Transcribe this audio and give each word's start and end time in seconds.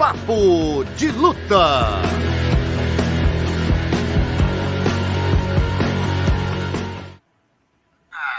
Papo 0.00 0.82
de 0.96 1.12
Luta. 1.12 2.00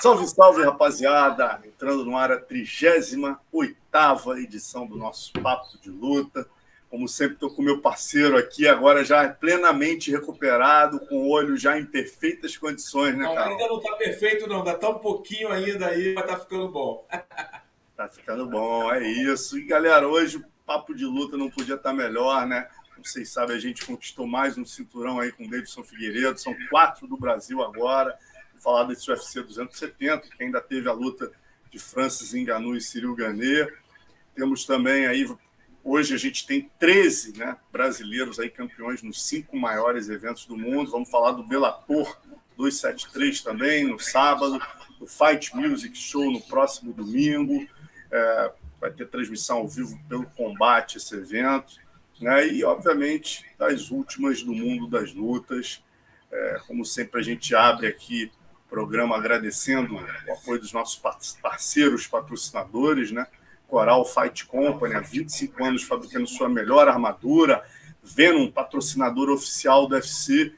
Salve, 0.02 0.28
salve, 0.28 0.64
rapaziada! 0.64 1.62
Entrando 1.64 2.04
no 2.04 2.18
ar 2.18 2.32
a 2.32 2.40
38 2.40 3.78
edição 4.40 4.88
do 4.88 4.98
nosso 4.98 5.32
Papo 5.34 5.78
de 5.80 5.92
Luta. 5.92 6.50
Como 6.90 7.08
sempre, 7.08 7.36
estou 7.36 7.54
com 7.54 7.62
meu 7.62 7.80
parceiro 7.80 8.40
aqui, 8.40 8.68
agora 8.68 9.06
já 9.06 9.30
plenamente 9.30 10.10
recuperado, 10.10 11.00
com 11.02 11.28
o 11.28 11.30
olho 11.30 11.56
já 11.56 11.78
em 11.78 11.86
perfeitas 11.86 12.58
condições, 12.58 13.16
né, 13.16 13.32
cara? 13.36 13.52
Ainda 13.52 13.68
não 13.68 13.78
está 13.78 13.96
perfeito, 13.98 14.48
não. 14.48 14.64
Dá 14.64 14.74
tão 14.74 14.94
um 14.94 15.00
pouquinho 15.00 15.52
ainda 15.52 15.90
aí, 15.90 16.16
mas 16.16 16.26
tá 16.26 16.40
ficando 16.40 16.70
bom. 16.70 17.08
tá 17.96 18.08
ficando 18.08 18.48
bom, 18.48 18.92
é 18.92 19.08
isso. 19.08 19.60
E, 19.60 19.64
galera, 19.64 20.08
hoje 20.08 20.38
o 20.38 20.51
Papo 20.66 20.94
de 20.94 21.06
Luta 21.06 21.38
não 21.38 21.50
podia 21.50 21.76
estar 21.76 21.94
melhor, 21.94 22.46
né? 22.48 22.68
Vocês 23.04 23.30
sabem, 23.30 23.56
a 23.56 23.60
gente 23.60 23.86
conquistou 23.86 24.28
mais 24.28 24.58
um 24.58 24.66
cinturão 24.66 25.20
aí 25.20 25.32
com 25.32 25.46
o 25.46 25.50
Davidson 25.50 25.84
Figueiredo. 25.84 26.40
São 26.40 26.56
quatro 26.70 27.08
do 27.08 27.18
Brasil 27.18 27.62
agora 27.64 28.18
falar 28.62 28.84
desse 28.84 29.10
UFC 29.10 29.42
270, 29.42 30.30
que 30.30 30.44
ainda 30.44 30.62
teve 30.62 30.88
a 30.88 30.94
luta 30.94 31.32
de 31.72 31.80
Francis 31.80 32.34
Ngannou 32.34 32.76
e 32.76 32.82
Cyril 32.82 33.16
Gane. 33.16 33.68
Temos 34.36 34.66
também 34.66 35.08
aí, 35.08 35.28
hoje 35.84 36.14
a 36.14 36.18
gente 36.18 36.46
tem 36.46 36.70
13 36.78 37.38
né, 37.38 37.58
brasileiros 37.72 38.40
aí 38.40 38.50
campeões 38.50 39.02
nos 39.02 39.26
cinco 39.26 39.58
maiores 39.58 40.10
eventos 40.10 40.46
do 40.46 40.56
mundo. 40.56 40.92
Vamos 40.92 41.10
falar 41.10 41.32
do 41.32 41.44
Bellator 41.44 42.18
273 42.56 43.42
também, 43.42 43.86
no 43.86 44.00
sábado, 44.00 44.62
do 45.00 45.08
Fight 45.08 45.56
Music 45.56 45.98
Show 45.98 46.32
no 46.32 46.42
próximo 46.42 46.94
domingo. 46.94 47.68
É, 48.12 48.54
vai 48.82 48.92
ter 48.92 49.08
transmissão 49.08 49.60
ao 49.60 49.68
vivo 49.68 49.98
pelo 50.10 50.26
combate 50.26 50.98
esse 50.98 51.16
evento. 51.16 51.76
Né? 52.20 52.48
E, 52.48 52.64
obviamente, 52.66 53.46
das 53.58 53.92
últimas 53.92 54.42
do 54.42 54.54
mundo 54.54 54.88
das 54.88 55.14
lutas. 55.14 55.84
É, 56.32 56.62
como 56.68 56.84
sempre, 56.84 57.20
a 57.20 57.24
gente 57.24 57.54
abre 57.54 57.88
aqui 57.88 58.32
programa 58.72 59.18
agradecendo 59.18 59.96
o 59.96 60.34
apoio 60.34 60.60
dos 60.60 60.72
nossos 60.72 61.02
parceiros, 61.42 62.08
patrocinadores, 62.08 63.12
né? 63.12 63.28
Coral 63.68 64.06
Fight 64.06 64.46
Company, 64.46 64.96
há 64.96 65.02
25 65.02 65.64
anos 65.64 65.84
fabricando 65.84 66.26
sua 66.26 66.48
melhor 66.48 66.88
armadura, 66.88 67.64
Venom, 68.02 68.50
patrocinador 68.50 69.30
oficial 69.30 69.88
do 69.88 69.96
UFC, 69.96 70.54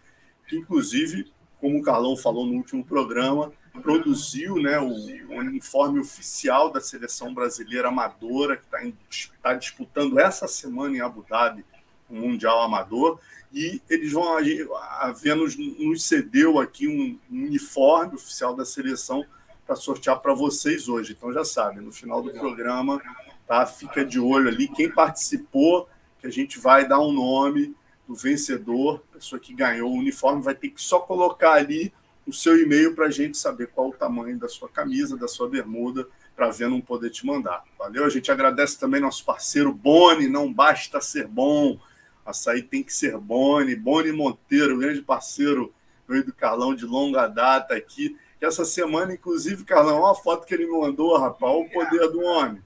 que 0.47 0.55
inclusive, 0.55 1.31
como 1.59 1.79
o 1.79 1.81
Carlão 1.81 2.15
falou 2.15 2.45
no 2.45 2.53
último 2.53 2.85
programa, 2.85 3.51
produziu 3.81 4.55
né, 4.55 4.79
o, 4.79 4.89
o 4.89 5.39
uniforme 5.39 5.99
oficial 5.99 6.71
da 6.71 6.79
seleção 6.79 7.33
brasileira 7.33 7.87
amadora, 7.87 8.57
que 8.57 8.63
está 8.63 9.31
tá 9.41 9.53
disputando 9.53 10.19
essa 10.19 10.47
semana 10.47 10.97
em 10.97 11.01
Abu 11.01 11.25
Dhabi 11.27 11.65
o 12.09 12.15
Mundial 12.15 12.61
Amador, 12.61 13.19
e 13.51 13.81
eles 13.89 14.11
vão 14.11 14.37
a 14.37 15.11
Vênus 15.11 15.55
nos 15.57 16.03
cedeu 16.03 16.59
aqui 16.59 16.87
um 16.87 17.19
uniforme 17.31 18.15
oficial 18.15 18.55
da 18.55 18.65
seleção 18.65 19.25
para 19.65 19.75
sortear 19.75 20.19
para 20.19 20.33
vocês 20.33 20.87
hoje. 20.87 21.13
Então 21.13 21.33
já 21.33 21.43
sabem, 21.43 21.81
no 21.81 21.91
final 21.91 22.21
do 22.21 22.31
programa, 22.31 23.01
tá? 23.47 23.65
Fica 23.65 24.05
de 24.05 24.19
olho 24.19 24.49
ali 24.49 24.67
quem 24.67 24.91
participou, 24.91 25.87
que 26.19 26.27
a 26.27 26.29
gente 26.29 26.59
vai 26.59 26.87
dar 26.87 26.99
um 26.99 27.11
nome 27.11 27.75
do 28.07 28.15
vencedor, 28.15 29.01
pessoa 29.11 29.39
que 29.39 29.53
ganhou 29.53 29.91
o 29.91 29.97
uniforme, 29.97 30.41
vai 30.41 30.55
ter 30.55 30.69
que 30.69 30.81
só 30.81 30.99
colocar 30.99 31.53
ali 31.53 31.93
o 32.25 32.33
seu 32.33 32.57
e-mail 32.59 32.95
para 32.95 33.07
a 33.07 33.11
gente 33.11 33.37
saber 33.37 33.67
qual 33.67 33.89
o 33.89 33.93
tamanho 33.93 34.37
da 34.37 34.47
sua 34.47 34.69
camisa, 34.69 35.17
da 35.17 35.27
sua 35.27 35.49
bermuda, 35.49 36.07
para 36.35 36.49
ver 36.49 36.69
não 36.69 36.81
poder 36.81 37.09
te 37.09 37.25
mandar. 37.25 37.63
Valeu? 37.77 38.05
A 38.05 38.09
gente 38.09 38.31
agradece 38.31 38.79
também 38.79 39.01
nosso 39.01 39.23
parceiro 39.25 39.73
Boni, 39.73 40.27
não 40.27 40.51
basta 40.51 41.01
ser 41.01 41.27
bom. 41.27 41.79
Açaí 42.25 42.63
tem 42.63 42.81
que 42.81 42.93
ser 42.93 43.17
Boni, 43.17 43.75
Boni 43.75 44.11
Monteiro, 44.11 44.77
grande 44.77 45.01
parceiro 45.01 45.73
meu 46.07 46.23
do 46.23 46.33
Carlão 46.33 46.75
de 46.75 46.85
longa 46.85 47.27
data 47.27 47.75
aqui. 47.75 48.17
Essa 48.39 48.65
semana, 48.65 49.13
inclusive, 49.13 49.63
Carlão, 49.63 50.01
olha 50.01 50.11
a 50.11 50.21
foto 50.21 50.45
que 50.45 50.53
ele 50.53 50.65
me 50.65 50.77
mandou, 50.77 51.17
rapaz, 51.17 51.53
olha 51.53 51.65
o 51.65 51.69
poder 51.69 52.09
do 52.09 52.21
homem. 52.21 52.61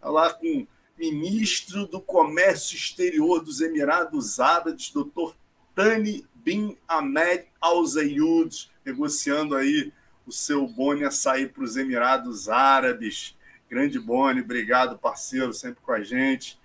Tá 0.00 0.08
lá 0.08 0.32
com 0.32 0.66
ministro 0.98 1.86
do 1.86 2.00
Comércio 2.00 2.76
Exterior 2.76 3.42
dos 3.42 3.60
Emirados 3.60 4.40
Árabes, 4.40 4.90
doutor 4.90 5.34
Tani 5.74 6.26
Bin 6.44 6.76
Ahmed 6.88 7.46
Al 7.60 7.84
Zayud, 7.84 8.70
negociando 8.84 9.56
aí 9.56 9.92
o 10.26 10.32
seu 10.32 10.66
Boni 10.66 11.04
açaí 11.04 11.46
para 11.46 11.62
os 11.62 11.76
Emirados 11.76 12.48
Árabes. 12.48 13.36
Grande 13.68 13.98
Boni, 13.98 14.40
obrigado, 14.40 14.98
parceiro, 14.98 15.52
sempre 15.52 15.82
com 15.82 15.92
a 15.92 16.02
gente. 16.02 16.58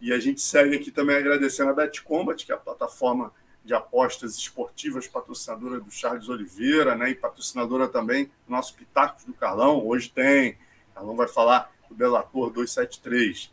E 0.00 0.12
a 0.12 0.18
gente 0.18 0.40
segue 0.40 0.76
aqui 0.76 0.90
também 0.90 1.16
agradecendo 1.16 1.70
a 1.70 1.74
Bet 1.74 2.02
Combat, 2.02 2.44
que 2.44 2.52
é 2.52 2.54
a 2.54 2.58
plataforma 2.58 3.32
de 3.64 3.74
apostas 3.74 4.36
esportivas 4.36 5.08
patrocinadora 5.08 5.80
do 5.80 5.90
Charles 5.90 6.28
Oliveira, 6.28 6.94
né? 6.94 7.10
E 7.10 7.14
patrocinadora 7.14 7.88
também 7.88 8.26
do 8.26 8.32
nosso 8.48 8.74
Pitacos 8.74 9.24
do 9.24 9.34
Carlão. 9.34 9.86
Hoje 9.86 10.10
tem. 10.10 10.56
Carlão 10.94 11.16
vai 11.16 11.28
falar 11.28 11.70
do 11.88 11.94
Bellator 11.94 12.50
273. 12.50 13.50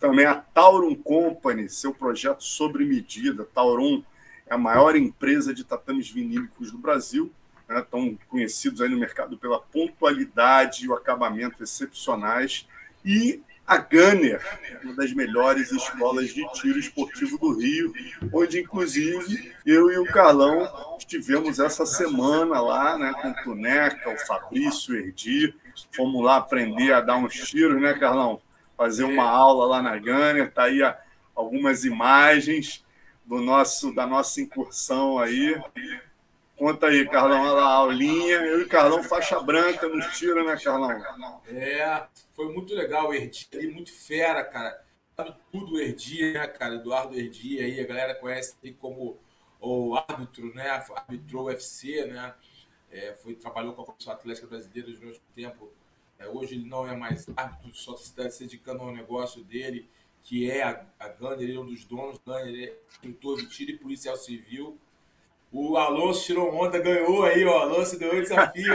Também 0.00 0.24
a 0.24 0.34
Taurum 0.34 0.94
Company, 0.96 1.68
seu 1.68 1.94
projeto 1.94 2.42
sobre 2.42 2.84
medida. 2.84 3.44
Taurum 3.44 4.02
é 4.52 4.54
a 4.54 4.58
maior 4.58 4.94
empresa 4.94 5.54
de 5.54 5.64
tatames 5.64 6.10
vinílicos 6.10 6.70
do 6.70 6.76
Brasil. 6.76 7.32
Né? 7.66 7.80
Estão 7.80 8.18
conhecidos 8.28 8.82
aí 8.82 8.88
no 8.88 8.98
mercado 8.98 9.38
pela 9.38 9.58
pontualidade 9.58 10.84
e 10.84 10.88
o 10.88 10.94
acabamento 10.94 11.62
excepcionais. 11.62 12.68
E 13.02 13.40
a 13.66 13.78
Gunner, 13.78 14.42
uma 14.84 14.94
das 14.94 15.12
melhores 15.14 15.72
escolas 15.72 16.34
de 16.34 16.46
tiro 16.52 16.78
esportivo 16.78 17.38
do 17.38 17.58
Rio, 17.58 17.94
onde 18.30 18.60
inclusive 18.60 19.54
eu 19.64 19.90
e 19.90 19.98
o 19.98 20.04
Carlão 20.04 20.68
estivemos 20.98 21.58
essa 21.58 21.86
semana 21.86 22.60
lá, 22.60 22.98
né, 22.98 23.14
com 23.22 23.30
o 23.30 23.34
Tuneca, 23.42 24.10
o 24.10 24.26
Fabrício, 24.26 24.94
o 24.94 24.98
Erdi, 24.98 25.54
fomos 25.92 26.22
lá 26.22 26.36
aprender 26.36 26.92
a 26.92 27.00
dar 27.00 27.16
uns 27.16 27.34
tiros, 27.34 27.80
né, 27.80 27.94
Carlão? 27.94 28.42
Fazer 28.76 29.04
uma 29.04 29.24
aula 29.24 29.64
lá 29.64 29.82
na 29.82 29.96
Gunner, 29.96 30.52
tá 30.52 30.64
aí 30.64 30.80
algumas 31.34 31.84
imagens 31.84 32.84
do 33.32 33.40
nosso 33.40 33.94
da 33.94 34.06
nossa 34.06 34.42
incursão 34.42 35.18
aí. 35.18 35.58
Conta 36.54 36.88
aí, 36.88 37.08
Carlão, 37.08 37.40
olha 37.40 37.52
lá, 37.52 37.64
a 37.64 37.74
aulinha. 37.76 38.36
Eu 38.36 38.60
e 38.60 38.66
Carlão, 38.66 39.02
faixa 39.02 39.40
branca 39.40 39.88
nos 39.88 40.06
tira, 40.18 40.44
né, 40.44 40.54
Carlão? 40.62 41.40
É, 41.46 42.06
foi 42.34 42.52
muito 42.52 42.74
legal 42.74 43.08
o 43.08 43.14
Erdi 43.14 43.48
muito 43.72 43.90
fera, 43.90 44.44
cara. 44.44 44.84
Sabe 45.16 45.34
tudo 45.50 45.74
o 45.74 45.80
Erdi, 45.80 46.34
né, 46.34 46.46
cara? 46.46 46.74
Eduardo 46.74 47.18
Erdi 47.18 47.58
aí, 47.58 47.80
a 47.80 47.86
galera 47.86 48.14
conhece 48.14 48.54
ele 48.62 48.76
como 48.78 49.18
o 49.58 49.96
árbitro, 49.96 50.54
né? 50.54 50.68
Arbitrou 50.94 51.46
UFC, 51.46 52.04
né? 52.04 52.34
É, 52.90 53.14
foi, 53.14 53.34
trabalhou 53.34 53.72
com 53.72 53.80
a 53.80 53.86
Comissão 53.86 54.12
Atlética 54.12 54.46
Brasileira 54.46 54.92
durante 54.92 55.18
um 55.18 55.34
tempo. 55.34 55.72
É, 56.18 56.28
hoje 56.28 56.54
ele 56.54 56.68
não 56.68 56.86
é 56.86 56.94
mais 56.94 57.26
árbitro, 57.34 57.74
só 57.74 57.94
está 57.94 58.28
se 58.28 58.44
dedicando 58.44 58.82
ao 58.82 58.92
negócio 58.92 59.42
dele, 59.42 59.88
que 60.22 60.50
é 60.50 60.62
a, 60.62 60.84
a 60.98 61.08
Gunner, 61.08 61.42
ele 61.42 61.56
é 61.56 61.60
um 61.60 61.66
dos 61.66 61.84
donos. 61.84 62.18
Gunner 62.24 62.68
é 62.68 62.72
instrutor 62.88 63.38
de 63.38 63.48
tiro 63.48 63.72
e 63.72 63.78
policial 63.78 64.16
civil. 64.16 64.78
O 65.50 65.76
Alonso 65.76 66.24
tirou 66.24 66.54
onda, 66.54 66.78
ganhou 66.78 67.24
aí, 67.24 67.44
ó. 67.44 67.60
Alonso 67.60 67.98
ganhou 67.98 68.16
o 68.16 68.22
desafio. 68.22 68.72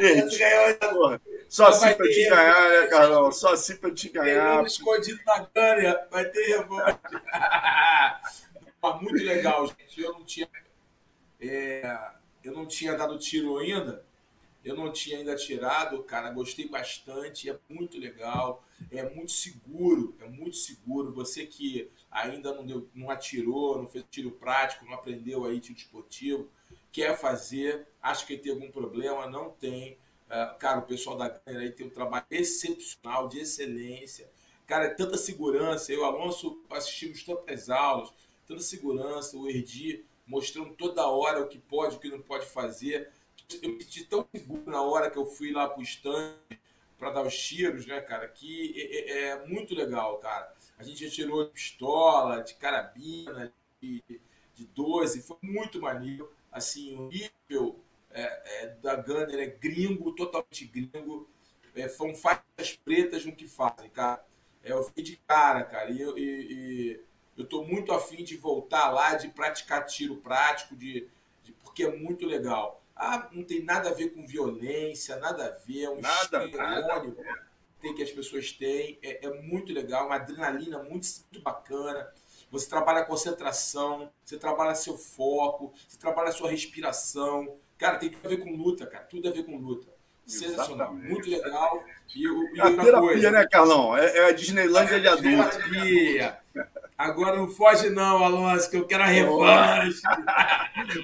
Alonso 0.00 0.38
ganhou. 0.80 1.20
Só 1.48 1.66
assim 1.66 1.94
pra 1.94 2.08
te 2.08 2.28
ganhar, 2.28 2.70
né, 2.70 2.86
Carlão? 2.86 3.30
Só 3.30 3.52
assim 3.52 3.76
pra 3.76 3.92
te 3.92 4.08
ganhar. 4.08 4.56
Tem 4.56 4.66
escondido 4.66 5.20
na 5.26 5.46
câmera, 5.46 6.08
vai 6.10 6.24
ter 6.24 6.46
revolta. 6.46 7.00
muito 9.00 9.24
legal, 9.24 9.66
gente. 9.66 10.02
Eu 10.02 10.12
não 10.14 10.24
tinha. 10.24 10.48
É, 11.40 11.98
eu 12.42 12.52
não 12.52 12.66
tinha 12.66 12.96
dado 12.96 13.18
tiro 13.18 13.58
ainda. 13.58 14.04
Eu 14.64 14.74
não 14.74 14.90
tinha 14.90 15.18
ainda 15.18 15.36
tirado, 15.36 16.02
cara. 16.04 16.30
Gostei 16.30 16.68
bastante. 16.68 17.50
É 17.50 17.58
muito 17.68 17.98
legal. 17.98 18.64
É 18.90 19.08
muito 19.08 19.32
seguro. 19.32 20.16
É 20.20 20.26
muito 20.26 20.56
seguro. 20.56 21.12
Você 21.12 21.46
que 21.46 21.90
ainda 22.10 22.54
não, 22.54 22.64
deu, 22.64 22.88
não 22.94 23.10
atirou, 23.10 23.78
não 23.78 23.88
fez 23.88 24.04
tiro 24.10 24.30
prático, 24.30 24.84
não 24.84 24.94
aprendeu 24.94 25.44
aí 25.44 25.58
tiro 25.60 25.78
esportivo, 25.78 26.48
quer 26.92 27.18
fazer, 27.18 27.88
acha 28.00 28.24
que 28.24 28.38
tem 28.38 28.52
algum 28.52 28.70
problema, 28.70 29.28
não 29.28 29.50
tem. 29.50 29.98
Uh, 30.26 30.56
cara, 30.58 30.78
o 30.78 30.86
pessoal 30.86 31.16
da 31.16 31.28
Gunner 31.28 31.62
aí 31.62 31.70
tem 31.72 31.86
um 31.86 31.90
trabalho 31.90 32.24
excepcional, 32.30 33.28
de 33.28 33.40
excelência. 33.40 34.30
Cara, 34.66 34.86
é 34.86 34.90
tanta 34.90 35.18
segurança. 35.18 35.92
Eu 35.92 36.04
Alonso 36.04 36.62
assistimos 36.70 37.22
tantas 37.22 37.68
aulas, 37.68 38.12
tanta 38.46 38.62
segurança, 38.62 39.36
o 39.36 39.48
Erdi 39.48 40.04
mostrando 40.26 40.74
toda 40.74 41.06
hora 41.06 41.42
o 41.42 41.48
que 41.48 41.58
pode, 41.58 41.96
o 41.96 41.98
que 41.98 42.08
não 42.08 42.22
pode 42.22 42.46
fazer. 42.46 43.10
Eu 43.62 43.70
me 43.70 43.82
senti 43.82 44.04
tão 44.04 44.26
seguro 44.34 44.70
na 44.70 44.82
hora 44.82 45.10
que 45.10 45.18
eu 45.18 45.26
fui 45.26 45.52
lá 45.52 45.68
pro 45.68 45.82
stand 45.82 46.34
para 46.98 47.10
dar 47.10 47.26
os 47.26 47.36
tiros, 47.36 47.86
né, 47.86 48.00
cara, 48.00 48.28
que 48.28 48.74
é, 48.76 48.96
é, 48.96 49.28
é, 49.28 49.46
muito 49.46 49.74
legal, 49.74 50.18
cara. 50.18 50.54
A 50.78 50.82
gente 50.82 51.04
já 51.04 51.10
tirou 51.10 51.44
de 51.44 51.50
pistola, 51.50 52.42
de 52.42 52.54
carabina, 52.54 53.52
de, 53.80 54.02
de 54.54 54.66
12, 54.66 55.22
foi 55.22 55.36
muito 55.42 55.80
maneiro. 55.80 56.32
Assim, 56.50 56.96
o 56.96 57.08
nível 57.08 57.80
é, 58.10 58.22
é, 58.62 58.66
da 58.80 58.94
Gunner 58.96 59.38
é 59.38 59.46
gringo, 59.46 60.12
totalmente 60.12 60.64
gringo. 60.66 61.28
É, 61.74 61.88
são 61.88 62.14
faixas 62.14 62.76
pretas 62.84 63.24
no 63.24 63.34
que 63.34 63.48
fazem, 63.48 63.90
cara. 63.90 64.24
É, 64.62 64.72
eu 64.72 64.82
fiquei 64.84 65.02
de 65.02 65.16
cara, 65.16 65.64
cara. 65.64 65.90
E, 65.90 66.00
e, 66.00 66.52
e 66.52 67.00
eu 67.36 67.44
tô 67.44 67.64
muito 67.64 67.92
afim 67.92 68.22
de 68.22 68.36
voltar 68.36 68.90
lá, 68.90 69.14
de 69.14 69.28
praticar 69.28 69.84
tiro 69.84 70.16
prático, 70.16 70.76
de, 70.76 71.08
de, 71.42 71.52
porque 71.52 71.82
é 71.84 71.96
muito 71.96 72.24
legal. 72.24 72.83
Ah, 72.96 73.28
não 73.32 73.42
tem 73.42 73.62
nada 73.62 73.90
a 73.90 73.92
ver 73.92 74.10
com 74.10 74.26
violência, 74.26 75.16
nada 75.16 75.46
a 75.46 75.50
ver, 75.66 75.84
é 75.84 75.90
um 75.90 76.00
nada, 76.00 76.46
nada. 76.46 77.16
tem 77.80 77.94
que 77.94 78.02
as 78.02 78.10
pessoas 78.10 78.52
têm. 78.52 78.98
É, 79.02 79.26
é, 79.26 79.42
muito 79.42 79.72
legal, 79.72 80.06
uma 80.06 80.16
adrenalina 80.16 80.78
muito, 80.78 81.06
muito 81.30 81.42
bacana. 81.42 82.08
Você 82.50 82.68
trabalha 82.68 83.00
a 83.00 83.04
concentração, 83.04 84.10
você 84.24 84.38
trabalha 84.38 84.74
seu 84.76 84.96
foco, 84.96 85.72
você 85.88 85.98
trabalha 85.98 86.28
a 86.28 86.32
sua 86.32 86.50
respiração. 86.50 87.56
Cara, 87.76 87.98
tem 87.98 88.10
tudo 88.10 88.26
a 88.26 88.28
ver 88.28 88.36
com 88.38 88.54
luta, 88.54 88.86
cara. 88.86 89.04
Tudo 89.04 89.28
a 89.28 89.32
ver 89.32 89.44
com 89.44 89.56
luta. 89.56 89.92
Sensacional. 90.24 90.92
Exatamente. 90.94 91.10
Muito 91.10 91.30
legal. 91.30 91.84
E, 92.14 92.56
e 92.56 92.60
a 92.60 92.70
terapia, 92.70 93.00
coisa, 93.00 93.30
né, 93.30 93.46
Carlão? 93.46 93.96
É, 93.96 94.18
é 94.18 94.24
a 94.26 94.32
Disneylândia 94.32 95.00
de 95.00 95.08
adulto. 95.08 95.58
Terapia. 95.58 96.38
Agora 96.96 97.36
não 97.36 97.48
foge 97.48 97.90
não, 97.90 98.24
Alonso, 98.24 98.70
que 98.70 98.76
eu 98.76 98.86
quero 98.86 99.02
a 99.02 99.06
revanche. 99.06 100.00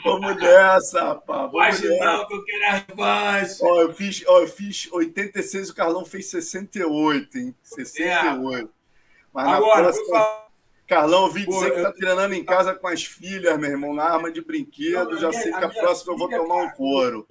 Vamos 0.05 0.37
nessa, 0.37 1.05
rapaz. 1.05 1.51
Foge 1.81 1.99
não, 1.99 2.27
que 2.29 2.35
eu 2.35 2.45
quero 2.45 2.65
a 2.65 2.71
revanche. 2.73 3.59
Ó, 3.61 3.81
eu 3.81 3.93
fiz, 3.93 4.25
ó, 4.27 4.41
eu 4.41 4.47
fiz 4.47 4.89
86, 4.93 5.71
o 5.71 5.75
Carlão 5.75 6.05
fez 6.05 6.27
68, 6.31 7.39
hein? 7.39 7.55
68. 7.63 8.67
É. 8.67 8.69
Mas 9.33 9.49
Agora, 9.49 9.83
próxima... 9.83 10.07
falar... 10.07 10.51
Carlão, 10.87 11.27
eu 11.27 11.33
vi 11.33 11.47
dizer 11.47 11.71
Pô, 11.71 11.77
que 11.77 11.83
tá 11.83 11.93
treinando 11.93 12.35
em 12.35 12.45
casa 12.45 12.75
com 12.75 12.89
as 12.89 13.05
filhas, 13.05 13.57
meu 13.59 13.71
irmão, 13.71 13.95
na 13.95 14.03
arma 14.03 14.31
de 14.31 14.41
brinquedo. 14.41 15.13
Não, 15.13 15.19
já 15.19 15.29
minha, 15.29 15.41
sei 15.41 15.53
que 15.53 15.65
a, 15.65 15.67
a 15.67 15.71
próxima 15.71 16.13
eu 16.13 16.19
vou 16.19 16.29
tomar 16.29 16.65
um 16.65 16.71
couro. 16.71 17.27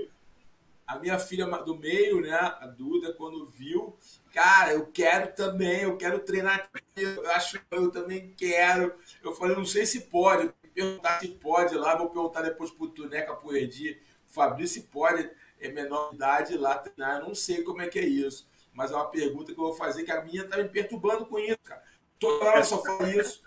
A 0.88 0.98
minha 0.98 1.20
filha 1.20 1.46
do 1.46 1.78
meio, 1.78 2.22
né, 2.22 2.34
a 2.34 2.68
Duda, 2.68 3.14
quando 3.14 3.46
viu, 3.48 3.98
cara, 4.34 4.74
eu 4.74 4.86
quero 4.88 5.34
também, 5.34 5.82
eu 5.82 5.98
quero 5.98 6.20
treinar, 6.20 6.70
eu 6.96 7.30
acho 7.32 7.60
que 7.60 7.66
eu 7.72 7.92
também 7.92 8.34
quero. 8.38 8.94
Eu 9.24 9.34
falei, 9.34 9.56
não 9.56 9.66
sei 9.66 9.86
se 9.86 10.02
pode, 10.02 10.52
perguntar 10.74 11.20
se 11.20 11.28
pode 11.30 11.76
lá, 11.76 11.96
vou 11.96 12.10
perguntar 12.10 12.42
depois 12.42 12.72
pro 12.72 12.90
Tuneca, 12.90 13.36
pro 13.36 13.56
Edi, 13.56 14.02
Fabrício, 14.28 14.82
se 14.82 14.88
pode, 14.88 15.30
é 15.60 15.70
menor 15.70 16.12
idade 16.14 16.58
lá 16.58 16.78
treinar, 16.78 17.20
eu 17.20 17.28
não 17.28 17.36
sei 17.36 17.64
como 17.64 17.82
é 17.82 17.88
que 17.88 18.00
é 18.00 18.06
isso. 18.06 18.48
Mas 18.74 18.92
é 18.92 18.96
uma 18.96 19.10
pergunta 19.10 19.54
que 19.54 19.60
eu 19.60 19.66
vou 19.66 19.74
fazer, 19.74 20.04
que 20.04 20.12
a 20.12 20.24
minha 20.24 20.48
tá 20.48 20.58
me 20.58 20.70
perturbando 20.70 21.26
com 21.26 21.40
isso, 21.40 21.60
cara. 21.64 21.84
Toda 22.20 22.46
hora 22.46 22.64
só 22.64 22.82
fala 22.84 23.10
isso, 23.10 23.42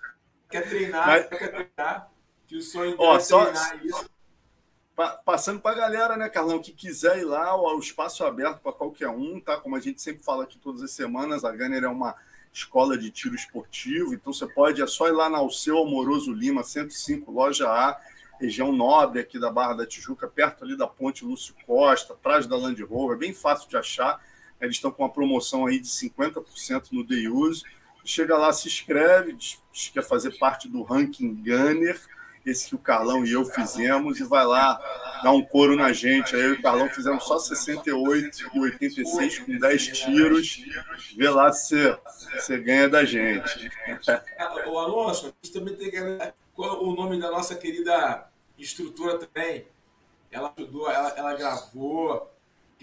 quer 0.51 0.69
treinar, 0.69 1.07
Mas... 1.07 1.27
quer 1.29 1.49
treinar, 1.49 2.11
que 2.47 2.57
o 2.57 2.63
sonho 2.63 2.97
dele 2.97 3.13
é 3.13 3.19
treinar 3.19 3.87
isso 3.87 4.11
passando 5.25 5.61
para 5.61 5.73
a 5.73 5.81
galera, 5.81 6.17
né, 6.17 6.29
Carlão, 6.29 6.61
que 6.61 6.73
quiser 6.73 7.19
ir 7.19 7.25
lá, 7.25 7.57
o 7.57 7.79
espaço 7.79 8.23
é 8.25 8.29
aberto 8.29 8.61
para 8.61 8.73
qualquer 8.73 9.09
um, 9.09 9.41
tá? 9.41 9.57
Como 9.57 9.75
a 9.75 9.81
gente 9.81 10.01
sempre 10.03 10.23
fala 10.23 10.45
aqui 10.45 10.59
todas 10.59 10.83
as 10.83 10.91
semanas, 10.91 11.45
a 11.45 11.51
Gunner 11.51 11.85
é 11.85 11.89
uma 11.89 12.15
escola 12.53 12.99
de 12.99 13.11
tiro 13.11 13.35
esportivo, 13.35 14.13
então 14.13 14.33
você 14.33 14.47
pode, 14.47 14.83
é 14.83 14.87
só 14.87 15.09
ir 15.09 15.13
lá 15.13 15.31
na 15.31 15.39
Alceu 15.39 15.79
Amoroso 15.79 16.33
Lima, 16.33 16.63
105, 16.63 17.31
loja 17.33 17.69
A, 17.69 17.99
região 18.39 18.73
nobre 18.73 19.21
aqui 19.21 19.39
da 19.39 19.51
Barra 19.51 19.75
da 19.75 19.87
Tijuca, 19.87 20.29
perto 20.29 20.65
ali 20.65 20.77
da 20.77 20.87
ponte 20.87 21.25
Lúcio 21.25 21.55
Costa, 21.67 22.13
atrás 22.13 22.47
da 22.47 22.57
Land 22.57 22.83
Rover, 22.83 23.17
é 23.17 23.21
bem 23.21 23.33
fácil 23.33 23.69
de 23.69 23.77
achar. 23.77 24.21
Eles 24.61 24.77
estão 24.77 24.91
com 24.91 25.03
uma 25.03 25.09
promoção 25.09 25.67
aí 25.67 25.81
de 25.81 25.89
50% 25.89 26.93
no 26.93 27.05
Day 27.05 27.29
Use. 27.29 27.65
Chega 28.05 28.37
lá, 28.37 28.53
se 28.53 28.69
inscreve, 28.69 29.33
diz 29.33 29.61
que 29.73 29.93
quer 29.93 30.03
fazer 30.03 30.39
parte 30.39 30.69
do 30.69 30.83
ranking 30.83 31.35
Gunner, 31.35 32.01
esse 32.45 32.69
que 32.69 32.75
o 32.75 32.79
Carlão 32.79 33.25
e 33.25 33.33
eu 33.33 33.45
fizemos, 33.45 34.19
e 34.19 34.25
vai 34.25 34.45
lá 34.45 34.81
dar 35.23 35.33
um 35.33 35.43
couro 35.43 35.77
na 35.77 35.93
gente. 35.93 36.35
Aí 36.35 36.43
eu 36.43 36.55
e 36.55 36.59
o 36.59 36.63
Carlão 36.63 36.89
fizemos 36.89 37.25
só 37.25 37.39
68 37.39 38.51
e 38.55 38.61
86 38.61 39.39
com 39.41 39.59
10 39.59 39.87
tiros. 39.87 40.65
Vê 41.17 41.31
lá 41.31 41.53
se 41.53 41.97
você 42.35 42.59
ganha 42.59 42.89
da 42.89 43.05
gente. 43.05 43.71
O 44.67 44.79
Alonso, 44.79 45.27
a 45.27 45.33
gente 45.43 45.53
também 45.53 45.77
tem 45.77 45.91
que. 45.91 45.99
Qual 46.55 46.83
o 46.85 46.95
nome 46.95 47.19
da 47.21 47.31
nossa 47.31 47.55
querida 47.55 48.27
instrutora 48.59 49.19
também? 49.19 49.67
Ela 50.31 50.53
ajudou, 50.57 50.91
ela, 50.91 51.11
ela 51.11 51.35
gravou. 51.35 52.31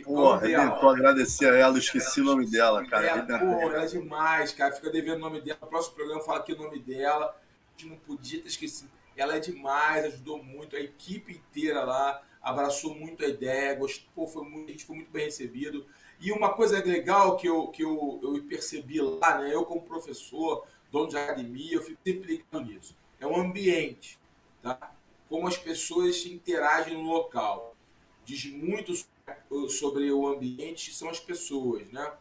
Pô, 0.04 0.32
arrebentou, 0.32 0.90
agradecer 0.90 1.52
a 1.52 1.58
ela, 1.58 1.78
esqueci 1.78 2.22
o 2.22 2.24
nome 2.24 2.50
dela, 2.50 2.86
cara. 2.88 3.06
É, 3.06 3.22
pô, 3.22 3.46
ela 3.46 3.84
é 3.84 3.86
demais, 3.86 4.54
cara. 4.54 4.74
Fica 4.74 4.90
devendo 4.90 5.18
o 5.18 5.20
nome 5.20 5.42
dela. 5.42 5.60
No 5.62 5.68
próximo 5.68 5.96
programa 5.96 6.22
fala 6.22 6.40
aqui 6.40 6.54
o 6.54 6.58
nome 6.58 6.80
dela. 6.80 7.26
A 7.26 7.82
gente 7.82 7.90
não 7.92 7.98
podia 7.98 8.42
ter 8.42 8.48
esquecido 8.48 8.90
ela 9.22 9.36
é 9.36 9.40
demais, 9.40 10.06
ajudou 10.06 10.44
muito, 10.44 10.76
a 10.76 10.80
equipe 10.80 11.34
inteira 11.34 11.84
lá 11.84 12.22
abraçou 12.42 12.96
muito 12.96 13.24
a 13.24 13.28
ideia, 13.28 13.76
gostou, 13.76 14.28
foi 14.28 14.44
muito, 14.44 14.70
a 14.70 14.72
gente 14.72 14.86
foi 14.86 14.96
muito 14.96 15.12
bem 15.12 15.26
recebido. 15.26 15.86
E 16.20 16.32
uma 16.32 16.54
coisa 16.54 16.84
legal 16.84 17.38
que 17.38 17.48
eu, 17.48 17.68
que 17.68 17.84
eu, 17.84 18.20
eu 18.22 18.44
percebi 18.44 19.00
lá, 19.02 19.40
né? 19.40 19.54
Eu 19.54 19.66
como 19.66 19.82
professor, 19.82 20.66
dono 20.92 21.10
de 21.10 21.18
academia, 21.18 21.76
eu 21.76 21.82
fico 21.82 22.00
sempre 22.06 22.36
ligado 22.36 22.66
nisso. 22.66 22.96
É 23.20 23.28
o 23.28 23.36
ambiente, 23.36 24.20
tá? 24.62 24.96
Como 25.28 25.48
as 25.48 25.58
pessoas 25.58 26.26
interagem 26.26 26.96
no 26.96 27.04
local. 27.04 27.76
Diz 28.26 28.46
muito 28.46 28.94
sobre 29.70 30.12
o 30.12 30.28
ambiente, 30.28 30.94
são 30.94 31.10
as 31.10 31.20
pessoas, 31.20 31.90
né? 31.90 32.12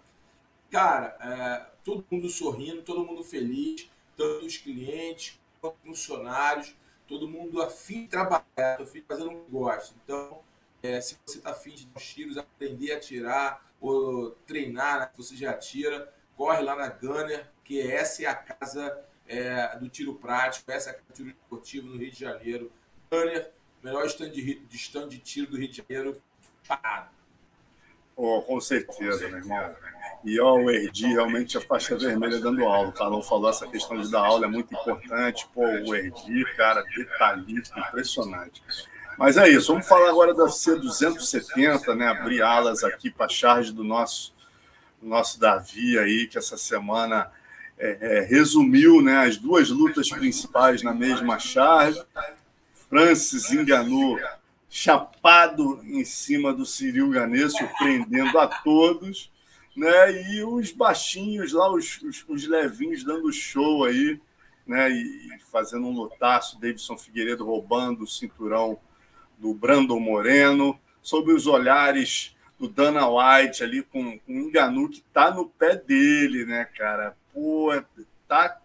Cara, 0.71 1.17
é, 1.21 1.79
todo 1.83 2.05
mundo 2.11 2.29
sorrindo, 2.29 2.83
todo 2.83 3.05
mundo 3.05 3.25
feliz, 3.25 3.91
tanto 4.17 4.45
os 4.45 4.57
clientes 4.59 5.39
quanto 5.61 5.77
os 5.77 5.99
funcionários 5.99 6.75
todo 7.09 7.27
mundo 7.27 7.63
afim 7.63 8.03
de 8.03 8.09
trabalhar, 8.09 8.45
afim 8.81 9.01
de 9.01 9.07
fazer 9.07 9.25
um 9.25 9.43
negócio. 9.45 9.97
Então, 10.05 10.41
é, 10.83 11.01
se 11.01 11.17
você 11.27 11.39
está 11.39 11.51
afim 11.51 11.71
de 11.71 11.87
dar 11.87 12.01
tiros, 12.01 12.37
aprender 12.37 12.93
a 12.93 12.97
atirar 12.97 13.73
ou 13.81 14.33
treinar, 14.47 15.01
né, 15.01 15.11
você 15.17 15.35
já 15.35 15.51
atira, 15.51 16.13
corre 16.37 16.63
lá 16.63 16.77
na 16.77 16.89
Gunner, 16.89 17.49
que 17.65 17.81
essa 17.81 18.23
é 18.23 18.27
a 18.27 18.35
casa 18.35 19.05
é, 19.27 19.77
do 19.79 19.89
tiro 19.89 20.15
prático, 20.15 20.71
essa 20.71 20.91
é 20.91 20.93
a 20.93 20.95
casa 20.95 21.07
do 21.09 21.15
tiro 21.15 21.29
esportivo 21.31 21.89
no 21.89 21.97
Rio 21.97 22.11
de 22.11 22.21
Janeiro. 22.21 22.71
Gunner, 23.11 23.51
melhor 23.83 24.05
stand 24.07 24.31
de, 24.31 24.61
de 24.61 24.77
stand 24.77 25.09
de 25.09 25.19
tiro 25.19 25.51
do 25.51 25.57
Rio 25.57 25.69
de 25.69 25.79
Janeiro, 25.79 26.21
parado. 26.67 27.11
Oh, 28.15 28.43
com 28.43 28.61
certeza, 28.61 29.29
meu 29.29 29.39
irmão. 29.39 29.77
E 30.25 30.41
o 30.41 30.71
Erdi 30.71 31.07
realmente 31.07 31.57
a 31.57 31.61
faixa 31.61 31.97
vermelha 31.97 32.41
dando 32.41 32.65
aula. 32.65 32.89
O 32.89 32.93
Carlão 32.93 33.23
falou 33.23 33.49
essa 33.49 33.67
questão 33.67 34.01
de 34.01 34.11
dar 34.11 34.27
aula 34.27 34.47
é 34.47 34.49
muito 34.49 34.75
importante. 34.75 35.49
Pô, 35.55 35.63
o 35.63 35.95
Erdi, 35.95 36.45
cara, 36.57 36.83
detalhista, 36.97 37.79
impressionante. 37.79 38.63
Mas 39.17 39.37
é 39.37 39.49
isso, 39.49 39.73
vamos 39.73 39.89
falar 39.89 40.11
agora 40.11 40.33
da 40.33 40.45
C270, 40.45 41.95
né? 41.97 42.07
Abrir 42.07 42.41
alas 42.41 42.85
aqui 42.85 43.11
para 43.11 43.27
a 43.27 43.29
charge 43.29 43.73
do 43.73 43.83
nosso, 43.83 44.33
nosso 45.03 45.41
Davi 45.41 45.99
aí, 45.99 46.27
que 46.29 46.39
essa 46.39 46.57
semana 46.57 47.31
é, 47.79 47.99
é, 48.01 48.21
resumiu 48.21 49.01
né, 49.01 49.27
as 49.27 49.37
duas 49.37 49.71
lutas 49.71 50.09
principais 50.09 50.83
na 50.83 50.95
mesma 50.95 51.39
charge. 51.39 52.01
Francis 52.89 53.51
enganou 53.53 54.19
chapado 54.69 55.81
em 55.85 56.05
cima 56.05 56.53
do 56.53 56.65
Cyril 56.65 57.11
Ganê, 57.11 57.49
surpreendendo 57.49 58.39
a 58.39 58.47
todos 58.47 59.31
né? 59.79 60.23
E 60.33 60.43
os 60.43 60.73
baixinhos 60.73 61.53
lá, 61.53 61.71
os, 61.71 62.03
os, 62.03 62.25
os 62.29 62.47
levinhos 62.47 63.05
dando 63.05 63.33
show 63.33 63.85
aí, 63.85 64.21
né? 64.67 64.91
E, 64.91 65.37
e 65.37 65.39
fazendo 65.51 65.87
um 65.87 65.93
lutaço, 65.93 66.61
Davidson 66.61 66.99
Figueiredo 66.99 67.45
roubando 67.45 68.03
o 68.03 68.07
cinturão 68.07 68.79
do 69.39 69.55
Brandon 69.55 70.01
Moreno, 70.01 70.79
sob 71.01 71.33
os 71.33 71.47
olhares 71.47 72.37
do 72.59 72.69
Dana 72.69 73.07
White 73.09 73.63
ali 73.63 73.83
com, 73.83 74.19
com 74.19 74.33
o 74.33 74.41
Enganu 74.41 74.89
que 74.89 75.01
tá 75.13 75.31
no 75.31 75.49
pé 75.49 75.77
dele, 75.77 76.45
né, 76.45 76.65
cara? 76.65 77.17
Pô, 77.33 77.71
tá 78.27 78.61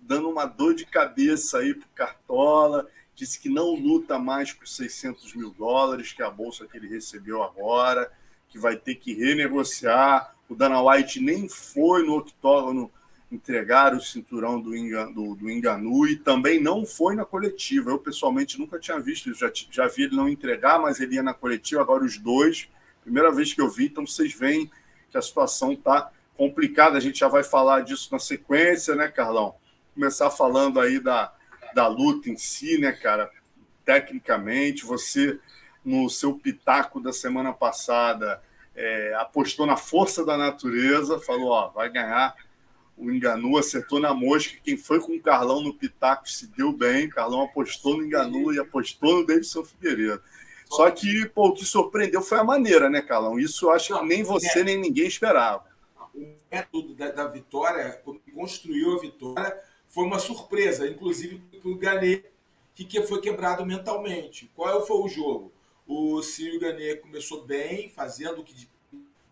dando 0.00 0.30
uma 0.30 0.46
dor 0.46 0.74
de 0.74 0.86
cabeça 0.86 1.58
aí 1.58 1.74
pro 1.74 1.88
Cartola. 1.94 2.88
Disse 3.14 3.38
que 3.38 3.50
não 3.50 3.74
luta 3.74 4.18
mais 4.18 4.52
por 4.52 4.66
600 4.66 5.34
mil 5.34 5.50
dólares, 5.50 6.12
que 6.12 6.22
é 6.22 6.24
a 6.24 6.30
bolsa 6.30 6.66
que 6.66 6.76
ele 6.76 6.88
recebeu 6.88 7.42
agora 7.42 8.10
que 8.56 8.62
vai 8.62 8.74
ter 8.74 8.94
que 8.94 9.12
renegociar. 9.12 10.34
O 10.48 10.54
Dana 10.54 10.82
White 10.82 11.20
nem 11.20 11.46
foi 11.46 12.04
no 12.06 12.16
octógono 12.16 12.90
entregar 13.30 13.94
o 13.94 14.00
cinturão 14.00 14.58
do, 14.58 14.74
Inga, 14.74 15.06
do, 15.06 15.34
do 15.34 15.50
Enganu 15.50 16.06
e 16.06 16.16
também 16.16 16.58
não 16.60 16.86
foi 16.86 17.14
na 17.14 17.24
coletiva. 17.24 17.90
Eu, 17.90 17.98
pessoalmente, 17.98 18.58
nunca 18.58 18.78
tinha 18.78 18.98
visto 18.98 19.30
isso. 19.30 19.40
Já, 19.40 19.52
já 19.70 19.86
vi 19.88 20.04
ele 20.04 20.16
não 20.16 20.28
entregar, 20.28 20.80
mas 20.80 21.00
ele 21.00 21.16
ia 21.16 21.22
na 21.22 21.34
coletiva. 21.34 21.82
Agora, 21.82 22.02
os 22.02 22.16
dois, 22.16 22.68
primeira 23.02 23.30
vez 23.30 23.52
que 23.52 23.60
eu 23.60 23.68
vi, 23.68 23.86
então 23.86 24.06
vocês 24.06 24.32
veem 24.32 24.70
que 25.10 25.18
a 25.18 25.22
situação 25.22 25.72
está 25.72 26.10
complicado, 26.34 26.96
a 26.96 27.00
gente 27.00 27.18
já 27.18 27.28
vai 27.28 27.42
falar 27.42 27.80
disso 27.80 28.08
na 28.12 28.18
sequência, 28.18 28.94
né, 28.94 29.08
Carlão? 29.08 29.54
Começar 29.94 30.30
falando 30.30 30.80
aí 30.80 30.98
da, 30.98 31.32
da 31.74 31.86
luta 31.88 32.30
em 32.30 32.36
si, 32.36 32.78
né, 32.78 32.92
cara? 32.92 33.30
Tecnicamente, 33.84 34.84
você, 34.84 35.38
no 35.84 36.08
seu 36.08 36.34
pitaco 36.34 37.00
da 37.00 37.12
semana 37.12 37.52
passada, 37.52 38.42
é, 38.76 39.14
apostou 39.14 39.66
na 39.66 39.76
força 39.76 40.24
da 40.24 40.36
natureza, 40.36 41.18
falou, 41.18 41.48
ó, 41.48 41.68
vai 41.70 41.90
ganhar 41.90 42.36
o 42.96 43.10
Enganu, 43.10 43.58
acertou 43.58 43.98
na 43.98 44.14
mosca. 44.14 44.58
Quem 44.62 44.76
foi 44.76 45.00
com 45.00 45.12
o 45.14 45.20
Carlão 45.20 45.62
no 45.62 45.74
pitaco 45.74 46.28
se 46.28 46.46
deu 46.48 46.72
bem. 46.72 47.08
Carlão 47.08 47.42
apostou 47.42 47.96
no 47.96 48.04
Enganu 48.04 48.52
e 48.52 48.58
apostou 48.58 49.16
no 49.16 49.26
Davidson 49.26 49.64
Figueiredo. 49.64 50.22
Só 50.68 50.90
que, 50.90 51.26
pô, 51.26 51.48
o 51.48 51.52
que 51.52 51.64
surpreendeu 51.64 52.20
foi 52.20 52.38
a 52.38 52.44
maneira, 52.44 52.90
né, 52.90 53.00
Carlão? 53.00 53.38
Isso 53.38 53.66
eu 53.66 53.70
acho 53.70 53.98
que 53.98 54.04
nem 54.04 54.22
você, 54.22 54.64
nem 54.64 54.78
ninguém 54.78 55.06
esperava. 55.06 55.64
O 56.14 56.34
método 56.50 56.94
da, 56.94 57.10
da 57.10 57.26
vitória, 57.26 58.00
quando 58.04 58.20
construiu 58.34 58.96
a 58.96 59.00
vitória, 59.00 59.60
foi 59.88 60.04
uma 60.04 60.18
surpresa, 60.18 60.88
inclusive 60.88 61.38
para 61.60 61.70
o 61.70 61.76
Ganê, 61.76 62.24
que, 62.74 62.84
que 62.84 63.02
foi 63.02 63.20
quebrado 63.20 63.64
mentalmente. 63.64 64.50
Qual 64.56 64.84
foi 64.84 64.96
o 64.96 65.08
jogo? 65.08 65.52
O 65.86 66.22
Círio 66.22 66.58
Ganê 66.58 66.96
começou 66.96 67.44
bem, 67.44 67.88
fazendo 67.88 68.40
o 68.40 68.44
que, 68.44 68.68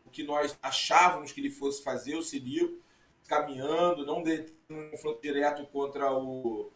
o 0.06 0.10
que 0.10 0.22
nós 0.22 0.56
achávamos 0.62 1.32
que 1.32 1.40
ele 1.40 1.50
fosse 1.50 1.82
fazer, 1.82 2.14
o 2.14 2.22
Círio, 2.22 2.80
caminhando, 3.26 4.06
não 4.06 4.22
um 4.70 4.90
confronto 4.90 5.20
direto 5.20 5.66
contra 5.66 6.12
o, 6.12 6.70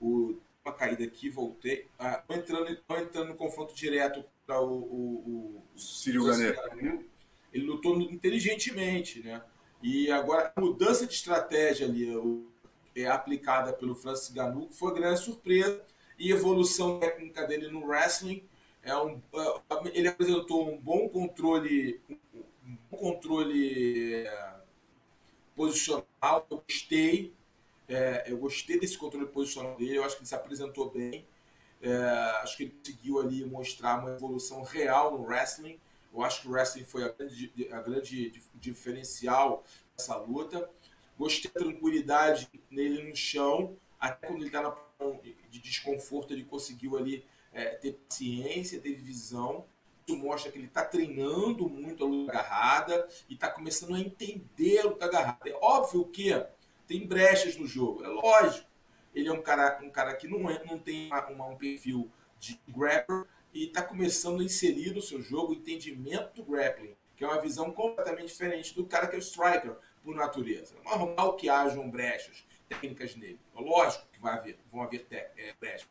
o 0.00 0.36
uma 0.64 0.72
caída 0.72 1.04
aqui, 1.04 1.28
voltei. 1.28 1.88
Ah, 1.98 2.22
entrando, 2.30 2.70
entrando 2.70 3.28
no 3.28 3.34
confronto 3.34 3.74
direto 3.74 4.24
para 4.46 4.60
o, 4.60 4.72
o, 4.72 5.64
o 5.74 5.78
Círio 5.78 6.22
Ele 7.52 7.66
lutou 7.66 8.00
inteligentemente, 8.00 9.20
né? 9.22 9.42
E 9.82 10.10
agora 10.10 10.52
a 10.54 10.60
mudança 10.60 11.06
de 11.06 11.14
estratégia 11.14 11.86
ali 11.86 12.08
é 12.94 13.06
aplicada 13.06 13.72
pelo 13.72 13.94
Francis 13.94 14.32
Ganu 14.32 14.68
foi 14.70 14.94
grande 14.94 15.20
surpresa 15.20 15.84
e 16.22 16.30
evolução 16.30 17.00
técnica 17.00 17.46
dele 17.46 17.68
no 17.68 17.84
wrestling 17.84 18.44
é 18.82 18.96
um 18.96 19.20
é, 19.34 19.60
ele 19.92 20.08
apresentou 20.08 20.72
um 20.72 20.78
bom 20.78 21.08
controle 21.08 22.00
um 22.64 22.76
bom 22.90 22.96
controle 22.96 24.26
é, 24.26 24.54
posicional 25.54 26.46
eu 26.50 26.62
gostei 26.66 27.34
é, 27.92 28.24
eu 28.26 28.38
gostei 28.38 28.80
desse 28.80 28.96
controle 28.96 29.26
posicional 29.26 29.76
dele, 29.76 29.96
eu 29.96 30.04
acho 30.04 30.16
que 30.16 30.22
ele 30.22 30.28
se 30.28 30.34
apresentou 30.34 30.90
bem. 30.90 31.26
É, 31.82 31.94
acho 32.42 32.56
que 32.56 32.62
ele 32.64 32.72
conseguiu 32.72 33.20
ali 33.20 33.44
mostrar 33.44 34.00
uma 34.00 34.12
evolução 34.12 34.62
real 34.62 35.18
no 35.18 35.24
wrestling. 35.24 35.78
Eu 36.14 36.22
acho 36.22 36.42
que 36.42 36.48
o 36.48 36.52
wrestling 36.52 36.84
foi 36.84 37.04
a 37.04 37.08
grande, 37.08 37.52
a 37.70 37.80
grande 37.80 38.40
diferencial 38.54 39.62
dessa 39.94 40.16
luta. 40.16 40.70
Gostei 41.18 41.50
da 41.52 41.60
tranquilidade 41.60 42.48
nele 42.70 43.02
no 43.02 43.14
chão, 43.14 43.76
até 44.02 44.26
quando 44.26 44.38
ele 44.38 44.46
está 44.46 44.60
na 44.60 44.76
de 45.48 45.60
desconforto, 45.60 46.32
ele 46.32 46.44
conseguiu 46.44 46.96
ali 46.96 47.24
é, 47.52 47.70
ter 47.76 47.92
paciência, 48.08 48.80
ter 48.80 48.94
visão. 48.94 49.64
Isso 50.06 50.16
mostra 50.16 50.50
que 50.50 50.58
ele 50.58 50.66
está 50.66 50.84
treinando 50.84 51.68
muito 51.68 52.04
a 52.04 52.08
luta 52.08 52.32
agarrada 52.32 53.08
e 53.28 53.34
está 53.34 53.48
começando 53.48 53.94
a 53.94 54.00
entender 54.00 54.80
a 54.80 54.84
luta 54.84 55.04
agarrada. 55.04 55.48
É 55.48 55.54
óbvio 55.60 56.04
que 56.06 56.30
tem 56.86 57.06
brechas 57.06 57.56
no 57.56 57.66
jogo, 57.66 58.04
é 58.04 58.08
lógico. 58.08 58.68
Ele 59.14 59.28
é 59.28 59.32
um 59.32 59.42
cara, 59.42 59.78
um 59.82 59.90
cara 59.90 60.14
que 60.16 60.26
não, 60.26 60.50
é, 60.50 60.64
não 60.64 60.78
tem 60.78 61.06
uma, 61.08 61.46
um 61.46 61.56
perfil 61.56 62.10
de 62.40 62.60
grappler 62.66 63.24
e 63.54 63.66
está 63.66 63.82
começando 63.82 64.40
a 64.40 64.44
inserir 64.44 64.92
no 64.94 65.02
seu 65.02 65.22
jogo 65.22 65.52
o 65.52 65.56
entendimento 65.56 66.34
do 66.34 66.44
grappling, 66.44 66.96
que 67.16 67.22
é 67.22 67.26
uma 67.28 67.40
visão 67.40 67.70
completamente 67.70 68.28
diferente 68.28 68.74
do 68.74 68.86
cara 68.86 69.06
que 69.06 69.14
é 69.14 69.18
o 69.18 69.22
striker, 69.22 69.76
por 70.02 70.14
natureza. 70.16 70.74
É 70.84 70.88
normal 70.88 71.36
que 71.36 71.48
hajam 71.48 71.88
brechas 71.88 72.44
técnicas 72.72 73.14
nele. 73.16 73.38
É 73.56 73.60
lógico 73.60 74.06
que 74.12 74.20
vai 74.20 74.34
haver, 74.34 74.58
vão 74.70 74.82
haver 74.82 75.06
é, 75.10 75.54
brechas. 75.58 75.88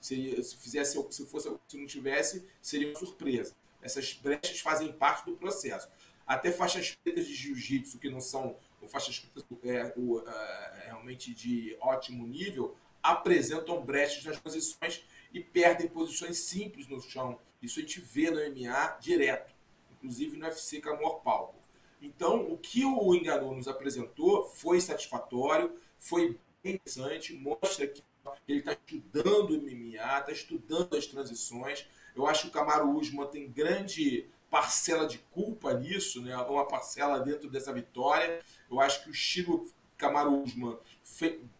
Se, 0.00 0.42
se 0.42 0.56
fizesse, 0.56 0.98
se 1.10 1.26
fosse, 1.26 1.48
se 1.68 1.76
não 1.76 1.86
tivesse, 1.86 2.46
seria 2.60 2.88
uma 2.88 2.98
surpresa. 2.98 3.54
Essas 3.80 4.12
brechas 4.14 4.60
fazem 4.60 4.92
parte 4.92 5.24
do 5.26 5.36
processo. 5.36 5.88
Até 6.26 6.50
faixas 6.50 6.96
pretas 7.02 7.26
de 7.26 7.34
jiu-jitsu 7.34 7.98
que 7.98 8.08
não 8.08 8.20
são 8.20 8.56
faixas 8.88 9.18
pretas 9.20 9.44
é, 9.64 9.92
o, 9.96 10.20
é, 10.20 10.82
realmente 10.86 11.32
de 11.34 11.76
ótimo 11.80 12.26
nível, 12.26 12.76
apresentam 13.02 13.84
brechas 13.84 14.24
nas 14.24 14.38
posições 14.38 15.04
e 15.32 15.40
perdem 15.40 15.88
posições 15.88 16.38
simples 16.38 16.88
no 16.88 17.00
chão. 17.00 17.38
Isso 17.60 17.78
a 17.78 17.82
gente 17.82 18.00
vê 18.00 18.30
no 18.30 18.40
MMA 18.40 18.98
direto, 19.00 19.54
inclusive 19.92 20.36
no 20.36 20.44
UFC 20.44 20.80
com 20.80 20.90
a 20.90 20.94
maior 20.94 21.20
palco. 21.20 21.62
Então, 22.00 22.52
o 22.52 22.58
que 22.58 22.84
o 22.84 23.14
Enganou 23.14 23.54
nos 23.54 23.68
apresentou 23.68 24.44
foi 24.48 24.80
satisfatório, 24.80 25.72
foi 26.02 26.36
bem 26.62 26.74
interessante, 26.74 27.32
mostra 27.32 27.86
que 27.86 28.02
ele 28.48 28.58
está 28.58 28.72
estudando 28.72 29.50
o 29.50 29.62
MMA, 29.62 30.18
está 30.18 30.32
estudando 30.32 30.96
as 30.96 31.06
transições. 31.06 31.86
Eu 32.14 32.26
acho 32.26 32.42
que 32.42 32.48
o 32.48 32.52
Camaro 32.52 32.90
Usman 32.90 33.26
tem 33.28 33.50
grande 33.50 34.26
parcela 34.50 35.06
de 35.06 35.18
culpa 35.30 35.72
nisso, 35.72 36.20
né? 36.20 36.36
uma 36.36 36.66
parcela 36.66 37.20
dentro 37.20 37.48
dessa 37.48 37.72
vitória. 37.72 38.40
Eu 38.70 38.80
acho 38.80 39.04
que 39.04 39.10
o 39.10 39.12
estilo 39.12 39.66
Camaro 39.96 40.42
Usman 40.42 40.76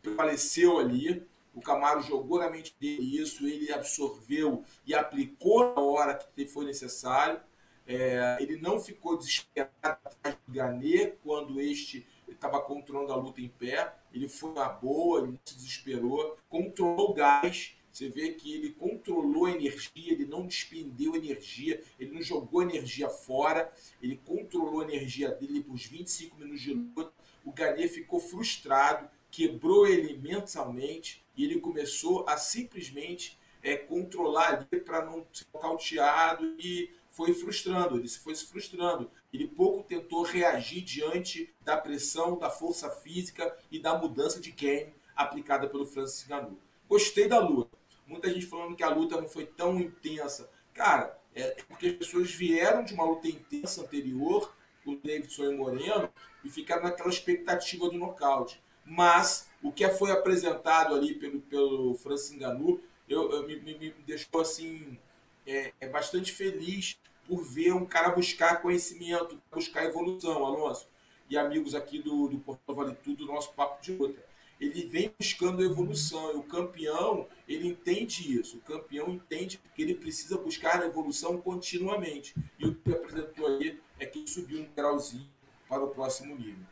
prevaleceu 0.03 0.79
ali. 0.79 1.25
O 1.55 1.61
Camaro 1.61 2.03
jogou 2.03 2.39
na 2.39 2.51
mente 2.51 2.75
dele 2.81 3.21
isso, 3.21 3.47
ele 3.47 3.73
absorveu 3.73 4.65
e 4.85 4.95
aplicou 4.95 5.75
na 5.75 5.81
hora 5.81 6.15
que 6.35 6.47
foi 6.47 6.65
necessário. 6.65 7.41
É, 7.87 8.39
ele 8.41 8.57
não 8.57 8.81
ficou 8.81 9.17
desesperado 9.17 9.71
atrás 9.83 10.37
do 10.47 10.53
Ganê 10.53 11.15
quando 11.23 11.61
este 11.61 12.07
estava 12.33 12.61
controlando 12.61 13.12
a 13.12 13.17
luta 13.17 13.41
em 13.41 13.49
pé. 13.49 13.95
Ele 14.12 14.29
foi 14.29 14.53
na 14.53 14.69
boa, 14.69 15.21
ele 15.21 15.39
se 15.45 15.55
desesperou, 15.57 16.37
controlou 16.49 17.11
o 17.11 17.15
gás 17.15 17.75
você 17.93 18.09
vê 18.09 18.31
que 18.31 18.55
ele 18.55 18.71
controlou 18.71 19.45
a 19.45 19.51
energia, 19.51 20.12
ele 20.12 20.25
não 20.25 20.47
despendeu 20.47 21.15
energia, 21.15 21.83
ele 22.01 22.12
não 22.12 22.23
jogou 22.23 22.62
energia 22.62 23.11
fora, 23.11 23.71
ele 24.03 24.19
controlou 24.25 24.81
a 24.81 24.85
energia 24.85 25.31
dele 25.31 25.62
por 25.62 25.77
25 25.77 26.37
minutos 26.37 26.62
de 26.62 26.73
luta. 26.73 27.12
O 27.45 27.53
Ganê 27.53 27.87
ficou 27.89 28.19
frustrado, 28.19 29.11
quebrou 29.31 29.87
ele 29.87 30.17
mentalmente 30.17 31.23
e 31.37 31.45
ele 31.45 31.61
começou 31.61 32.25
a 32.27 32.39
simplesmente 32.39 33.39
é, 33.62 33.77
controlar 33.77 34.67
ali 34.71 34.81
para 34.81 35.05
não 35.05 35.27
ser 35.31 35.45
cauteado 35.61 36.57
e 36.59 36.91
foi 37.12 37.33
frustrando, 37.33 37.97
ele 37.97 38.09
foi 38.09 38.35
se 38.35 38.47
frustrando. 38.47 39.11
Ele 39.33 39.47
pouco 39.47 39.85
tentou 39.85 40.23
reagir 40.23 40.83
diante 40.83 41.54
da 41.62 41.76
pressão, 41.76 42.37
da 42.37 42.50
força 42.50 42.90
física 42.90 43.57
e 43.71 43.78
da 43.78 43.97
mudança 43.97 44.40
de 44.40 44.50
game 44.50 44.92
aplicada 45.14 45.69
pelo 45.69 45.87
Francis 45.87 46.26
Ngannou. 46.26 46.59
Gostei 46.88 47.28
da 47.28 47.38
luta 47.38 47.83
Muita 48.12 48.31
gente 48.31 48.47
falando 48.47 48.76
que 48.76 48.83
a 48.83 48.90
luta 48.90 49.19
não 49.19 49.26
foi 49.26 49.47
tão 49.47 49.81
intensa. 49.81 50.50
Cara, 50.75 51.19
é 51.35 51.50
porque 51.66 51.87
as 51.87 51.92
pessoas 51.95 52.31
vieram 52.31 52.85
de 52.85 52.92
uma 52.92 53.04
luta 53.04 53.26
intensa 53.26 53.81
anterior, 53.81 54.54
o 54.85 54.97
Davidson 54.97 55.45
e 55.45 55.57
Moreno, 55.57 56.11
e 56.45 56.50
ficaram 56.50 56.83
naquela 56.83 57.09
expectativa 57.09 57.88
do 57.88 57.97
nocaute. 57.97 58.62
Mas 58.85 59.49
o 59.62 59.73
que 59.73 59.88
foi 59.88 60.11
apresentado 60.11 60.95
ali 60.95 61.14
pelo, 61.14 61.40
pelo 61.40 61.95
Francis 61.95 62.37
Ngannou, 62.37 62.81
eu, 63.09 63.31
eu 63.31 63.47
me, 63.47 63.57
me, 63.61 63.78
me, 63.78 63.90
deixou 64.07 64.40
assim 64.40 64.99
é, 65.47 65.73
é, 65.81 65.89
bastante 65.89 66.33
feliz 66.33 66.99
por 67.27 67.43
ver 67.43 67.73
um 67.73 67.87
cara 67.87 68.11
buscar 68.11 68.61
conhecimento, 68.61 69.41
buscar 69.51 69.85
evolução, 69.85 70.45
Alonso. 70.45 70.89
E 71.31 71.39
amigos 71.39 71.75
aqui 71.75 71.99
do, 71.99 72.29
do 72.29 72.39
Porto 72.39 72.75
Vale 72.75 72.95
Tudo, 72.95 73.25
do 73.25 73.33
nosso 73.33 73.53
papo 73.55 73.83
de 73.83 73.93
luta 73.93 74.23
ele 74.65 74.87
vem 74.87 75.13
buscando 75.19 75.65
evolução. 75.65 76.33
E 76.33 76.37
o 76.37 76.43
campeão, 76.43 77.27
ele 77.49 77.67
entende 77.69 78.39
isso. 78.39 78.59
O 78.59 78.61
campeão 78.61 79.09
entende 79.11 79.61
que 79.75 79.83
ele 79.83 79.95
precisa 79.95 80.39
buscar 80.39 80.81
a 80.81 80.87
evolução 80.87 81.39
continuamente. 81.39 82.35
E 82.59 82.67
o 82.67 82.75
que 82.75 82.93
apresentou 82.93 83.47
aí 83.49 83.79
é 83.99 84.07
que 84.07 84.25
subiu 84.29 84.61
um 84.61 84.69
grauzinho 84.75 85.29
para 85.69 85.83
o 85.83 85.89
próximo 85.89 86.37
nível. 86.37 86.65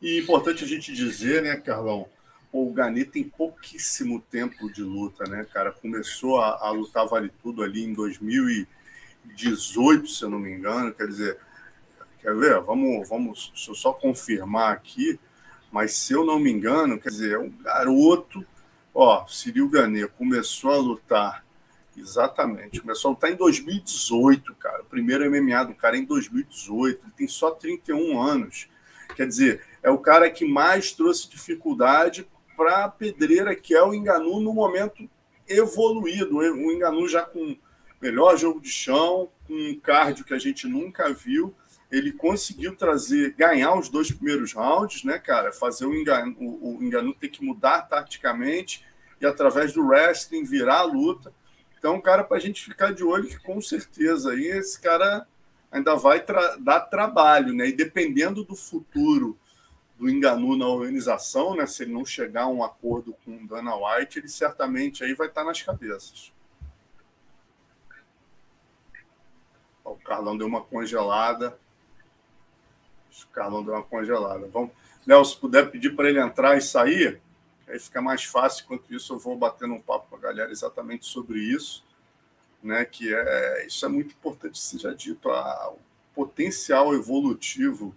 E 0.00 0.18
importante 0.18 0.64
a 0.64 0.66
gente 0.66 0.92
dizer, 0.94 1.42
né, 1.42 1.56
Carlão? 1.56 2.08
O 2.52 2.70
Gani 2.72 3.04
tem 3.04 3.24
pouquíssimo 3.24 4.20
tempo 4.20 4.70
de 4.70 4.82
luta, 4.82 5.24
né, 5.24 5.44
cara? 5.52 5.72
Começou 5.72 6.40
a, 6.40 6.66
a 6.66 6.70
lutar 6.70 7.08
vale 7.08 7.32
tudo 7.42 7.62
ali 7.62 7.82
em 7.82 7.94
2018, 7.94 10.06
se 10.06 10.22
eu 10.22 10.30
não 10.30 10.38
me 10.38 10.52
engano. 10.52 10.92
Quer 10.92 11.08
dizer, 11.08 11.38
quer 12.20 12.36
ver? 12.36 12.60
Vamos, 12.60 13.08
vamos, 13.08 13.50
deixa 13.54 13.70
eu 13.70 13.74
só 13.74 13.92
confirmar 13.92 14.72
aqui 14.72 15.18
mas 15.72 15.94
se 15.94 16.12
eu 16.12 16.24
não 16.24 16.38
me 16.38 16.52
engano, 16.52 17.00
quer 17.00 17.08
dizer, 17.08 17.32
é 17.32 17.38
um 17.38 17.48
garoto, 17.48 18.46
ó, 18.94 19.26
Cyril 19.26 19.70
Ganê 19.70 20.06
começou 20.06 20.70
a 20.70 20.76
lutar, 20.76 21.46
exatamente, 21.96 22.78
começou 22.78 23.08
a 23.08 23.14
lutar 23.14 23.32
em 23.32 23.36
2018, 23.36 24.54
cara, 24.56 24.82
o 24.82 24.84
primeiro 24.84 25.28
MMA 25.30 25.64
do 25.64 25.74
cara 25.74 25.96
em 25.96 26.04
2018, 26.04 27.00
ele 27.02 27.12
tem 27.16 27.26
só 27.26 27.52
31 27.52 28.20
anos, 28.20 28.68
quer 29.16 29.26
dizer, 29.26 29.64
é 29.82 29.90
o 29.90 29.96
cara 29.96 30.30
que 30.30 30.44
mais 30.44 30.92
trouxe 30.92 31.30
dificuldade 31.30 32.28
para 32.56 32.84
a 32.84 32.88
pedreira, 32.88 33.54
que 33.54 33.74
é 33.74 33.82
o 33.82 33.94
Enganu 33.94 34.40
no 34.40 34.52
momento 34.52 35.08
evoluído, 35.48 36.38
o 36.38 36.72
Enganu 36.72 37.08
já 37.08 37.22
com 37.22 37.56
melhor 38.00 38.36
jogo 38.36 38.60
de 38.60 38.70
chão, 38.70 39.28
com 39.46 39.54
um 39.54 39.78
cardio 39.78 40.24
que 40.24 40.34
a 40.34 40.38
gente 40.38 40.66
nunca 40.66 41.12
viu, 41.12 41.54
ele 41.90 42.10
conseguiu 42.12 42.74
trazer, 42.74 43.34
ganhar 43.34 43.78
os 43.78 43.88
dois 43.88 44.10
primeiros 44.10 44.54
rounds, 44.54 45.04
né, 45.04 45.18
cara? 45.18 45.52
Fazer 45.52 45.84
o 45.84 45.94
Enganu, 45.94 46.34
o, 46.40 46.78
o 46.78 46.82
Enganu 46.82 47.14
ter 47.14 47.28
que 47.28 47.44
mudar 47.44 47.82
taticamente 47.82 48.84
e 49.20 49.26
através 49.26 49.72
do 49.72 49.86
wrestling 49.86 50.42
virar 50.42 50.78
a 50.78 50.84
luta. 50.84 51.32
Então, 51.78 52.00
cara, 52.00 52.24
para 52.24 52.38
a 52.38 52.40
gente 52.40 52.64
ficar 52.64 52.92
de 52.92 53.04
olho 53.04 53.28
que 53.28 53.38
com 53.38 53.60
certeza 53.60 54.32
aí 54.32 54.46
esse 54.46 54.80
cara 54.80 55.26
ainda 55.70 55.94
vai 55.94 56.20
tra 56.20 56.56
dar 56.56 56.80
trabalho, 56.80 57.52
né? 57.52 57.68
E 57.68 57.72
dependendo 57.72 58.42
do 58.42 58.56
futuro 58.56 59.38
do 60.02 60.10
Enganu 60.10 60.56
na 60.56 60.66
organização, 60.66 61.54
né? 61.54 61.64
Se 61.64 61.84
ele 61.84 61.92
não 61.92 62.04
chegar 62.04 62.42
a 62.42 62.48
um 62.48 62.64
acordo 62.64 63.14
com 63.24 63.46
Dana 63.46 63.72
White, 63.76 64.18
ele 64.18 64.26
certamente 64.26 65.04
aí 65.04 65.14
vai 65.14 65.28
estar 65.28 65.44
nas 65.44 65.62
cabeças. 65.62 66.32
O 69.84 69.94
Carlão 69.94 70.36
deu 70.36 70.48
uma 70.48 70.60
congelada. 70.60 71.56
O 73.12 73.26
Carlão 73.28 73.62
deu 73.62 73.74
uma 73.74 73.84
congelada. 73.84 74.48
Vamos, 74.48 74.72
Léo, 75.06 75.24
se 75.24 75.36
puder 75.36 75.70
pedir 75.70 75.94
para 75.94 76.08
ele 76.08 76.18
entrar 76.18 76.58
e 76.58 76.60
sair, 76.60 77.22
aí 77.68 77.78
fica 77.78 78.02
mais 78.02 78.24
fácil. 78.24 78.64
Enquanto 78.64 78.92
isso, 78.92 79.12
eu 79.12 79.20
vou 79.20 79.36
batendo 79.36 79.74
um 79.74 79.80
papo 79.80 80.08
com 80.10 80.16
a 80.16 80.18
galera 80.18 80.50
exatamente 80.50 81.06
sobre 81.06 81.38
isso, 81.38 81.84
né? 82.60 82.84
Que 82.84 83.14
é 83.14 83.66
isso 83.68 83.86
é 83.86 83.88
muito 83.88 84.14
importante 84.14 84.58
seja 84.58 84.92
dito. 84.92 85.30
A, 85.30 85.70
o 85.70 85.78
potencial 86.12 86.92
evolutivo, 86.92 87.94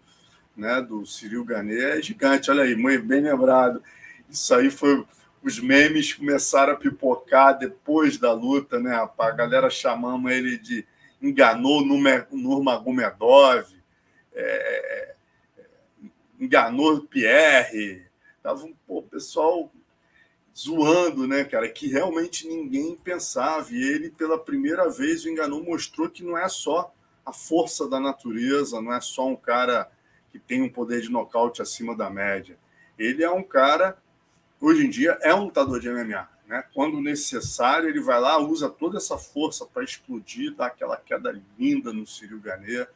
né, 0.56 0.82
do 0.82 1.06
Cyril 1.06 1.44
Gane 1.44 1.76
é 1.76 2.02
gigante. 2.02 2.50
Olha 2.50 2.64
aí, 2.64 2.76
bem 2.76 3.22
lembrado. 3.22 3.82
Isso 4.30 4.54
aí 4.54 4.72
foi 4.72 5.06
os 5.44 5.60
memes 5.60 6.14
começaram 6.14 6.74
a 6.74 6.76
pipocar 6.76 7.58
depois 7.58 8.18
da 8.18 8.34
luta, 8.34 8.80
né? 8.80 8.96
A 8.96 9.32
galera 9.32 9.70
chamando 9.70 10.28
ele 10.28 10.58
de 10.58 10.84
enganou 11.22 11.86
Nurmagomedov, 12.32 13.68
é, 14.34 15.14
enganou 16.40 17.02
Pierre, 17.02 18.08
tava 18.42 18.66
um 18.66 19.02
pessoal 19.04 19.72
zoando, 20.58 21.28
né, 21.28 21.44
cara, 21.44 21.68
que 21.68 21.88
realmente 21.88 22.48
ninguém 22.48 22.96
pensava. 22.96 23.72
E 23.72 23.84
ele, 23.84 24.10
pela 24.10 24.40
primeira 24.40 24.90
vez, 24.90 25.26
o 25.26 25.30
Enganou 25.30 25.62
mostrou 25.64 26.10
que 26.10 26.24
não 26.24 26.38
é 26.38 26.48
só 26.48 26.94
a 27.26 27.34
força 27.34 27.90
da 27.90 28.00
natureza, 28.00 28.82
não 28.82 28.94
é 28.94 29.02
só 29.02 29.28
um 29.28 29.36
cara 29.36 29.92
que 30.36 30.40
tem 30.40 30.62
um 30.62 30.70
poder 30.70 31.00
de 31.00 31.10
nocaute 31.10 31.62
acima 31.62 31.96
da 31.96 32.10
média. 32.10 32.58
Ele 33.00 33.24
é 33.24 33.32
um 33.32 33.42
cara, 33.42 33.98
hoje 34.60 34.86
em 34.86 34.90
dia, 34.90 35.18
é 35.22 35.34
um 35.34 35.46
lutador 35.46 35.80
de 35.80 35.90
MMA. 35.90 36.28
Né? 36.46 36.62
Quando 36.74 37.00
necessário, 37.00 37.88
ele 37.88 38.02
vai 38.02 38.20
lá, 38.20 38.38
usa 38.38 38.70
toda 38.70 38.98
essa 38.98 39.18
força 39.18 39.66
para 39.66 39.82
explodir, 39.82 40.54
dar 40.54 40.68
aquela 40.68 40.98
queda 40.98 41.42
linda 41.58 41.94
no 41.94 42.06
Cyril 42.06 42.42
Ganet, 42.42 42.90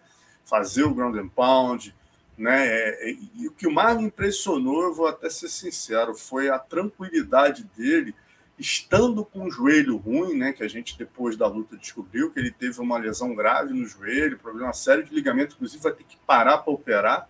fazer 0.43 0.83
o 0.83 0.93
ground 0.93 1.15
and 1.15 1.29
pound. 1.29 1.95
Né? 2.37 2.67
É, 2.67 3.09
é, 3.09 3.17
e 3.35 3.47
o 3.47 3.51
que 3.51 3.69
mais 3.69 3.95
me 3.95 4.03
impressionou, 4.03 4.83
eu 4.83 4.93
vou 4.93 5.07
até 5.07 5.29
ser 5.29 5.47
sincero, 5.47 6.13
foi 6.15 6.49
a 6.49 6.59
tranquilidade 6.59 7.63
dele, 7.77 8.13
estando 8.59 9.23
com 9.23 9.45
o 9.45 9.51
joelho 9.51 9.95
ruim, 9.95 10.35
né? 10.35 10.51
que 10.51 10.63
a 10.63 10.67
gente 10.67 10.97
depois 10.97 11.37
da 11.37 11.47
luta 11.47 11.77
descobriu 11.77 12.29
que 12.29 12.39
ele 12.39 12.51
teve 12.51 12.79
uma 12.81 12.97
lesão 12.97 13.33
grave 13.33 13.73
no 13.73 13.85
joelho, 13.85 14.37
problema 14.37 14.73
sério 14.73 15.03
de 15.03 15.15
ligamento, 15.15 15.55
inclusive 15.55 15.81
vai 15.81 15.93
ter 15.93 16.03
que 16.03 16.17
parar 16.27 16.57
para 16.57 16.73
operar. 16.73 17.29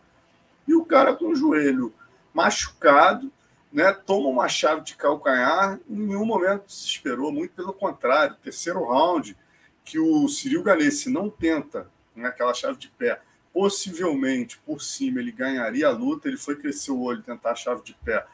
E 0.68 0.74
o 0.74 0.84
cara 0.84 1.16
com 1.16 1.28
o 1.28 1.36
joelho 1.36 1.94
machucado, 2.34 3.32
né, 3.72 3.94
toma 3.94 4.28
uma 4.30 4.48
chave 4.48 4.82
de 4.82 4.96
calcanhar, 4.96 5.80
em 5.88 6.08
nenhum 6.08 6.26
momento 6.26 6.72
se 6.72 6.88
esperou, 6.88 7.32
muito 7.32 7.54
pelo 7.54 7.74
contrário. 7.74 8.36
Terceiro 8.44 8.84
round, 8.84 9.38
que 9.86 10.00
o 10.00 10.28
Cyril 10.28 10.64
Ganese 10.64 11.12
não 11.12 11.30
tenta 11.30 11.88
né, 12.16 12.34
chave 12.56 12.78
de 12.78 12.88
pé, 12.90 13.22
possivelmente 13.54 14.58
por 14.66 14.82
cima 14.82 15.20
ele 15.20 15.32
ganharia 15.32 15.88
a 15.88 15.92
luta. 15.92 16.28
Ele 16.28 16.38
foi 16.38 16.56
crescer 16.56 16.92
o 16.92 17.02
olho, 17.02 17.22
tentar 17.22 17.52
a 17.52 17.56
chave 17.56 17.84
de 17.84 17.94
pé. 18.04 18.26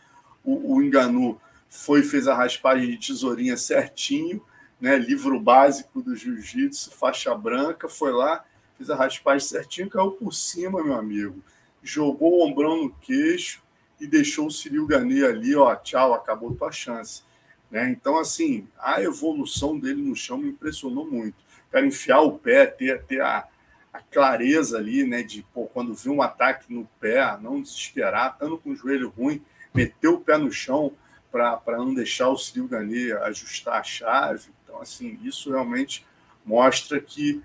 O, 0.43 0.75
o 0.75 0.83
Enganu 0.83 1.39
foi 1.75 2.03
fez 2.03 2.27
a 2.27 2.35
raspagem 2.35 2.89
de 2.89 3.07
tesourinha 3.07 3.57
certinho, 3.57 4.43
né, 4.79 4.97
livro 4.97 5.39
básico 5.39 6.01
do 6.01 6.15
jiu-jitsu, 6.15 6.91
faixa 6.91 7.33
branca, 7.35 7.87
foi 7.87 8.11
lá, 8.11 8.43
fez 8.77 8.89
a 8.89 8.95
raspagem 8.95 9.47
certinho, 9.47 9.89
caiu 9.89 10.11
por 10.11 10.33
cima, 10.33 10.83
meu 10.83 10.95
amigo. 10.95 11.43
Jogou 11.81 12.39
o 12.39 12.45
ombrão 12.45 12.83
no 12.83 12.89
queixo, 12.89 13.63
e 13.99 14.07
deixou 14.07 14.47
o 14.47 14.51
Cyril 14.51 14.85
Gane 14.85 15.23
ali, 15.23 15.55
ó, 15.55 15.73
tchau, 15.75 16.13
acabou 16.13 16.53
tua 16.53 16.71
chance. 16.71 17.23
Né? 17.71 17.89
Então, 17.89 18.17
assim, 18.17 18.67
a 18.77 19.01
evolução 19.01 19.77
dele 19.77 20.01
no 20.01 20.15
chão 20.15 20.37
me 20.37 20.49
impressionou 20.49 21.09
muito. 21.09 21.35
Cara, 21.71 21.85
enfiar 21.85 22.21
o 22.21 22.37
pé, 22.37 22.65
ter, 22.65 23.03
ter 23.03 23.21
a, 23.21 23.47
a 23.91 23.99
clareza 24.01 24.77
ali, 24.77 25.05
né, 25.05 25.23
de 25.23 25.45
pô, 25.53 25.65
quando 25.65 25.93
viu 25.93 26.13
um 26.13 26.21
ataque 26.21 26.71
no 26.73 26.87
pé, 26.99 27.37
não 27.41 27.61
desesperar, 27.61 28.33
estando 28.33 28.57
com 28.57 28.71
o 28.71 28.75
joelho 28.75 29.09
ruim, 29.09 29.41
meter 29.73 30.07
o 30.07 30.19
pé 30.19 30.37
no 30.37 30.51
chão 30.51 30.93
para 31.35 31.77
não 31.77 31.93
deixar 31.93 32.29
o 32.29 32.37
Cyril 32.37 32.67
Gane 32.67 33.11
ajustar 33.11 33.79
a 33.79 33.83
chave. 33.83 34.49
Então, 34.63 34.81
assim, 34.81 35.19
isso 35.23 35.51
realmente 35.51 36.05
mostra 36.45 36.99
que 36.99 37.41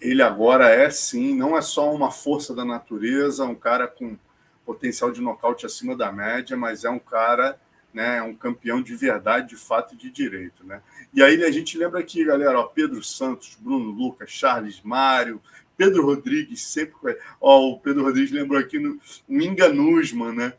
ele 0.00 0.22
agora 0.22 0.68
é, 0.68 0.90
sim, 0.90 1.34
não 1.34 1.56
é 1.56 1.62
só 1.62 1.92
uma 1.92 2.10
força 2.10 2.54
da 2.54 2.64
natureza, 2.64 3.44
um 3.44 3.54
cara 3.54 3.86
com 3.86 4.16
potencial 4.64 5.10
de 5.10 5.20
nocaute 5.20 5.66
acima 5.66 5.96
da 5.96 6.10
média, 6.10 6.56
mas 6.56 6.84
é 6.84 6.90
um 6.90 6.98
cara, 6.98 7.58
né, 7.92 8.22
um 8.22 8.34
campeão 8.34 8.82
de 8.82 8.94
verdade, 8.96 9.48
de 9.48 9.56
fato 9.56 9.94
e 9.94 9.96
de 9.96 10.10
direito, 10.10 10.64
né? 10.64 10.82
E 11.12 11.22
aí 11.22 11.42
a 11.44 11.50
gente 11.50 11.76
lembra 11.76 12.00
aqui, 12.00 12.24
galera, 12.24 12.58
ó, 12.58 12.64
Pedro 12.64 13.02
Santos, 13.02 13.56
Bruno 13.60 13.90
Lucas, 13.90 14.30
Charles 14.30 14.80
Mário, 14.82 15.40
Pedro 15.76 16.04
Rodrigues, 16.04 16.62
sempre. 16.62 17.18
Ó, 17.40 17.70
o 17.70 17.80
Pedro 17.80 18.04
Rodrigues 18.04 18.30
lembrou 18.30 18.60
aqui 18.60 18.78
no 18.78 18.98
Minga 19.28 19.68
Nusman, 19.68 20.32
né? 20.32 20.54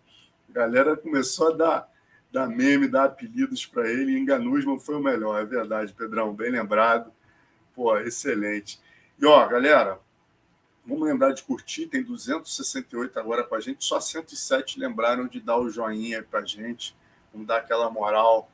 A 0.50 0.54
galera 0.54 0.96
começou 0.96 1.54
a 1.54 1.56
dar, 1.56 1.90
dar 2.36 2.48
meme, 2.48 2.88
dar 2.88 3.06
apelidos 3.06 3.66
para 3.66 3.90
ele. 3.90 4.18
Inga 4.18 4.38
Nusman 4.38 4.78
foi 4.78 4.96
o 4.96 5.00
melhor, 5.00 5.42
é 5.42 5.46
verdade, 5.46 5.94
Pedrão, 5.94 6.34
bem 6.34 6.52
lembrado. 6.52 7.12
Pô, 7.74 7.98
excelente. 7.98 8.80
E 9.20 9.26
ó, 9.26 9.48
galera, 9.48 10.00
Vamos 10.88 11.08
lembrar 11.08 11.32
de 11.32 11.42
curtir, 11.42 11.88
tem 11.88 12.04
268 12.04 13.20
agora 13.20 13.44
com 13.44 13.56
a 13.56 13.60
gente, 13.60 13.84
só 13.84 14.00
107 14.00 14.80
lembraram 14.80 15.28
de 15.28 15.40
dar 15.40 15.58
o 15.58 15.68
joinha 15.68 16.22
para 16.22 16.42
a 16.42 16.46
gente. 16.46 16.96
Vamos 17.34 17.48
dar 17.48 17.58
aquela 17.58 17.90
moral 17.90 18.52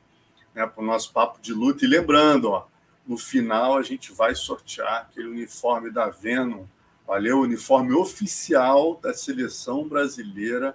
né, 0.54 0.66
para 0.66 0.82
o 0.82 0.86
nosso 0.86 1.12
papo 1.12 1.42
de 1.42 1.52
luta. 1.52 1.84
E 1.84 1.88
lembrando, 1.88 2.48
ó, 2.48 2.66
no 3.06 3.18
final 3.18 3.76
a 3.76 3.82
gente 3.82 4.12
vai 4.12 4.34
sortear 4.34 5.02
aquele 5.02 5.28
uniforme 5.28 5.90
da 5.90 6.08
Venom. 6.08 6.64
Valeu, 7.06 7.40
uniforme 7.40 7.92
oficial 7.92 8.96
da 8.96 9.12
seleção 9.12 9.86
brasileira 9.86 10.74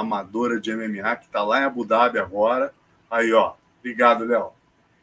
amadora 0.00 0.60
de 0.60 0.74
MMA, 0.74 1.16
que 1.16 1.26
está 1.26 1.42
lá 1.42 1.60
em 1.60 1.64
Abu 1.64 1.84
Dhabi 1.84 2.18
agora. 2.18 2.72
Aí, 3.10 3.32
ó. 3.32 3.54
Obrigado, 3.80 4.24
Léo. 4.24 4.52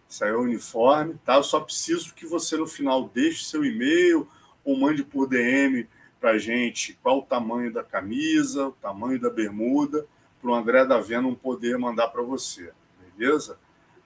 Isso 0.07 0.23
aí 0.23 0.31
é 0.31 0.33
o 0.33 0.41
uniforme, 0.41 1.19
tá? 1.25 1.35
Eu 1.35 1.43
só 1.43 1.59
preciso 1.59 2.13
que 2.13 2.25
você 2.25 2.55
no 2.55 2.67
final 2.67 3.09
deixe 3.13 3.43
seu 3.43 3.65
e-mail 3.65 4.27
ou 4.63 4.77
mande 4.77 5.03
por 5.03 5.27
DM 5.27 5.87
para 6.19 6.31
a 6.31 6.37
gente 6.37 6.97
qual 7.01 7.19
o 7.19 7.23
tamanho 7.23 7.71
da 7.71 7.83
camisa, 7.83 8.67
o 8.67 8.71
tamanho 8.71 9.19
da 9.19 9.29
bermuda, 9.29 10.05
para 10.41 10.51
o 10.51 10.55
André 10.55 10.85
da 10.85 10.99
Venom 10.99 11.33
poder 11.33 11.77
mandar 11.77 12.07
para 12.09 12.21
você, 12.21 12.71
beleza? 13.17 13.57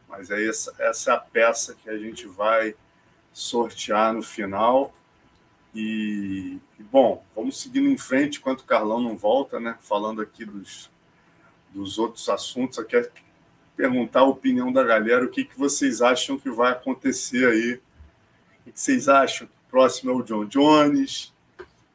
Mas 0.08 0.32
é 0.32 0.48
essa, 0.48 0.74
essa 0.80 1.12
é 1.12 1.14
a 1.14 1.18
peça 1.18 1.76
que 1.76 1.90
a 1.90 1.98
gente 1.98 2.26
vai 2.26 2.76
sortear 3.32 4.14
no 4.14 4.24
final. 4.24 4.94
E, 5.74 6.60
e, 6.80 6.84
bom, 6.84 7.24
vamos 7.36 7.62
seguindo 7.62 7.90
em 7.90 7.98
frente 7.98 8.40
enquanto 8.40 8.62
o 8.62 8.66
Carlão 8.66 9.02
não 9.02 9.16
volta, 9.16 9.60
né? 9.60 9.78
Falando 9.82 10.22
aqui 10.22 10.46
dos, 10.46 10.90
dos 11.70 12.00
outros 12.00 12.28
assuntos. 12.30 12.78
Eu 12.78 12.86
quero 12.86 13.10
perguntar 13.76 14.22
a 14.22 14.26
opinião 14.26 14.72
da 14.74 14.84
galera, 14.84 15.26
o 15.26 15.30
que, 15.30 15.46
que 15.46 15.58
vocês 15.58 16.02
acham 16.02 16.40
que 16.40 16.50
vai 16.50 16.72
acontecer 16.72 17.48
aí? 17.48 17.74
O 18.68 18.72
que 18.72 18.80
vocês 18.80 19.08
acham? 19.08 19.48
próximo 19.70 20.12
é 20.12 20.14
o 20.14 20.24
John 20.24 20.46
Jones. 20.46 21.34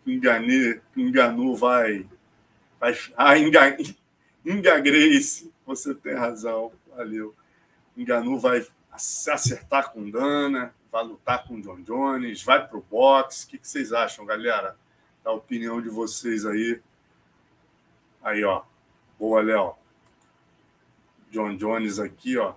Enganei, 0.07 0.81
enganou, 0.97 1.57
vai. 1.57 2.07
vai 2.79 2.97
ah, 3.17 3.39
enga, 3.39 3.77
Inga 4.45 4.79
Grace, 4.79 5.51
você 5.67 5.95
tem 5.95 6.15
razão, 6.15 6.73
valeu. 6.95 7.35
Enganou, 7.97 8.39
vai 8.39 8.67
se 8.97 9.31
acertar 9.31 9.93
com 9.93 10.11
Dana, 10.11 10.75
vai 10.95 11.05
lutar 11.05 11.45
com 11.45 11.55
o 11.55 11.61
John 11.61 11.83
Jones, 11.83 12.43
vai 12.43 12.67
para 12.67 12.79
o 12.79 12.81
boxe. 12.81 13.47
O 13.47 13.49
que, 13.49 13.59
que 13.59 13.67
vocês 13.67 13.93
acham, 13.93 14.25
galera? 14.25 14.77
Da 15.25 15.33
opinião 15.33 15.83
de 15.83 15.89
vocês 15.89 16.47
aí. 16.47 16.81
Aí, 18.23 18.45
ó. 18.45 18.63
Boa, 19.19 19.43
Léo. 19.43 19.75
John 21.31 21.57
Jones 21.57 21.99
aqui, 21.99 22.39
ó 22.39 22.55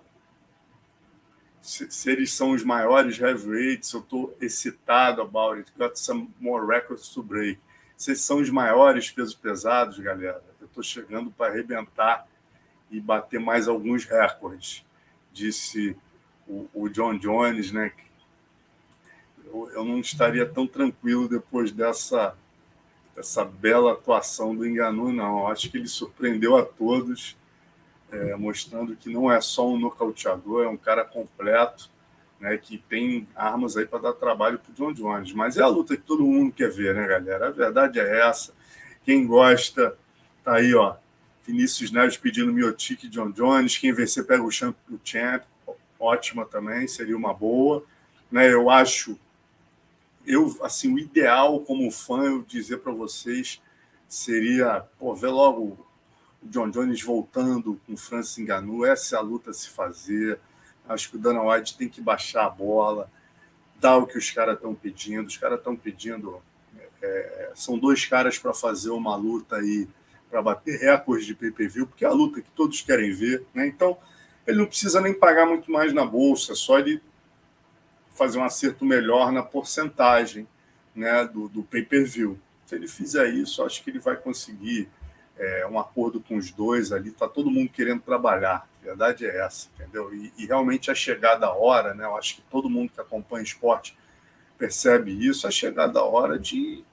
se, 1.67 1.91
se, 1.91 2.09
eles 2.09 2.31
são 2.31 2.51
os 2.51 2.63
maiores 2.63 3.19
heavyweights, 3.19 3.91
eu 3.91 3.99
estou 3.99 4.37
excitado 4.39 5.21
about 5.21 5.57
it, 5.57 5.69
got 5.77 5.97
some 5.97 6.29
more 6.39 6.65
records 6.65 7.09
to 7.09 7.21
break. 7.21 7.59
Eles 8.07 8.21
são 8.21 8.37
os 8.37 8.49
maiores 8.49 9.11
pesos 9.11 9.35
pesados, 9.35 9.99
galera, 9.99 10.41
eu 10.61 10.65
estou 10.67 10.81
chegando 10.81 11.29
para 11.29 11.51
arrebentar 11.51 12.25
e 12.89 13.01
bater 13.01 13.37
mais 13.37 13.67
alguns 13.67 14.05
recordes, 14.05 14.85
disse 15.33 15.97
o, 16.47 16.69
o 16.73 16.87
John 16.87 17.17
Jones, 17.17 17.73
né? 17.73 17.91
Eu, 19.51 19.71
eu, 19.73 19.85
não 19.85 19.99
estaria 19.99 20.45
tão 20.45 20.67
tranquilo 20.67 21.27
depois 21.27 21.71
dessa 21.71 22.35
essa 23.17 23.43
bela 23.43 23.93
atuação 23.93 24.55
do 24.55 24.65
Enganu, 24.65 25.11
não. 25.11 25.47
Acho 25.47 25.71
que 25.71 25.77
ele 25.77 25.87
surpreendeu 25.87 26.55
a 26.55 26.63
todos, 26.63 27.35
é, 28.11 28.35
mostrando 28.35 28.95
que 28.95 29.09
não 29.09 29.31
é 29.31 29.41
só 29.41 29.67
um 29.67 29.79
nocauteador, 29.79 30.65
é 30.65 30.67
um 30.67 30.77
cara 30.77 31.03
completo, 31.03 31.89
né, 32.39 32.55
que 32.57 32.77
tem 32.77 33.27
armas 33.35 33.75
aí 33.75 33.87
para 33.87 33.99
dar 33.99 34.13
trabalho 34.13 34.59
para 34.59 34.71
o 34.71 34.75
John 34.75 34.93
Jones. 34.93 35.33
Mas 35.33 35.57
é 35.57 35.63
a 35.63 35.67
luta 35.67 35.97
que 35.97 36.03
todo 36.03 36.23
mundo 36.23 36.53
quer 36.53 36.69
ver, 36.69 36.93
né, 36.93 37.07
galera? 37.07 37.47
A 37.47 37.51
verdade 37.51 37.99
é 37.99 38.27
essa. 38.27 38.53
Quem 39.03 39.25
gosta, 39.25 39.97
tá 40.43 40.55
aí, 40.55 40.75
ó. 40.75 40.95
Vinícius 41.45 41.91
Neves 41.91 42.17
pedindo 42.17 42.53
Miotic 42.53 43.05
e 43.05 43.09
John 43.09 43.31
Jones. 43.31 43.77
Quem 43.77 43.93
vencer 43.93 44.25
pega 44.25 44.43
o 44.43 44.51
champ, 44.51 44.75
o 44.91 44.99
champ. 45.03 45.43
Ótima 45.99 46.45
também, 46.45 46.87
seria 46.87 47.17
uma 47.17 47.33
boa. 47.33 47.83
Né, 48.31 48.53
eu 48.53 48.69
acho 48.69 49.17
eu, 50.27 50.55
assim, 50.61 50.93
o 50.93 50.99
ideal 50.99 51.61
como 51.61 51.89
fã, 51.89 52.23
eu 52.23 52.43
dizer 52.43 52.79
para 52.79 52.91
vocês, 52.91 53.61
seria 54.07 54.85
pô, 54.99 55.15
ver 55.15 55.29
logo 55.29 55.61
o 56.43 56.47
John 56.49 56.69
Jones 56.69 57.01
voltando 57.01 57.79
com 57.85 57.93
o 57.93 57.97
Francis 57.97 58.37
Ngannou, 58.37 58.85
essa 58.85 59.15
é 59.15 59.19
a 59.19 59.21
luta 59.21 59.51
a 59.51 59.53
se 59.53 59.69
fazer. 59.69 60.37
Acho 60.87 61.09
que 61.09 61.15
o 61.15 61.19
Dana 61.19 61.41
White 61.41 61.77
tem 61.77 61.87
que 61.87 62.01
baixar 62.01 62.45
a 62.45 62.49
bola, 62.49 63.09
dar 63.79 63.97
o 63.97 64.05
que 64.05 64.17
os 64.17 64.29
caras 64.29 64.55
estão 64.55 64.75
pedindo. 64.75 65.27
Os 65.27 65.37
caras 65.37 65.59
estão 65.59 65.75
pedindo. 65.75 66.41
É, 67.01 67.51
são 67.55 67.77
dois 67.77 68.05
caras 68.05 68.37
para 68.37 68.53
fazer 68.53 68.89
uma 68.89 69.15
luta 69.15 69.55
aí, 69.55 69.87
para 70.29 70.41
bater 70.41 70.79
recordes 70.79 71.25
de 71.25 71.35
pay-per-view, 71.35 71.87
porque 71.87 72.03
é 72.03 72.07
a 72.07 72.13
luta 72.13 72.41
que 72.41 72.51
todos 72.51 72.81
querem 72.81 73.13
ver. 73.13 73.45
Né? 73.53 73.67
Então, 73.67 73.97
ele 74.45 74.57
não 74.57 74.65
precisa 74.65 74.99
nem 74.99 75.13
pagar 75.13 75.45
muito 75.45 75.71
mais 75.71 75.93
na 75.93 76.05
bolsa, 76.05 76.53
só 76.53 76.79
ele 76.79 77.01
fazer 78.17 78.39
um 78.39 78.43
acerto 78.43 78.83
melhor 78.83 79.31
na 79.31 79.43
porcentagem 79.43 80.47
né, 80.95 81.23
do, 81.25 81.47
do 81.47 81.63
pay-per-view. 81.63 82.39
Se 82.65 82.75
ele 82.75 82.87
fizer 82.87 83.29
isso, 83.29 83.63
acho 83.63 83.83
que 83.83 83.89
ele 83.89 83.99
vai 83.99 84.17
conseguir 84.17 84.89
é, 85.37 85.67
um 85.67 85.79
acordo 85.79 86.19
com 86.19 86.35
os 86.35 86.51
dois 86.51 86.91
ali. 86.91 87.09
Está 87.09 87.27
todo 87.27 87.51
mundo 87.51 87.69
querendo 87.69 88.01
trabalhar. 88.01 88.67
A 88.81 88.85
verdade 88.85 89.25
é 89.25 89.45
essa, 89.45 89.69
entendeu? 89.75 90.13
E, 90.13 90.33
e, 90.37 90.45
realmente 90.45 90.89
a 90.89 90.95
chegada 90.95 91.45
a 91.45 91.53
hora, 91.53 91.93
né? 91.93 92.03
Eu 92.05 92.17
acho 92.17 92.35
que 92.35 92.41
todo 92.41 92.69
mundo 92.69 92.91
que 92.91 92.99
acompanha 92.99 93.43
esporte 93.43 93.97
percebe 94.57 95.11
isso. 95.11 95.47
A 95.47 95.51
chegada 95.51 95.99
a 95.99 96.03
hora 96.03 96.39
de 96.39 96.83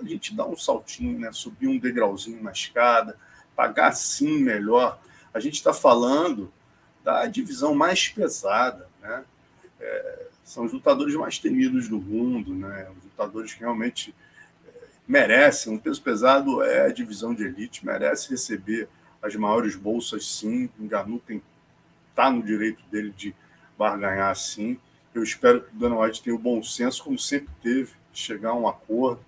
a 0.00 0.04
gente 0.04 0.34
dar 0.34 0.46
um 0.46 0.56
saltinho, 0.56 1.18
né? 1.18 1.30
Subir 1.32 1.68
um 1.68 1.78
degrauzinho 1.78 2.42
na 2.42 2.52
escada, 2.52 3.16
pagar 3.54 3.92
sim 3.92 4.38
melhor. 4.38 4.98
A 5.32 5.38
gente 5.38 5.54
está 5.54 5.72
falando 5.72 6.52
da 7.04 7.26
divisão 7.26 7.74
mais 7.74 8.08
pesada, 8.08 8.88
né? 9.00 9.24
É, 9.78 10.29
são 10.50 10.64
os 10.64 10.72
lutadores 10.72 11.14
mais 11.14 11.38
temidos 11.38 11.88
do 11.88 12.00
mundo, 12.00 12.52
né? 12.52 12.88
Os 12.98 13.04
lutadores 13.04 13.54
que 13.54 13.60
realmente 13.60 14.12
é, 14.66 14.70
merecem. 15.06 15.72
Um 15.72 15.78
peso 15.78 16.02
pesado 16.02 16.60
é 16.60 16.86
a 16.86 16.92
divisão 16.92 17.32
de 17.32 17.44
elite, 17.44 17.86
merece 17.86 18.30
receber 18.30 18.88
as 19.22 19.36
maiores 19.36 19.76
bolsas, 19.76 20.26
sim. 20.26 20.68
O 20.76 20.82
Ngannou 20.82 21.20
tem 21.20 21.40
tá 22.16 22.28
no 22.28 22.42
direito 22.42 22.82
dele 22.90 23.14
de 23.16 23.32
barganhar, 23.78 24.34
sim. 24.34 24.76
Eu 25.14 25.22
espero 25.22 25.62
que 25.62 25.72
o 25.72 25.78
Dana 25.78 26.00
White 26.00 26.20
tenha 26.20 26.34
o 26.34 26.38
bom 26.38 26.60
senso, 26.64 27.04
como 27.04 27.16
sempre 27.16 27.54
teve, 27.62 27.92
de 28.12 28.18
chegar 28.18 28.50
a 28.50 28.54
um 28.54 28.66
acordo 28.66 29.24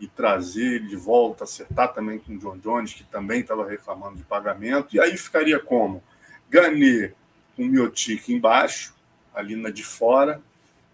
e 0.00 0.08
trazer 0.08 0.74
ele 0.74 0.88
de 0.88 0.96
volta, 0.96 1.44
acertar 1.44 1.94
também 1.94 2.18
com 2.18 2.32
o 2.32 2.38
John 2.38 2.58
Jones, 2.58 2.92
que 2.92 3.04
também 3.04 3.40
estava 3.40 3.64
reclamando 3.68 4.16
de 4.16 4.24
pagamento. 4.24 4.96
E 4.96 5.00
aí 5.00 5.16
ficaria 5.16 5.60
como? 5.60 6.02
Ganê 6.50 7.12
com 7.54 7.62
o 7.62 7.66
Miotic 7.66 8.28
embaixo, 8.32 8.96
ali 9.32 9.54
na 9.54 9.70
de 9.70 9.84
fora, 9.84 10.42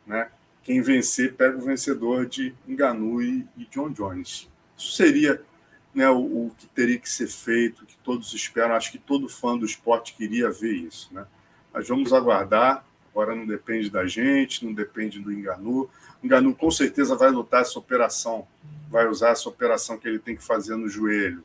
né? 0.07 0.31
Quem 0.63 0.81
vencer 0.81 1.35
pega 1.35 1.59
o 1.59 1.63
vencedor 1.63 2.27
de 2.27 2.55
Enganu 2.67 3.21
e, 3.21 3.47
e 3.57 3.65
John 3.67 3.91
Jones. 3.91 4.49
Isso 4.77 4.93
seria 4.93 5.43
né, 5.95 6.09
o, 6.09 6.19
o, 6.19 6.53
que 6.57 6.67
teria 6.69 6.99
que 6.99 7.11
ser 7.11 7.27
feito, 7.27 7.85
que 7.85 7.97
todos 7.99 8.33
esperam. 8.33 8.75
Acho 8.75 8.93
que 8.93 8.99
todo 8.99 9.29
fã 9.29 9.57
do 9.59 9.67
esporte 9.67 10.15
queria 10.15 10.51
ver 10.51 10.73
isso. 10.73 11.13
Né? 11.13 11.27
Mas 11.73 11.89
vamos 11.89 12.13
aguardar. 12.13 12.85
Agora 13.11 13.35
não 13.35 13.47
depende 13.47 13.91
da 13.91 14.07
gente, 14.07 14.65
não 14.65 14.73
depende 14.73 15.19
do 15.19 15.33
Enganu. 15.33 15.91
O 16.23 16.27
Enganu 16.27 16.55
com 16.55 16.71
certeza 16.71 17.15
vai 17.15 17.31
lutar 17.31 17.61
essa 17.61 17.79
operação, 17.79 18.47
vai 18.89 19.07
usar 19.07 19.31
essa 19.31 19.49
operação 19.49 19.99
que 19.99 20.09
ele 20.09 20.19
tem 20.19 20.35
que 20.35 20.43
fazer 20.43 20.77
no 20.77 20.89
joelho 20.89 21.45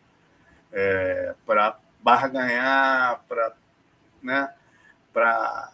é, 0.71 1.35
para 1.45 1.77
barganhar, 2.01 3.21
para 3.27 3.53
né, 4.23 4.49
para 5.11 5.73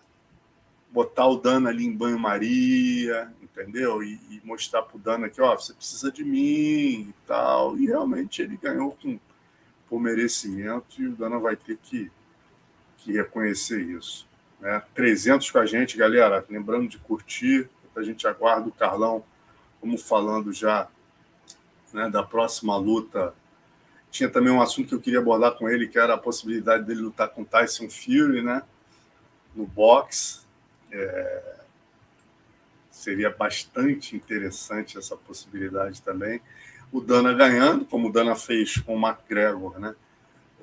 botar 0.93 1.25
o 1.27 1.37
Dana 1.37 1.69
ali 1.69 1.85
em 1.85 1.91
banho-maria, 1.91 3.33
entendeu? 3.41 4.03
E, 4.03 4.13
e 4.29 4.41
mostrar 4.43 4.83
para 4.83 4.95
o 4.95 4.99
Dana 4.99 5.27
que, 5.27 5.41
ó, 5.41 5.55
você 5.55 5.73
precisa 5.73 6.11
de 6.11 6.23
mim 6.23 7.09
e 7.09 7.15
tal. 7.25 7.75
E 7.77 7.87
realmente 7.87 8.43
ele 8.43 8.55
ganhou 8.55 8.95
com, 9.01 9.19
por 9.89 9.99
merecimento 9.99 11.01
e 11.01 11.07
o 11.07 11.15
Dana 11.15 11.39
vai 11.39 11.55
ter 11.55 11.77
que, 11.77 12.11
que 12.97 13.11
reconhecer 13.11 13.81
isso. 13.81 14.27
Né? 14.61 14.81
300 14.93 15.49
com 15.49 15.57
a 15.57 15.65
gente, 15.65 15.97
galera. 15.97 16.45
Lembrando 16.47 16.87
de 16.87 16.99
curtir, 16.99 17.67
a 17.95 18.03
gente 18.03 18.27
aguarda 18.27 18.69
o 18.69 18.71
Carlão, 18.71 19.23
como 19.81 19.97
falando 19.97 20.53
já 20.53 20.87
né, 21.91 22.07
da 22.07 22.21
próxima 22.21 22.77
luta. 22.77 23.33
Tinha 24.11 24.29
também 24.29 24.53
um 24.53 24.61
assunto 24.61 24.89
que 24.89 24.95
eu 24.95 25.01
queria 25.01 25.19
abordar 25.19 25.53
com 25.53 25.67
ele, 25.67 25.87
que 25.87 25.97
era 25.97 26.13
a 26.13 26.19
possibilidade 26.19 26.85
dele 26.85 27.01
lutar 27.01 27.29
com 27.29 27.43
Tyson 27.43 27.89
Fury, 27.89 28.43
né? 28.43 28.61
No 29.55 29.65
boxe 29.65 30.42
é, 30.93 31.55
seria 32.91 33.29
bastante 33.29 34.15
interessante 34.15 34.97
essa 34.97 35.17
possibilidade 35.17 36.01
também. 36.01 36.39
O 36.91 37.01
Dana 37.01 37.33
ganhando, 37.33 37.85
como 37.85 38.07
o 38.07 38.11
Dana 38.11 38.35
fez 38.35 38.77
com 38.77 38.95
o 38.95 39.07
McGregor, 39.07 39.79
né? 39.79 39.95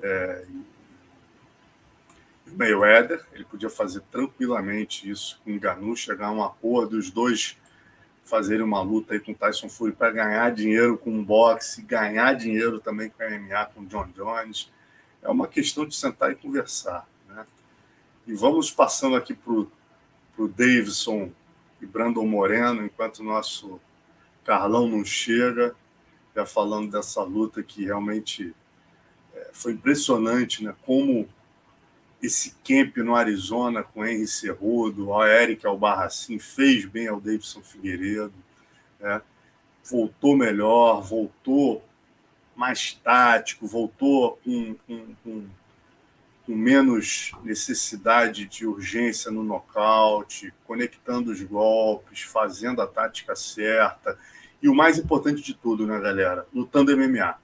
É, 0.01 0.45
o 2.47 2.57
Mayweather, 2.57 3.23
ele 3.33 3.45
podia 3.45 3.69
fazer 3.69 4.01
tranquilamente 4.11 5.09
isso 5.09 5.39
com 5.43 5.55
o 5.55 5.59
Ganu, 5.59 5.95
chegar 5.95 6.27
a 6.27 6.31
um 6.31 6.43
acordo, 6.43 6.97
os 6.97 7.11
dois 7.11 7.57
fazerem 8.23 8.63
uma 8.63 8.81
luta 8.81 9.13
aí 9.13 9.19
com 9.19 9.33
o 9.33 9.35
Tyson 9.35 9.67
Fury 9.67 9.91
para 9.91 10.11
ganhar 10.11 10.51
dinheiro 10.51 10.97
com 10.97 11.19
o 11.19 11.23
boxe, 11.23 11.81
ganhar 11.81 12.33
dinheiro 12.33 12.79
também 12.79 13.09
com 13.09 13.23
a 13.23 13.29
MMA, 13.29 13.65
com 13.73 13.81
o 13.81 13.85
John 13.85 14.07
Jones. 14.15 14.71
É 15.21 15.29
uma 15.29 15.47
questão 15.47 15.85
de 15.85 15.95
sentar 15.95 16.31
e 16.31 16.35
conversar. 16.35 17.07
Né? 17.27 17.45
E 18.25 18.33
vamos 18.33 18.71
passando 18.71 19.15
aqui 19.15 19.33
para 19.33 19.51
o 19.51 19.71
para 20.35 20.45
o 20.45 20.47
Davidson 20.47 21.31
e 21.81 21.85
Brandon 21.85 22.25
Moreno, 22.25 22.85
enquanto 22.85 23.19
o 23.19 23.23
nosso 23.23 23.79
Carlão 24.43 24.87
não 24.87 25.03
chega, 25.03 25.75
já 26.35 26.45
falando 26.45 26.91
dessa 26.91 27.21
luta 27.23 27.61
que 27.61 27.85
realmente 27.85 28.53
é, 29.33 29.49
foi 29.53 29.73
impressionante, 29.73 30.63
né? 30.63 30.73
Como 30.85 31.27
esse 32.21 32.55
camp 32.63 32.97
no 32.97 33.15
Arizona 33.15 33.83
com 33.83 34.05
Henry 34.05 34.27
Cerrudo, 34.27 35.09
o 35.09 35.25
Eric 35.25 35.65
Albarracin 35.65 36.37
fez 36.37 36.85
bem 36.85 37.07
ao 37.07 37.19
Davidson 37.19 37.61
Figueiredo, 37.61 38.33
né? 38.99 39.21
voltou 39.83 40.37
melhor, 40.37 41.01
voltou 41.01 41.83
mais 42.55 42.93
tático, 42.93 43.65
voltou 43.65 44.39
com, 44.43 44.75
com, 44.85 45.15
com 45.23 45.47
com 46.51 46.57
menos 46.57 47.31
necessidade 47.45 48.45
de 48.45 48.67
urgência 48.67 49.31
no 49.31 49.41
nocaute, 49.41 50.53
conectando 50.67 51.31
os 51.31 51.41
golpes, 51.41 52.23
fazendo 52.23 52.81
a 52.81 52.87
tática 52.87 53.37
certa. 53.37 54.19
E 54.61 54.67
o 54.67 54.75
mais 54.75 54.97
importante 54.97 55.41
de 55.41 55.53
tudo, 55.53 55.87
né, 55.87 55.97
galera? 55.97 56.45
Lutando 56.53 56.95
MMA. 56.97 57.35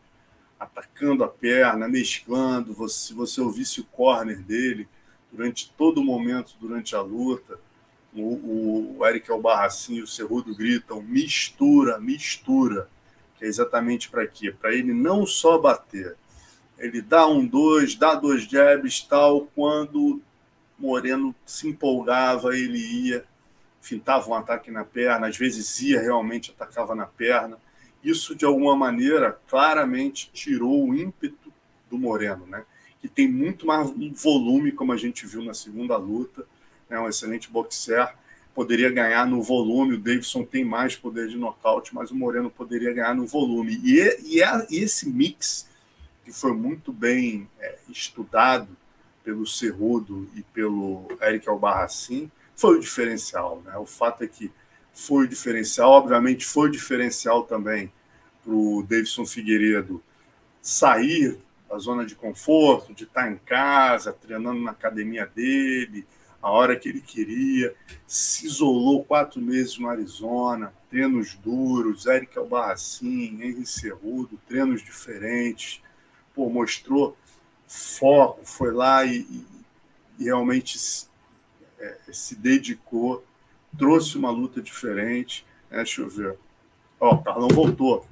Atacando 0.60 1.24
a 1.24 1.28
perna, 1.30 1.88
mesclando. 1.88 2.90
Se 2.90 3.14
você 3.14 3.40
ouvisse 3.40 3.80
o 3.80 3.86
corner 3.86 4.42
dele 4.42 4.90
durante 5.32 5.72
todo 5.78 6.02
o 6.02 6.04
momento, 6.04 6.58
durante 6.60 6.94
a 6.94 7.00
luta, 7.00 7.58
o, 8.14 8.98
o 9.00 9.06
Eric 9.06 9.32
Albarracin 9.32 9.96
e 9.96 10.02
o 10.02 10.08
Cerrudo 10.08 10.54
gritam 10.54 11.02
mistura, 11.02 11.98
mistura. 11.98 12.90
Que 13.38 13.46
é 13.46 13.48
exatamente 13.48 14.10
para 14.10 14.28
quê? 14.28 14.52
Para 14.52 14.74
ele 14.74 14.94
não 14.94 15.26
só 15.26 15.58
bater, 15.58 16.18
ele 16.78 17.02
dá 17.02 17.28
um 17.28 17.46
dois, 17.46 17.96
dá 17.96 18.16
dois 18.16 18.44
jabs, 18.44 19.02
tal. 19.02 19.48
Quando 19.56 20.22
Moreno 20.78 21.34
se 21.46 21.68
empolgava, 21.68 22.56
ele 22.56 22.78
ia, 22.78 23.26
fintava 23.82 24.30
um 24.30 24.36
ataque 24.36 24.70
na 24.70 24.84
perna, 24.84 25.28
às 25.28 25.38
vezes 25.38 25.80
ia 25.82 26.00
realmente, 26.00 26.52
atacava 26.52 26.94
na 26.94 27.06
perna. 27.06 27.58
Isso, 28.04 28.36
de 28.36 28.46
alguma 28.46 28.76
maneira, 28.76 29.40
claramente 29.48 30.30
tirou 30.32 30.88
o 30.88 30.96
ímpeto 30.96 31.52
do 31.90 31.98
Moreno, 31.98 32.46
né? 32.46 32.64
que 33.02 33.08
tem 33.08 33.28
muito 33.28 33.66
mais 33.66 33.92
volume, 34.22 34.72
como 34.72 34.92
a 34.92 34.98
gente 34.98 35.26
viu 35.26 35.44
na 35.44 35.54
segunda 35.54 35.98
luta. 35.98 36.46
É 36.90 36.96
né? 36.96 37.00
um 37.00 37.08
excelente 37.08 37.50
boxer, 37.50 38.14
poderia 38.54 38.90
ganhar 38.90 39.26
no 39.26 39.42
volume. 39.42 39.96
O 39.96 40.00
Davidson 40.00 40.44
tem 40.44 40.64
mais 40.64 40.96
poder 40.96 41.28
de 41.28 41.38
nocaute, 41.38 41.94
mas 41.94 42.12
o 42.12 42.16
Moreno 42.16 42.50
poderia 42.50 42.94
ganhar 42.94 43.16
no 43.16 43.26
volume. 43.26 43.80
E, 43.84 44.36
e, 44.36 44.42
é, 44.42 44.68
e 44.70 44.78
esse 44.78 45.10
mix 45.10 45.68
que 46.28 46.34
foi 46.34 46.52
muito 46.52 46.92
bem 46.92 47.50
é, 47.58 47.78
estudado 47.88 48.68
pelo 49.24 49.48
Cerrudo 49.48 50.30
e 50.36 50.44
pelo 50.44 51.08
Eric 51.22 51.48
Albarracin, 51.48 52.30
foi 52.54 52.76
o 52.76 52.80
diferencial. 52.82 53.62
Né? 53.64 53.78
O 53.78 53.86
fato 53.86 54.26
é 54.26 54.28
que 54.28 54.52
foi 54.92 55.24
o 55.24 55.28
diferencial, 55.28 55.90
obviamente 55.92 56.46
foi 56.46 56.68
o 56.68 56.72
diferencial 56.72 57.44
também 57.44 57.94
o 58.46 58.84
Davidson 58.84 59.26
Figueiredo 59.26 60.04
sair 60.62 61.40
da 61.70 61.78
zona 61.78 62.06
de 62.06 62.14
conforto, 62.14 62.94
de 62.94 63.06
estar 63.06 63.32
em 63.32 63.38
casa, 63.38 64.12
treinando 64.12 64.60
na 64.60 64.72
academia 64.72 65.26
dele, 65.26 66.06
a 66.42 66.52
hora 66.52 66.76
que 66.76 66.90
ele 66.90 67.02
queria, 67.02 67.74
se 68.06 68.46
isolou 68.46 69.06
quatro 69.06 69.42
meses 69.42 69.78
no 69.78 69.88
Arizona, 69.88 70.74
treinos 70.90 71.36
duros, 71.36 72.06
Eric 72.06 72.38
Albarracin, 72.38 73.40
Henry 73.42 73.66
Cerrudo, 73.66 74.38
treinos 74.46 74.82
diferentes, 74.82 75.82
pô, 76.38 76.48
mostrou 76.48 77.18
foco, 77.68 78.46
foi 78.46 78.72
lá 78.72 79.04
e, 79.04 79.26
e, 80.20 80.26
realmente 80.26 80.78
é, 81.80 81.98
se 82.14 82.36
dedicou, 82.36 83.26
trouxe 83.76 84.16
uma 84.18 84.30
luta 84.30 84.62
diferente. 84.62 85.44
É, 85.72 85.78
deixa 85.78 86.02
eu 86.02 86.08
ver. 86.08 86.38
Ó, 87.00 87.16
o 87.16 87.24
Carlão 87.24 87.48
voltou. 87.48 88.06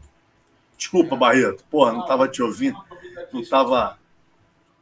Desculpa, 0.75 1.15
Barreto. 1.15 1.63
Porra, 1.69 1.93
não 1.93 2.01
estava 2.01 2.27
te 2.27 2.41
ouvindo. 2.41 2.83
Não 3.31 3.39
estava. 3.39 3.97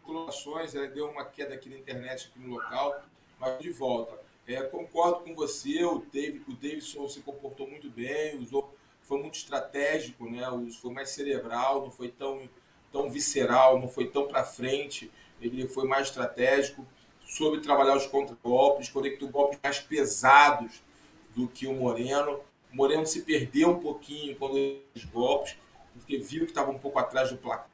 Colações, 0.01 0.73
deu 0.73 1.09
uma 1.09 1.25
queda 1.25 1.53
aqui 1.53 1.69
na 1.69 1.77
internet, 1.77 2.29
aqui 2.29 2.39
no 2.39 2.55
local, 2.55 3.03
mas 3.39 3.59
de 3.59 3.71
volta. 3.71 4.17
É, 4.47 4.61
concordo 4.63 5.21
com 5.21 5.35
você, 5.35 5.83
o, 5.85 6.03
David, 6.11 6.43
o 6.47 6.53
Davidson 6.53 7.07
se 7.07 7.21
comportou 7.21 7.67
muito 7.67 7.89
bem, 7.89 8.37
usou, 8.37 8.75
foi 9.01 9.21
muito 9.21 9.35
estratégico, 9.35 10.29
né? 10.29 10.41
foi 10.81 10.91
mais 10.91 11.09
cerebral, 11.09 11.83
não 11.83 11.91
foi 11.91 12.09
tão, 12.09 12.49
tão 12.93 13.09
visceral, 13.09 13.79
não 13.79 13.89
foi 13.89 14.07
tão 14.07 14.27
para 14.27 14.43
frente, 14.43 15.11
ele 15.41 15.67
foi 15.67 15.85
mais 15.85 16.07
estratégico, 16.07 16.85
soube 17.25 17.59
trabalhar 17.59 17.97
os 17.97 18.05
contra-golpes, 18.05 18.89
conectou 18.89 19.27
golpes 19.27 19.59
mais 19.61 19.79
pesados 19.79 20.81
do 21.35 21.47
que 21.47 21.65
o 21.65 21.73
Moreno. 21.73 22.39
O 22.71 22.75
Moreno 22.75 23.05
se 23.05 23.23
perdeu 23.23 23.71
um 23.71 23.79
pouquinho 23.79 24.35
quando 24.35 24.77
os 24.95 25.03
golpes, 25.05 25.57
porque 25.93 26.17
viu 26.17 26.45
que 26.45 26.51
estava 26.51 26.71
um 26.71 26.77
pouco 26.77 26.99
atrás 26.99 27.31
do 27.31 27.37
placar, 27.37 27.67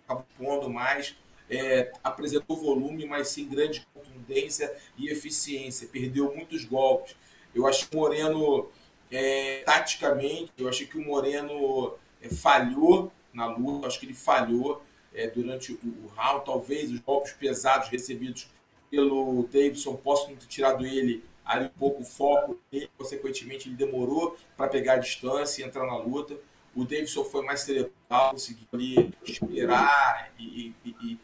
estava 0.00 0.26
pondo 0.38 0.70
mais, 0.70 1.14
é, 1.48 1.92
apresentou 2.02 2.56
volume, 2.56 3.06
mas 3.06 3.28
sem 3.28 3.46
grande 3.46 3.86
contundência 3.92 4.74
e 4.96 5.08
eficiência. 5.10 5.86
Perdeu 5.86 6.34
muitos 6.34 6.64
golpes. 6.64 7.14
Eu 7.54 7.66
que 7.88 7.96
o 7.96 8.00
Moreno, 8.00 8.68
é, 9.10 9.62
taticamente, 9.64 10.52
eu 10.58 10.68
achei 10.68 10.86
que 10.86 10.98
o 10.98 11.04
Moreno 11.04 11.94
é, 12.20 12.28
falhou 12.28 13.12
na 13.36 13.46
luta, 13.46 13.86
acho 13.86 14.00
que 14.00 14.06
ele 14.06 14.14
falhou 14.14 14.82
é, 15.14 15.28
durante 15.28 15.72
o, 15.72 16.06
round. 16.16 16.44
Talvez 16.44 16.90
os 16.90 16.98
golpes 17.00 17.32
pesados 17.32 17.88
recebidos 17.88 18.48
pelo 18.90 19.46
Davidson 19.52 19.94
possam 19.96 20.34
ter 20.34 20.46
tirado 20.46 20.86
ele 20.86 21.22
ali 21.44 21.66
um 21.66 21.78
pouco 21.78 22.02
o 22.02 22.04
foco 22.04 22.58
dele, 22.70 22.90
consequentemente 22.98 23.68
ele 23.68 23.76
demorou 23.76 24.36
para 24.56 24.68
pegar 24.68 24.94
a 24.94 24.98
distância 24.98 25.62
e 25.62 25.66
entrar 25.66 25.86
na 25.86 25.96
luta. 25.96 26.36
O 26.74 26.84
Davidson 26.84 27.24
foi 27.24 27.44
mais 27.44 27.60
cerebral, 27.60 28.32
conseguiu 28.32 28.66
ali 28.72 29.14
esperar 29.24 30.32
e, 30.38 30.74
e, 30.84 30.94
e, 31.02 31.18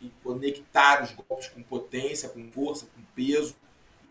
e, 0.00 0.10
conectar 0.22 1.02
os 1.02 1.12
golpes 1.12 1.48
com 1.48 1.62
potência, 1.62 2.28
com 2.28 2.50
força, 2.52 2.86
com 2.86 3.02
peso. 3.14 3.56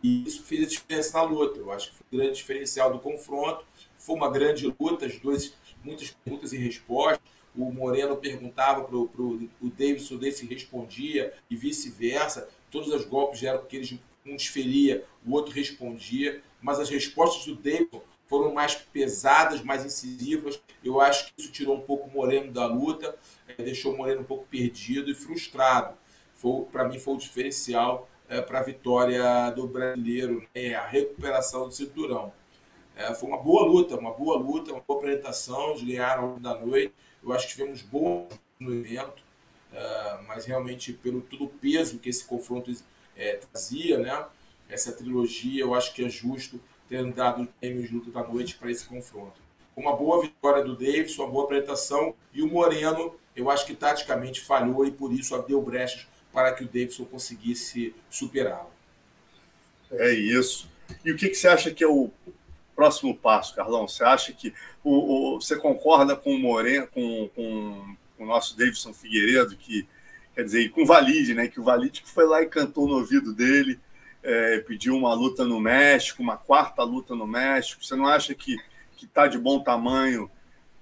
E 0.03 0.27
isso 0.27 0.43
fez 0.43 0.65
a 0.65 0.67
diferença 0.67 1.17
na 1.17 1.23
luta. 1.23 1.57
Eu 1.57 1.71
acho 1.71 1.89
que 1.91 1.97
foi 1.97 2.05
o 2.11 2.17
grande 2.17 2.37
diferencial 2.37 2.91
do 2.91 2.99
confronto. 2.99 3.65
Foi 3.97 4.15
uma 4.15 4.29
grande 4.29 4.67
luta, 4.79 5.05
as 5.05 5.17
duas, 5.17 5.53
muitas 5.83 6.11
perguntas 6.11 6.51
e 6.51 6.57
respostas. 6.57 7.32
O 7.55 7.71
Moreno 7.71 8.17
perguntava 8.17 8.83
para 8.83 8.95
o 8.95 9.49
Davidson, 9.61 10.15
o 10.15 10.17
Davidson 10.17 10.47
respondia 10.47 11.33
e 11.49 11.55
vice-versa. 11.55 12.49
Todos 12.71 12.89
os 12.89 13.05
golpes 13.05 13.43
eram 13.43 13.63
que 13.65 13.75
eles 13.75 13.95
um 14.25 14.35
desferia, 14.35 15.03
o 15.25 15.33
outro 15.33 15.53
respondia, 15.53 16.41
mas 16.61 16.79
as 16.79 16.89
respostas 16.89 17.45
do 17.45 17.55
Davidson 17.55 18.01
foram 18.25 18.53
mais 18.53 18.75
pesadas, 18.75 19.61
mais 19.61 19.85
incisivas. 19.85 20.61
Eu 20.83 20.99
acho 20.99 21.25
que 21.27 21.41
isso 21.41 21.51
tirou 21.51 21.75
um 21.75 21.81
pouco 21.81 22.07
o 22.07 22.11
Moreno 22.11 22.51
da 22.51 22.65
luta, 22.65 23.15
é, 23.47 23.61
deixou 23.61 23.93
o 23.93 23.97
Moreno 23.97 24.21
um 24.21 24.25
pouco 24.25 24.45
perdido 24.45 25.11
e 25.11 25.15
frustrado. 25.15 25.95
Para 26.71 26.87
mim, 26.87 26.99
foi 26.99 27.13
o 27.13 27.17
diferencial 27.17 28.09
é, 28.27 28.41
para 28.41 28.59
a 28.59 28.63
vitória 28.63 29.49
do 29.51 29.67
brasileiro, 29.67 30.45
né? 30.53 30.73
a 30.73 30.85
recuperação 30.85 31.67
do 31.67 31.73
cinturão. 31.73 32.33
É, 32.95 33.13
foi 33.13 33.29
uma 33.29 33.37
boa 33.37 33.65
luta, 33.65 33.95
uma 33.97 34.11
boa 34.11 34.37
luta, 34.37 34.71
uma 34.71 34.81
boa 34.81 34.99
apresentação. 34.99 35.71
Eles 35.71 35.83
ganharam 35.83 36.39
da 36.39 36.53
noite. 36.53 36.93
Eu 37.23 37.31
acho 37.31 37.47
que 37.47 37.53
tivemos 37.53 37.81
bom 37.81 38.27
no 38.59 38.73
evento, 38.73 39.23
é, 39.71 40.19
mas 40.27 40.45
realmente, 40.45 40.93
pelo 40.93 41.21
todo 41.21 41.45
o 41.45 41.49
peso 41.49 41.99
que 41.99 42.09
esse 42.09 42.25
confronto 42.25 42.71
é, 43.15 43.37
trazia, 43.37 43.97
né? 43.97 44.25
Essa 44.69 44.91
trilogia, 44.91 45.61
eu 45.61 45.73
acho 45.73 45.93
que 45.93 46.03
é 46.03 46.09
justo 46.09 46.59
ter 46.89 47.03
dado 47.11 47.47
prêmios 47.59 47.89
de 47.89 47.95
luta 47.95 48.11
da 48.11 48.27
noite 48.27 48.55
para 48.55 48.71
esse 48.71 48.85
confronto. 48.85 49.41
Uma 49.75 49.95
boa 49.95 50.21
vitória 50.21 50.63
do 50.63 50.75
Davis, 50.75 51.17
uma 51.17 51.27
boa 51.27 51.45
apresentação, 51.45 52.13
e 52.33 52.41
o 52.41 52.47
Moreno, 52.47 53.15
eu 53.35 53.49
acho 53.49 53.65
que 53.65 53.73
taticamente 53.73 54.41
falhou 54.41 54.85
e 54.85 54.91
por 54.91 55.11
isso 55.11 55.37
deu 55.43 55.61
brechas 55.61 56.07
para 56.31 56.53
que 56.53 56.63
o 56.63 56.67
Davidson 56.67 57.05
conseguisse 57.05 57.95
superá-lo. 58.09 58.71
É 59.91 60.11
isso. 60.11 60.69
E 61.03 61.11
o 61.11 61.17
que, 61.17 61.29
que 61.29 61.35
você 61.35 61.47
acha 61.47 61.71
que 61.71 61.83
é 61.83 61.87
o 61.87 62.11
próximo 62.75 63.15
passo, 63.15 63.55
Carlão? 63.55 63.87
Você 63.87 64.03
acha 64.03 64.33
que 64.33 64.53
o, 64.83 65.35
o 65.35 65.41
você 65.41 65.55
concorda 65.55 66.15
com 66.15 66.33
o 66.35 66.39
Moreno, 66.39 66.87
com, 66.87 67.29
com, 67.35 67.95
com 68.17 68.23
o 68.23 68.27
nosso 68.27 68.57
Davidson 68.57 68.93
Figueiredo, 68.93 69.55
que 69.55 69.87
quer 70.35 70.43
dizer, 70.43 70.69
com 70.69 70.83
o 70.83 70.85
Valide, 70.85 71.33
né? 71.33 71.47
Que 71.47 71.59
o 71.59 71.63
Valide 71.63 72.03
foi 72.05 72.25
lá 72.25 72.41
e 72.41 72.47
cantou 72.47 72.87
no 72.87 72.95
ouvido 72.95 73.33
dele, 73.33 73.79
é, 74.21 74.59
pediu 74.59 74.95
uma 74.95 75.13
luta 75.13 75.43
no 75.43 75.59
México, 75.59 76.23
uma 76.23 76.37
quarta 76.37 76.83
luta 76.83 77.15
no 77.15 77.27
México. 77.27 77.83
Você 77.83 77.95
não 77.95 78.07
acha 78.07 78.33
que 78.33 78.57
que 79.03 79.05
está 79.05 79.27
de 79.27 79.37
bom 79.37 79.59
tamanho? 79.59 80.31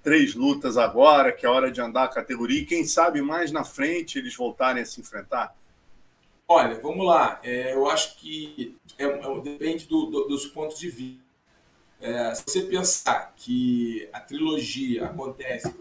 Três 0.02 0.34
lutas 0.34 0.76
agora, 0.76 1.32
que 1.32 1.46
é 1.46 1.48
hora 1.48 1.70
de 1.70 1.80
andar 1.80 2.04
a 2.04 2.08
categoria, 2.08 2.60
e 2.60 2.66
quem 2.66 2.84
sabe 2.84 3.22
mais 3.22 3.52
na 3.52 3.64
frente 3.64 4.18
eles 4.18 4.34
voltarem 4.34 4.82
a 4.82 4.86
se 4.86 5.00
enfrentar? 5.00 5.54
Olha, 6.48 6.78
vamos 6.80 7.06
lá. 7.06 7.40
É, 7.42 7.72
eu 7.72 7.88
acho 7.88 8.16
que 8.18 8.76
é, 8.98 9.04
é, 9.04 9.40
depende 9.40 9.86
do, 9.86 10.06
do, 10.06 10.28
dos 10.28 10.46
pontos 10.46 10.78
de 10.78 10.88
vista. 10.88 11.21
É, 12.02 12.34
se 12.34 12.42
você 12.44 12.62
pensar 12.62 13.32
que 13.36 14.08
a 14.12 14.18
trilogia 14.18 15.06
acontece 15.06 15.72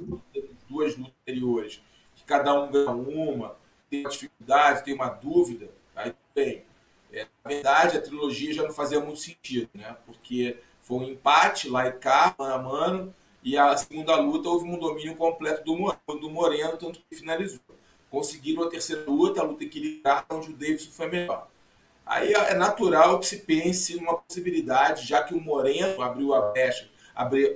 duas 0.70 0.96
lutas 0.96 1.16
anteriores, 1.24 1.82
que 2.16 2.24
cada 2.24 2.54
um 2.54 2.72
ganha 2.72 2.92
uma, 2.92 3.58
tem 3.90 4.02
uma 4.02 4.10
dificuldade, 4.10 4.84
tem 4.84 4.94
uma 4.94 5.10
dúvida, 5.10 5.72
aí 5.96 6.14
bem. 6.36 6.64
É, 7.12 7.26
na 7.44 7.50
verdade, 7.50 7.98
a 7.98 8.02
trilogia 8.02 8.54
já 8.54 8.62
não 8.62 8.72
fazia 8.72 9.00
muito 9.00 9.20
sentido, 9.20 9.68
né? 9.74 9.98
Porque 10.06 10.60
foi 10.82 10.98
um 11.00 11.04
empate 11.10 11.68
lá 11.68 11.88
e 11.88 11.94
cá, 11.94 12.36
mano 12.38 12.54
a 12.54 12.58
mano, 12.60 13.16
e 13.44 13.58
a 13.58 13.76
segunda 13.76 14.16
luta 14.16 14.48
houve 14.48 14.70
um 14.70 14.78
domínio 14.78 15.16
completo 15.16 15.64
do, 15.66 16.20
do 16.20 16.30
Moreno, 16.30 16.78
tanto 16.78 17.02
que 17.02 17.16
finalizou. 17.16 17.60
Conseguiram 18.12 18.64
a 18.64 18.70
terceira 18.70 19.10
luta, 19.10 19.42
a 19.42 19.44
luta 19.44 19.64
equilibrada, 19.64 20.28
onde 20.30 20.52
o 20.52 20.54
Davidson 20.54 20.92
foi 20.92 21.08
melhor. 21.08 21.51
Aí 22.06 22.34
é 22.34 22.54
natural 22.54 23.20
que 23.20 23.26
se 23.26 23.38
pense 23.38 23.96
numa 23.96 24.18
possibilidade, 24.18 25.08
já 25.08 25.24
que 25.24 25.34
o 25.34 25.40
Moreno 25.40 26.02
abriu 26.02 26.34
a 26.34 26.52
brecha, 26.52 26.90
abriu, 27.16 27.54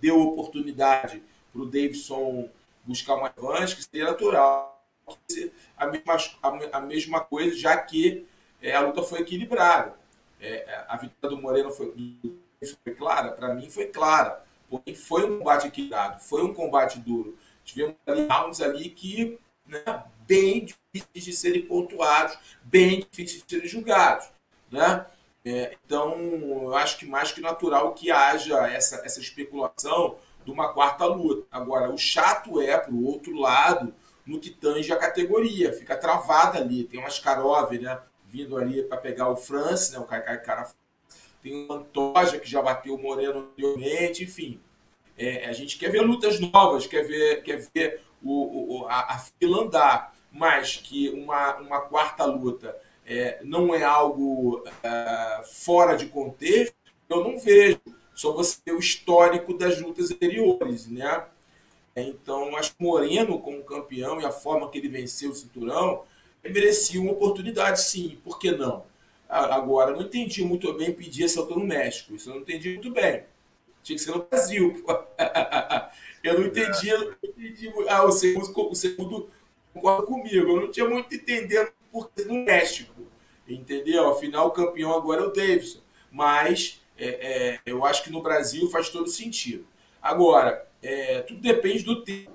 deu 0.00 0.20
oportunidade 0.20 1.22
para 1.52 1.62
o 1.62 1.66
Davidson 1.66 2.48
buscar 2.84 3.16
uma 3.16 3.32
revanche, 3.34 3.76
que 3.76 3.82
seria 3.82 4.06
natural 4.06 4.76
a 5.76 5.86
mesma, 5.86 6.16
a, 6.72 6.80
mesma 6.80 7.20
coisa, 7.20 7.56
já 7.56 7.76
que 7.76 8.26
é, 8.60 8.74
a 8.74 8.80
luta 8.80 9.02
foi 9.02 9.20
equilibrada. 9.20 9.94
É, 10.40 10.84
a 10.88 10.96
vitória 10.96 11.36
do 11.36 11.42
Moreno 11.42 11.70
foi, 11.70 11.94
foi 12.84 12.94
clara? 12.94 13.32
Para 13.32 13.54
mim 13.54 13.70
foi 13.70 13.86
clara. 13.86 14.44
Foi 14.96 15.24
um 15.24 15.38
combate 15.38 15.68
equilibrado, 15.68 16.20
foi 16.20 16.42
um 16.42 16.52
combate 16.52 16.98
duro. 16.98 17.38
Tivemos 17.64 17.94
ali 18.06 18.26
rounds 18.26 18.60
ali 18.60 18.90
que 18.90 19.38
né, 19.64 20.04
bem 20.26 20.66
de 21.12 21.32
serem 21.32 21.62
pontuados, 21.62 22.38
bem 22.62 23.00
difíceis 23.00 23.42
de 23.42 23.54
serem 23.54 23.68
julgados. 23.68 24.28
Né? 24.70 25.06
É, 25.44 25.76
então, 25.84 26.14
eu 26.62 26.74
acho 26.74 26.98
que 26.98 27.06
mais 27.06 27.32
que 27.32 27.40
natural 27.40 27.94
que 27.94 28.10
haja 28.10 28.66
essa, 28.68 28.96
essa 29.04 29.20
especulação 29.20 30.18
de 30.44 30.50
uma 30.50 30.72
quarta 30.72 31.04
luta. 31.06 31.46
Agora, 31.50 31.90
o 31.90 31.98
chato 31.98 32.60
é, 32.60 32.76
para 32.78 32.92
o 32.92 33.04
outro 33.04 33.36
lado, 33.36 33.94
no 34.26 34.40
que 34.40 34.50
tange 34.50 34.92
a 34.92 34.96
categoria. 34.96 35.72
Fica 35.72 35.96
travada 35.96 36.58
ali. 36.58 36.84
Tem 36.84 36.98
uma 36.98 37.08
Skarov, 37.08 37.72
né? 37.78 38.00
Vindo 38.26 38.56
ali 38.56 38.82
para 38.82 38.98
pegar 38.98 39.28
o 39.28 39.36
France, 39.36 39.92
né? 39.92 39.98
O 39.98 40.04
Kaikai 40.04 40.42
Cara. 40.42 40.68
Tem 41.42 41.66
o 41.66 41.72
Antoja, 41.72 42.40
que 42.40 42.50
já 42.50 42.60
bateu 42.60 42.94
o 42.94 43.02
Moreno 43.02 43.38
anteriormente, 43.38 44.24
enfim. 44.24 44.60
É, 45.16 45.46
a 45.46 45.52
gente 45.52 45.78
quer 45.78 45.90
ver 45.90 46.00
lutas 46.00 46.40
novas, 46.40 46.86
quer 46.86 47.02
ver, 47.04 47.42
quer 47.42 47.64
ver 47.72 48.02
o, 48.22 48.80
o 48.80 48.86
a, 48.86 49.14
a, 49.14 49.18
fila 49.18 49.62
andar, 49.62 50.14
mas 50.36 50.76
que 50.76 51.08
uma, 51.10 51.56
uma 51.56 51.80
quarta 51.80 52.24
luta 52.24 52.76
é, 53.06 53.40
não 53.42 53.74
é 53.74 53.82
algo 53.82 54.62
é, 54.82 55.42
fora 55.44 55.96
de 55.96 56.06
contexto, 56.06 56.74
eu 57.08 57.24
não 57.24 57.38
vejo. 57.38 57.80
Só 58.14 58.32
você 58.32 58.58
ter 58.64 58.72
o 58.72 58.78
histórico 58.78 59.56
das 59.56 59.80
lutas 59.80 60.10
anteriores, 60.10 60.86
né? 60.86 61.24
Então, 61.94 62.56
acho 62.56 62.74
que 62.74 62.82
Moreno, 62.82 63.38
como 63.38 63.62
campeão, 63.62 64.20
e 64.20 64.24
a 64.24 64.30
forma 64.30 64.68
que 64.70 64.78
ele 64.78 64.88
venceu 64.88 65.30
o 65.30 65.34
cinturão, 65.34 66.04
merecia 66.42 67.00
uma 67.00 67.12
oportunidade, 67.12 67.82
sim. 67.82 68.18
Por 68.24 68.38
que 68.38 68.52
não? 68.52 68.84
Agora, 69.28 69.92
não 69.92 70.02
entendi 70.02 70.44
muito 70.44 70.72
bem 70.74 70.92
pedir 70.92 71.24
essa 71.24 71.40
luta 71.40 71.54
no 71.54 71.64
México. 71.66 72.14
Isso 72.14 72.30
eu 72.30 72.34
não 72.34 72.42
entendi 72.42 72.74
muito 72.74 72.90
bem. 72.90 73.24
Tinha 73.82 73.96
que 73.96 74.02
ser 74.02 74.12
no 74.12 74.22
Brasil. 74.22 74.84
Eu 76.22 76.40
não 76.40 76.46
entendi, 76.48 76.88
eu 76.88 77.04
não 77.04 77.14
entendi. 77.22 77.72
Ah, 77.88 78.04
o 78.04 78.10
segundo, 78.10 78.68
o 78.68 78.74
segundo 78.74 79.30
concorda 79.76 80.06
comigo. 80.06 80.50
Eu 80.50 80.60
não 80.60 80.70
tinha 80.70 80.88
muito 80.88 81.14
entendendo 81.14 81.70
por 81.92 82.10
no 82.26 82.44
México. 82.44 82.94
Entendeu? 83.46 84.08
Afinal, 84.08 84.48
o 84.48 84.50
campeão 84.50 84.92
agora 84.92 85.22
é 85.22 85.24
o 85.26 85.32
Davidson. 85.32 85.80
Mas 86.10 86.80
é, 86.98 87.06
é, 87.06 87.60
eu 87.66 87.84
acho 87.84 88.02
que 88.02 88.10
no 88.10 88.22
Brasil 88.22 88.68
faz 88.70 88.88
todo 88.88 89.08
sentido. 89.08 89.66
Agora, 90.00 90.66
é, 90.82 91.20
tudo 91.20 91.40
depende 91.40 91.84
do 91.84 92.02
tempo. 92.02 92.32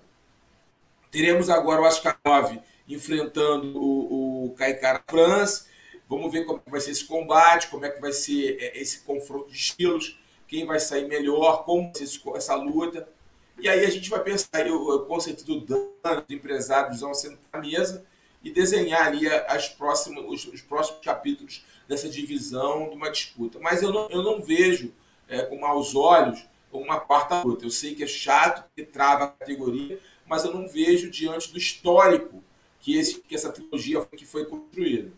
Teremos 1.10 1.50
agora 1.50 1.82
o 1.82 1.86
Askarov 1.86 2.58
enfrentando 2.88 3.78
o, 3.78 4.46
o 4.46 4.52
Kaikara 4.52 5.04
France. 5.08 5.66
Vamos 6.08 6.32
ver 6.32 6.46
como 6.46 6.62
vai 6.68 6.80
ser 6.80 6.92
esse 6.92 7.06
combate, 7.06 7.70
como 7.70 7.86
é 7.86 7.90
que 7.90 8.00
vai 8.00 8.12
ser 8.12 8.58
é, 8.60 8.80
esse 8.80 9.02
confronto 9.02 9.50
de 9.50 9.58
estilos, 9.58 10.20
quem 10.48 10.66
vai 10.66 10.80
sair 10.80 11.08
melhor, 11.08 11.64
como 11.64 11.92
vai 11.92 12.06
ser 12.06 12.22
essa 12.36 12.56
luta. 12.56 13.08
E 13.62 13.70
aí 13.70 13.86
a 13.86 13.90
gente 13.90 14.10
vai 14.10 14.20
pensar 14.24 14.68
o 14.68 15.06
conceito 15.06 15.46
do 15.46 15.62
dano, 15.62 16.26
do 16.28 16.34
empresário, 16.34 16.98
vão 16.98 17.14
sentar 17.14 17.38
na 17.54 17.60
mesa 17.60 18.04
e 18.44 18.52
desenhar 18.52 19.06
ali 19.06 19.28
as 19.28 19.70
próximas, 19.70 20.26
os, 20.28 20.46
os, 20.52 20.62
próximos 20.62 21.00
capítulos 21.06 21.64
dessa 21.88 22.10
divisão 22.10 22.90
de 22.90 22.96
uma 22.96 23.12
disputa. 23.12 23.60
Mas 23.60 23.84
eu 23.84 23.94
não, 23.94 24.10
eu 24.10 24.24
não 24.24 24.42
vejo 24.42 24.92
é, 25.30 25.44
com 25.44 25.60
maus 25.60 25.94
olhos 25.94 26.44
uma 26.72 27.00
quarta 27.00 27.44
luta. 27.44 27.64
Eu 27.64 27.70
sei 27.70 27.94
que 27.94 28.04
é 28.04 28.08
chato, 28.08 28.68
que 28.76 28.84
trava 28.84 29.26
a 29.26 29.28
categoria, 29.28 30.00
mas 30.26 30.44
eu 30.44 30.52
não 30.52 30.68
vejo 30.68 31.12
diante 31.12 31.52
do 31.52 31.58
histórico 31.60 32.44
que, 32.80 32.98
esse, 32.98 33.20
que 33.20 33.36
essa 33.36 33.52
trilogia 33.52 34.04
que 34.06 34.26
foi 34.26 34.46
construída. 34.46 35.12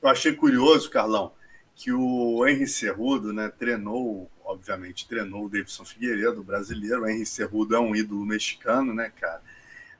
Eu 0.00 0.08
achei 0.08 0.32
curioso, 0.32 0.88
Carlão, 0.88 1.32
que 1.74 1.92
o 1.92 2.46
Henry 2.46 2.66
Cerrudo 2.66 3.30
né, 3.30 3.52
treinou, 3.58 4.30
obviamente, 4.50 5.06
treinou 5.06 5.46
o 5.46 5.48
Davidson 5.48 5.84
Figueiredo, 5.84 6.42
brasileiro. 6.42 7.02
O 7.02 7.08
Henry 7.08 7.24
Cerrudo 7.24 7.74
é 7.74 7.80
um 7.80 7.94
ídolo 7.94 8.24
mexicano, 8.24 8.92
né, 8.92 9.12
cara? 9.20 9.40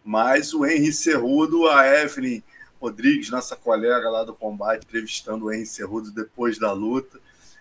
Mas 0.04 0.52
o 0.52 0.64
Henry 0.66 0.92
Cerrudo, 0.92 1.68
a 1.68 1.86
Evelyn 1.86 2.42
Rodrigues, 2.80 3.30
nossa 3.30 3.54
colega 3.56 4.08
lá 4.08 4.24
do 4.24 4.34
combate, 4.34 4.84
entrevistando 4.84 5.46
o 5.46 5.52
Henry 5.52 5.66
Cerrudo 5.66 6.10
depois 6.10 6.58
da 6.58 6.72
luta. 6.72 7.20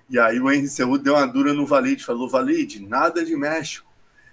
E 0.09 0.17
aí 0.17 0.39
o 0.39 0.51
Henry 0.51 0.67
Cerrudo 0.67 1.03
deu 1.03 1.15
uma 1.15 1.27
dura 1.27 1.53
no 1.53 1.65
Valide, 1.65 2.03
falou, 2.03 2.29
Valide, 2.29 2.79
nada 2.79 3.23
de 3.23 3.35
México, 3.35 3.91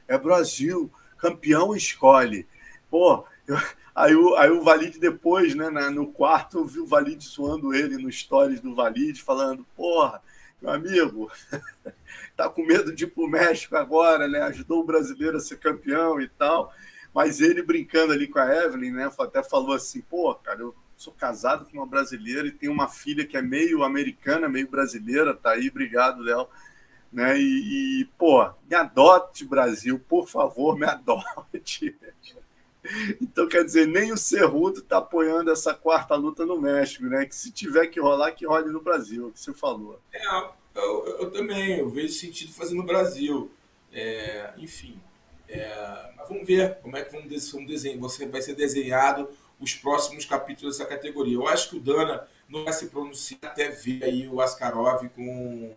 é 0.09 0.16
Brasil, 0.16 0.90
campeão 1.19 1.75
escolhe. 1.75 2.47
Pô, 2.88 3.25
eu, 3.47 3.59
Aí 3.97 4.14
o, 4.14 4.37
aí 4.37 4.51
o 4.51 4.62
Valide 4.62 4.99
depois, 4.99 5.55
né, 5.55 5.71
no 5.88 6.09
quarto, 6.09 6.59
eu 6.59 6.66
vi 6.66 6.81
o 6.81 6.87
Valide 6.87 7.27
zoando 7.27 7.75
ele 7.75 7.97
no 7.97 8.12
stories 8.12 8.61
do 8.61 8.75
Valide, 8.75 9.23
falando, 9.23 9.66
porra, 9.75 10.21
meu 10.61 10.71
amigo, 10.71 11.33
tá 12.37 12.49
com 12.51 12.64
medo 12.64 12.94
de 12.94 13.05
ir 13.05 13.09
pro 13.09 13.29
México 13.29 13.77
agora, 13.77 14.29
né? 14.29 14.42
Ajudou 14.42 14.81
o 14.81 14.85
brasileiro 14.85 15.38
a 15.38 15.40
ser 15.40 15.59
campeão 15.59 16.20
e 16.20 16.29
tal. 16.29 16.72
Mas 17.14 17.40
ele 17.40 17.62
brincando 17.62 18.12
ali 18.12 18.29
com 18.29 18.38
a 18.38 18.55
Evelyn, 18.55 18.92
né? 18.92 19.11
Até 19.18 19.42
falou 19.42 19.75
assim, 19.75 20.03
pô, 20.03 20.35
cara, 20.35 20.61
eu 20.61 20.75
sou 20.96 21.12
casado 21.12 21.64
com 21.64 21.79
uma 21.79 21.87
brasileira 21.87 22.46
e 22.46 22.53
tenho 22.53 22.72
uma 22.72 22.88
filha 22.88 23.27
que 23.27 23.37
é 23.37 23.42
meio 23.42 23.83
americana, 23.83 24.49
meio 24.49 24.68
brasileira, 24.68 25.35
tá 25.35 25.53
aí, 25.53 25.68
obrigado, 25.68 26.22
Léo. 26.22 26.46
Né? 27.11 27.38
E, 27.38 28.03
e, 28.03 28.05
pô, 28.18 28.46
me 28.68 28.77
adote, 28.77 29.44
Brasil, 29.46 29.99
por 29.99 30.29
favor, 30.29 30.79
me 30.79 30.87
adote. 30.87 31.96
Então, 33.20 33.49
quer 33.49 33.64
dizer, 33.64 33.85
nem 33.85 34.12
o 34.12 34.16
Cerrudo 34.16 34.79
está 34.79 34.99
apoiando 34.99 35.51
essa 35.51 35.75
quarta 35.75 36.14
luta 36.14 36.46
no 36.46 36.61
México, 36.61 37.05
né? 37.07 37.27
Que 37.27 37.35
se 37.35 37.51
tiver 37.51 37.88
que 37.88 37.99
rolar, 37.99 38.31
que 38.31 38.46
role 38.46 38.70
no 38.70 38.81
Brasil, 38.81 39.25
é 39.25 39.27
o 39.27 39.33
que 39.33 39.40
você 39.40 39.53
falou. 39.53 40.01
É, 40.12 40.20
eu, 40.76 41.18
eu, 41.20 41.30
também, 41.30 41.78
eu 41.78 41.88
vejo 41.88 42.12
sentido 42.12 42.52
fazer 42.52 42.74
no 42.74 42.82
Brasil. 42.82 43.50
É, 43.92 44.52
enfim, 44.58 45.00
é, 45.48 46.10
mas 46.16 46.28
vamos 46.28 46.46
ver 46.46 46.76
como 46.82 46.96
é 46.96 47.02
que 47.02 47.12
vamos, 47.12 47.50
vamos 47.50 47.68
desenhar, 47.68 47.98
você 47.98 48.26
vai 48.26 48.42
ser 48.42 48.54
desenhado 48.54 49.28
os 49.58 49.74
próximos 49.74 50.24
capítulos 50.24 50.76
dessa 50.76 50.88
categoria. 50.88 51.34
Eu 51.34 51.48
acho 51.48 51.70
que 51.70 51.76
o 51.76 51.80
Dana 51.80 52.26
não 52.48 52.64
vai 52.64 52.72
se 52.72 52.86
pronunciar 52.86 53.38
até 53.42 53.70
ver 53.70 54.04
aí 54.04 54.28
o 54.28 54.40
Askarov 54.40 55.08
com, 55.10 55.74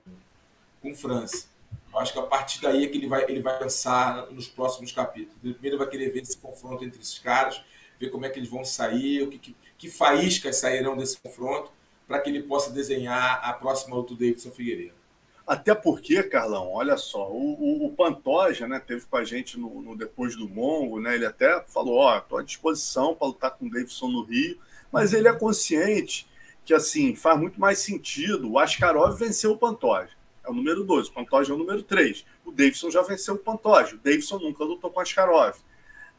com 0.82 0.96
França. 0.96 1.48
Eu 1.92 2.00
acho 2.00 2.14
que 2.14 2.20
a 2.20 2.24
partir 2.24 2.62
daí 2.62 2.84
é 2.84 2.88
que 2.88 2.98
ele 2.98 3.08
vai, 3.08 3.24
ele 3.24 3.42
vai 3.42 3.58
pensar 3.58 4.28
nos 4.32 4.48
próximos 4.48 4.92
capítulos. 4.92 5.36
Primeiro 5.42 5.78
vai 5.78 5.90
querer 5.90 6.10
ver 6.10 6.22
esse 6.22 6.38
confronto 6.38 6.84
entre 6.84 7.02
esses 7.02 7.18
caras, 7.18 7.62
ver 8.00 8.10
como 8.10 8.26
é 8.26 8.30
que 8.30 8.38
eles 8.38 8.50
vão 8.50 8.64
sair, 8.64 9.24
o 9.24 9.30
que, 9.30 9.40
que, 9.40 9.56
que 9.78 9.90
faíscas 9.90 10.58
sairão 10.58 10.96
desse 10.96 11.18
confronto, 11.18 11.72
para 12.10 12.20
que 12.20 12.30
ele 12.30 12.44
possa 12.44 12.72
desenhar 12.72 13.40
a 13.42 13.54
próxima 13.54 13.96
luta 13.96 14.16
do 14.16 14.20
Davidson 14.20 14.52
Figueiredo. 14.52 14.98
Até 15.48 15.74
porque, 15.74 16.22
Carlão, 16.24 16.74
olha 16.74 16.98
só, 16.98 17.32
o, 17.32 17.54
o, 17.54 17.86
o 17.86 17.94
Pantoja 17.94 18.68
né, 18.68 18.80
teve 18.80 19.06
com 19.06 19.16
a 19.16 19.24
gente 19.24 19.58
no, 19.58 19.82
no, 19.82 19.96
Depois 19.96 20.36
do 20.36 20.50
Mongo, 20.50 21.00
né, 21.00 21.16
ele 21.16 21.26
até 21.26 21.64
falou, 21.68 22.00
ó, 22.00 22.16
oh, 22.16 22.18
estou 22.18 22.38
à 22.40 22.44
disposição 22.44 23.16
para 23.16 23.28
lutar 23.28 23.52
com 23.52 23.68
o 23.68 23.70
Davidson 23.70 24.10
no 24.10 24.24
Rio, 24.24 24.60
mas 24.92 25.14
ele 25.14 25.28
é 25.28 25.34
consciente 25.34 26.28
que, 26.66 26.74
assim, 26.74 27.16
faz 27.16 27.40
muito 27.40 27.62
mais 27.62 27.80
sentido 27.80 28.52
o 28.52 28.60
Askarov 28.60 29.18
vencer 29.18 29.50
o 29.50 29.58
Pantoja 29.58 30.20
é 30.50 30.52
o 30.52 30.54
número 30.54 30.84
2, 30.84 31.08
o 31.08 31.14
Pantoja 31.14 31.54
é 31.54 31.56
o 31.56 31.60
número 31.60 31.84
3. 31.84 32.26
O 32.44 32.52
Davidson 32.52 32.90
já 32.90 33.02
venceu 33.02 33.36
o 33.36 33.38
Pantoja, 33.38 33.96
o 33.96 34.00
Davidson 34.00 34.40
nunca 34.40 34.64
lutou 34.64 34.90
com 34.90 35.00
a 35.00 35.04
Askarov. 35.04 35.58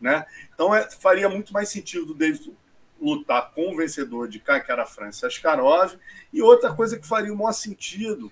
Né? 0.00 0.24
Então 0.55 0.74
é, 0.74 0.88
faria 0.90 1.29
muito 1.29 1.53
mais 1.53 1.68
sentido 1.68 2.12
o 2.12 2.14
Davidson 2.14 2.53
lutar 3.00 3.52
com 3.52 3.72
o 3.72 3.76
vencedor 3.76 4.28
de 4.28 4.38
Kaikara 4.38 4.86
França 4.86 5.26
Askarov. 5.26 5.94
E 6.32 6.42
outra 6.42 6.72
coisa 6.72 6.98
que 6.98 7.06
faria 7.06 7.32
o 7.32 7.36
maior 7.36 7.52
sentido 7.52 8.30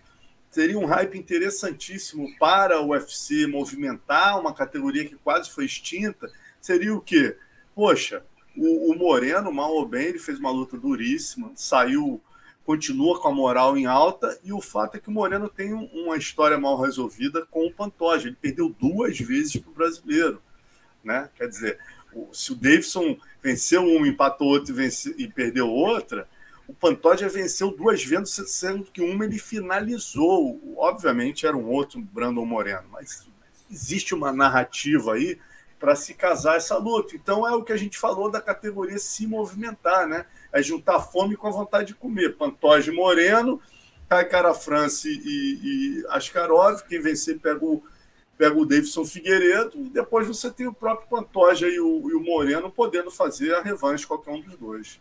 seria 0.50 0.78
um 0.78 0.86
hype 0.86 1.18
interessantíssimo 1.18 2.28
para 2.38 2.80
o 2.80 2.88
UFC 2.88 3.46
movimentar 3.46 4.38
uma 4.40 4.52
categoria 4.52 5.04
que 5.04 5.16
quase 5.16 5.50
foi 5.50 5.64
extinta. 5.64 6.30
Seria 6.60 6.94
o 6.94 7.00
quê? 7.00 7.36
Poxa, 7.74 8.24
o, 8.56 8.92
o 8.92 8.98
Moreno, 8.98 9.52
mal 9.52 9.72
ou 9.72 9.86
bem, 9.86 10.06
ele 10.06 10.18
fez 10.18 10.38
uma 10.38 10.50
luta 10.50 10.76
duríssima, 10.76 11.52
saiu 11.54 12.20
continua 12.68 13.18
com 13.18 13.28
a 13.28 13.32
moral 13.32 13.78
em 13.78 13.86
alta, 13.86 14.38
e 14.44 14.52
o 14.52 14.60
fato 14.60 14.94
é 14.94 15.00
que 15.00 15.08
o 15.08 15.10
Moreno 15.10 15.48
tem 15.48 15.72
uma 15.72 16.18
história 16.18 16.58
mal 16.58 16.78
resolvida 16.78 17.46
com 17.46 17.66
o 17.66 17.72
Pantoja. 17.72 18.28
Ele 18.28 18.36
perdeu 18.38 18.68
duas 18.68 19.18
vezes 19.18 19.56
para 19.56 19.70
o 19.70 19.74
brasileiro. 19.74 20.42
Né? 21.02 21.30
Quer 21.34 21.48
dizer, 21.48 21.78
se 22.30 22.52
o 22.52 22.54
Davidson 22.54 23.16
venceu 23.42 23.82
um, 23.82 24.04
empatou 24.06 24.48
outro 24.48 24.72
e, 24.72 24.74
vence, 24.74 25.14
e 25.18 25.28
perdeu 25.28 25.68
outra, 25.68 26.28
o 26.66 26.74
Pantoja 26.74 27.28
venceu 27.28 27.70
duas 27.70 28.04
vezes, 28.04 28.50
sendo 28.50 28.84
que 28.84 29.00
uma 29.00 29.24
ele 29.24 29.38
finalizou. 29.38 30.60
Obviamente 30.76 31.46
era 31.46 31.56
um 31.56 31.66
outro 31.66 31.98
Brandon 31.98 32.44
Moreno, 32.44 32.84
mas 32.92 33.26
existe 33.70 34.14
uma 34.14 34.30
narrativa 34.32 35.14
aí 35.14 35.38
para 35.80 35.96
se 35.96 36.12
casar 36.12 36.56
essa 36.56 36.76
luta. 36.76 37.16
Então 37.16 37.46
é 37.46 37.54
o 37.54 37.62
que 37.62 37.72
a 37.72 37.76
gente 37.76 37.96
falou 37.96 38.30
da 38.30 38.40
categoria 38.40 38.98
se 38.98 39.26
movimentar, 39.26 40.06
né? 40.06 40.26
É 40.52 40.62
juntar 40.62 41.00
fome 41.00 41.36
com 41.36 41.46
a 41.46 41.52
vontade 41.52 41.88
de 41.88 41.94
comer. 41.94 42.36
Pantoja 42.36 42.92
Moreno, 42.92 43.62
Cara 44.08 44.52
France 44.52 45.08
e, 45.08 46.00
e 46.02 46.06
Askarov. 46.08 46.82
Quem 46.82 47.00
vencer 47.00 47.38
pega 47.38 47.64
o, 47.64 47.82
pega 48.38 48.56
o 48.56 48.64
Davidson 48.64 49.04
Figueiredo. 49.04 49.76
E 49.76 49.90
depois 49.90 50.26
você 50.26 50.50
tem 50.50 50.66
o 50.66 50.72
próprio 50.72 51.08
Pantoja 51.08 51.68
e 51.68 51.80
o, 51.80 52.08
e 52.08 52.14
o 52.14 52.20
Moreno 52.20 52.70
podendo 52.70 53.10
fazer 53.10 53.54
a 53.54 53.60
revanche 53.60 54.06
qualquer 54.06 54.30
um 54.30 54.40
dos 54.40 54.56
dois. 54.56 55.00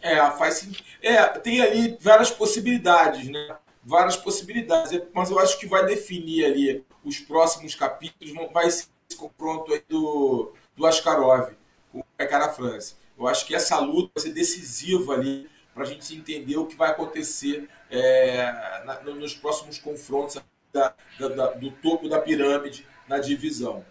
É, 0.00 0.18
faz 0.30 0.66
é, 1.02 1.26
tem 1.26 1.60
ali 1.60 1.98
várias 2.00 2.30
possibilidades, 2.30 3.28
né? 3.28 3.56
Várias 3.82 4.16
possibilidades, 4.16 4.92
é, 4.92 5.04
mas 5.12 5.30
eu 5.30 5.38
acho 5.40 5.58
que 5.58 5.66
vai 5.66 5.84
definir 5.84 6.44
ali 6.44 6.84
os 7.04 7.18
próximos 7.18 7.74
capítulos, 7.74 8.32
vai 8.52 8.70
ser 8.70 8.86
esse 9.10 9.18
confronto 9.18 9.72
aí 9.72 9.82
do, 9.88 10.52
do 10.76 10.86
Askarov 10.86 11.50
com 11.90 12.00
o 12.00 12.04
Cara 12.16 12.50
France. 12.50 12.94
Eu 13.18 13.26
acho 13.26 13.44
que 13.46 13.54
essa 13.54 13.78
luta 13.80 14.12
vai 14.14 14.22
ser 14.22 14.32
decisiva 14.32 15.14
ali 15.14 15.50
para 15.74 15.82
a 15.82 15.86
gente 15.86 16.14
entender 16.14 16.56
o 16.56 16.66
que 16.66 16.76
vai 16.76 16.90
acontecer 16.90 17.68
é, 17.90 18.82
na, 18.84 19.00
nos 19.00 19.34
próximos 19.34 19.78
confrontos 19.78 20.36
da, 20.72 20.94
da, 21.18 21.28
da, 21.28 21.50
do 21.52 21.70
topo 21.70 22.08
da 22.08 22.20
pirâmide 22.20 22.86
na 23.08 23.18
divisão. 23.18 23.84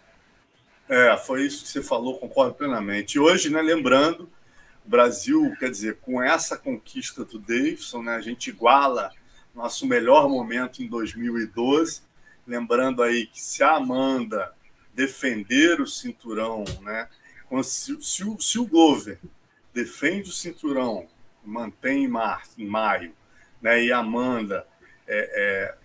É, 0.90 1.18
foi 1.18 1.46
isso 1.46 1.64
que 1.64 1.70
você 1.70 1.84
falou, 1.84 2.18
concordo 2.18 2.54
plenamente. 2.54 3.16
E 3.16 3.20
hoje, 3.20 3.50
né, 3.50 3.62
lembrando, 3.62 4.30
Brasil, 4.86 5.54
quer 5.60 5.70
dizer, 5.70 5.98
com 5.98 6.22
essa 6.24 6.58
conquista 6.58 7.26
do 7.26 7.38
Davidson, 7.38 8.04
né, 8.04 8.16
a 8.16 8.22
gente 8.22 8.50
iguala 8.50 9.12
nosso 9.54 9.86
melhor 9.86 10.30
momento 10.30 10.82
em 10.82 10.88
2012. 10.88 12.02
Lembrando 12.46 13.04
aí 13.04 13.26
que 13.26 13.42
se 13.42 13.64
a 13.64 13.76
Amanda 13.76 14.54
defender 14.94 15.82
o 15.82 15.88
cinturão, 15.88 16.64
né, 16.82 17.10
se, 17.64 18.02
se, 18.02 18.24
o, 18.24 18.40
se 18.40 18.58
o 18.60 18.66
Glover 18.66 19.20
defende 19.74 20.30
o 20.30 20.34
cinturão, 20.34 21.08
mantém 21.44 22.06
em, 22.06 22.08
março, 22.08 22.62
em 22.62 22.66
maio, 22.66 23.14
né, 23.62 23.84
e 23.84 23.92
a 23.92 23.98
Amanda 23.98 24.66
é, 25.08 25.32
é, 25.36 25.77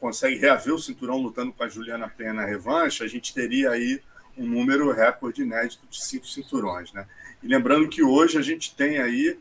consegue 0.00 0.36
reaver 0.36 0.74
o 0.74 0.78
cinturão 0.78 1.18
lutando 1.18 1.52
com 1.52 1.62
a 1.62 1.68
Juliana 1.68 2.08
Pena 2.08 2.34
na 2.34 2.44
revanche, 2.44 3.02
a 3.02 3.08
gente 3.08 3.32
teria 3.32 3.70
aí 3.70 4.00
um 4.36 4.46
número 4.46 4.92
recorde 4.92 5.42
inédito 5.42 5.86
de 5.88 6.04
cinco 6.04 6.26
cinturões. 6.26 6.92
Né? 6.92 7.06
E 7.42 7.48
lembrando 7.48 7.88
que 7.88 8.02
hoje 8.02 8.38
a 8.38 8.42
gente 8.42 8.74
tem 8.74 8.98
aí 8.98 9.38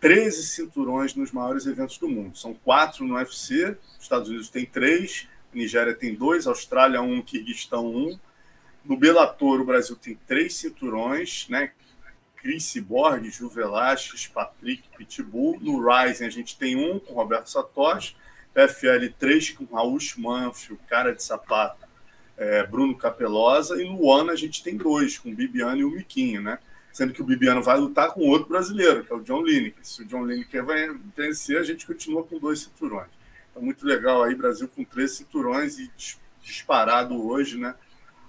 13 0.00 0.46
cinturões 0.46 1.14
nos 1.14 1.32
maiores 1.32 1.66
eventos 1.66 1.98
do 1.98 2.08
mundo. 2.08 2.36
São 2.36 2.54
quatro 2.54 3.04
no 3.04 3.16
UFC, 3.16 3.76
os 3.96 4.02
Estados 4.02 4.28
Unidos 4.28 4.48
tem 4.48 4.64
três, 4.64 5.28
Nigéria 5.52 5.94
tem 5.94 6.14
dois, 6.14 6.46
Austrália 6.46 7.02
um, 7.02 7.20
Quirguistão 7.20 7.86
um, 7.86 8.18
No 8.84 8.96
Bellator, 8.96 9.60
o 9.60 9.64
Brasil 9.64 9.96
tem 9.96 10.18
três 10.26 10.54
cinturões, 10.54 11.46
né? 11.48 11.72
Chris 12.36 12.74
Borg, 12.78 13.28
Ju 13.28 13.50
Velasquez, 13.50 14.26
Patrick 14.26 14.82
Pitbull. 14.96 15.58
No 15.60 15.86
Rising, 15.86 16.24
a 16.24 16.30
gente 16.30 16.56
tem 16.56 16.74
um 16.74 16.98
com 16.98 17.12
Roberto 17.12 17.50
Satoshi. 17.50 18.16
PFL 18.54 19.08
3 19.18 19.50
com 19.50 19.64
Raul 19.74 19.98
Manfio, 20.18 20.78
cara 20.88 21.14
de 21.14 21.22
sapato, 21.22 21.86
é, 22.36 22.66
Bruno 22.66 22.96
Capelosa. 22.96 23.80
E 23.80 23.88
no 23.88 24.02
One, 24.02 24.30
a 24.30 24.34
gente 24.34 24.62
tem 24.62 24.76
dois, 24.76 25.18
com 25.18 25.30
o 25.30 25.34
Bibiano 25.34 25.78
e 25.78 25.84
o 25.84 25.90
Miquinho, 25.90 26.40
né? 26.40 26.58
Sendo 26.92 27.12
que 27.12 27.22
o 27.22 27.24
Bibiano 27.24 27.62
vai 27.62 27.78
lutar 27.78 28.12
com 28.12 28.28
outro 28.28 28.48
brasileiro, 28.48 29.04
que 29.04 29.12
é 29.12 29.16
o 29.16 29.22
John 29.22 29.42
Lineker. 29.42 29.84
Se 29.84 30.02
o 30.02 30.06
John 30.06 30.24
Lineker 30.24 30.64
vai 30.64 30.88
vencer, 31.16 31.58
a 31.58 31.62
gente 31.62 31.86
continua 31.86 32.24
com 32.24 32.38
dois 32.38 32.60
cinturões. 32.60 33.08
Então, 33.50 33.62
muito 33.62 33.86
legal 33.86 34.22
aí, 34.22 34.34
Brasil 34.34 34.68
com 34.68 34.84
três 34.84 35.12
cinturões 35.12 35.78
e 35.78 35.90
disparado 36.42 37.24
hoje, 37.24 37.58
né? 37.58 37.74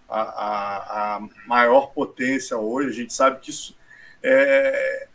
A, 0.08 0.22
a, 0.22 1.16
a 1.16 1.28
maior 1.48 1.88
potência 1.88 2.58
hoje. 2.58 2.90
A 2.90 2.94
gente 2.94 3.14
sabe 3.14 3.40
que 3.40 3.50
isso 3.50 3.76
é, 4.22 5.08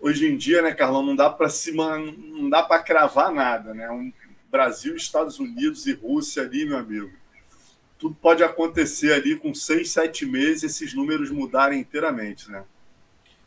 hoje 0.00 0.26
em 0.26 0.36
dia, 0.36 0.62
né, 0.62 0.72
Carlão, 0.72 1.04
não 1.04 1.16
dá 1.16 1.30
para 1.30 1.48
cima, 1.48 1.98
não 1.98 2.48
dá 2.48 2.62
para 2.62 2.82
cravar 2.82 3.32
nada, 3.32 3.74
né? 3.74 3.90
Um 3.90 4.12
Brasil, 4.50 4.96
Estados 4.96 5.38
Unidos 5.38 5.86
e 5.86 5.92
Rússia 5.92 6.42
ali, 6.42 6.64
meu 6.64 6.78
amigo. 6.78 7.10
Tudo 7.98 8.14
pode 8.14 8.42
acontecer 8.42 9.12
ali 9.12 9.36
com 9.36 9.54
seis, 9.54 9.90
sete 9.90 10.26
meses, 10.26 10.62
esses 10.64 10.94
números 10.94 11.30
mudarem 11.30 11.80
inteiramente, 11.80 12.50
né? 12.50 12.64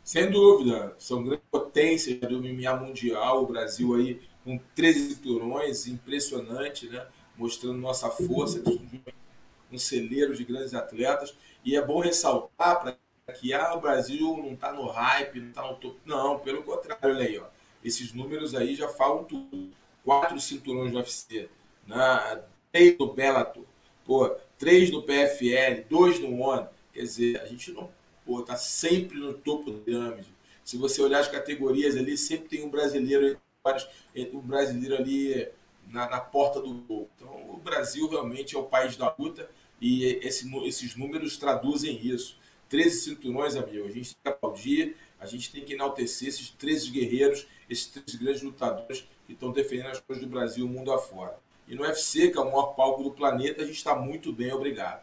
Sem 0.02 0.30
dúvida, 0.30 0.94
são 0.98 1.22
grandes 1.22 1.44
potências 1.50 2.18
do 2.20 2.42
MMA 2.42 2.74
mundial, 2.76 3.42
o 3.42 3.46
Brasil 3.46 3.94
aí 3.94 4.20
com 4.44 4.58
13 4.74 5.14
cinturões, 5.14 5.86
impressionante, 5.86 6.88
né? 6.88 7.06
Mostrando 7.36 7.78
nossa 7.78 8.10
força, 8.10 8.62
um 9.70 9.78
celeiro 9.78 10.34
de 10.34 10.44
grandes 10.44 10.74
atletas. 10.74 11.34
E 11.64 11.76
é 11.76 11.84
bom 11.84 12.00
ressaltar 12.00 12.80
para 12.80 12.96
que 13.30 13.52
ah, 13.52 13.74
o 13.74 13.80
Brasil 13.80 14.36
não 14.36 14.52
está 14.52 14.72
no 14.72 14.86
hype, 14.86 15.40
não 15.40 15.48
está 15.48 15.62
no 15.62 15.76
topo. 15.76 15.98
Não, 16.04 16.38
pelo 16.38 16.62
contrário, 16.62 16.98
olha 17.02 17.24
aí, 17.24 17.38
ó. 17.38 17.46
Esses 17.84 18.12
números 18.12 18.54
aí 18.54 18.74
já 18.74 18.88
falam 18.88 19.24
tudo. 19.24 19.70
Quatro 20.04 20.40
cinturões 20.40 20.92
do 20.92 20.98
UFC, 20.98 21.48
né? 21.86 22.42
três 22.72 22.96
do 22.96 23.12
Bellator, 23.12 23.64
pô, 24.04 24.34
três 24.58 24.90
do 24.90 25.02
PFL, 25.02 25.84
dois 25.88 26.18
no 26.18 26.40
ONU. 26.40 26.68
Quer 26.92 27.02
dizer, 27.02 27.40
a 27.40 27.46
gente 27.46 27.72
não 27.72 27.90
pô, 28.24 28.42
tá 28.42 28.56
sempre 28.56 29.18
no 29.18 29.34
topo 29.34 29.70
da 29.70 29.78
pirâmide. 29.78 30.28
Se 30.64 30.76
você 30.76 31.02
olhar 31.02 31.20
as 31.20 31.28
categorias 31.28 31.96
ali, 31.96 32.16
sempre 32.16 32.48
tem 32.48 32.64
um 32.64 32.70
brasileiro, 32.70 33.38
um 34.32 34.40
brasileiro 34.40 34.96
ali 34.96 35.48
na, 35.88 36.08
na 36.08 36.20
porta 36.20 36.60
do 36.60 36.72
gol. 36.72 37.08
Então, 37.16 37.50
o 37.50 37.56
Brasil 37.56 38.08
realmente 38.08 38.54
é 38.54 38.58
o 38.58 38.64
país 38.64 38.96
da 38.96 39.14
luta 39.18 39.50
e 39.80 40.04
esse, 40.22 40.48
esses 40.64 40.94
números 40.96 41.36
traduzem 41.36 41.98
isso. 42.06 42.38
13 42.70 43.00
cinturões, 43.00 43.56
amigo. 43.56 43.86
A 43.86 43.90
gente 43.90 44.14
tem 44.14 44.22
que 44.22 44.28
aplaudir, 44.28 44.96
a 45.18 45.26
gente 45.26 45.52
tem 45.52 45.64
que 45.64 45.74
enaltecer 45.74 46.28
esses 46.28 46.48
13 46.50 46.90
guerreiros, 46.90 47.46
esses 47.68 47.86
13 47.88 48.16
grandes 48.16 48.42
lutadores 48.42 49.04
que 49.26 49.34
estão 49.34 49.52
defendendo 49.52 49.88
as 49.88 50.00
coisas 50.00 50.24
do 50.24 50.30
Brasil 50.30 50.66
mundo 50.66 50.92
afora. 50.92 51.36
E 51.68 51.74
no 51.74 51.82
UFC, 51.82 52.30
que 52.30 52.38
é 52.38 52.40
o 52.40 52.46
maior 52.46 52.74
palco 52.74 53.02
do 53.02 53.10
planeta, 53.10 53.62
a 53.62 53.66
gente 53.66 53.76
está 53.76 53.94
muito 53.94 54.32
bem, 54.32 54.52
obrigado. 54.52 55.02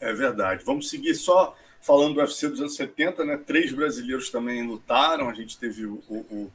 É 0.00 0.12
verdade. 0.12 0.64
Vamos 0.64 0.88
seguir 0.88 1.14
só 1.14 1.56
falando 1.80 2.14
do 2.14 2.20
UFC 2.20 2.48
dos 2.48 2.60
anos 2.60 2.76
70, 2.76 3.24
né? 3.24 3.36
Três 3.36 3.72
brasileiros 3.72 4.30
também 4.30 4.66
lutaram. 4.66 5.28
A 5.28 5.34
gente 5.34 5.58
teve 5.58 5.84
o, 5.86 6.02
o, 6.08 6.52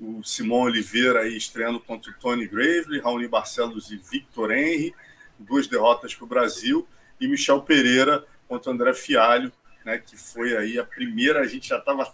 o 0.00 0.24
Simão 0.24 0.60
Oliveira 0.60 1.20
aí 1.20 1.36
estreando 1.36 1.80
contra 1.80 2.10
o 2.10 2.14
Tony 2.14 2.46
Gravely, 2.46 3.00
Raoni 3.00 3.28
Barcelos 3.28 3.90
e 3.90 3.96
Victor 3.96 4.50
Henry, 4.50 4.94
duas 5.38 5.66
derrotas 5.66 6.14
para 6.14 6.24
o 6.24 6.28
Brasil, 6.28 6.86
e 7.20 7.28
Michel 7.28 7.62
Pereira 7.62 8.24
contra 8.48 8.70
o 8.70 8.74
André 8.74 8.94
Fialho, 8.94 9.52
né, 9.86 9.98
que 9.98 10.16
foi 10.16 10.56
aí 10.56 10.80
a 10.80 10.84
primeira, 10.84 11.40
a 11.40 11.46
gente 11.46 11.68
já 11.68 11.78
estava 11.78 12.12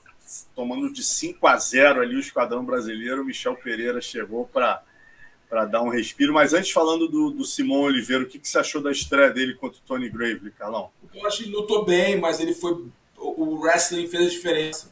tomando 0.55 0.93
de 0.93 1.03
5 1.03 1.47
a 1.47 1.57
0 1.57 2.03
ali 2.03 2.16
o 2.16 2.20
esquadrão 2.20 2.62
brasileiro, 2.62 3.23
o 3.23 3.25
Michel 3.25 3.57
Pereira 3.57 4.01
chegou 4.01 4.47
para 4.47 4.83
para 5.49 5.66
dar 5.66 5.83
um 5.83 5.91
respiro. 5.91 6.33
Mas 6.33 6.55
antes, 6.55 6.70
falando 6.70 7.09
do, 7.09 7.31
do 7.31 7.45
Simão 7.45 7.81
Oliveira, 7.81 8.25
o 8.25 8.27
que, 8.27 8.39
que 8.39 8.49
você 8.49 8.59
achou 8.59 8.81
da 8.81 8.91
estreia 8.91 9.31
dele 9.31 9.53
contra 9.55 9.79
o 9.79 9.83
Tony 9.83 10.09
Gravely, 10.09 10.51
Carlão? 10.53 10.91
Eu 11.12 11.27
acho 11.27 11.39
que 11.39 11.45
ele 11.45 11.53
lutou 11.53 11.85
bem, 11.85 12.18
mas 12.18 12.41
ele 12.41 12.55
foi. 12.55 12.87
O 13.18 13.61
wrestling 13.61 14.07
fez 14.07 14.29
a 14.29 14.31
diferença. 14.31 14.91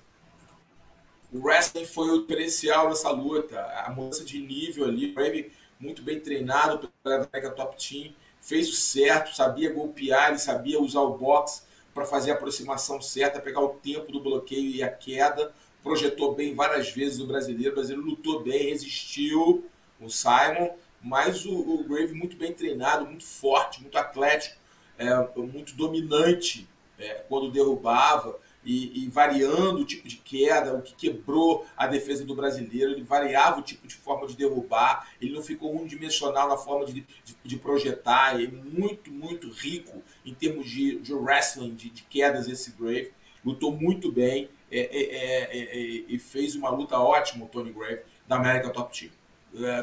O 1.33 1.39
wrestling 1.39 1.87
foi 1.87 2.11
o 2.11 2.21
diferencial 2.21 2.91
dessa 2.91 3.11
luta. 3.11 3.59
A 3.59 3.91
mudança 3.91 4.23
de 4.23 4.39
nível 4.39 4.85
ali. 4.85 5.13
O 5.13 5.15
Gravely, 5.15 5.51
muito 5.79 6.03
bem 6.03 6.21
treinado 6.21 6.91
pela 7.03 7.27
Mega 7.33 7.51
Top 7.53 7.75
Team, 7.83 8.13
fez 8.39 8.69
o 8.69 8.75
certo, 8.75 9.35
sabia 9.35 9.73
golpear, 9.73 10.29
ele 10.29 10.39
sabia 10.39 10.79
usar 10.79 11.01
o 11.01 11.17
boxe 11.17 11.63
para 12.01 12.07
fazer 12.07 12.31
a 12.31 12.35
aproximação 12.35 13.03
certa, 13.03 13.41
pegar 13.41 13.61
o 13.61 13.75
tempo 13.75 14.11
do 14.11 14.21
bloqueio 14.21 14.71
e 14.71 14.83
a 14.83 14.89
queda. 14.91 15.53
Projetou 15.83 16.35
bem 16.35 16.55
várias 16.55 16.91
vezes 16.91 17.21
o 17.21 17.27
brasileiro. 17.27 17.73
O 17.73 17.75
brasileiro 17.75 18.09
lutou 18.09 18.43
bem, 18.43 18.71
resistiu 18.71 19.69
o 20.01 20.09
Simon, 20.09 20.71
mas 21.03 21.45
o, 21.45 21.53
o 21.53 21.85
Grave 21.85 22.15
muito 22.15 22.37
bem 22.37 22.55
treinado, 22.55 23.05
muito 23.05 23.25
forte, 23.25 23.83
muito 23.83 23.99
atlético, 23.99 24.57
é, 24.97 25.11
muito 25.37 25.75
dominante 25.75 26.67
é, 26.99 27.23
quando 27.29 27.51
derrubava 27.51 28.39
e, 28.65 29.05
e, 29.05 29.09
variando 29.09 29.81
o 29.81 29.85
tipo 29.85 30.07
de 30.07 30.17
queda, 30.17 30.75
o 30.75 30.83
que 30.83 30.95
quebrou 30.95 31.67
a 31.77 31.87
defesa 31.87 32.25
do 32.25 32.35
brasileiro, 32.35 32.93
ele 32.93 33.03
variava 33.03 33.61
o 33.61 33.63
tipo 33.63 33.87
de 33.87 33.95
forma 33.95 34.27
de 34.27 34.37
derrubar, 34.37 35.09
ele 35.21 35.33
não 35.33 35.43
ficou 35.43 35.75
unidimensional 35.75 36.49
na 36.49 36.57
forma 36.57 36.85
de, 36.85 36.93
de, 36.93 37.37
de 37.43 37.57
projetar, 37.57 38.41
é 38.41 38.47
muito, 38.47 39.11
muito 39.11 39.51
rico 39.51 40.03
em 40.25 40.35
termos 40.35 40.69
de, 40.69 40.99
de 40.99 41.15
wrestling, 41.15 41.75
de, 41.75 41.91
de, 41.91 42.03
quedas 42.03 42.49
esse 42.49 42.73
Grave, 42.73 43.13
lutou 43.45 43.73
muito 43.73 44.13
bem 44.13 44.49
é, 44.71 44.81
é, 44.81 45.03
é, 45.43 45.63
é 45.63 46.05
e 46.09 46.19
fez 46.19 46.55
uma 46.55 46.69
luta 46.69 46.99
ótima 46.99 47.47
o 47.47 47.49
Tony 47.49 47.73
Grave 47.73 48.03
da 48.29 48.37
América 48.37 48.71
Top 48.71 48.97
Team, 48.97 49.11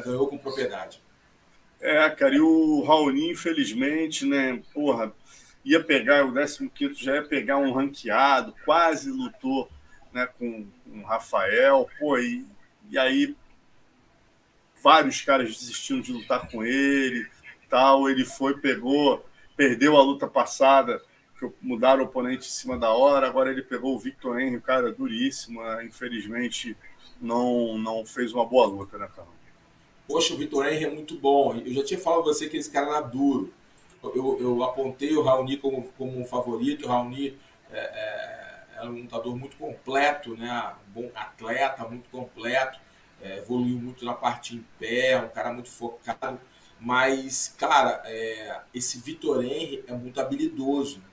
ganhou 0.04 0.28
com 0.28 0.38
propriedade. 0.38 1.02
É, 1.80 2.10
cara, 2.10 2.34
e 2.34 2.40
o 2.40 2.82
Raoni, 2.82 3.30
infelizmente, 3.30 4.24
né, 4.26 4.60
porra, 4.74 5.12
ia 5.64 5.82
pegar, 5.82 6.24
o 6.24 6.32
15 6.32 6.94
já 6.94 7.16
ia 7.16 7.22
pegar 7.22 7.58
um 7.58 7.72
ranqueado, 7.72 8.54
quase 8.64 9.10
lutou 9.10 9.68
né, 10.12 10.26
com, 10.38 10.66
o 10.86 11.02
Rafael, 11.02 11.88
pô, 11.98 12.18
e, 12.18 12.44
e 12.90 12.98
aí 12.98 13.36
vários 14.82 15.20
caras 15.20 15.48
desistiram 15.56 16.00
de 16.00 16.12
lutar 16.12 16.48
com 16.48 16.64
ele, 16.64 17.26
tal, 17.68 18.08
ele 18.08 18.24
foi, 18.24 18.58
pegou, 18.58 19.24
perdeu 19.56 19.96
a 19.96 20.02
luta 20.02 20.26
passada, 20.26 21.02
que 21.38 21.48
mudaram 21.60 22.02
o 22.02 22.06
oponente 22.06 22.46
em 22.46 22.50
cima 22.50 22.78
da 22.78 22.90
hora, 22.90 23.26
agora 23.26 23.50
ele 23.50 23.62
pegou 23.62 23.94
o 23.94 23.98
Victor 23.98 24.40
Henry, 24.40 24.60
cara 24.60 24.92
duríssimo, 24.92 25.62
né, 25.62 25.84
infelizmente 25.84 26.76
não, 27.20 27.76
não 27.76 28.06
fez 28.06 28.32
uma 28.32 28.46
boa 28.46 28.66
luta, 28.66 28.96
né, 28.96 29.08
cara? 29.14 29.28
Poxa, 30.06 30.32
o 30.32 30.38
Victor 30.38 30.66
Henry 30.66 30.84
é 30.86 30.90
muito 30.90 31.18
bom. 31.18 31.54
Eu 31.54 31.74
já 31.74 31.84
tinha 31.84 32.00
falado 32.00 32.22
pra 32.22 32.32
você 32.32 32.48
que 32.48 32.56
esse 32.56 32.70
cara 32.70 32.88
era 32.88 33.00
duro 33.02 33.52
eu, 34.02 34.38
eu 34.40 34.62
apontei 34.62 35.16
o 35.16 35.22
Raoni 35.22 35.56
como, 35.56 35.82
como 35.96 36.20
um 36.20 36.24
favorito. 36.24 36.86
O 36.86 36.88
Raoni 36.88 37.38
é, 37.70 37.78
é, 37.78 38.64
é, 38.76 38.84
um 38.84 39.02
lutador 39.02 39.36
muito 39.36 39.56
completo, 39.56 40.36
né? 40.36 40.72
Um 40.88 41.02
bom 41.02 41.10
atleta, 41.14 41.86
muito 41.88 42.08
completo. 42.10 42.78
É, 43.20 43.38
evoluiu 43.38 43.78
muito 43.78 44.04
na 44.04 44.14
parte 44.14 44.54
em 44.56 44.64
pé, 44.78 45.18
um 45.20 45.28
cara 45.28 45.52
muito 45.52 45.68
focado. 45.68 46.40
Mas, 46.80 47.54
cara, 47.58 48.02
é, 48.04 48.60
esse 48.72 48.98
Vitor 49.00 49.42
Henry 49.44 49.84
é 49.88 49.92
muito 49.92 50.20
habilidoso. 50.20 50.98
Né? 50.98 51.04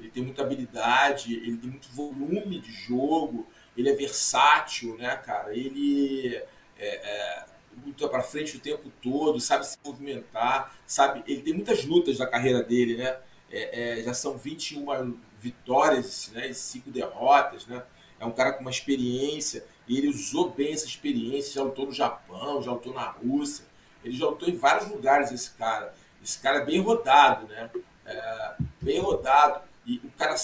Ele 0.00 0.10
tem 0.10 0.22
muita 0.22 0.42
habilidade, 0.42 1.34
ele 1.34 1.56
tem 1.56 1.70
muito 1.70 1.88
volume 1.90 2.60
de 2.60 2.72
jogo, 2.72 3.46
ele 3.76 3.88
é 3.88 3.94
versátil, 3.94 4.96
né, 4.96 5.16
cara? 5.16 5.54
Ele 5.54 6.36
é, 6.76 6.86
é 6.86 7.44
luta 7.84 8.08
para 8.08 8.22
frente 8.22 8.56
o 8.56 8.60
tempo 8.60 8.90
todo, 9.02 9.40
sabe 9.40 9.66
se 9.66 9.78
movimentar, 9.84 10.76
sabe. 10.86 11.22
Ele 11.26 11.42
tem 11.42 11.54
muitas 11.54 11.84
lutas 11.84 12.18
na 12.18 12.26
carreira 12.26 12.62
dele, 12.62 12.96
né? 12.96 13.16
É, 13.50 14.00
é, 14.00 14.02
já 14.02 14.12
são 14.12 14.36
21 14.36 15.16
vitórias 15.40 16.30
né, 16.34 16.48
e 16.48 16.54
5 16.54 16.90
derrotas, 16.90 17.66
né? 17.66 17.82
É 18.20 18.26
um 18.26 18.32
cara 18.32 18.52
com 18.52 18.60
uma 18.60 18.70
experiência 18.70 19.64
e 19.86 19.96
ele 19.96 20.08
usou 20.08 20.50
bem 20.50 20.72
essa 20.72 20.86
experiência. 20.86 21.54
Já 21.54 21.62
lutou 21.62 21.86
no 21.86 21.92
Japão, 21.92 22.60
já 22.62 22.72
lutou 22.72 22.92
na 22.92 23.08
Rússia, 23.10 23.64
ele 24.04 24.16
já 24.16 24.26
lutou 24.26 24.48
em 24.48 24.56
vários 24.56 24.90
lugares. 24.90 25.30
Esse 25.32 25.50
cara, 25.52 25.94
esse 26.22 26.38
cara 26.38 26.58
é 26.58 26.64
bem 26.64 26.80
rodado, 26.80 27.46
né? 27.46 27.70
É, 28.04 28.54
bem 28.80 29.00
rodado. 29.00 29.60
E 29.86 29.98
o 30.04 30.10
cara, 30.18 30.34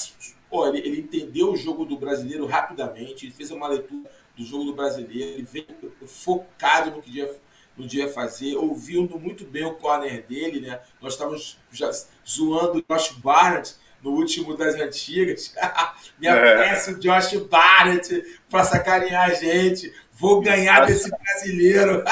pô, 0.49 0.67
ele, 0.69 0.79
ele 0.79 1.01
entendeu 1.01 1.53
o 1.53 1.57
jogo 1.57 1.85
do 1.85 1.99
brasileiro 1.99 2.47
rapidamente, 2.47 3.27
ele 3.27 3.35
fez 3.35 3.51
uma 3.51 3.69
leitura 3.69 4.11
do 4.37 4.45
jogo 4.45 4.65
do 4.65 4.75
brasileiro, 4.75 5.33
ele 5.33 5.43
veio 5.43 5.67
focado 6.07 6.91
no 6.91 7.03
que 7.03 7.11
dia, 7.11 7.31
no 7.77 7.87
dia 7.87 8.09
fazer, 8.09 8.57
ouvindo 8.57 9.19
muito 9.19 9.45
bem 9.45 9.65
o 9.65 9.75
corner 9.75 10.25
dele, 10.27 10.61
né? 10.61 10.81
Nós 11.01 11.15
estávamos 11.15 11.59
já 11.71 11.91
zoando 12.27 12.79
o 12.79 12.85
Josh 12.89 13.13
Barnett 13.13 13.75
no 14.03 14.11
último 14.11 14.57
das 14.57 14.75
antigas. 14.75 15.55
Me 16.21 16.27
é. 16.27 16.31
aparece 16.31 16.93
o 16.93 17.01
Josh 17.01 17.35
Barnett 17.49 18.39
para 18.51 18.65
sacanear 18.65 19.31
a 19.31 19.35
gente. 19.35 19.93
Vou 20.17 20.41
ganhar 20.41 20.87
desse 20.87 21.11
brasileiro. 21.11 22.05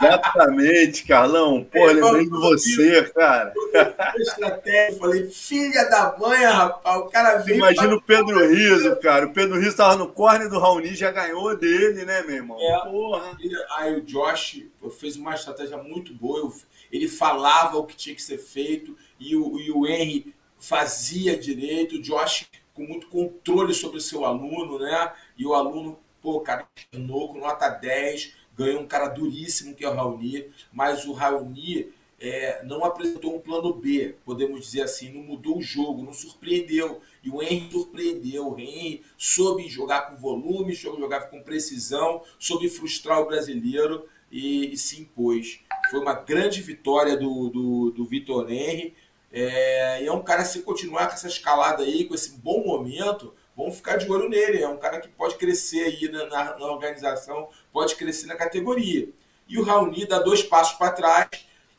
Exatamente, 0.00 1.04
Carlão. 1.04 1.62
Pô, 1.64 1.84
lembrei 1.84 2.24
de 2.24 2.30
você, 2.30 3.02
cara. 3.12 3.52
Estratégia, 4.16 4.98
falei, 4.98 5.28
filha 5.30 5.84
da 5.90 6.16
mãe, 6.18 6.44
rapaz. 6.44 7.00
O 7.00 7.04
cara 7.10 7.38
veio. 7.38 7.58
Imagina 7.58 7.94
o 7.94 8.00
Pedro 8.00 8.48
Riso, 8.48 8.96
cara. 8.96 9.26
O 9.26 9.32
Pedro 9.34 9.60
Riso 9.60 9.76
tava 9.76 9.96
no 9.96 10.08
corner 10.08 10.48
do 10.48 10.58
Raoni, 10.58 10.94
já 10.94 11.10
ganhou 11.10 11.54
dele, 11.54 12.06
né, 12.06 12.22
meu 12.22 12.36
irmão? 12.36 12.58
É. 12.58 12.90
Porra. 12.90 13.36
Aí 13.76 13.94
o 13.96 14.00
Josh 14.00 14.62
fez 14.98 15.16
uma 15.16 15.34
estratégia 15.34 15.76
muito 15.76 16.14
boa. 16.14 16.50
Ele 16.90 17.06
falava 17.06 17.76
o 17.76 17.84
que 17.84 17.96
tinha 17.96 18.14
que 18.14 18.22
ser 18.22 18.38
feito 18.38 18.96
e 19.18 19.36
o, 19.36 19.60
e 19.60 19.70
o 19.70 19.86
Henry 19.86 20.34
fazia 20.58 21.36
direito. 21.36 21.96
O 21.96 22.02
Josh 22.02 22.48
com 22.72 22.82
muito 22.82 23.08
controle 23.08 23.74
sobre 23.74 23.98
o 23.98 24.00
seu 24.00 24.24
aluno, 24.24 24.78
né? 24.78 25.12
E 25.36 25.44
o 25.44 25.52
aluno 25.52 25.98
Pô, 26.22 26.40
cara, 26.40 26.68
com 26.92 27.38
nota 27.38 27.68
10, 27.68 28.34
ganhou 28.56 28.82
um 28.82 28.86
cara 28.86 29.08
duríssimo 29.08 29.74
que 29.74 29.84
é 29.84 29.88
o 29.88 29.94
Raoni, 29.94 30.50
mas 30.72 31.06
o 31.06 31.12
Raoni 31.12 31.92
é, 32.20 32.62
não 32.64 32.84
apresentou 32.84 33.34
um 33.34 33.40
plano 33.40 33.72
B, 33.72 34.14
podemos 34.26 34.60
dizer 34.60 34.82
assim, 34.82 35.10
não 35.10 35.22
mudou 35.22 35.56
o 35.56 35.62
jogo, 35.62 36.02
não 36.02 36.12
surpreendeu. 36.12 37.00
E 37.24 37.30
o 37.30 37.42
Henry 37.42 37.70
surpreendeu. 37.72 38.52
O 38.52 38.58
Henry 38.58 39.02
soube 39.16 39.66
jogar 39.68 40.02
com 40.02 40.16
volume, 40.16 40.76
soube 40.76 41.00
jogar 41.00 41.30
com 41.30 41.42
precisão, 41.42 42.22
soube 42.38 42.68
frustrar 42.68 43.20
o 43.20 43.26
brasileiro 43.26 44.06
e, 44.30 44.74
e 44.74 44.76
se 44.76 45.00
impôs. 45.00 45.60
Foi 45.90 46.00
uma 46.00 46.12
grande 46.12 46.60
vitória 46.60 47.16
do, 47.16 47.48
do, 47.48 47.90
do 47.90 48.04
Vitor 48.04 48.50
Henry. 48.50 48.94
É, 49.32 50.02
e 50.02 50.06
é 50.06 50.12
um 50.12 50.22
cara, 50.22 50.44
se 50.44 50.60
continuar 50.60 51.06
com 51.06 51.14
essa 51.14 51.28
escalada 51.28 51.84
aí, 51.84 52.04
com 52.04 52.14
esse 52.14 52.32
bom 52.32 52.64
momento, 52.64 53.32
vamos 53.60 53.76
ficar 53.76 53.96
de 53.96 54.10
olho 54.10 54.28
nele. 54.28 54.62
É 54.62 54.68
um 54.68 54.78
cara 54.78 55.00
que 55.00 55.08
pode 55.08 55.36
crescer 55.36 55.84
aí 55.84 56.08
na, 56.10 56.26
na, 56.26 56.58
na 56.58 56.66
organização, 56.66 57.48
pode 57.72 57.94
crescer 57.94 58.26
na 58.26 58.34
categoria. 58.34 59.08
E 59.46 59.58
o 59.58 59.62
Raoni 59.62 60.06
dá 60.06 60.18
dois 60.18 60.42
passos 60.42 60.78
para 60.78 60.92
trás, 60.92 61.28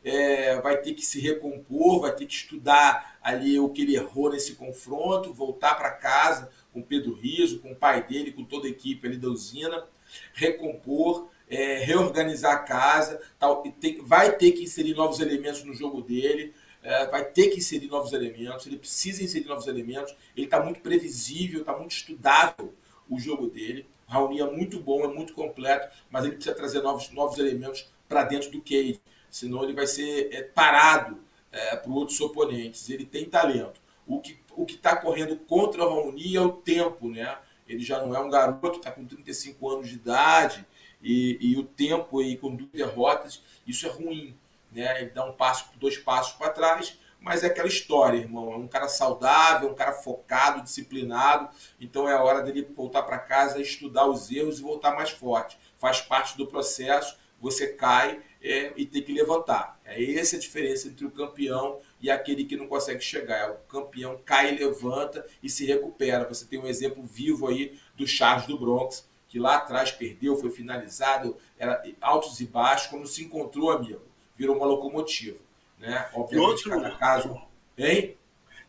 é, 0.04 0.60
vai 0.62 0.78
ter 0.78 0.94
que 0.94 1.02
se 1.02 1.20
recompor, 1.20 2.02
vai 2.02 2.14
ter 2.14 2.26
que 2.26 2.34
estudar 2.34 3.18
ali 3.22 3.60
o 3.60 3.70
que 3.70 3.82
ele 3.82 3.96
errou 3.96 4.32
nesse 4.32 4.56
confronto, 4.56 5.34
voltar 5.34 5.76
para 5.76 5.92
casa 5.92 6.50
com 6.74 6.82
Pedro 6.82 7.14
Riso, 7.14 7.60
com 7.60 7.72
o 7.72 7.76
pai 7.76 8.06
dele, 8.06 8.32
com 8.32 8.44
toda 8.44 8.68
a 8.68 8.70
equipe 8.70 9.08
ali 9.08 9.18
da 9.18 9.28
usina, 9.28 9.86
recompor, 10.34 11.30
é, 11.50 11.80
reorganizar 11.80 12.54
a 12.54 12.60
casa, 12.60 13.22
tal, 13.38 13.62
tem, 13.80 14.02
vai 14.02 14.32
ter 14.38 14.52
que 14.52 14.64
inserir 14.64 14.94
novos 14.94 15.20
elementos 15.20 15.64
no 15.64 15.74
jogo 15.74 16.02
dele 16.02 16.54
é, 16.84 17.06
vai 17.08 17.26
ter 17.26 17.50
que 17.50 17.58
inserir 17.58 17.88
novos 17.88 18.12
elementos, 18.14 18.66
ele 18.66 18.78
precisa 18.78 19.24
inserir 19.24 19.46
novos 19.46 19.68
elementos, 19.68 20.16
ele 20.36 20.48
está 20.48 20.64
muito 20.64 20.80
previsível, 20.82 21.62
está 21.62 21.78
muito 21.78 21.92
estudável 21.92 22.74
o 23.10 23.20
jogo 23.20 23.48
dele. 23.48 23.86
O 24.08 24.12
Raoni 24.12 24.42
é 24.42 24.50
muito 24.50 24.80
bom, 24.80 25.04
é 25.04 25.08
muito 25.08 25.34
completo, 25.34 25.96
mas 26.10 26.26
ele 26.26 26.36
precisa 26.36 26.56
trazer 26.56 26.82
novos, 26.82 27.10
novos 27.12 27.38
elementos 27.38 27.90
para 28.08 28.24
dentro 28.24 28.52
do 28.52 28.62
cage, 28.62 29.00
senão 29.30 29.64
ele 29.64 29.74
vai 29.74 29.88
ser 29.88 30.30
é, 30.34 30.42
parado 30.42 31.20
é, 31.52 31.76
por 31.76 31.94
outros 31.94 32.20
oponentes. 32.20 32.90
Ele 32.90 33.06
tem 33.06 33.26
talento. 33.26 33.80
O 34.08 34.20
que 34.20 34.40
o 34.56 34.66
está 34.66 34.96
correndo 34.96 35.38
contra 35.38 35.86
o 35.86 35.90
Raoni 35.90 36.36
é 36.36 36.42
o 36.42 36.52
tempo, 36.52 37.08
né? 37.10 37.38
Ele 37.68 37.82
já 37.82 38.06
não 38.06 38.14
é 38.14 38.20
um 38.20 38.30
garoto, 38.30 38.78
está 38.78 38.92
com 38.92 39.06
35 39.06 39.70
anos 39.70 39.88
de 39.88 39.96
idade, 39.96 40.66
e, 41.02 41.38
e 41.40 41.58
o 41.58 41.64
tempo 41.64 42.20
aí 42.20 42.38
com 42.38 42.56
duas 42.56 42.70
derrotas, 42.72 43.42
isso 43.66 43.88
é 43.88 43.90
ruim 43.90 44.36
né? 44.72 45.02
Ele 45.02 45.12
dá 45.12 45.26
um 45.26 45.34
passo, 45.34 45.66
dois 45.78 45.98
passos 45.98 46.34
para 46.34 46.50
trás, 46.50 46.98
mas 47.20 47.44
é 47.44 47.48
aquela 47.48 47.68
história, 47.68 48.18
irmão. 48.18 48.52
É 48.52 48.58
um 48.58 48.68
cara 48.68 48.88
saudável, 48.88 49.70
um 49.70 49.76
cara 49.76 49.94
focado, 49.94 50.64
disciplinado. 50.64 51.50
Então 51.80 52.10
é 52.10 52.14
a 52.14 52.24
hora 52.24 52.42
dele 52.42 52.68
voltar 52.76 53.04
para 53.04 53.20
casa, 53.20 53.62
estudar 53.62 54.08
os 54.08 54.32
erros 54.32 54.60
e 54.60 54.64
voltar 54.64 54.96
mais 54.96 55.12
forte. 55.12 55.58
Faz 55.78 56.02
parte 56.02 56.36
do 56.36 56.48
processo. 56.48 57.20
Você 57.40 57.74
cai 57.74 58.22
é, 58.42 58.72
e 58.76 58.86
tem 58.86 59.04
que 59.04 59.12
levantar. 59.12 59.80
É 59.84 60.04
essa 60.16 60.36
a 60.36 60.40
diferença 60.40 60.88
entre 60.88 61.06
o 61.06 61.12
campeão 61.12 61.80
e 62.00 62.10
aquele 62.10 62.46
que 62.46 62.56
não 62.56 62.68
consegue 62.68 63.02
chegar. 63.02 63.38
É 63.38 63.50
o 63.52 63.56
campeão 63.68 64.20
cai, 64.24 64.56
levanta 64.56 65.26
e 65.44 65.50
se 65.50 65.66
recupera. 65.66 66.28
Você 66.28 66.46
tem 66.46 66.60
um 66.60 66.68
exemplo 66.68 67.04
vivo 67.04 67.48
aí 67.48 67.80
do 67.96 68.08
Charles 68.08 68.48
do 68.48 68.58
Bronx, 68.58 69.08
que 69.28 69.40
lá 69.40 69.58
atrás 69.58 69.92
perdeu, 69.92 70.38
foi 70.38 70.52
finalizado, 70.52 71.38
era 71.58 71.82
altos 72.00 72.40
e 72.42 72.46
baixos, 72.46 72.88
quando 72.88 73.08
se 73.08 73.24
encontrou, 73.24 73.72
amigo 73.72 74.11
virou 74.42 74.56
uma 74.56 74.66
locomotiva. 74.66 75.38
Né? 75.78 76.10
Obviamente, 76.16 76.50
outro... 76.50 76.70
cada 76.72 76.92
caso. 76.96 77.42
Hein? 77.78 78.18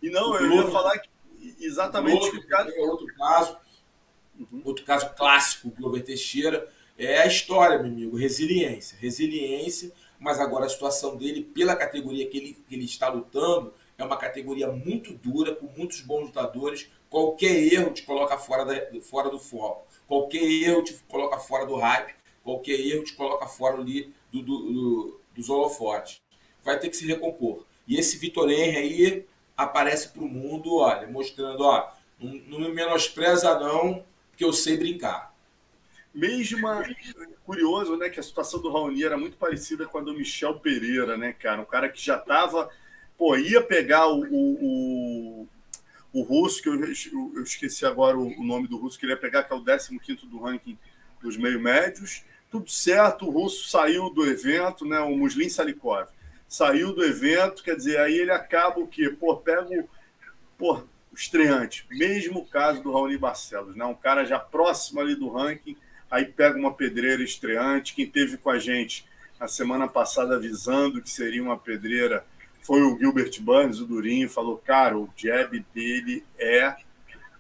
E 0.02 0.10
não, 0.10 0.36
eu 0.36 0.52
ia 0.52 0.70
falar 0.70 0.98
que 0.98 1.08
exatamente 1.60 2.24
outro, 2.26 2.46
cada... 2.46 2.72
outro 2.82 3.06
caso, 3.14 3.56
uhum. 4.38 4.62
outro 4.64 4.84
caso 4.84 5.14
clássico, 5.14 5.70
Glover 5.70 6.04
Teixeira, 6.04 6.68
é 6.98 7.22
a 7.22 7.26
história, 7.26 7.78
meu 7.78 7.90
amigo, 7.90 8.16
resiliência. 8.16 8.98
Resiliência, 9.00 9.90
mas 10.20 10.38
agora 10.38 10.66
a 10.66 10.68
situação 10.68 11.16
dele, 11.16 11.42
pela 11.42 11.74
categoria 11.74 12.28
que 12.28 12.36
ele, 12.36 12.58
que 12.68 12.74
ele 12.74 12.84
está 12.84 13.08
lutando, 13.08 13.72
é 13.96 14.04
uma 14.04 14.18
categoria 14.18 14.70
muito 14.70 15.14
dura, 15.14 15.54
com 15.54 15.66
muitos 15.74 16.02
bons 16.02 16.26
lutadores. 16.26 16.90
Qualquer 17.08 17.72
erro 17.72 17.92
te 17.92 18.02
coloca 18.02 18.36
fora, 18.36 18.64
da, 18.64 19.00
fora 19.00 19.30
do 19.30 19.38
foco. 19.38 19.86
Qualquer 20.06 20.42
erro 20.42 20.82
te 20.84 20.94
coloca 21.08 21.38
fora 21.38 21.64
do 21.64 21.76
hype. 21.76 22.14
Qualquer 22.44 22.78
erro 22.78 23.04
te 23.04 23.14
coloca 23.14 23.46
fora 23.46 23.78
ali 23.78 24.12
do, 24.30 24.42
do, 24.42 24.72
do 24.72 25.21
dos 25.34 25.48
holofotes. 25.48 26.20
Vai 26.64 26.78
ter 26.78 26.88
que 26.88 26.96
se 26.96 27.06
recompor. 27.06 27.64
E 27.86 27.98
esse 27.98 28.16
Vitor 28.18 28.50
Henry 28.50 28.76
aí 28.76 29.26
aparece 29.56 30.08
para 30.08 30.22
o 30.22 30.28
mundo, 30.28 30.76
olha, 30.76 31.06
mostrando, 31.06 31.62
ó, 31.62 31.90
não, 32.20 32.60
me 32.60 32.68
menospreza 32.68 33.58
não, 33.58 34.04
porque 34.30 34.44
eu 34.44 34.52
sei 34.52 34.76
brincar. 34.76 35.32
Mesmo 36.14 36.68
curioso, 37.44 37.96
né, 37.96 38.08
que 38.08 38.20
a 38.20 38.22
situação 38.22 38.60
do 38.60 38.70
Raoni 38.70 39.02
era 39.02 39.16
muito 39.16 39.36
parecida 39.36 39.86
com 39.86 39.98
a 39.98 40.02
do 40.02 40.14
Michel 40.14 40.58
Pereira, 40.60 41.16
né, 41.16 41.32
cara? 41.32 41.62
Um 41.62 41.66
cara 41.66 41.88
que 41.88 42.00
já 42.00 42.16
estava, 42.16 42.70
pô, 43.16 43.36
ia 43.36 43.62
pegar 43.62 44.06
o, 44.08 44.22
o, 44.22 44.58
o, 45.42 45.48
o 46.12 46.22
russo, 46.22 46.62
que 46.62 46.68
eu, 46.68 46.74
eu 46.74 47.42
esqueci 47.42 47.86
agora 47.86 48.18
o, 48.18 48.28
o, 48.28 48.44
nome 48.44 48.68
do 48.68 48.76
russo, 48.76 48.98
que 48.98 49.06
ele 49.06 49.12
ia 49.12 49.18
pegar, 49.18 49.42
que 49.44 49.52
é 49.52 49.56
o 49.56 49.64
15 49.64 50.26
do 50.26 50.38
ranking 50.38 50.78
dos 51.20 51.36
meio 51.36 51.60
médios, 51.60 52.24
tudo 52.52 52.70
certo, 52.70 53.26
o 53.26 53.30
russo 53.30 53.66
saiu 53.68 54.10
do 54.10 54.26
evento, 54.26 54.84
né? 54.84 55.00
O 55.00 55.16
Muslin 55.16 55.48
Salikov 55.48 56.06
saiu 56.46 56.92
do 56.92 57.02
evento, 57.02 57.62
quer 57.62 57.74
dizer, 57.74 57.98
aí 57.98 58.18
ele 58.18 58.30
acaba 58.30 58.78
o 58.78 58.86
quê? 58.86 59.08
Pô, 59.08 59.34
pega 59.38 59.66
o, 59.70 59.88
pô, 60.58 60.74
o 61.10 61.16
estreante, 61.16 61.86
mesmo 61.90 62.46
caso 62.46 62.82
do 62.82 62.92
Raoni 62.92 63.16
Barcelos, 63.16 63.74
né? 63.74 63.86
Um 63.86 63.94
cara 63.94 64.26
já 64.26 64.38
próximo 64.38 65.00
ali 65.00 65.14
do 65.14 65.30
ranking, 65.30 65.78
aí 66.10 66.26
pega 66.26 66.58
uma 66.58 66.74
pedreira 66.74 67.22
estreante, 67.22 67.94
quem 67.94 68.06
teve 68.06 68.36
com 68.36 68.50
a 68.50 68.58
gente 68.58 69.06
na 69.40 69.48
semana 69.48 69.88
passada 69.88 70.36
avisando 70.36 71.00
que 71.00 71.08
seria 71.08 71.42
uma 71.42 71.58
pedreira 71.58 72.22
foi 72.60 72.80
o 72.82 72.96
Gilbert 72.96 73.40
Burns, 73.40 73.80
o 73.80 73.86
Durinho, 73.86 74.28
falou, 74.28 74.56
cara, 74.56 74.96
o 74.96 75.10
jab 75.16 75.58
dele 75.74 76.24
é 76.38 76.76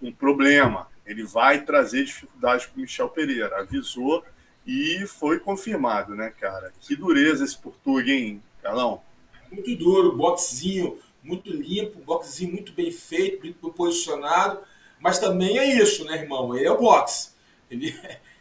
um 0.00 0.10
problema, 0.10 0.88
ele 1.06 1.22
vai 1.22 1.60
trazer 1.60 2.04
dificuldades 2.04 2.66
para 2.66 2.78
o 2.78 2.80
Michel 2.80 3.08
Pereira, 3.08 3.60
avisou, 3.60 4.24
e 4.66 5.06
foi 5.06 5.38
confirmado, 5.40 6.14
né, 6.14 6.32
cara? 6.38 6.72
Que 6.80 6.94
dureza 6.94 7.44
esse 7.44 7.58
Portuga, 7.58 8.10
hein, 8.10 8.42
Carlão? 8.62 9.02
Muito 9.50 9.76
duro, 9.76 10.16
boxezinho 10.16 10.98
muito 11.22 11.50
limpo, 11.50 12.00
boxezinho 12.00 12.52
muito 12.52 12.72
bem 12.72 12.90
feito, 12.90 13.44
muito 13.44 13.60
bem 13.62 13.72
posicionado. 13.72 14.60
Mas 15.00 15.18
também 15.18 15.58
é 15.58 15.64
isso, 15.80 16.04
né, 16.04 16.22
irmão? 16.22 16.54
Ele 16.56 16.66
é 16.66 16.70
o 16.70 16.78
boxe. 16.78 17.30
Ele, 17.70 17.94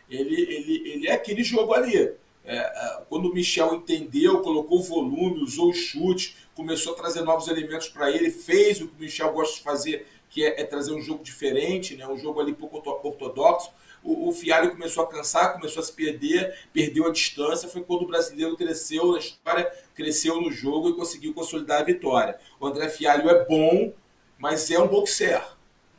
ele, 0.10 0.42
ele, 0.42 0.90
ele 0.90 1.08
é 1.08 1.14
aquele 1.14 1.44
jogo 1.44 1.74
ali. 1.74 1.96
É, 2.44 2.58
é, 2.58 3.02
quando 3.08 3.30
o 3.30 3.34
Michel 3.34 3.76
entendeu, 3.76 4.42
colocou 4.42 4.82
volume, 4.82 5.44
usou 5.44 5.70
o 5.70 5.74
chute, 5.74 6.36
começou 6.56 6.94
a 6.94 6.96
trazer 6.96 7.22
novos 7.22 7.48
elementos 7.48 7.88
para 7.88 8.10
ele, 8.10 8.32
fez 8.32 8.82
o 8.82 8.88
que 8.88 8.96
o 8.96 9.00
Michel 9.00 9.32
gosta 9.32 9.56
de 9.56 9.62
fazer, 9.62 10.08
que 10.30 10.44
é, 10.44 10.62
é, 10.62 10.64
trazer 10.64 10.92
um 10.92 11.02
jogo 11.02 11.24
diferente, 11.24 11.96
né? 11.96 12.08
um 12.08 12.18
jogo 12.18 12.40
ali 12.42 12.54
pouco 12.54 12.78
ortodoxo 13.08 13.72
o, 14.04 14.30
o 14.30 14.32
Fialho 14.32 14.72
começou 14.72 15.04
a 15.04 15.08
cansar, 15.08 15.54
começou 15.54 15.82
a 15.82 15.86
se 15.86 15.94
perder, 15.94 16.58
perdeu 16.74 17.08
a 17.08 17.12
distância. 17.12 17.70
Foi 17.70 17.82
quando 17.82 18.04
o 18.04 18.08
brasileiro 18.08 18.58
cresceu 18.58 19.12
na 19.12 19.20
história, 19.20 19.72
cresceu 19.94 20.42
no 20.42 20.52
jogo 20.52 20.90
e 20.90 20.96
conseguiu 20.96 21.34
consolidar 21.34 21.82
a 21.82 21.86
vitória. 21.86 22.40
O 22.60 22.66
André 22.66 22.90
Fialho 22.90 23.30
é 23.30 23.46
bom, 23.46 23.94
mas 24.38 24.70
é 24.72 24.80
um 24.80 24.88
boxer. 24.88 25.44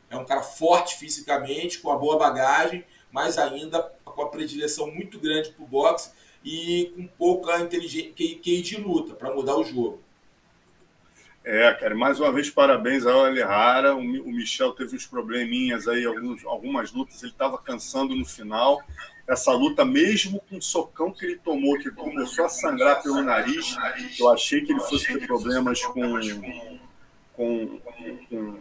É 0.09 0.17
um 0.17 0.25
cara 0.25 0.43
forte 0.43 0.97
fisicamente, 0.97 1.79
com 1.79 1.89
uma 1.89 1.97
boa 1.97 2.17
bagagem, 2.17 2.85
mas 3.11 3.37
ainda 3.37 3.81
com 4.03 4.21
a 4.21 4.29
predileção 4.29 4.91
muito 4.91 5.19
grande 5.19 5.51
para 5.51 5.63
o 5.63 5.67
boxe 5.67 6.11
e 6.43 6.91
com 6.95 7.07
pouca 7.07 7.59
inteligência 7.59 8.11
que 8.11 8.61
de 8.61 8.77
luta 8.77 9.15
para 9.15 9.33
mudar 9.33 9.55
o 9.55 9.63
jogo. 9.63 10.02
É, 11.45 11.73
cara, 11.73 11.93
mais 11.93 12.19
uma 12.19 12.31
vez 12.31 12.49
parabéns 12.49 13.05
ao 13.05 13.25
Alihara. 13.25 13.95
O 13.95 14.01
Michel 14.01 14.71
teve 14.71 14.95
uns 14.95 15.05
probleminhas 15.05 15.87
aí, 15.87 16.05
alguns, 16.05 16.45
algumas 16.45 16.91
lutas, 16.93 17.21
ele 17.21 17.33
estava 17.33 17.57
cansando 17.57 18.15
no 18.15 18.25
final. 18.25 18.81
Essa 19.27 19.51
luta, 19.51 19.83
mesmo 19.83 20.41
com 20.49 20.57
o 20.57 20.61
socão 20.61 21.11
que 21.11 21.25
ele 21.25 21.37
tomou, 21.37 21.77
que 21.77 21.91
começou 21.91 22.45
a 22.45 22.49
sangrar 22.49 23.01
pelo 23.01 23.21
nariz, 23.21 23.75
eu 24.19 24.29
achei 24.29 24.61
que 24.61 24.71
ele 24.71 24.81
fosse 24.81 25.07
ter 25.07 25.25
problemas 25.25 25.81
com, 25.81 26.19
com, 27.33 27.79
com 28.29 28.59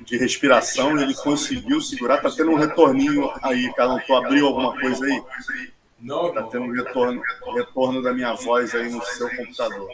de 0.00 0.16
respiração, 0.16 0.98
ele 0.98 1.14
conseguiu 1.14 1.80
segurar. 1.80 2.18
Tá 2.18 2.30
tendo 2.30 2.50
um 2.50 2.56
retorninho 2.56 3.30
aí, 3.42 3.72
Carlão. 3.74 4.00
Tu 4.06 4.14
abriu 4.14 4.46
alguma 4.46 4.78
coisa 4.78 5.04
aí? 5.04 5.22
Não, 6.00 6.32
Tá 6.32 6.42
tendo 6.44 6.64
um 6.64 6.72
retorno, 6.72 7.22
retorno 7.54 8.02
da 8.02 8.12
minha 8.12 8.34
voz 8.34 8.74
aí 8.74 8.90
no 8.90 9.02
seu 9.02 9.28
computador. 9.30 9.88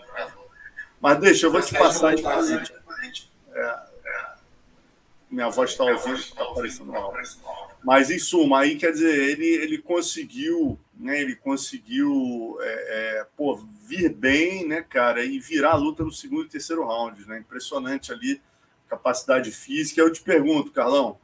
Mas 1.05 1.21
deixa, 1.21 1.45
eu 1.45 1.53
vou 1.53 1.61
te 1.61 1.77
passar 1.77 2.09
aí. 2.09 2.25
É, 3.53 3.79
minha 5.31 5.51
voz 5.51 5.73
está 5.73 5.85
ouvindo, 5.85 6.17
está 6.17 6.43
aparecendo 6.43 6.91
mal. 6.91 7.15
Mas, 7.85 8.11
em 8.11 8.19
suma, 8.19 8.61
aí 8.61 8.77
quer 8.77 8.91
dizer, 8.93 9.15
ele, 9.15 9.45
ele 9.45 9.77
conseguiu, 9.83 10.81
né? 10.99 11.21
Ele 11.21 11.37
conseguiu 11.37 12.57
é, 12.59 13.19
é, 13.19 13.27
pô, 13.37 13.63
vir 13.87 14.15
bem, 14.15 14.67
né, 14.67 14.81
cara, 14.81 15.23
e 15.23 15.39
virar 15.39 15.73
a 15.73 15.77
luta 15.77 16.03
no 16.03 16.11
segundo 16.11 16.47
e 16.47 16.49
terceiro 16.49 16.87
round, 16.87 17.29
né? 17.29 17.39
Impressionante 17.39 18.11
ali, 18.11 18.41
capacidade 18.89 19.51
física. 19.51 20.01
Eu 20.01 20.11
te 20.11 20.23
pergunto, 20.23 20.73
Carlão, 20.73 21.19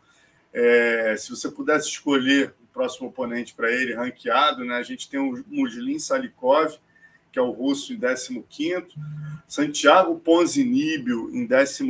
é, 0.52 1.16
se 1.16 1.30
você 1.30 1.50
pudesse 1.50 1.88
escolher 1.88 2.54
o 2.62 2.66
próximo 2.66 3.08
oponente 3.08 3.54
para 3.54 3.72
ele, 3.72 3.94
ranqueado, 3.94 4.62
né? 4.62 4.74
A 4.74 4.82
gente 4.82 5.08
tem 5.08 5.18
o 5.18 5.42
Mujlin 5.48 5.98
Salikov, 5.98 6.76
que 7.30 7.38
é 7.38 7.42
o 7.42 7.50
russo 7.50 7.92
em 7.92 7.98
15 7.98 8.86
Santiago 9.46 10.18
Ponzinibio 10.18 11.30
em 11.34 11.46
14 11.46 11.84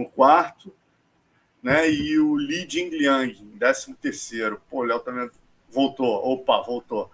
né? 1.62 1.90
E 1.90 2.18
o 2.18 2.36
Li 2.36 2.66
Jingliang, 2.68 3.32
em 3.32 3.58
13 3.58 3.94
terceiro. 3.94 4.60
Pô, 4.70 4.78
o 4.78 4.84
Léo 4.84 5.00
também 5.00 5.30
voltou. 5.70 6.14
Opa, 6.32 6.62
voltou. 6.62 7.10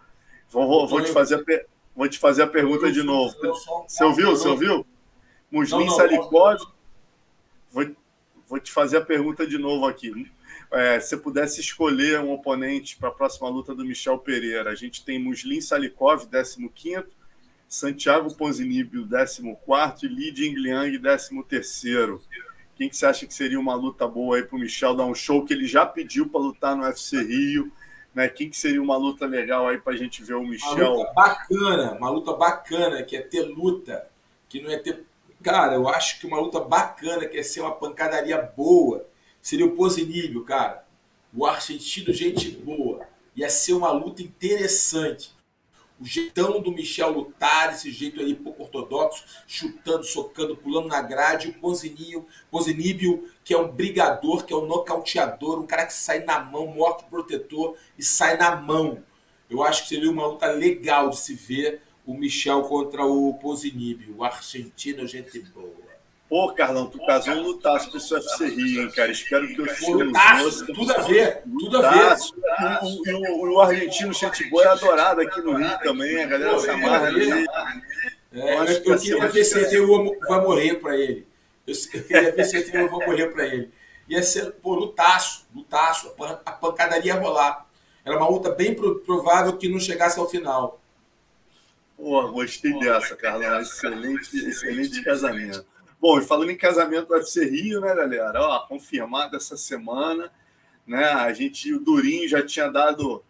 Vou, 0.49 0.66
vou, 0.66 0.87
vou, 0.87 1.03
te 1.03 1.11
fazer 1.11 1.35
a, 1.35 1.64
vou 1.95 2.09
te 2.09 2.18
fazer 2.18 2.43
a 2.43 2.47
pergunta 2.47 2.91
de 2.91 3.03
novo. 3.03 3.35
Você 3.89 4.05
ouviu? 4.05 4.31
Você 4.31 4.49
ouviu? 4.49 4.87
Muslin 5.51 5.91
Salikov. 5.91 6.59
Vou, 7.72 7.87
vou 8.47 8.61
te 8.61 8.70
fazer 8.72 8.99
a 8.99 9.05
pergunta 9.05 9.47
de 9.47 9.59
novo 9.59 9.87
aqui. 9.87 10.31
É, 10.70 10.99
se 11.01 11.16
pudesse 11.16 11.61
escolher 11.61 12.20
um 12.20 12.33
oponente 12.33 12.97
para 12.97 13.09
a 13.09 13.12
próxima 13.12 13.49
luta 13.49 13.74
do 13.74 13.85
Michel 13.85 14.18
Pereira, 14.18 14.70
a 14.70 14.74
gente 14.74 15.05
tem 15.05 15.18
Muslin 15.18 15.61
Salikov, 15.61 16.27
15 16.27 17.16
Santiago 17.69 18.33
Ponzinibio, 18.35 19.09
14 19.09 19.43
e 20.03 20.09
Li 20.09 20.35
Jingliang, 20.35 20.99
13 20.99 21.35
quem 22.77 22.91
que 22.91 22.97
você 22.97 23.07
acha 23.07 23.27
que 23.27 23.33
seria 23.33 23.59
uma 23.59 23.75
luta 23.75 24.07
boa 24.07 24.37
aí 24.37 24.43
para 24.43 24.55
o 24.55 24.61
Michel 24.61 24.95
dar 24.95 25.07
um 25.07 25.14
show 25.14 25.45
que 25.45 25.55
ele 25.55 25.67
já 25.67 25.87
pediu 25.87 26.29
para 26.29 26.41
lutar 26.41 26.77
no 26.77 26.85
UFC 26.85 27.23
Rio? 27.23 27.73
Né? 28.14 28.29
Quem 28.29 28.51
que 28.51 28.57
seria 28.57 28.83
uma 28.83 28.99
luta 28.99 29.25
legal 29.25 29.67
aí 29.67 29.79
para 29.79 29.95
a 29.95 29.97
gente 29.97 30.23
ver 30.23 30.35
o 30.35 30.47
Michel? 30.47 30.73
Uma 30.73 30.89
luta 30.91 31.12
bacana, 31.14 31.93
uma 31.93 32.11
luta 32.11 32.33
bacana, 32.35 33.03
que 33.03 33.17
é 33.17 33.23
ter 33.23 33.43
luta, 33.43 34.07
que 34.47 34.61
não 34.61 34.71
é 34.71 34.77
ter. 34.77 35.07
Cara, 35.43 35.75
eu 35.75 35.89
acho 35.89 36.21
que 36.21 36.27
uma 36.27 36.39
luta 36.39 36.61
bacana, 36.61 37.25
que 37.25 37.39
é 37.39 37.43
ser 37.43 37.62
uma 37.62 37.73
pancadaria 37.75 38.41
boa, 38.43 39.07
seria 39.41 39.64
o 39.64 39.75
Posiníbio, 39.75 40.45
cara. 40.45 40.85
O 41.35 41.47
argentino, 41.47 42.12
gente 42.12 42.51
boa. 42.51 43.07
Ia 43.35 43.49
ser 43.49 43.73
uma 43.73 43.91
luta 43.91 44.23
interessante 44.23 45.35
o 45.99 46.05
jeitão 46.05 46.61
do 46.61 46.71
Michel 46.71 47.11
lutar, 47.11 47.73
esse 47.73 47.91
jeito 47.91 48.21
ali 48.21 48.35
pouco 48.35 48.63
ortodoxo, 48.63 49.25
chutando, 49.47 50.05
socando, 50.05 50.57
pulando 50.57 50.89
na 50.89 51.01
grade, 51.01 51.49
o 51.49 51.55
Ponzininho, 51.55 52.27
Ponziníbio, 52.51 53.31
que 53.43 53.55
é 53.55 53.59
um 53.59 53.71
brigador, 53.73 54.45
que 54.45 54.53
é 54.53 54.57
um 54.57 54.67
nocauteador, 54.67 55.59
um 55.59 55.67
cara 55.67 55.87
que 55.87 55.95
sai 55.95 56.21
na 56.21 56.39
mão, 56.41 56.67
morto 56.67 57.05
protetor 57.07 57.77
e 57.99 58.03
sai 58.03 58.37
na 58.37 58.57
mão. 58.57 59.03
Eu 59.49 59.63
acho 59.63 59.83
que 59.83 59.89
seria 59.89 60.11
uma 60.11 60.27
luta 60.27 60.47
legal 60.47 61.09
de 61.11 61.19
se 61.19 61.35
ver 61.35 61.81
o 62.05 62.15
Michel 62.15 62.63
contra 62.63 63.05
o 63.05 63.35
Ponziníbio, 63.35 64.17
o 64.19 64.25
argentino, 64.25 65.07
gente 65.07 65.41
boa. 65.41 65.86
Pô, 66.29 66.53
Carlão, 66.53 66.87
tu 66.87 66.99
casou 67.07 67.35
um 67.35 67.43
lutaço 67.43 67.89
pro 67.89 68.01
UFC 68.01 68.47
Rio, 68.47 68.83
hein, 68.83 68.91
cara? 68.91 69.12
Espero 69.12 69.47
que 69.47 69.61
eu 69.61 69.66
filme 69.66 70.05
lutaço, 70.05 70.66
tudo 70.66 70.93
a 70.93 71.01
ver, 71.03 71.43
tudo 71.45 71.77
a 71.79 71.91
ver. 71.91 72.16
E 73.07 73.12
o, 73.12 73.55
o, 73.55 73.61
argentino 73.61 74.12
Chantiboi 74.12 74.64
é 74.64 74.68
adorado 74.68 75.20
aqui 75.20 75.41
no 75.41 75.55
Rio 75.55 75.79
também, 75.79 76.24
a 76.24 76.27
galera 76.27 76.59
se 76.59 76.68
amarra 76.68 77.07
ali. 77.07 77.47
É, 78.33 78.55
eu, 78.57 78.64
eu, 78.64 78.95
eu 78.95 78.99
queria 78.99 79.29
ver 79.29 79.45
se 79.45 79.59
ele 79.59 79.87
vai 80.29 80.41
morrer 80.41 80.74
para 80.81 80.97
ele. 80.97 81.29
Eu, 81.64 81.74
eu, 81.95 82.05
queria 82.05 82.33
ver 82.33 82.45
se 82.45 82.57
ele 82.57 82.72
vai 82.72 82.89
morrer 82.89 83.29
para 83.29 83.47
ele. 83.47 83.70
Ia 84.09 84.22
ser, 84.22 84.51
pô, 84.55 84.74
lutaço, 84.74 85.47
lutaço, 85.55 86.12
a 86.45 86.53
pancadaria 86.53 87.14
ia 87.14 87.20
rolar. 87.20 87.66
Era 88.05 88.16
uma 88.16 88.29
luta 88.29 88.51
bem 88.51 88.74
provável 88.74 89.57
que 89.57 89.68
não 89.68 89.79
chegasse 89.79 90.18
ao 90.18 90.29
final. 90.29 90.81
Pô, 91.97 92.29
gostei 92.33 92.79
dessa, 92.81 93.14
Carlão. 93.14 93.61
Excelente, 93.61 94.37
excelente 94.37 95.03
casamento. 95.03 95.64
Bom, 96.09 96.21
e 96.21 96.23
falando 96.23 96.51
em 96.53 96.57
casamento 96.57 97.13
UFC 97.13 97.45
Rio, 97.47 97.81
né, 97.81 97.93
galera? 97.93 98.41
Ó, 98.41 98.61
confirmado 98.69 99.37
essa 99.37 99.57
semana, 99.57 100.31
né? 100.87 101.03
A 101.03 101.33
gente, 101.33 101.75
o 101.75 101.81
Durinho 101.81 102.29
já 102.29 102.47
tinha 102.47 102.71
dado 102.71 103.25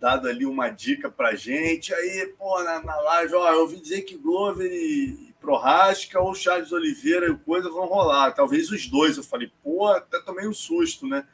dado 0.00 0.26
ali 0.26 0.44
uma 0.44 0.70
dica 0.70 1.08
pra 1.08 1.36
gente. 1.36 1.94
Aí, 1.94 2.34
pô, 2.36 2.60
na, 2.64 2.82
na 2.82 2.96
live, 2.96 3.34
ó, 3.36 3.52
eu 3.52 3.60
ouvi 3.60 3.80
dizer 3.80 4.02
que 4.02 4.16
Glover 4.16 4.68
e, 4.68 5.28
e 5.28 5.34
Prohaska 5.40 6.18
ou 6.18 6.34
Charles 6.34 6.72
Oliveira 6.72 7.28
e 7.28 7.36
coisa 7.36 7.70
vão 7.70 7.86
rolar. 7.86 8.32
Talvez 8.32 8.72
os 8.72 8.88
dois. 8.88 9.16
Eu 9.16 9.22
falei, 9.22 9.52
pô, 9.62 9.86
até 9.86 10.18
tomei 10.18 10.48
um 10.48 10.52
susto, 10.52 11.06
né? 11.06 11.24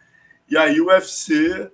E 0.46 0.58
aí 0.58 0.78
o 0.78 0.88
UFC 0.88 1.72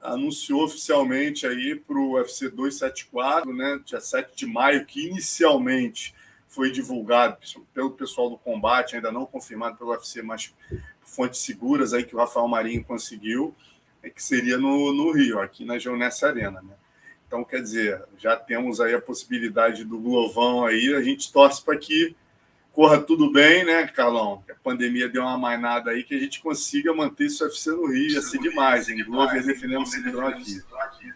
anunciou 0.00 0.64
oficialmente 0.64 1.46
aí 1.46 1.74
para 1.74 1.98
o 1.98 2.12
UFC 2.14 2.48
274, 2.48 3.52
né, 3.52 3.78
dia 3.84 4.00
7 4.00 4.34
de 4.34 4.46
maio, 4.46 4.86
que 4.86 5.06
inicialmente 5.06 6.14
foi 6.52 6.70
divulgado 6.70 7.38
pelo 7.72 7.92
pessoal 7.92 8.28
do 8.28 8.36
combate, 8.36 8.94
ainda 8.94 9.10
não 9.10 9.24
confirmado 9.24 9.78
pelo 9.78 9.90
UFC, 9.90 10.20
mas 10.20 10.54
fontes 11.02 11.40
seguras 11.40 11.94
aí 11.94 12.04
que 12.04 12.14
o 12.14 12.18
Rafael 12.18 12.46
Marinho 12.46 12.84
conseguiu, 12.84 13.54
é 14.02 14.10
que 14.10 14.22
seria 14.22 14.58
no, 14.58 14.92
no 14.92 15.12
Rio, 15.12 15.40
aqui 15.40 15.64
na 15.64 15.78
Geonesse 15.78 16.26
Arena. 16.26 16.60
Né? 16.60 16.74
Então, 17.26 17.42
quer 17.42 17.62
dizer, 17.62 18.02
já 18.18 18.36
temos 18.36 18.82
aí 18.82 18.92
a 18.94 19.00
possibilidade 19.00 19.82
do 19.82 19.98
Glovão 19.98 20.66
aí, 20.66 20.94
a 20.94 21.02
gente 21.02 21.32
torce 21.32 21.64
para 21.64 21.78
que 21.78 22.14
corra 22.70 23.00
tudo 23.00 23.32
bem, 23.32 23.64
né, 23.64 23.86
Carlão? 23.86 24.42
Que 24.44 24.52
a 24.52 24.56
pandemia 24.56 25.08
deu 25.08 25.22
uma 25.22 25.38
mainada 25.38 25.90
aí, 25.90 26.04
que 26.04 26.14
a 26.14 26.18
gente 26.18 26.42
consiga 26.42 26.92
manter 26.92 27.26
esse 27.26 27.42
UFC 27.42 27.70
no 27.70 27.86
Rio, 27.86 28.10
ia 28.10 28.20
ser 28.20 28.38
demais, 28.38 28.90
hein? 28.90 29.02
Glover 29.06 29.42
defendendo 29.42 29.84
o 29.86 30.20
aqui. 30.76 31.14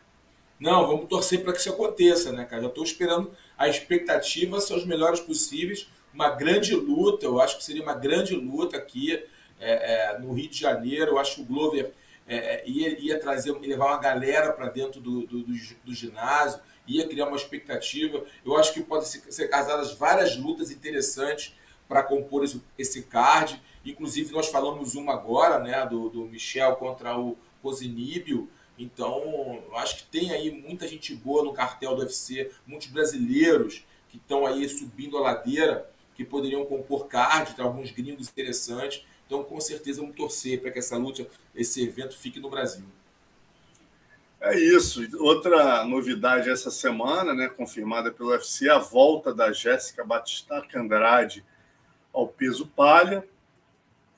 Não, 0.59 0.87
vamos 0.87 1.09
torcer 1.09 1.43
para 1.43 1.53
que 1.53 1.59
isso 1.59 1.69
aconteça, 1.69 2.33
né, 2.33 2.47
cara? 2.47 2.63
Já 2.63 2.69
estou 2.69 2.85
esperando 2.85 3.31
a 3.57 3.69
expectativa 3.69 4.61
são 4.61 4.77
os 4.77 4.85
melhores 4.85 5.21
possíveis. 5.21 5.89
Uma 6.13 6.31
grande 6.31 6.75
luta, 6.75 7.27
eu 7.27 7.41
acho 7.41 7.59
que 7.59 7.65
seria 7.65 7.83
uma 7.83 7.95
grande 7.95 8.35
luta 8.35 8.77
aqui 8.77 9.23
é, 9.61 10.13
é, 10.15 10.19
no 10.19 10.33
Rio 10.33 10.49
de 10.49 10.59
Janeiro. 10.59 11.13
Eu 11.13 11.19
acho 11.19 11.37
que 11.37 11.43
o 11.43 11.45
Glover 11.45 11.93
é, 12.27 12.37
é 12.37 12.69
ia, 12.69 12.99
ia, 12.99 13.19
trazer, 13.19 13.53
levar 13.53 13.87
uma 13.87 14.01
galera 14.01 14.53
para 14.53 14.69
dentro 14.69 15.01
do, 15.01 15.27
do, 15.27 15.43
do, 15.43 15.55
do, 15.85 15.95
ginásio, 15.95 16.61
ia 16.87 17.07
criar 17.07 17.27
uma 17.27 17.37
expectativa. 17.37 18.25
Eu 18.45 18.57
acho 18.57 18.73
que 18.73 18.83
pode 18.83 19.09
ser, 19.09 19.23
ser 19.31 19.49
casadas 19.49 19.93
várias 19.93 20.37
lutas 20.37 20.71
interessantes 20.71 21.55
para 21.89 22.03
compor 22.03 22.45
esse, 22.45 22.63
esse 22.79 23.03
card. 23.03 23.61
Inclusive, 23.85 24.33
nós 24.33 24.49
falamos 24.49 24.95
uma 24.95 25.13
agora, 25.13 25.59
né, 25.61 25.87
do, 25.87 26.27
Michel 26.27 26.77
contra 26.77 27.17
o 27.19 27.37
Posiníbio. 27.63 28.49
Então, 28.79 29.63
acho 29.75 29.99
que 29.99 30.05
tem 30.05 30.33
aí 30.33 30.51
muita 30.51 30.87
gente 30.87 31.15
boa 31.15 31.43
no 31.43 31.53
cartel 31.53 31.95
do 31.95 32.03
UFC, 32.03 32.51
muitos 32.67 32.89
brasileiros 32.89 33.85
que 34.09 34.19
estão 34.19 34.45
aí 34.45 34.69
subindo 34.69 35.17
a 35.17 35.21
ladeira, 35.21 35.89
que 36.15 36.25
poderiam 36.25 36.65
compor 36.65 37.07
card, 37.07 37.55
tem 37.55 37.65
alguns 37.65 37.91
gringos 37.91 38.29
interessantes. 38.29 39.05
Então, 39.27 39.43
com 39.43 39.61
certeza, 39.61 40.01
vamos 40.01 40.17
torcer 40.17 40.61
para 40.61 40.71
que 40.71 40.79
essa 40.79 40.97
luta, 40.97 41.27
esse 41.55 41.83
evento 41.83 42.17
fique 42.17 42.39
no 42.39 42.51
Brasil. 42.51 42.85
É 44.41 44.59
isso. 44.59 45.03
Outra 45.19 45.85
novidade 45.85 46.51
essa 46.51 46.71
semana, 46.71 47.35
né, 47.35 47.49
confirmada 47.49 48.13
pelo 48.13 48.31
UFC, 48.31 48.69
a 48.69 48.79
volta 48.79 49.35
da 49.35 49.53
Jéssica 49.53 50.05
Batista 50.05 50.63
Andrade 50.75 51.45
ao 52.13 52.29
peso 52.29 52.67
palha. 52.67 53.27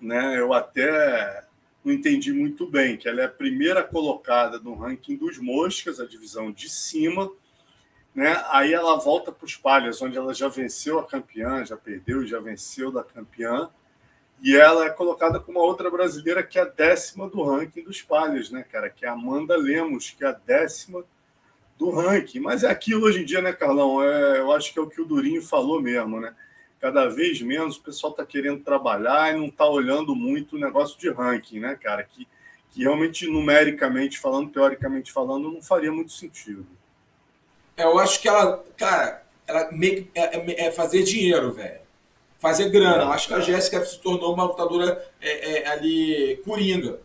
Né? 0.00 0.38
Eu 0.38 0.52
até 0.52 1.47
não 1.88 1.94
entendi 1.94 2.32
muito 2.32 2.66
bem, 2.66 2.96
que 2.96 3.08
ela 3.08 3.22
é 3.22 3.24
a 3.24 3.30
primeira 3.30 3.82
colocada 3.82 4.58
no 4.58 4.74
ranking 4.74 5.16
dos 5.16 5.38
moscas, 5.38 5.98
a 5.98 6.06
divisão 6.06 6.52
de 6.52 6.68
cima, 6.68 7.30
né? 8.14 8.44
Aí 8.50 8.74
ela 8.74 8.96
volta 8.96 9.32
para 9.32 9.46
os 9.46 9.56
palhas, 9.56 10.02
onde 10.02 10.16
ela 10.16 10.34
já 10.34 10.48
venceu 10.48 10.98
a 10.98 11.06
campeã, 11.06 11.64
já 11.64 11.76
perdeu, 11.76 12.26
já 12.26 12.38
venceu 12.38 12.92
da 12.92 13.02
campeã, 13.02 13.70
e 14.42 14.54
ela 14.54 14.84
é 14.84 14.90
colocada 14.90 15.40
com 15.40 15.50
uma 15.50 15.62
outra 15.62 15.90
brasileira 15.90 16.42
que 16.42 16.58
é 16.58 16.62
a 16.62 16.66
décima 16.66 17.28
do 17.28 17.42
ranking 17.42 17.82
dos 17.82 18.02
palhas, 18.02 18.50
né, 18.50 18.64
cara? 18.70 18.90
Que 18.90 19.06
é 19.06 19.08
a 19.08 19.12
Amanda 19.12 19.56
Lemos, 19.56 20.10
que 20.10 20.24
é 20.24 20.28
a 20.28 20.32
décima 20.32 21.04
do 21.76 21.90
ranking. 21.90 22.40
Mas 22.40 22.64
é 22.64 22.70
aquilo 22.70 23.06
hoje 23.06 23.22
em 23.22 23.24
dia, 23.24 23.40
né, 23.40 23.52
Carlão? 23.52 24.02
É, 24.02 24.38
eu 24.38 24.52
acho 24.52 24.72
que 24.72 24.78
é 24.78 24.82
o 24.82 24.88
que 24.88 25.00
o 25.00 25.06
Durinho 25.06 25.42
falou 25.42 25.80
mesmo, 25.80 26.20
né? 26.20 26.34
Cada 26.80 27.08
vez 27.08 27.40
menos 27.42 27.76
o 27.76 27.82
pessoal 27.82 28.12
está 28.12 28.24
querendo 28.24 28.62
trabalhar 28.62 29.34
e 29.34 29.38
não 29.38 29.46
está 29.46 29.66
olhando 29.66 30.14
muito 30.14 30.56
o 30.56 30.60
negócio 30.60 30.98
de 30.98 31.10
ranking, 31.10 31.60
né, 31.60 31.76
cara? 31.80 32.02
Que, 32.04 32.26
que 32.70 32.82
realmente, 32.82 33.26
numericamente 33.26 34.18
falando, 34.18 34.50
teoricamente 34.50 35.12
falando, 35.12 35.50
não 35.50 35.62
faria 35.62 35.90
muito 35.90 36.12
sentido. 36.12 36.66
É, 37.76 37.84
eu 37.84 37.98
acho 37.98 38.20
que 38.20 38.28
ela, 38.28 38.64
cara, 38.76 39.22
ela 39.46 39.70
meio, 39.72 40.08
é, 40.14 40.36
é, 40.36 40.66
é 40.66 40.70
fazer 40.72 41.02
dinheiro, 41.02 41.52
velho. 41.52 41.80
fazer 42.38 42.68
grana. 42.70 43.04
Eu 43.04 43.12
acho 43.12 43.28
que 43.28 43.34
a 43.34 43.40
Jéssica 43.40 43.84
se 43.84 44.00
tornou 44.00 44.34
uma 44.34 44.44
lutadora 44.44 45.04
é, 45.20 45.58
é, 45.58 45.68
ali 45.68 46.40
coringa. 46.44 47.00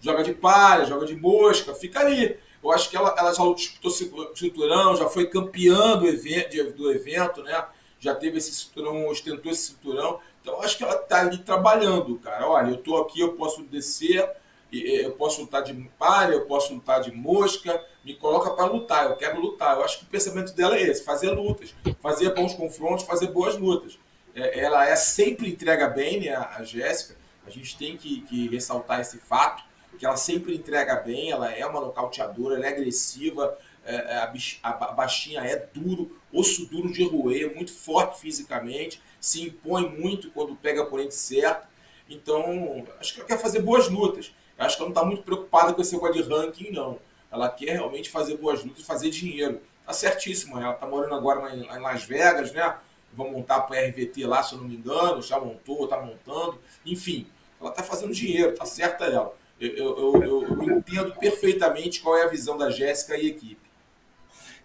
Joga 0.00 0.22
de 0.22 0.34
palha, 0.34 0.84
joga 0.84 1.06
de 1.06 1.16
mosca, 1.16 1.74
fica 1.74 2.00
ali. 2.00 2.36
Eu 2.62 2.70
acho 2.72 2.90
que 2.90 2.96
ela, 2.96 3.14
ela 3.18 3.32
já 3.32 3.42
disputou 3.54 3.90
cinturão, 4.34 4.96
já 4.96 5.08
foi 5.08 5.26
campeã 5.26 5.96
do 5.96 6.06
evento, 6.06 6.72
do 6.72 6.90
evento, 6.90 7.42
né? 7.42 7.64
Já 8.04 8.14
teve 8.14 8.36
esse 8.36 8.52
cinturão, 8.52 9.08
ostentou 9.08 9.50
esse 9.50 9.68
cinturão. 9.68 10.20
Então, 10.42 10.60
acho 10.60 10.76
que 10.76 10.84
ela 10.84 10.96
está 10.96 11.20
ali 11.20 11.38
trabalhando, 11.38 12.18
cara. 12.18 12.46
Olha, 12.46 12.68
eu 12.68 12.74
estou 12.74 13.00
aqui, 13.00 13.20
eu 13.20 13.32
posso 13.32 13.62
descer, 13.62 14.30
eu 14.70 15.12
posso 15.12 15.40
lutar 15.40 15.62
de 15.62 15.72
palha, 15.98 16.34
eu 16.34 16.44
posso 16.44 16.74
lutar 16.74 17.00
de 17.00 17.10
mosca, 17.10 17.82
me 18.04 18.14
coloca 18.14 18.50
para 18.50 18.66
lutar, 18.66 19.06
eu 19.06 19.16
quero 19.16 19.40
lutar. 19.40 19.78
Eu 19.78 19.84
acho 19.84 20.00
que 20.00 20.04
o 20.04 20.08
pensamento 20.08 20.52
dela 20.52 20.76
é 20.76 20.82
esse, 20.82 21.02
fazer 21.02 21.30
lutas, 21.30 21.74
fazer 22.02 22.34
bons 22.34 22.52
confrontos, 22.52 23.06
fazer 23.06 23.28
boas 23.28 23.56
lutas. 23.56 23.98
É, 24.34 24.60
ela 24.60 24.86
é 24.86 24.96
sempre 24.96 25.48
entrega 25.48 25.88
bem, 25.88 26.20
né, 26.20 26.34
a 26.34 26.62
Jéssica, 26.62 27.16
a 27.46 27.50
gente 27.50 27.74
tem 27.78 27.96
que, 27.96 28.20
que, 28.22 28.48
ressaltar 28.48 29.00
esse 29.00 29.16
fato, 29.16 29.62
que 29.98 30.04
ela 30.04 30.16
sempre 30.16 30.54
entrega 30.54 30.96
bem, 30.96 31.30
ela 31.30 31.50
é 31.50 31.64
uma 31.64 31.80
nocauteadora, 31.80 32.56
ela 32.56 32.66
é 32.66 32.68
agressiva, 32.68 33.56
é, 33.84 33.94
é 33.94 34.16
a, 34.16 34.32
a, 34.62 34.92
baixinha 34.92 35.40
é 35.40 35.56
duro, 35.72 36.18
osso 36.32 36.66
duro 36.66 36.92
de 36.92 37.04
roer, 37.04 37.54
muito 37.54 37.72
forte 37.72 38.20
fisicamente, 38.20 39.00
se 39.20 39.42
impõe 39.42 39.88
muito 39.88 40.30
quando 40.30 40.56
pega 40.56 40.80
a 40.80 40.84
oponente 40.84 41.14
certo. 41.14 41.66
Então, 42.08 42.84
acho 43.00 43.14
que 43.14 43.20
ela 43.20 43.28
quer 43.28 43.38
fazer 43.38 43.60
boas 43.60 43.88
lutas. 43.88 44.32
Acho 44.58 44.76
que 44.76 44.82
ela 44.82 44.90
não 44.90 44.94
está 44.94 45.04
muito 45.04 45.22
preocupada 45.22 45.72
com 45.72 45.82
esse 45.82 45.94
negócio 45.94 46.22
de 46.22 46.28
ranking, 46.28 46.70
não. 46.70 46.98
Ela 47.30 47.48
quer 47.48 47.72
realmente 47.72 48.10
fazer 48.10 48.36
boas 48.36 48.62
lutas, 48.62 48.84
fazer 48.84 49.10
dinheiro. 49.10 49.60
Tá 49.84 49.92
certíssimo. 49.92 50.58
Ela 50.58 50.74
tá 50.74 50.86
morando 50.86 51.14
agora 51.14 51.54
em 51.54 51.80
Las 51.80 52.04
Vegas, 52.04 52.52
né? 52.52 52.76
Vão 53.12 53.30
montar 53.30 53.60
para 53.62 53.80
RVT 53.80 54.26
lá, 54.26 54.42
se 54.42 54.54
eu 54.54 54.58
não 54.58 54.68
me 54.68 54.76
engano. 54.76 55.20
Já 55.22 55.40
montou, 55.40 55.88
tá 55.88 56.00
montando. 56.00 56.58
Enfim, 56.86 57.26
ela 57.60 57.70
tá 57.70 57.82
fazendo 57.82 58.12
dinheiro, 58.12 58.54
tá 58.54 58.64
certa 58.64 59.04
ela. 59.06 59.34
Eu, 59.60 59.70
eu, 59.70 60.22
eu, 60.22 60.42
eu 60.42 60.62
entendo 60.78 61.14
perfeitamente 61.16 62.00
qual 62.00 62.16
é 62.16 62.24
a 62.24 62.28
visão 62.28 62.56
da 62.56 62.70
Jéssica 62.70 63.16
e 63.16 63.28
equipe. 63.28 63.63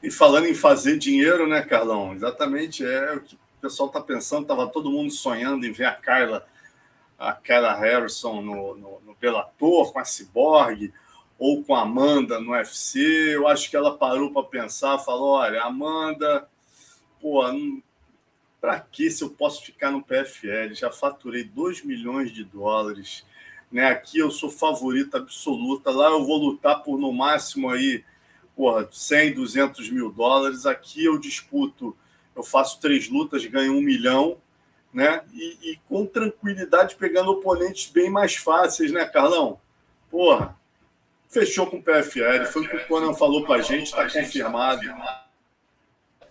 E 0.01 0.09
falando 0.09 0.47
em 0.47 0.53
fazer 0.53 0.97
dinheiro, 0.97 1.47
né, 1.47 1.61
Carlão? 1.61 2.13
Exatamente 2.13 2.85
é 2.85 3.13
o 3.13 3.21
que 3.21 3.35
o 3.35 3.39
pessoal 3.61 3.87
está 3.87 3.99
pensando. 3.99 4.47
Tava 4.47 4.67
todo 4.67 4.91
mundo 4.91 5.11
sonhando 5.11 5.65
em 5.65 5.71
ver 5.71 5.85
a 5.85 5.93
Kyla, 5.93 6.45
a 7.17 7.33
Kyla 7.33 7.73
Harrison 7.73 8.41
no, 8.41 8.75
no, 8.75 9.01
no 9.01 9.15
Bellator, 9.19 9.91
com 9.91 9.99
a 9.99 10.05
Cyborg 10.05 10.93
ou 11.37 11.63
com 11.63 11.75
a 11.75 11.81
Amanda 11.81 12.39
no 12.39 12.51
UFC. 12.51 12.99
Eu 12.99 13.47
acho 13.47 13.69
que 13.69 13.75
ela 13.75 13.97
parou 13.97 14.31
para 14.31 14.43
pensar, 14.43 14.99
falou: 14.99 15.31
olha, 15.31 15.63
Amanda, 15.63 16.47
pô, 17.21 17.41
para 18.59 18.79
que 18.79 19.09
se 19.09 19.23
eu 19.23 19.29
posso 19.29 19.63
ficar 19.63 19.91
no 19.91 20.03
PFL? 20.03 20.73
Já 20.73 20.91
faturei 20.91 21.43
2 21.43 21.83
milhões 21.83 22.31
de 22.31 22.43
dólares. 22.43 23.25
Né? 23.71 23.85
Aqui 23.85 24.19
eu 24.19 24.31
sou 24.31 24.49
favorita 24.49 25.17
absoluta. 25.17 25.91
Lá 25.91 26.09
eu 26.09 26.25
vou 26.25 26.37
lutar 26.37 26.83
por 26.83 26.99
no 26.99 27.11
máximo 27.13 27.69
aí, 27.69 28.03
porra, 28.59 28.89
100, 28.91 29.35
200 29.35 29.89
mil 29.89 30.11
dólares. 30.11 30.65
Aqui 30.65 31.05
eu 31.05 31.17
disputo, 31.17 31.95
eu 32.35 32.43
faço 32.43 32.81
três 32.81 33.07
lutas, 33.07 33.45
ganho 33.45 33.71
um 33.71 33.81
milhão. 33.81 34.37
Né? 34.93 35.21
E, 35.31 35.57
e 35.61 35.79
com 35.87 36.05
tranquilidade 36.05 36.95
pegando 36.95 37.31
oponentes 37.31 37.89
bem 37.89 38.09
mais 38.09 38.35
fáceis, 38.35 38.91
né, 38.91 39.05
Carlão? 39.05 39.61
Porra, 40.11 40.57
fechou 41.29 41.67
com 41.67 41.77
o 41.77 41.81
PFL, 41.81 42.51
foi 42.51 42.63
o 42.63 42.69
que 42.69 42.75
o 42.75 42.87
Conan 42.87 43.13
falou 43.13 43.45
para 43.45 43.61
a 43.61 43.61
gente, 43.61 43.85
está 43.85 44.09
confirmado. 44.09 44.81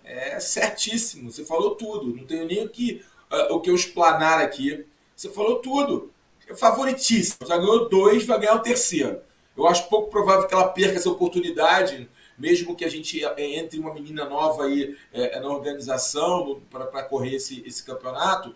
É 0.05 0.39
certíssimo, 0.39 1.33
você 1.33 1.47
falou 1.47 1.77
tudo, 1.77 2.15
não 2.15 2.27
tenho 2.27 2.47
nem 2.47 2.65
o 2.65 2.69
que, 2.69 3.03
uh, 3.31 3.55
o 3.55 3.61
que 3.61 3.71
eu 3.71 3.75
explanar 3.75 4.41
aqui. 4.41 4.85
Você 5.17 5.31
falou 5.31 5.61
tudo. 5.61 6.13
É 6.47 6.55
favoritíssimo, 6.55 7.47
já 7.47 7.57
ganhou 7.57 7.89
dois, 7.89 8.27
vai 8.27 8.39
ganhar 8.41 8.57
o 8.57 8.63
terceiro. 8.63 9.21
Eu 9.57 9.67
acho 9.67 9.89
pouco 9.89 10.11
provável 10.11 10.47
que 10.47 10.55
ela 10.55 10.69
perca 10.69 10.97
essa 10.97 11.11
oportunidade, 11.11 12.09
mesmo 12.39 12.77
que 12.77 12.85
a 12.85 12.89
gente 12.89 13.25
é, 13.25 13.59
entre 13.59 13.79
uma 13.79 13.93
menina 13.93 14.25
nova 14.25 14.65
aí 14.65 14.97
é, 15.13 15.41
na 15.41 15.49
organização 15.49 16.61
para 16.71 17.03
correr 17.03 17.35
esse, 17.35 17.63
esse 17.67 17.83
campeonato, 17.85 18.55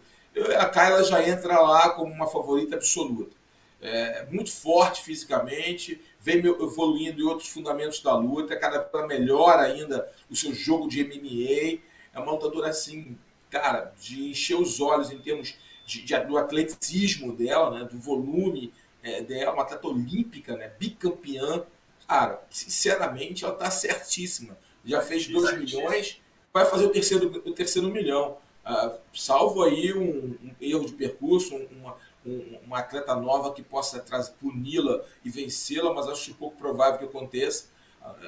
a 0.59 0.67
Kyla 0.67 1.05
já 1.05 1.29
entra 1.29 1.61
lá 1.61 1.91
como 1.91 2.13
uma 2.13 2.27
favorita 2.27 2.77
absoluta. 2.77 3.37
É, 3.81 4.27
muito 4.31 4.53
forte 4.53 5.03
fisicamente, 5.03 6.01
vem 6.21 6.39
evoluindo 6.39 7.21
em 7.21 7.25
outros 7.25 7.49
fundamentos 7.49 8.01
da 8.01 8.17
luta, 8.17 8.57
cada 8.57 8.79
vez 8.79 9.07
melhor 9.09 9.59
ainda 9.59 10.09
o 10.31 10.37
seu 10.37 10.55
jogo 10.55 10.89
de 10.89 11.03
MMA. 11.03 11.81
É 12.15 12.21
uma 12.21 12.33
lutadora 12.33 12.69
assim, 12.69 13.19
cara, 13.51 13.93
de 14.01 14.31
encher 14.31 14.55
os 14.55 14.81
olhos 14.81 15.11
em 15.11 15.19
termos 15.19 15.57
de, 15.85 16.03
de 16.03 16.19
do 16.21 16.39
atleticismo 16.39 17.35
dela, 17.35 17.71
né, 17.77 17.85
do 17.85 17.99
volume 17.99 18.73
é, 19.03 19.21
dela, 19.21 19.53
uma 19.53 19.63
atleta 19.63 19.89
olímpica, 19.89 20.57
né, 20.57 20.73
bicampeã. 20.79 21.65
Cara, 22.13 22.45
sinceramente, 22.51 23.43
ela 23.43 23.55
está 23.55 23.71
certíssima. 23.71 24.59
Já 24.85 25.01
fez 25.01 25.27
2 25.27 25.59
milhões, 25.59 26.21
vai 26.53 26.67
fazer 26.67 26.85
o 26.85 26.91
terceiro, 26.91 27.43
o 27.43 27.53
terceiro 27.55 27.89
milhão. 27.89 28.37
Uh, 28.67 28.99
salvo 29.15 29.63
aí 29.63 29.95
um, 29.95 30.37
um, 30.45 30.55
erro 30.61 30.85
de 30.85 30.93
percurso, 30.93 31.57
uma, 31.57 31.97
um, 32.27 32.59
uma 32.67 32.81
atleta 32.81 33.17
nova 33.17 33.55
que 33.55 33.63
possa 33.63 34.05
puni-la 34.39 35.03
e 35.25 35.31
vencê-la, 35.31 35.95
mas 35.95 36.07
acho 36.07 36.35
pouco 36.35 36.55
provável 36.59 36.99
que 36.99 37.07
aconteça. 37.07 37.69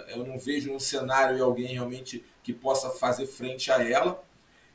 Eu 0.08 0.24
não 0.24 0.38
vejo 0.38 0.72
um 0.72 0.80
cenário 0.80 1.36
e 1.36 1.42
alguém 1.42 1.66
realmente 1.66 2.24
que 2.42 2.54
possa 2.54 2.88
fazer 2.88 3.26
frente 3.26 3.70
a 3.70 3.86
ela. 3.86 4.24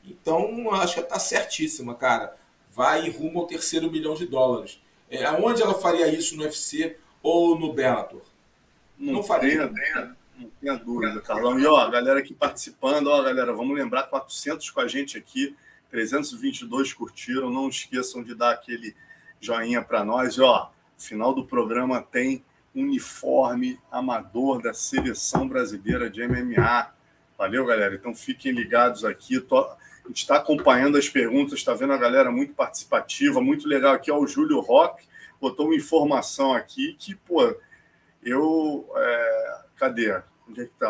Então, 0.04 0.70
acho 0.70 0.94
que 0.94 1.00
está 1.00 1.18
certíssima, 1.18 1.96
cara. 1.96 2.36
Vai 2.70 3.10
rumo 3.10 3.40
ao 3.40 3.46
terceiro 3.48 3.90
milhão 3.90 4.14
de 4.14 4.24
dólares. 4.24 4.80
É, 5.10 5.24
aonde 5.24 5.62
ela 5.62 5.74
faria 5.74 6.06
isso 6.06 6.36
no 6.36 6.44
UFC 6.44 6.96
ou 7.20 7.58
no 7.58 7.72
Bellator? 7.72 8.29
Não, 9.00 9.14
não 9.14 9.22
faria. 9.22 9.66
Tenha, 9.66 10.16
não 10.36 10.50
tenha 10.60 10.76
dúvida, 10.76 11.20
Carlão. 11.22 11.58
E 11.58 11.66
ó, 11.66 11.78
a 11.78 11.90
galera 11.90 12.20
aqui 12.20 12.34
participando, 12.34 13.06
ó, 13.06 13.22
galera, 13.22 13.52
vamos 13.54 13.74
lembrar 13.74 14.04
400 14.04 14.68
com 14.70 14.80
a 14.80 14.86
gente 14.86 15.16
aqui, 15.16 15.56
322 15.90 16.92
curtiram. 16.92 17.50
Não 17.50 17.68
esqueçam 17.68 18.22
de 18.22 18.34
dar 18.34 18.52
aquele 18.52 18.94
joinha 19.40 19.82
para 19.82 20.04
nós. 20.04 20.34
E, 20.34 20.42
ó, 20.42 20.68
final 20.98 21.34
do 21.34 21.46
programa 21.46 22.02
tem 22.02 22.44
uniforme 22.74 23.80
amador 23.90 24.62
da 24.62 24.74
seleção 24.74 25.48
brasileira 25.48 26.10
de 26.10 26.22
MMA. 26.26 26.92
Valeu, 27.38 27.64
galera. 27.64 27.94
Então 27.94 28.14
fiquem 28.14 28.52
ligados 28.52 29.02
aqui. 29.02 29.40
Tô... 29.40 29.58
A 29.60 30.08
gente 30.08 30.18
está 30.18 30.36
acompanhando 30.36 30.98
as 30.98 31.08
perguntas, 31.08 31.54
está 31.54 31.72
vendo 31.72 31.92
a 31.94 31.96
galera 31.96 32.30
muito 32.30 32.52
participativa, 32.52 33.40
muito 33.40 33.66
legal 33.66 33.94
aqui. 33.94 34.10
Ó, 34.10 34.18
o 34.18 34.26
Júlio 34.26 34.60
Rock 34.60 35.04
botou 35.40 35.66
uma 35.66 35.74
informação 35.74 36.52
aqui 36.52 36.94
que, 36.98 37.14
pô, 37.14 37.54
eu. 38.22 38.88
É... 38.96 39.60
Cadê? 39.76 40.22
Onde 40.48 40.62
é 40.62 40.64
que 40.64 40.72
tá? 40.78 40.88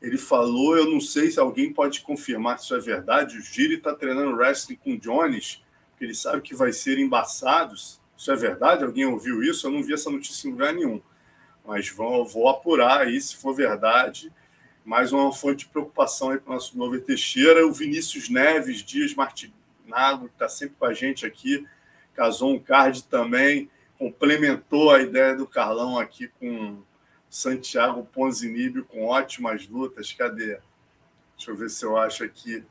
Ele 0.00 0.16
falou, 0.16 0.76
eu 0.76 0.88
não 0.88 1.00
sei 1.00 1.30
se 1.30 1.40
alguém 1.40 1.72
pode 1.72 2.02
confirmar 2.02 2.58
se 2.58 2.66
isso 2.66 2.76
é 2.76 2.78
verdade. 2.78 3.36
O 3.36 3.42
Giri 3.42 3.74
está 3.74 3.92
treinando 3.92 4.36
wrestling 4.36 4.76
com 4.76 4.92
o 4.92 4.98
Jones 4.98 5.60
porque 5.98 6.04
ele 6.04 6.14
sabe 6.14 6.42
que 6.42 6.54
vai 6.54 6.72
ser 6.72 6.96
embaçados. 6.96 8.00
Isso 8.16 8.30
é 8.30 8.36
verdade? 8.36 8.84
Alguém 8.84 9.04
ouviu 9.04 9.42
isso? 9.42 9.66
Eu 9.66 9.72
não 9.72 9.82
vi 9.82 9.94
essa 9.94 10.08
notícia 10.08 10.46
em 10.46 10.52
lugar 10.52 10.72
nenhum. 10.72 11.02
Mas 11.66 11.90
vou, 11.90 12.48
apurar 12.48 13.00
aí 13.00 13.20
se 13.20 13.36
for 13.36 13.52
verdade. 13.52 14.32
Mais 14.84 15.12
uma 15.12 15.32
fonte 15.32 15.64
de 15.64 15.72
preocupação 15.72 16.30
aí 16.30 16.38
para 16.38 16.52
o 16.52 16.54
nosso 16.54 16.72
Glover 16.76 17.02
Teixeira. 17.02 17.66
O 17.66 17.72
Vinícius 17.72 18.28
Neves 18.28 18.84
Dias 18.84 19.12
Martinago, 19.12 20.28
que 20.28 20.34
está 20.34 20.48
sempre 20.48 20.76
com 20.78 20.86
a 20.86 20.94
gente 20.94 21.26
aqui, 21.26 21.66
casou 22.14 22.54
um 22.54 22.60
card 22.60 23.02
também, 23.02 23.68
complementou 23.98 24.90
a 24.90 25.00
ideia 25.00 25.34
do 25.34 25.46
Carlão 25.46 25.98
aqui 25.98 26.28
com 26.38 26.82
Santiago 27.28 28.04
Ponzinibio, 28.04 28.84
com 28.84 29.06
ótimas 29.06 29.66
lutas. 29.66 30.12
Cadê? 30.12 30.58
Deixa 31.36 31.50
eu 31.50 31.56
ver 31.56 31.70
se 31.70 31.84
eu 31.84 31.96
acho 31.96 32.24
aqui. 32.24 32.64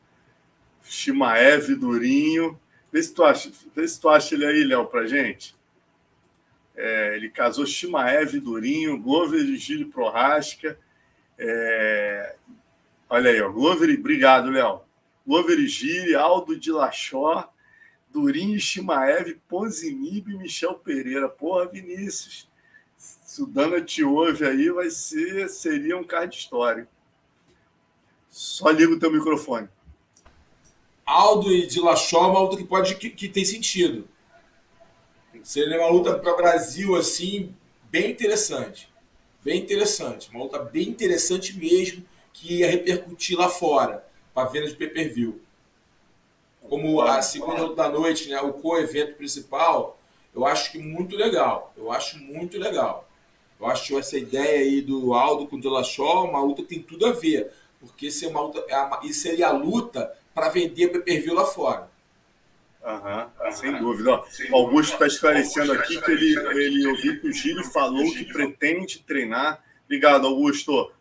Shimaev 0.84 1.76
Durinho 1.76 2.58
Vê 2.92 3.04
se 3.04 3.14
tu 3.14 3.24
acha, 3.24 3.52
vê 3.76 3.88
se 3.88 4.00
tu 4.00 4.10
acha 4.10 4.34
ele 4.36 4.46
aí, 4.46 4.64
Léo, 4.64 4.86
pra 4.88 5.06
gente. 5.06 5.56
É, 6.76 7.16
ele 7.16 7.30
casou 7.30 7.66
Shimaev 7.66 8.40
Durinho, 8.40 9.02
Glover 9.02 9.42
e 9.42 9.58
Gílio 9.58 9.90
Prorasca. 9.90 10.80
É, 11.38 12.36
olha 13.10 13.32
aí, 13.32 13.42
ó, 13.42 13.52
Glover, 13.52 13.90
obrigado, 14.00 14.50
Léo. 14.50 14.82
Glover 15.26 15.60
e 15.60 15.68
Gili, 15.68 16.16
Aldo 16.16 16.58
de 16.58 16.72
Lachó, 16.72 17.52
Durinho, 18.12 18.60
Shimaev, 18.60 19.40
Ponzinib 19.48 20.32
e 20.32 20.38
Michel 20.38 20.76
Pereira. 20.76 21.30
Porra, 21.30 21.68
Vinícius. 21.68 22.48
Se 22.98 23.44
o 23.44 23.46
Dana 23.46 23.82
te 23.82 24.04
ouve 24.04 24.46
aí, 24.46 24.70
vai 24.70 24.90
ser, 24.90 25.50
seria 25.50 25.98
um 25.98 26.04
card 26.04 26.36
histórico. 26.36 26.92
Só 28.30 28.70
liga 28.70 28.94
o 28.94 29.00
teu 29.00 29.12
microfone. 29.12 29.70
Aldo 31.06 31.52
e 31.54 31.66
Dilachó 31.66 32.26
é 32.26 32.28
uma 32.28 32.40
luta 32.42 32.58
que 32.58 32.66
pode 32.66 32.96
que, 32.96 33.10
que 33.10 33.30
tem 33.30 33.46
sentido. 33.46 34.08
Seria 35.44 35.80
uma 35.80 35.90
luta 35.90 36.18
para 36.18 36.34
o 36.34 36.38
Brasil 36.38 36.96
assim 36.96 37.56
bem 37.90 38.12
interessante, 38.12 38.92
bem 39.44 39.62
interessante, 39.62 40.30
uma 40.30 40.44
luta 40.44 40.60
bem 40.60 40.90
interessante 40.90 41.58
mesmo 41.58 42.04
que 42.34 42.56
ia 42.56 42.70
repercutir 42.70 43.38
lá 43.38 43.48
fora 43.48 44.06
para 44.34 44.50
venda 44.50 44.68
de 44.68 44.76
pay-per-view. 44.76 45.42
Como 46.70 47.02
a 47.02 47.22
segunda 47.22 47.74
da 47.74 47.90
noite, 47.90 48.30
né, 48.30 48.40
o 48.42 48.54
co-evento 48.54 49.16
principal, 49.16 50.00
eu 50.34 50.46
acho 50.46 50.72
que 50.72 50.78
muito 50.78 51.16
legal. 51.16 51.74
Eu 51.76 51.92
acho 51.92 52.20
muito 52.20 52.58
legal. 52.58 53.08
Eu 53.60 53.68
acho 53.68 53.98
essa 53.98 54.18
ideia 54.18 54.60
aí 54.60 54.82
do 54.82 55.14
Aldo 55.14 55.48
com 55.48 55.56
o 55.56 55.60
Dillashaw, 55.60 56.26
uma 56.26 56.42
luta 56.42 56.62
que 56.62 56.70
tem 56.70 56.82
tudo 56.82 57.08
a 57.08 57.12
ver. 57.12 57.52
Porque 57.80 58.08
isso, 58.08 58.26
é 58.26 58.28
uma 58.28 58.42
luta, 58.42 58.64
é 58.68 59.08
isso 59.08 59.22
seria 59.22 59.48
a 59.48 59.52
luta 59.52 60.12
para 60.34 60.50
vender 60.50 60.90
pay-per-view 60.90 61.34
lá 61.34 61.46
fora. 61.46 61.90
Uhum, 62.84 63.52
sem 63.52 63.78
dúvida. 63.80 64.24
o 64.52 64.56
Augusto 64.56 64.94
está 64.94 65.08
esclarecendo 65.08 65.74
aqui 65.74 66.00
que 66.00 66.12
ele, 66.12 66.38
ele 66.64 66.88
ouviu 66.88 67.20
que 67.20 67.28
o 67.28 67.34
Gílio 67.34 67.64
falou 67.66 68.10
que 68.14 68.24
pretende 68.26 69.00
treinar. 69.00 69.62
Obrigado, 69.86 70.28
Augusto. 70.28 70.92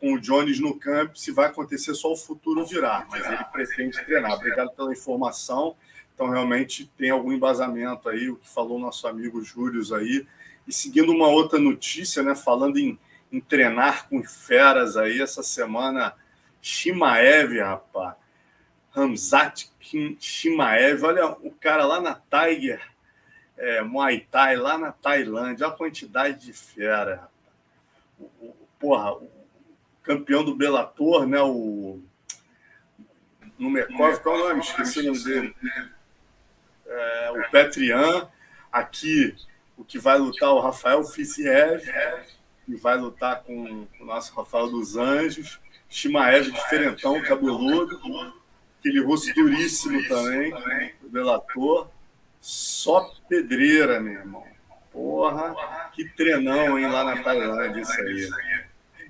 Com 0.00 0.14
o 0.14 0.20
Jones 0.20 0.60
no 0.60 0.78
campo, 0.78 1.18
se 1.18 1.30
vai 1.30 1.46
acontecer 1.46 1.94
só 1.94 2.12
o 2.12 2.16
futuro 2.16 2.64
dirá, 2.66 3.06
mas 3.10 3.24
ele 3.24 3.44
pretende 3.52 4.04
treinar. 4.04 4.32
Obrigado 4.34 4.70
pela 4.72 4.92
informação. 4.92 5.76
Então, 6.14 6.28
realmente 6.28 6.90
tem 6.96 7.10
algum 7.10 7.32
embasamento 7.32 8.08
aí, 8.08 8.28
o 8.30 8.36
que 8.36 8.48
falou 8.48 8.78
nosso 8.78 9.06
amigo 9.06 9.42
Júlio 9.42 9.82
aí. 9.94 10.26
E 10.66 10.72
seguindo 10.72 11.12
uma 11.12 11.28
outra 11.28 11.58
notícia, 11.58 12.22
né, 12.22 12.34
falando 12.34 12.78
em, 12.78 12.98
em 13.32 13.40
treinar 13.40 14.08
com 14.08 14.22
feras 14.22 14.96
aí, 14.96 15.20
essa 15.20 15.42
semana, 15.42 16.14
Shimaev, 16.60 17.58
rapaz 17.60 18.16
Ramzat 18.96 19.70
Shimaev, 20.18 21.04
olha 21.04 21.26
o 21.26 21.50
cara 21.50 21.84
lá 21.84 22.00
na 22.00 22.14
Tiger, 22.14 22.80
é, 23.56 23.82
Muay 23.82 24.20
Thai, 24.30 24.56
lá 24.56 24.78
na 24.78 24.90
Tailândia, 24.90 25.66
olha 25.66 25.74
a 25.74 25.76
quantidade 25.76 26.46
de 26.46 26.52
fera. 26.54 27.28
Porra, 28.78 29.12
o 29.12 29.30
campeão 30.06 30.44
do 30.44 30.54
Bellator, 30.54 31.26
né? 31.26 31.40
O 31.42 32.00
Numekov, 33.58 34.20
qual 34.20 34.38
é 34.38 34.42
o 34.42 34.48
nome? 34.48 34.60
Esqueci 34.60 35.00
o 35.00 35.02
nome 35.04 35.24
dele. 35.24 35.54
É, 36.86 37.30
o 37.32 37.50
Petrian, 37.50 38.28
aqui 38.70 39.34
o 39.76 39.84
que 39.84 39.98
vai 39.98 40.16
lutar 40.16 40.50
o 40.52 40.60
Rafael 40.60 41.04
Fiziev, 41.04 41.82
que 42.64 42.76
vai 42.76 42.96
lutar 42.96 43.42
com 43.42 43.86
o 44.00 44.04
nosso 44.04 44.34
Rafael 44.34 44.70
dos 44.70 44.96
Anjos, 44.96 45.60
Shimaev 45.88 46.50
diferentão, 46.50 47.20
cabeludo 47.22 47.98
aquele 48.78 49.02
rosto 49.02 49.34
duríssimo 49.34 50.06
também, 50.06 50.54
o 51.02 51.08
delator. 51.08 51.88
Só 52.40 53.12
pedreira, 53.28 53.98
meu 53.98 54.12
irmão. 54.12 54.44
Porra, 54.92 55.90
que 55.92 56.04
treinão, 56.04 56.78
hein, 56.78 56.88
lá 56.88 57.02
na 57.02 57.22
Tailândia, 57.22 57.80
isso 57.80 58.00
aí. 58.00 58.30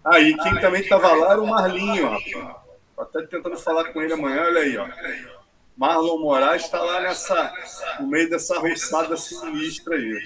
Aí, 0.07 0.37
quem 0.37 0.61
também 0.61 0.83
estava 0.83 1.13
lá 1.15 1.33
era 1.33 1.43
o 1.43 1.47
Marlinho, 1.47 2.09
rapaz. 2.09 2.57
Tô 2.95 3.03
até 3.03 3.27
tentando 3.27 3.59
falar 3.59 3.93
com 3.93 4.01
ele 4.01 4.13
amanhã, 4.13 4.43
olha 4.43 4.61
aí, 4.61 4.77
ó. 4.79 4.89
Marlon 5.77 6.19
Moraes 6.19 6.63
está 6.63 6.81
lá 6.81 7.01
nessa, 7.01 7.53
no 8.01 8.07
meio 8.07 8.31
dessa 8.31 8.59
roçada 8.59 9.17
sinistra 9.17 9.97
aí. 9.97 10.25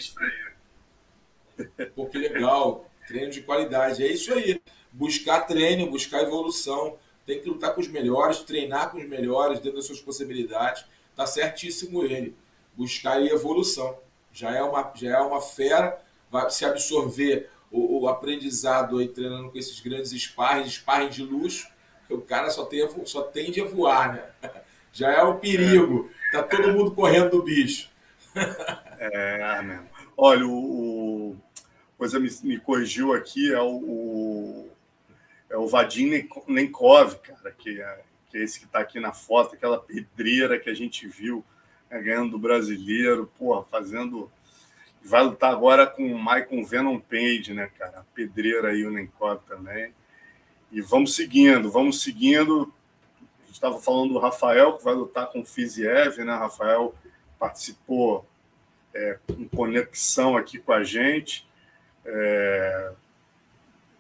Pô, 1.97 2.07
que 2.07 2.19
legal. 2.19 2.89
Treino 3.09 3.33
de 3.33 3.43
qualidade. 3.43 4.05
É 4.05 4.07
isso 4.07 4.33
aí. 4.33 4.63
Buscar 4.93 5.41
treino, 5.41 5.91
buscar 5.91 6.23
evolução 6.23 6.97
tem 7.27 7.41
que 7.41 7.49
lutar 7.49 7.75
com 7.75 7.81
os 7.81 7.89
melhores, 7.89 8.41
treinar 8.41 8.91
com 8.91 8.99
os 8.99 9.09
melhores, 9.09 9.61
dentro 9.61 9.77
das 9.77 9.87
suas 9.87 10.01
possibilidades. 10.01 10.85
Tá 11.15 11.27
certíssimo 11.27 12.05
ele. 12.05 12.37
Buscar 12.75 13.25
evolução. 13.25 13.99
Já 14.33 14.55
é 14.55 14.63
uma, 14.63 14.93
já 14.95 15.19
é 15.19 15.21
uma 15.21 15.41
fera, 15.41 16.01
vai 16.31 16.51
se 16.51 16.65
absorver 16.65 17.49
o, 17.71 18.03
o 18.03 18.09
aprendizado 18.09 18.99
aí 18.99 19.09
treinando 19.09 19.51
com 19.51 19.59
esses 19.59 19.79
grandes 19.81 20.11
sparring, 20.11 20.69
sparring 20.69 21.09
de 21.09 21.23
luxo, 21.23 21.69
o 22.09 22.21
cara 22.21 22.51
só, 22.51 22.65
tem, 22.65 22.87
só 23.05 23.23
tende 23.23 23.61
a 23.61 23.65
voar, 23.65 24.15
né? 24.15 24.25
Já 24.93 25.13
é 25.13 25.23
o 25.23 25.35
um 25.35 25.39
perigo. 25.39 26.11
Tá 26.33 26.43
todo 26.43 26.73
mundo 26.73 26.91
correndo 26.91 27.31
do 27.31 27.43
bicho. 27.43 27.91
É, 29.03 29.63
mesmo. 29.63 29.89
Olha, 30.15 30.47
o, 30.47 31.31
o 31.31 31.37
coisa 31.97 32.21
me, 32.21 32.29
me 32.43 32.61
corrigiu 32.61 33.15
aqui, 33.15 33.51
é 33.51 33.59
o, 33.59 33.77
o 33.77 34.71
é 35.51 35.57
o 35.57 35.67
Vadim 35.67 36.29
Nenkov, 36.47 37.17
cara, 37.17 37.51
que 37.51 37.81
é, 37.81 38.01
que 38.29 38.39
é 38.39 38.43
esse 38.43 38.61
que 38.61 38.67
está 38.67 38.79
aqui 38.79 39.01
na 39.01 39.13
foto, 39.13 39.55
aquela 39.55 39.79
pedreira 39.79 40.61
que 40.61 40.71
a 40.71 40.75
gente 40.75 41.09
viu 41.09 41.45
né, 41.91 42.01
ganhando 42.01 42.31
do 42.31 42.39
brasileiro, 42.39 43.31
porra, 43.37 43.65
fazendo. 43.65 44.31
Vai 45.03 45.23
lutar 45.23 45.51
agora 45.51 45.87
com 45.87 46.05
o 46.13 46.19
Michael 46.19 46.65
Venom 46.65 46.99
Page, 46.99 47.55
né, 47.55 47.71
cara? 47.79 48.05
Pedreira 48.15 48.69
aí, 48.69 48.85
o 48.85 48.91
Nenkov 48.91 49.41
também. 49.49 49.93
E 50.71 50.81
vamos 50.81 51.15
seguindo, 51.17 51.71
vamos 51.71 52.03
seguindo. 52.03 52.73
A 53.19 53.47
gente 53.47 53.55
estava 53.55 53.81
falando 53.81 54.13
do 54.13 54.19
Rafael, 54.19 54.77
que 54.77 54.85
vai 54.85 54.95
lutar 54.95 55.27
com 55.29 55.41
o 55.41 55.47
Fiziev, 55.47 56.19
né? 56.19 56.35
Rafael 56.35 56.95
participou 57.39 58.29
é, 58.95 59.19
em 59.37 59.49
conexão 59.49 60.37
aqui 60.37 60.59
com 60.59 60.73
a 60.73 60.85
gente. 60.85 61.49
É, 62.05 62.93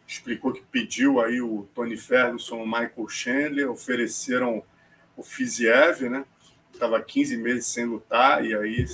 explicou 0.06 0.52
que 0.52 0.62
pediu 0.62 1.20
aí 1.20 1.40
o 1.40 1.68
Tony 1.74 1.96
Ferguson, 1.96 2.62
o 2.62 2.66
Michael 2.66 3.08
Chandler, 3.08 3.70
ofereceram 3.70 4.62
o 5.16 5.22
Fiziev, 5.22 6.08
né? 6.08 6.24
Estava 6.72 7.00
15 7.00 7.36
meses 7.36 7.66
sem 7.66 7.84
lutar, 7.84 8.44
e 8.44 8.54
aí, 8.54 8.84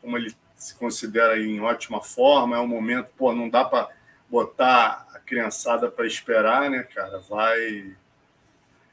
como 0.00 0.16
ele 0.16 0.34
se 0.58 0.74
considera 0.74 1.38
em 1.40 1.60
ótima 1.60 2.02
forma, 2.02 2.56
é 2.56 2.60
um 2.60 2.66
momento, 2.66 3.10
pô, 3.16 3.32
não 3.32 3.48
dá 3.48 3.64
para 3.64 3.88
botar 4.28 5.06
a 5.14 5.18
criançada 5.20 5.90
para 5.90 6.06
esperar, 6.06 6.68
né, 6.68 6.82
cara? 6.82 7.20
Vai, 7.20 7.96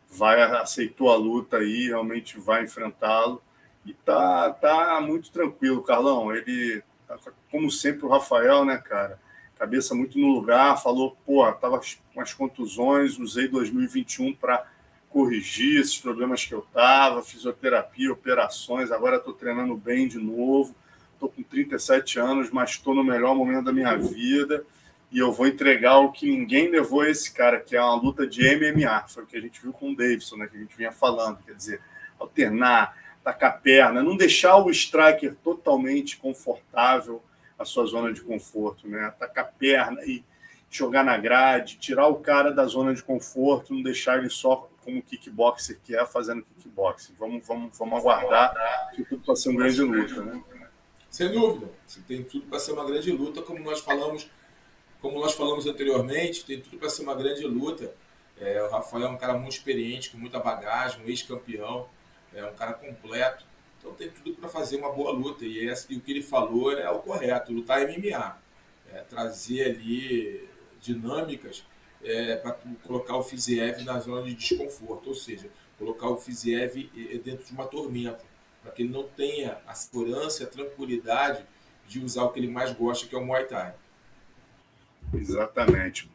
vai, 0.10 0.42
aceitou 0.42 1.12
a 1.12 1.16
luta 1.16 1.58
aí, 1.58 1.88
realmente 1.88 2.40
vai 2.40 2.64
enfrentá-lo. 2.64 3.42
E 3.84 3.94
tá, 3.94 4.52
tá 4.52 5.02
muito 5.02 5.32
tranquilo, 5.32 5.84
Carlão. 5.84 6.34
Ele, 6.34 6.84
tá, 7.08 7.18
como 7.52 7.70
sempre, 7.72 8.06
o 8.06 8.10
Rafael, 8.10 8.64
né, 8.64 8.78
cara? 8.78 9.20
cabeça 9.58 9.96
muito 9.96 10.20
no 10.20 10.28
lugar, 10.28 10.82
falou, 10.82 11.18
pô, 11.26 11.50
tava 11.54 11.80
com 12.14 12.22
as 12.22 12.34
contusões, 12.34 13.18
usei 13.18 13.48
2021 13.48 14.34
para 14.34 14.66
corrigir 15.10 15.80
esses 15.80 15.98
problemas 15.98 16.44
que 16.44 16.54
eu 16.54 16.62
tava, 16.74 17.24
fisioterapia, 17.24 18.12
operações, 18.12 18.92
agora 18.92 19.16
estou 19.16 19.34
treinando 19.34 19.76
bem 19.76 20.08
de 20.08 20.20
novo, 20.20 20.76
estou 21.26 21.30
com 21.30 21.44
37 21.44 22.20
anos, 22.20 22.52
mas 22.52 22.72
estou 22.72 22.94
no 22.94 23.04
melhor 23.04 23.36
momento 23.36 23.66
da 23.66 23.74
minha 23.74 23.96
vida 23.98 24.64
e 25.12 25.20
eu 25.20 25.32
vou 25.32 25.48
entregar 25.48 26.00
o 26.00 26.12
que 26.12 26.30
ninguém 26.30 26.70
levou 26.70 27.02
a 27.02 27.10
esse 27.10 27.32
cara, 27.32 27.60
que 27.60 27.76
é 27.76 27.82
uma 27.82 27.96
luta 27.96 28.28
de 28.28 28.44
MMA, 28.56 29.08
foi 29.08 29.24
o 29.24 29.26
que 29.26 29.38
a 29.38 29.42
gente 29.42 29.62
viu 29.62 29.72
com 29.72 29.92
o 29.92 29.96
Davidson, 29.96 30.38
né, 30.38 30.48
que 30.48 30.58
a 30.58 30.60
gente 30.60 30.76
vinha 30.76 30.92
falando, 30.92 31.40
quer 31.46 31.54
dizer, 31.54 31.82
alternar, 32.20 32.98
tacar 33.24 33.62
perna, 33.62 34.04
não 34.04 34.16
deixar 34.16 34.58
o 34.58 34.70
striker 34.70 35.36
totalmente 35.44 36.18
confortável, 36.18 37.24
a 37.58 37.66
sua 37.66 37.86
zona 37.86 38.12
de 38.12 38.22
conforto, 38.22 38.88
né? 38.88 39.06
Atacar 39.06 39.54
perna 39.58 40.04
e 40.04 40.24
jogar 40.70 41.04
na 41.04 41.18
grade, 41.18 41.78
tirar 41.78 42.08
o 42.08 42.16
cara 42.16 42.52
da 42.52 42.66
zona 42.66 42.94
de 42.94 43.02
conforto, 43.02 43.74
não 43.74 43.82
deixar 43.82 44.18
ele 44.18 44.30
só 44.30 44.70
como 44.84 45.02
kickboxer 45.02 45.80
que 45.82 45.96
é, 45.96 46.06
fazendo 46.06 46.44
kickboxing. 46.44 47.16
Vamos, 47.18 47.48
vamos, 47.48 47.78
vamos 47.78 47.98
aguardar 47.98 48.92
que 48.94 49.04
tudo 49.06 49.24
para 49.24 49.36
ser 49.36 49.50
uma 49.50 49.62
grande 49.62 49.82
luta, 49.82 50.22
né? 50.22 50.44
Sem 51.16 51.32
dúvida, 51.32 51.72
tem 52.10 52.26
tudo 52.26 52.46
para 52.48 52.60
ser 52.60 52.74
uma 52.74 52.84
grande 52.84 53.10
luta, 53.10 53.42
como 53.42 53.58
nós 53.60 53.80
falamos, 53.80 54.30
como 55.00 55.18
nós 55.18 55.34
falamos 55.34 55.66
anteriormente, 55.66 56.44
tem 56.44 56.60
tudo 56.60 56.78
para 56.78 56.90
ser 56.90 57.04
uma 57.04 57.16
grande 57.16 57.42
luta. 57.48 57.96
É, 58.38 58.62
o 58.62 58.70
Rafael 58.70 59.06
é 59.06 59.08
um 59.08 59.16
cara 59.16 59.34
muito 59.38 59.54
experiente, 59.54 60.10
com 60.10 60.18
muita 60.18 60.42
bagagem, 60.42 61.02
um 61.02 61.08
ex-campeão, 61.08 61.88
é 62.34 62.44
um 62.44 62.54
cara 62.54 62.74
completo. 62.74 63.46
Então 63.80 63.94
tem 63.94 64.10
tudo 64.10 64.36
para 64.36 64.50
fazer 64.50 64.76
uma 64.76 64.92
boa 64.92 65.14
luta. 65.14 65.46
E, 65.46 65.66
esse, 65.70 65.94
e, 65.94 65.96
o 65.96 66.02
que 66.02 66.12
ele 66.12 66.22
falou 66.22 66.74
é 66.74 66.92
o 66.92 67.00
correto, 67.00 67.54
lutar 67.54 67.88
MMA. 67.88 68.38
É, 68.92 69.00
trazer 69.00 69.68
ali 69.68 70.50
dinâmicas 70.82 71.64
é, 72.04 72.36
para 72.36 72.58
colocar 72.84 73.16
o 73.16 73.24
Fiziev 73.24 73.86
na 73.86 74.02
zona 74.02 74.22
de 74.24 74.34
desconforto, 74.34 75.08
ou 75.08 75.16
seja, 75.16 75.50
colocar 75.80 76.10
o 76.10 76.18
Fiziev 76.18 76.76
dentro 77.24 77.46
de 77.46 77.54
uma 77.54 77.68
tormenta, 77.68 78.35
para 78.66 78.74
que 78.74 78.82
ele 78.82 78.92
não 78.92 79.04
tenha 79.04 79.60
a 79.68 79.74
segurança 79.76 80.44
a 80.44 80.48
tranquilidade 80.48 81.46
de 81.88 82.04
usar 82.04 82.24
o 82.24 82.32
que 82.32 82.40
ele 82.40 82.50
mais 82.50 82.74
gosta, 82.74 83.08
que 83.08 83.16
é 83.16 83.18
o 83.18 83.24
Muay 83.24 83.46
Thai. 83.46 83.76
Exatamente. 85.14 86.12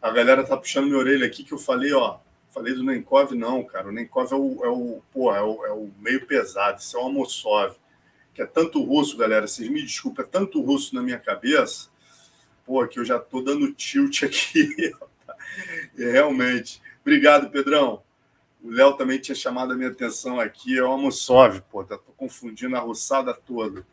A 0.00 0.10
galera 0.10 0.42
tá 0.42 0.56
puxando 0.56 0.86
minha 0.86 0.98
orelha 0.98 1.26
aqui 1.26 1.44
que 1.44 1.52
eu 1.52 1.58
falei, 1.58 1.92
ó, 1.92 2.18
Falei 2.54 2.72
do 2.72 2.84
Nenkov, 2.84 3.34
não, 3.34 3.64
cara. 3.64 3.88
O 3.88 3.92
Nenkov 3.92 4.32
é 4.32 4.36
o, 4.36 4.64
é 4.64 4.68
o, 4.68 5.02
é 5.34 5.42
o, 5.42 5.66
é 5.66 5.72
o 5.72 5.90
meio 5.98 6.24
pesado, 6.24 6.78
isso 6.78 6.96
é 6.96 7.00
o 7.00 7.06
Amosov, 7.06 7.74
que 8.32 8.40
é 8.40 8.46
tanto 8.46 8.80
russo, 8.80 9.16
galera. 9.16 9.48
Vocês 9.48 9.68
me 9.68 9.82
desculpem, 9.82 10.24
é 10.24 10.28
tanto 10.28 10.62
russo 10.62 10.94
na 10.94 11.02
minha 11.02 11.18
cabeça, 11.18 11.88
pô, 12.64 12.86
que 12.86 13.00
eu 13.00 13.04
já 13.04 13.18
tô 13.18 13.42
dando 13.42 13.72
tilt 13.72 14.22
aqui. 14.22 14.94
é, 15.98 16.12
realmente. 16.12 16.80
Obrigado, 17.00 17.50
Pedrão. 17.50 18.04
O 18.64 18.70
Léo 18.70 18.94
também 18.94 19.18
tinha 19.18 19.34
chamado 19.34 19.74
a 19.74 19.76
minha 19.76 19.90
atenção 19.90 20.40
aqui, 20.40 20.78
é 20.78 20.82
o 20.82 20.90
Amosov, 20.90 21.60
pô, 21.70 21.84
tô 21.84 21.98
confundindo 22.16 22.74
a 22.74 22.80
roçada 22.80 23.34
toda. 23.34 23.86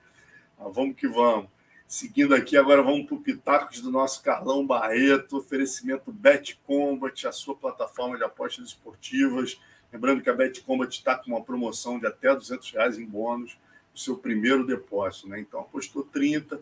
Mas 0.58 0.74
vamos 0.74 0.96
que 0.96 1.10
vamos. 1.10 1.50
Seguindo 1.86 2.34
aqui, 2.34 2.56
agora 2.56 2.82
vamos 2.82 3.06
para 3.06 3.16
o 3.16 3.22
Pitacos 3.22 3.82
do 3.82 3.92
nosso 3.92 4.24
Carlão 4.24 4.66
Barreto, 4.66 5.36
oferecimento 5.36 6.10
Bet 6.10 6.58
Combat, 6.66 7.28
a 7.28 7.34
sua 7.34 7.54
plataforma 7.54 8.16
de 8.16 8.24
apostas 8.24 8.68
esportivas. 8.68 9.60
Lembrando 9.92 10.22
que 10.22 10.30
a 10.30 10.34
Bet 10.34 10.62
Combat 10.62 10.90
está 10.90 11.18
com 11.18 11.32
uma 11.32 11.44
promoção 11.44 12.00
de 12.00 12.08
até 12.08 12.34
200 12.34 12.72
reais 12.72 12.98
em 12.98 13.06
bônus 13.06 13.58
no 13.92 14.00
seu 14.00 14.16
primeiro 14.16 14.66
depósito. 14.66 15.28
Né? 15.28 15.42
Então, 15.42 15.60
apostou 15.60 16.02
30, 16.02 16.62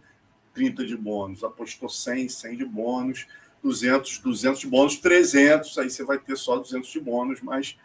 30 0.55 0.83
de 0.83 0.97
bônus. 0.97 1.43
Apostou 1.43 1.87
100, 1.87 2.27
100 2.27 2.57
de 2.57 2.65
bônus. 2.65 3.27
200, 3.61 4.17
200 4.17 4.61
de 4.61 4.67
bônus, 4.67 4.97
300, 4.97 5.77
aí 5.77 5.89
você 5.89 6.03
vai 6.03 6.17
ter 6.17 6.37
só 6.37 6.57
200 6.57 6.89
de 6.89 6.99
bônus, 6.99 7.41
mas 7.41 7.77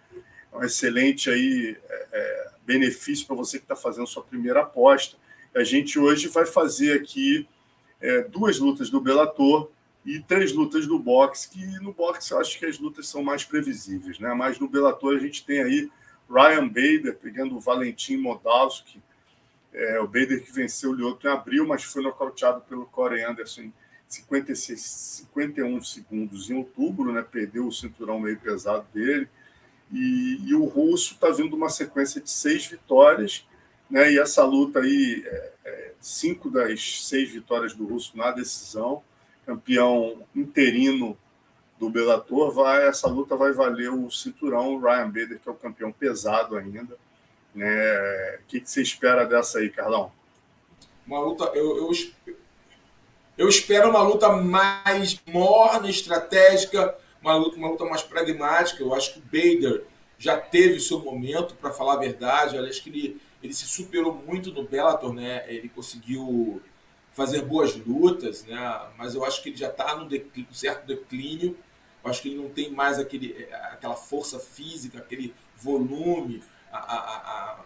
um 0.54 0.62
excelente 0.62 1.30
aí, 1.30 1.76
é, 1.88 2.08
é, 2.12 2.50
benefício 2.64 3.26
para 3.26 3.36
você 3.36 3.58
que 3.58 3.64
está 3.64 3.76
fazendo 3.76 4.06
sua 4.06 4.22
primeira 4.22 4.60
aposta. 4.60 5.16
A 5.54 5.62
gente 5.62 5.98
hoje 5.98 6.28
vai 6.28 6.46
fazer 6.46 6.92
aqui 6.98 7.48
é, 8.00 8.22
duas 8.22 8.58
lutas 8.58 8.90
do 8.90 9.00
Bellator 9.00 9.70
e 10.04 10.20
três 10.20 10.52
lutas 10.52 10.86
do 10.86 10.98
boxe, 10.98 11.48
que 11.48 11.64
no 11.80 11.92
boxe 11.92 12.32
eu 12.32 12.38
acho 12.38 12.58
que 12.58 12.66
as 12.66 12.78
lutas 12.78 13.08
são 13.08 13.22
mais 13.22 13.44
previsíveis, 13.44 14.18
né? 14.18 14.34
Mas 14.34 14.58
no 14.58 14.68
Bellator 14.68 15.16
a 15.16 15.18
gente 15.18 15.44
tem 15.44 15.62
aí 15.62 15.90
Ryan 16.28 16.68
Bader 16.68 17.16
pegando 17.16 17.56
o 17.56 17.60
Valentim 17.60 18.16
Modalski, 18.16 19.00
é, 19.72 19.98
o 20.00 20.06
Bader 20.06 20.44
que 20.44 20.52
venceu 20.52 20.90
o 20.90 20.94
Lyoto 20.94 21.26
em 21.26 21.30
abril, 21.30 21.66
mas 21.66 21.82
foi 21.84 22.02
nocauteado 22.02 22.60
pelo 22.62 22.86
Corey 22.86 23.24
Anderson 23.24 23.62
em 23.62 23.72
56, 24.08 24.80
51 25.32 25.82
segundos 25.82 26.50
em 26.50 26.54
outubro, 26.54 27.12
né? 27.12 27.22
Perdeu 27.22 27.66
o 27.66 27.72
cinturão 27.72 28.20
meio 28.20 28.38
pesado 28.38 28.86
dele. 28.92 29.28
E, 29.94 30.40
e 30.44 30.54
o 30.56 30.64
russo 30.64 31.14
está 31.14 31.30
vindo 31.30 31.54
uma 31.54 31.68
sequência 31.68 32.20
de 32.20 32.28
seis 32.28 32.66
vitórias, 32.66 33.46
né? 33.88 34.10
E 34.10 34.18
essa 34.18 34.44
luta 34.44 34.80
aí, 34.80 35.22
é, 35.24 35.52
é, 35.64 35.92
cinco 36.00 36.50
das 36.50 37.06
seis 37.06 37.30
vitórias 37.30 37.74
do 37.74 37.86
russo 37.86 38.16
na 38.16 38.32
decisão, 38.32 39.04
campeão 39.46 40.26
interino 40.34 41.16
do 41.78 41.88
Bellator, 41.88 42.50
vai, 42.50 42.88
essa 42.88 43.06
luta 43.06 43.36
vai 43.36 43.52
valer 43.52 43.90
o 43.90 44.10
cinturão, 44.10 44.74
o 44.74 44.80
Ryan 44.80 45.06
Bader, 45.06 45.38
que 45.38 45.48
é 45.48 45.52
o 45.52 45.54
campeão 45.54 45.92
pesado 45.92 46.56
ainda. 46.56 46.96
Né? 47.54 48.38
O 48.42 48.46
que, 48.48 48.60
que 48.60 48.68
você 48.68 48.82
espera 48.82 49.24
dessa 49.24 49.60
aí, 49.60 49.70
Carlão? 49.70 50.10
Uma 51.06 51.20
luta, 51.20 51.44
eu, 51.54 51.76
eu, 51.76 51.90
eu 53.38 53.48
espero 53.48 53.90
uma 53.90 54.02
luta 54.02 54.28
mais 54.30 55.20
morna, 55.26 55.88
estratégica, 55.88 56.96
uma 57.24 57.36
luta, 57.36 57.56
uma 57.56 57.68
luta 57.68 57.84
mais 57.86 58.02
pragmática. 58.02 58.82
Eu 58.82 58.94
acho 58.94 59.14
que 59.14 59.18
o 59.18 59.22
Bader 59.22 59.84
já 60.18 60.36
teve 60.38 60.78
seu 60.78 61.00
momento, 61.00 61.54
para 61.54 61.70
falar 61.70 61.94
a 61.94 61.98
verdade. 61.98 62.56
Eu 62.56 62.64
acho 62.64 62.82
que 62.82 62.90
ele, 62.90 63.20
ele 63.42 63.54
se 63.54 63.66
superou 63.66 64.14
muito 64.14 64.52
no 64.52 64.62
Bellator, 64.62 65.12
né? 65.12 65.44
Ele 65.48 65.68
conseguiu 65.68 66.60
fazer 67.12 67.42
boas 67.42 67.74
lutas, 67.76 68.44
né? 68.44 68.58
Mas 68.98 69.14
eu 69.14 69.24
acho 69.24 69.42
que 69.42 69.48
ele 69.48 69.56
já 69.56 69.68
está 69.68 69.96
num 69.96 70.06
declínio, 70.06 70.52
certo 70.52 70.86
declínio. 70.86 71.56
Eu 72.02 72.10
acho 72.10 72.20
que 72.20 72.28
ele 72.28 72.42
não 72.42 72.50
tem 72.50 72.70
mais 72.70 72.98
aquele, 72.98 73.48
aquela 73.72 73.96
força 73.96 74.38
física, 74.38 74.98
aquele 74.98 75.34
volume, 75.56 76.42
a, 76.70 76.78
a, 76.78 76.98
a, 76.98 77.64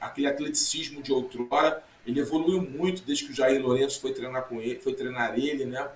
aquele 0.00 0.26
atleticismo 0.26 1.00
de 1.00 1.12
outrora. 1.12 1.84
Ele 2.04 2.20
evoluiu 2.20 2.62
muito 2.62 3.02
desde 3.02 3.26
que 3.26 3.32
o 3.32 3.34
Jair 3.34 3.62
Lourenço 3.62 4.00
foi 4.00 4.12
treinar 4.12 4.44
com 4.44 4.60
ele, 4.60 4.80
foi 4.80 4.94
treinar 4.94 5.38
ele, 5.38 5.64
né? 5.64 5.88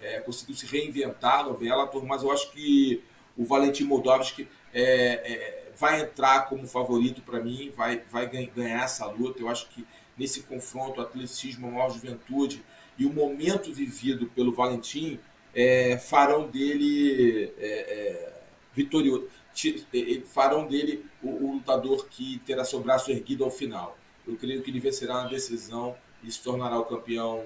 É, 0.00 0.20
conseguiu 0.20 0.54
se 0.54 0.66
reinventar 0.66 1.44
no 1.44 1.54
Bellator, 1.54 2.04
mas 2.06 2.22
eu 2.22 2.32
acho 2.32 2.50
que 2.52 3.02
o 3.36 3.44
Valentim 3.44 3.84
Moldovski 3.84 4.48
é, 4.72 4.82
é, 4.82 5.72
vai 5.76 6.00
entrar 6.00 6.48
como 6.48 6.66
favorito 6.66 7.22
para 7.22 7.40
mim, 7.40 7.72
vai, 7.76 8.02
vai 8.10 8.26
ganhar 8.26 8.84
essa 8.84 9.06
luta. 9.06 9.40
Eu 9.40 9.48
acho 9.48 9.68
que 9.68 9.86
nesse 10.16 10.42
confronto, 10.42 11.00
o 11.00 11.02
atleticismo, 11.02 11.68
a 11.68 11.70
maior 11.70 11.90
juventude 11.90 12.62
e 12.98 13.06
o 13.06 13.12
momento 13.12 13.72
vivido 13.72 14.26
pelo 14.26 14.52
Valentim 14.52 15.18
é, 15.54 15.96
farão 15.98 16.48
dele 16.48 17.52
é, 17.58 17.66
é, 17.68 18.42
vitorioso, 18.74 19.28
farão 20.26 20.66
dele 20.66 21.04
o, 21.22 21.28
o 21.28 21.52
lutador 21.54 22.06
que 22.08 22.38
terá 22.44 22.64
seu 22.64 22.80
braço 22.80 23.10
erguido 23.10 23.44
ao 23.44 23.50
final. 23.50 23.96
Eu 24.26 24.36
creio 24.36 24.62
que 24.62 24.70
ele 24.70 24.80
vencerá 24.80 25.22
na 25.22 25.28
decisão 25.28 25.96
e 26.22 26.30
se 26.30 26.42
tornará 26.42 26.78
o 26.78 26.84
campeão 26.84 27.44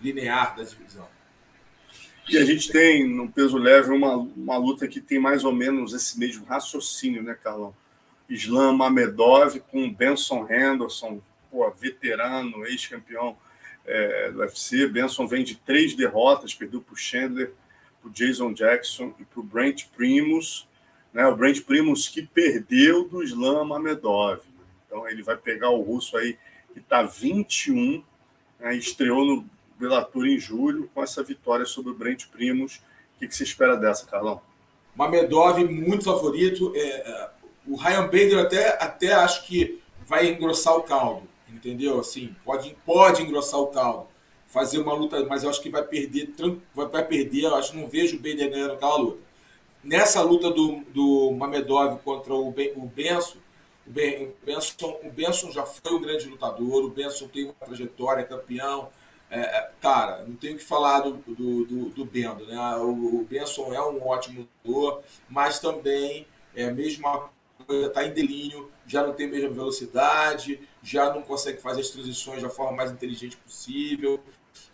linear 0.00 0.56
da 0.56 0.64
divisão. 0.64 1.08
E 2.28 2.38
a 2.38 2.44
gente 2.44 2.70
tem 2.70 3.08
no 3.08 3.30
peso 3.30 3.58
leve 3.58 3.90
uma, 3.90 4.16
uma 4.16 4.56
luta 4.56 4.86
que 4.86 5.00
tem 5.00 5.18
mais 5.18 5.44
ou 5.44 5.52
menos 5.52 5.92
esse 5.92 6.18
mesmo 6.18 6.44
raciocínio, 6.44 7.22
né, 7.22 7.36
Carlão? 7.42 7.74
Islam 8.28 8.72
Mamedov 8.76 9.60
com 9.70 9.92
Benson 9.92 10.46
Henderson, 10.48 11.20
pô, 11.50 11.68
veterano, 11.70 12.64
ex-campeão 12.66 13.36
é, 13.84 14.30
do 14.30 14.38
UFC. 14.38 14.86
Benson 14.86 15.26
vem 15.26 15.44
de 15.44 15.56
três 15.56 15.94
derrotas, 15.94 16.54
perdeu 16.54 16.80
para 16.80 16.94
o 16.94 16.96
Chandler, 16.96 17.52
para 18.00 18.08
o 18.08 18.12
Jason 18.12 18.52
Jackson 18.52 19.14
e 19.18 19.24
para 19.24 19.40
o 19.40 19.42
Brent 19.42 19.86
Primus. 19.94 20.66
Né? 21.12 21.26
O 21.26 21.36
Brent 21.36 21.60
Primus 21.62 22.08
que 22.08 22.22
perdeu 22.22 23.08
do 23.08 23.22
Islam 23.22 23.64
Mamedov. 23.64 24.40
Então 24.86 25.08
ele 25.08 25.22
vai 25.22 25.36
pegar 25.36 25.70
o 25.70 25.82
russo 25.82 26.16
aí 26.16 26.38
que 26.72 26.78
está 26.78 27.02
21, 27.02 28.02
né? 28.60 28.74
estreou 28.76 29.24
no 29.24 29.50
Bellator 29.82 30.26
em 30.26 30.38
julho 30.38 30.88
com 30.94 31.02
essa 31.02 31.22
vitória 31.22 31.66
sobre 31.66 31.90
o 31.90 31.94
Brent 31.94 32.26
Primos. 32.28 32.76
O 33.16 33.18
que, 33.18 33.26
que 33.26 33.34
você 33.34 33.42
espera 33.42 33.76
dessa, 33.76 34.06
Carlão? 34.06 34.40
Mamedov 34.94 35.58
muito 35.64 36.04
favorito. 36.04 36.72
É, 36.74 36.80
é, 36.80 37.30
o 37.66 37.76
Ryan 37.76 38.04
Bader 38.04 38.38
até, 38.38 38.68
até 38.82 39.12
acho 39.12 39.44
que 39.44 39.80
vai 40.06 40.28
engrossar 40.28 40.76
o 40.76 40.82
caldo, 40.82 41.28
entendeu? 41.48 41.98
Assim, 41.98 42.34
pode, 42.44 42.76
pode 42.86 43.22
engrossar 43.22 43.60
o 43.60 43.68
caldo. 43.68 44.06
Fazer 44.46 44.78
uma 44.78 44.92
luta, 44.92 45.24
mas 45.24 45.42
eu 45.42 45.50
acho 45.50 45.62
que 45.62 45.70
vai 45.70 45.82
perder, 45.82 46.32
vai, 46.74 47.04
perder, 47.04 47.44
eu 47.44 47.54
acho 47.54 47.74
não 47.74 47.88
vejo 47.88 48.16
o 48.16 48.20
Bader 48.20 48.50
ganhando 48.50 48.74
aquela 48.74 48.96
luta. 48.96 49.18
Nessa 49.82 50.22
luta 50.22 50.50
do, 50.50 50.82
do 50.92 51.32
Mamedov 51.32 51.98
contra 52.04 52.34
o, 52.34 52.52
ben, 52.52 52.72
o 52.76 52.86
Benson, 52.86 53.38
o, 53.86 53.90
o, 53.90 54.34
Benson, 54.44 55.00
o 55.02 55.10
Benson 55.10 55.50
já 55.50 55.64
foi 55.64 55.92
um 55.92 56.00
grande 56.00 56.28
lutador, 56.28 56.84
o 56.84 56.90
Benson 56.90 57.26
tem 57.28 57.46
uma 57.46 57.54
trajetória, 57.54 58.24
campeão. 58.24 58.90
É, 59.32 59.40
é, 59.40 59.70
cara, 59.80 60.24
não 60.26 60.36
tenho 60.36 60.58
que 60.58 60.62
falar 60.62 61.00
do, 61.00 61.14
do, 61.26 61.64
do, 61.64 61.88
do 61.88 62.04
Bendo, 62.04 62.46
né? 62.46 62.76
O, 62.76 63.20
o 63.20 63.24
Benson 63.24 63.72
é 63.72 63.80
um 63.80 64.06
ótimo 64.06 64.46
lutador, 64.62 65.02
mas 65.26 65.58
também 65.58 66.26
é 66.54 66.66
a 66.66 66.70
mesma 66.70 67.30
coisa, 67.66 67.86
está 67.86 68.04
em 68.04 68.12
delírio, 68.12 68.70
já 68.86 69.06
não 69.06 69.14
tem 69.14 69.26
a 69.26 69.30
mesma 69.30 69.48
velocidade, 69.48 70.60
já 70.82 71.14
não 71.14 71.22
consegue 71.22 71.62
fazer 71.62 71.80
as 71.80 71.88
transições 71.88 72.42
da 72.42 72.50
forma 72.50 72.76
mais 72.76 72.92
inteligente 72.92 73.38
possível, 73.38 74.20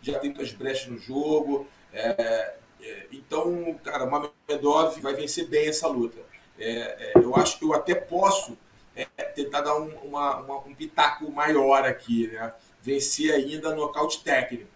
já 0.03 0.19
tem 0.19 0.31
muitas 0.31 0.51
brechas 0.51 0.89
no 0.89 0.99
jogo. 0.99 1.69
É, 1.93 2.57
é, 2.81 3.07
então, 3.13 3.79
cara, 3.85 4.07
o 4.07 4.11
Mamedov 4.11 5.01
vai 5.01 5.15
vencer 5.15 5.47
bem 5.47 5.69
essa 5.69 5.87
luta. 5.87 6.19
É, 6.59 6.71
é, 6.71 7.13
eu 7.15 7.37
acho 7.37 7.61
que 7.61 7.65
eu 7.65 7.73
até 7.75 7.95
posso 7.95 8.59
é, 8.97 9.05
tentar 9.05 9.61
dar 9.61 9.77
um, 9.77 9.89
uma, 9.99 10.37
uma, 10.39 10.59
um 10.67 10.75
pitaco 10.75 11.31
maior 11.31 11.85
aqui, 11.85 12.27
né? 12.27 12.53
Vencer 12.89 13.35
ainda 13.35 13.75
no 13.75 13.83
nocaute 13.83 14.25
técnico. 14.25 14.67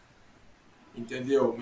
Entendeu? 0.95 1.59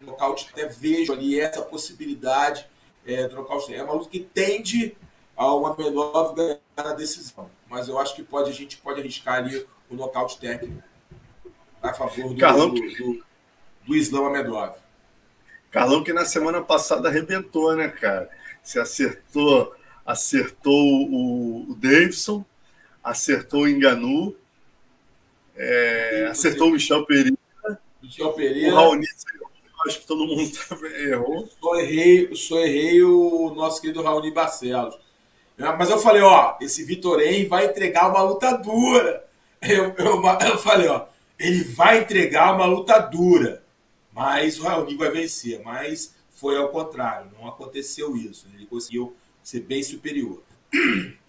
Nocaute, 0.00 0.48
até 0.52 0.66
vejo 0.66 1.12
ali 1.12 1.38
essa 1.38 1.62
possibilidade 1.62 2.66
é, 3.06 3.28
do 3.28 3.36
nocaute 3.36 3.66
técnico. 3.66 3.88
É 3.88 3.88
uma 3.88 3.94
luta 3.94 4.10
que 4.10 4.18
tende 4.18 4.96
ao 5.36 5.64
Amedov 5.64 6.34
ganhar 6.34 6.58
a 6.76 6.92
decisão. 6.92 7.48
Mas 7.70 7.88
eu 7.88 7.96
acho 8.00 8.16
que 8.16 8.24
pode, 8.24 8.50
a 8.50 8.52
gente 8.52 8.78
pode 8.78 8.98
arriscar 8.98 9.36
ali 9.36 9.64
o 9.88 9.94
nocaute 9.94 10.40
técnico 10.40 10.82
a 11.80 11.94
favor 11.94 12.34
do, 12.34 12.40
Carlão, 12.40 12.74
do, 12.74 12.80
do, 12.80 13.24
do 13.86 13.94
Islam 13.94 14.26
Amedov. 14.26 14.74
Carlão 15.70 16.02
que 16.02 16.12
na 16.12 16.24
semana 16.24 16.62
passada 16.62 17.08
arrebentou, 17.08 17.76
né, 17.76 17.86
cara? 17.86 18.28
Se 18.60 18.80
acertou 18.80 19.72
acertou 20.04 20.74
o, 20.74 21.70
o 21.70 21.74
Davidson, 21.76 22.44
acertou 23.02 23.62
o 23.62 23.68
Enganu, 23.68 24.36
é, 25.56 26.28
acertou 26.30 26.68
o 26.68 26.72
Michel 26.72 27.04
Pereira. 27.06 27.36
Michel 28.02 28.32
Pereira. 28.32 28.72
O 28.72 28.76
Raoni, 28.76 29.06
acho 29.86 30.00
que 30.00 30.06
todo 30.06 30.26
mundo 30.26 30.50
errou. 30.98 31.48
Só 31.60 31.76
errei, 31.76 32.34
só 32.34 32.58
errei 32.58 33.02
o 33.02 33.52
nosso 33.54 33.80
querido 33.80 34.02
Raoni 34.02 34.30
Barcelos. 34.30 34.98
Mas 35.56 35.88
eu 35.88 35.98
falei, 35.98 36.22
ó, 36.22 36.56
esse 36.60 36.82
Vitorém 36.84 37.46
vai 37.46 37.66
entregar 37.66 38.10
uma 38.10 38.22
luta 38.22 38.56
dura. 38.56 39.24
Eu, 39.62 39.94
eu, 39.96 40.22
eu, 40.46 40.58
falei, 40.58 40.88
ó, 40.88 41.06
ele 41.38 41.64
vai 41.64 42.00
entregar 42.00 42.54
uma 42.54 42.66
luta 42.66 42.98
dura, 42.98 43.62
mas 44.12 44.58
o 44.58 44.64
Raoni 44.64 44.96
vai 44.96 45.10
vencer. 45.10 45.62
Mas 45.64 46.14
foi 46.30 46.56
ao 46.56 46.68
contrário, 46.68 47.30
não 47.38 47.48
aconteceu 47.48 48.16
isso. 48.16 48.46
Ele 48.54 48.66
conseguiu 48.66 49.16
ser 49.42 49.60
bem 49.60 49.82
superior. 49.82 50.42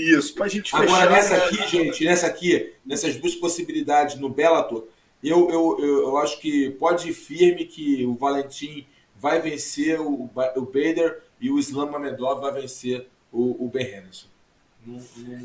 Isso, 0.00 0.34
para 0.34 0.46
a 0.46 0.48
gente 0.48 0.70
fechar. 0.70 0.82
Agora, 0.82 1.10
nessa 1.10 1.36
né? 1.36 1.44
aqui, 1.44 1.68
gente, 1.68 2.04
nessa 2.04 2.26
aqui, 2.26 2.72
nessas 2.84 3.16
duas 3.16 3.34
possibilidades 3.34 4.16
no 4.16 4.30
Bellator, 4.30 4.86
eu, 5.22 5.50
eu, 5.50 5.76
eu, 5.78 6.02
eu 6.02 6.18
acho 6.18 6.40
que 6.40 6.70
pode 6.70 7.10
ir 7.10 7.12
firme 7.12 7.66
que 7.66 8.06
o 8.06 8.14
Valentim 8.14 8.86
vai 9.14 9.40
vencer 9.40 10.00
o, 10.00 10.30
o 10.56 10.62
Bader 10.62 11.22
e 11.38 11.50
o 11.50 11.58
Islam 11.58 11.90
Mamedov 11.90 12.40
vai 12.40 12.62
vencer 12.62 13.06
o, 13.30 13.66
o 13.66 13.68
Ben 13.68 13.86
Henderson. 13.86 14.28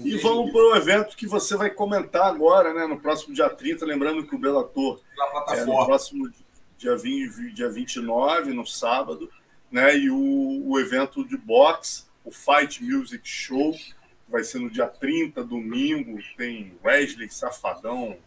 e 0.06 0.16
vamos 0.18 0.52
para 0.52 0.62
o 0.62 0.76
evento 0.78 1.18
que 1.18 1.28
você 1.28 1.58
vai 1.58 1.70
comentar 1.70 2.26
agora, 2.26 2.74
né, 2.74 2.88
no 2.88 2.98
próximo 2.98 3.36
dia 3.36 3.50
30, 3.50 3.86
lembrando 3.86 4.26
que 4.26 4.34
o 4.34 4.40
Bellator 4.40 5.02
é 5.50 5.66
no 5.66 5.86
próximo 5.86 6.32
dia, 6.78 6.96
20, 6.96 7.52
dia 7.52 7.70
29, 7.70 8.54
no 8.54 8.66
sábado, 8.66 9.30
né? 9.70 9.98
E 9.98 10.10
o, 10.10 10.70
o 10.70 10.80
evento 10.80 11.28
de 11.28 11.36
boxe 11.36 12.06
o 12.26 12.32
Fight 12.32 12.84
Music 12.84 13.22
Show, 13.24 13.76
vai 14.28 14.44
ser 14.44 14.60
no 14.60 14.70
dia 14.70 14.88
30, 14.88 15.44
domingo, 15.44 16.18
tem 16.38 16.78
Wesley 16.84 17.30
Safadão, 17.30 18.18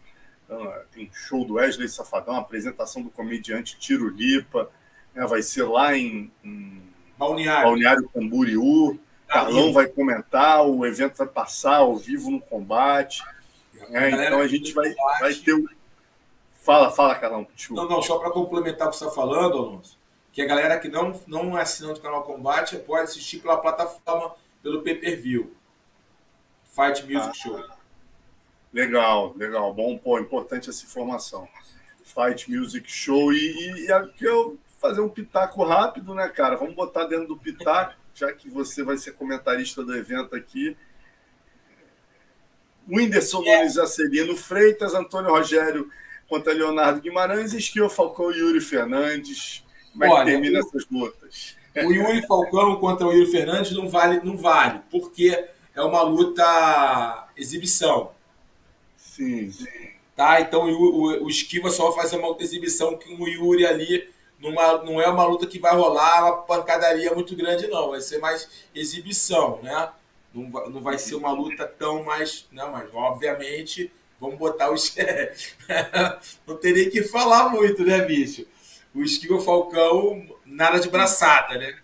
ah, 0.49 0.81
tem 0.91 1.09
show 1.13 1.45
do 1.45 1.55
Wesley 1.55 1.87
Safadão, 1.87 2.35
apresentação 2.35 3.01
do 3.01 3.09
comediante 3.09 3.77
Tiro 3.77 4.09
Lipa, 4.09 4.69
né, 5.13 5.25
vai 5.25 5.41
ser 5.41 5.63
lá 5.63 5.95
em, 5.95 6.31
em 6.43 6.81
Balneário. 7.17 7.65
Balneário 7.65 8.09
Camboriú, 8.09 8.99
Carlão 9.27 9.71
vai 9.71 9.87
comentar, 9.87 10.65
o 10.65 10.85
evento 10.85 11.17
vai 11.17 11.27
passar 11.27 11.77
ao 11.77 11.95
vivo 11.95 12.31
no 12.31 12.41
combate. 12.41 13.23
É, 13.91 14.09
então 14.09 14.39
a 14.39 14.47
gente 14.47 14.73
vai, 14.73 14.93
vai 15.19 15.33
ter. 15.33 15.55
Fala, 16.53 16.91
fala, 16.91 17.15
Carlão. 17.15 17.47
Não, 17.71 17.87
não, 17.87 18.01
só 18.01 18.17
para 18.17 18.31
complementar 18.31 18.87
o 18.87 18.91
que 18.91 18.97
você 18.97 19.05
está 19.05 19.15
falando, 19.15 19.57
Alonso, 19.57 19.97
que 20.31 20.41
a 20.41 20.45
galera 20.45 20.79
que 20.79 20.87
não, 20.87 21.19
não 21.27 21.57
é 21.57 21.61
assinante 21.61 21.99
do 21.99 22.01
canal 22.01 22.23
Combate 22.23 22.77
pode 22.77 23.03
assistir 23.03 23.39
pela 23.39 23.57
plataforma, 23.57 24.33
pelo 24.61 24.81
pay 24.81 24.95
per 24.95 25.21
view. 25.21 25.55
Fight 26.69 27.03
Music 27.03 27.29
ah, 27.29 27.33
Show. 27.33 27.63
Legal, 28.73 29.33
legal. 29.35 29.73
Bom, 29.73 29.97
pô, 29.97 30.19
importante 30.19 30.69
essa 30.69 30.85
informação. 30.85 31.47
Fight 32.03 32.49
Music 32.49 32.89
Show. 32.89 33.33
E, 33.33 33.85
e, 33.85 33.91
aqui 33.91 34.25
eu 34.25 34.57
fazer 34.79 35.01
um 35.01 35.09
pitaco 35.09 35.63
rápido, 35.63 36.13
né, 36.13 36.27
cara? 36.29 36.55
Vamos 36.55 36.75
botar 36.75 37.05
dentro 37.05 37.27
do 37.27 37.37
pitaco, 37.37 37.95
já 38.13 38.31
que 38.31 38.49
você 38.49 38.83
vai 38.83 38.97
ser 38.97 39.13
comentarista 39.13 39.83
do 39.83 39.95
evento 39.95 40.35
aqui. 40.35 40.77
Whindersson 42.87 43.43
é. 43.45 43.57
Nunes 43.57 43.77
Acelino 43.77 44.35
Freitas, 44.35 44.93
Antônio 44.93 45.31
Rogério 45.31 45.91
contra 46.27 46.53
Leonardo 46.53 47.01
Guimarães, 47.01 47.53
Esquio 47.53 47.89
Falcão 47.89 48.31
e 48.31 48.37
Yuri 48.37 48.61
Fernandes. 48.61 49.63
Como 49.91 50.05
é 50.05 50.09
Olha, 50.09 50.25
que 50.25 50.31
termina 50.31 50.59
o, 50.59 50.61
essas 50.61 50.85
lutas? 50.89 51.57
O 51.75 51.91
Yuri 51.91 52.25
Falcão 52.27 52.75
contra 52.77 53.07
o 53.07 53.11
Yuri 53.11 53.31
Fernandes 53.31 53.71
não 53.71 53.89
vale, 53.89 54.21
não 54.23 54.37
vale, 54.37 54.81
porque 54.91 55.49
é 55.79 55.83
uma 55.83 56.01
luta 56.01 57.27
exibição. 57.37 58.11
Sim. 58.97 59.51
Tá? 60.15 60.41
Então 60.41 60.69
o, 60.69 60.73
o, 60.73 61.23
o 61.25 61.29
Esquiva 61.29 61.69
só 61.69 61.89
vai 61.91 62.03
fazer 62.03 62.17
uma 62.17 62.27
outra 62.27 62.43
exibição 62.43 62.97
que 62.97 63.13
o 63.13 63.27
Yuri 63.27 63.65
ali 63.65 64.09
numa, 64.39 64.83
não 64.83 65.01
é 65.01 65.07
uma 65.07 65.25
luta 65.25 65.45
que 65.45 65.59
vai 65.59 65.75
rolar 65.75 66.23
uma 66.23 66.37
pancadaria 66.43 67.13
muito 67.13 67.35
grande, 67.35 67.67
não. 67.67 67.91
Vai 67.91 68.01
ser 68.01 68.19
mais 68.19 68.49
exibição, 68.73 69.59
né? 69.61 69.89
Não 70.33 70.49
vai, 70.49 70.69
não 70.69 70.81
vai 70.81 70.97
ser 70.97 71.15
uma 71.15 71.31
luta 71.31 71.65
tão 71.65 72.03
mais. 72.03 72.45
Não, 72.51 72.71
mas 72.71 72.89
obviamente 72.93 73.91
vamos 74.19 74.37
botar 74.37 74.71
os. 74.71 74.95
não 76.47 76.55
teria 76.57 76.89
que 76.89 77.03
falar 77.03 77.49
muito, 77.49 77.83
né, 77.83 78.01
bicho? 78.01 78.45
O 78.93 79.01
Esquiva 79.03 79.39
Falcão, 79.39 80.25
nada 80.45 80.79
de 80.79 80.89
braçada, 80.89 81.57
né? 81.57 81.77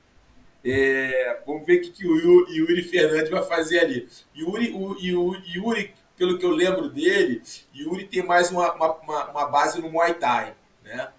É, 0.66 1.42
vamos 1.46 1.64
ver 1.64 1.78
o 1.78 1.82
que, 1.84 1.92
que 1.92 2.08
o 2.08 2.50
Yuri 2.50 2.82
Fernandes 2.82 3.30
vai 3.30 3.44
fazer 3.44 3.80
ali. 3.80 4.10
Yuri, 4.36 4.74
o, 4.74 4.96
Yuri, 4.96 5.94
pelo 6.18 6.40
que 6.40 6.46
eu 6.46 6.50
lembro 6.50 6.90
dele, 6.90 7.44
Yuri 7.76 8.06
tem 8.08 8.24
mais 8.24 8.50
uma, 8.50 8.74
uma, 8.74 9.30
uma 9.30 9.46
base 9.46 9.80
no 9.80 9.92
Muay 9.92 10.16
Thai, 10.16 10.56
né? 10.84 11.10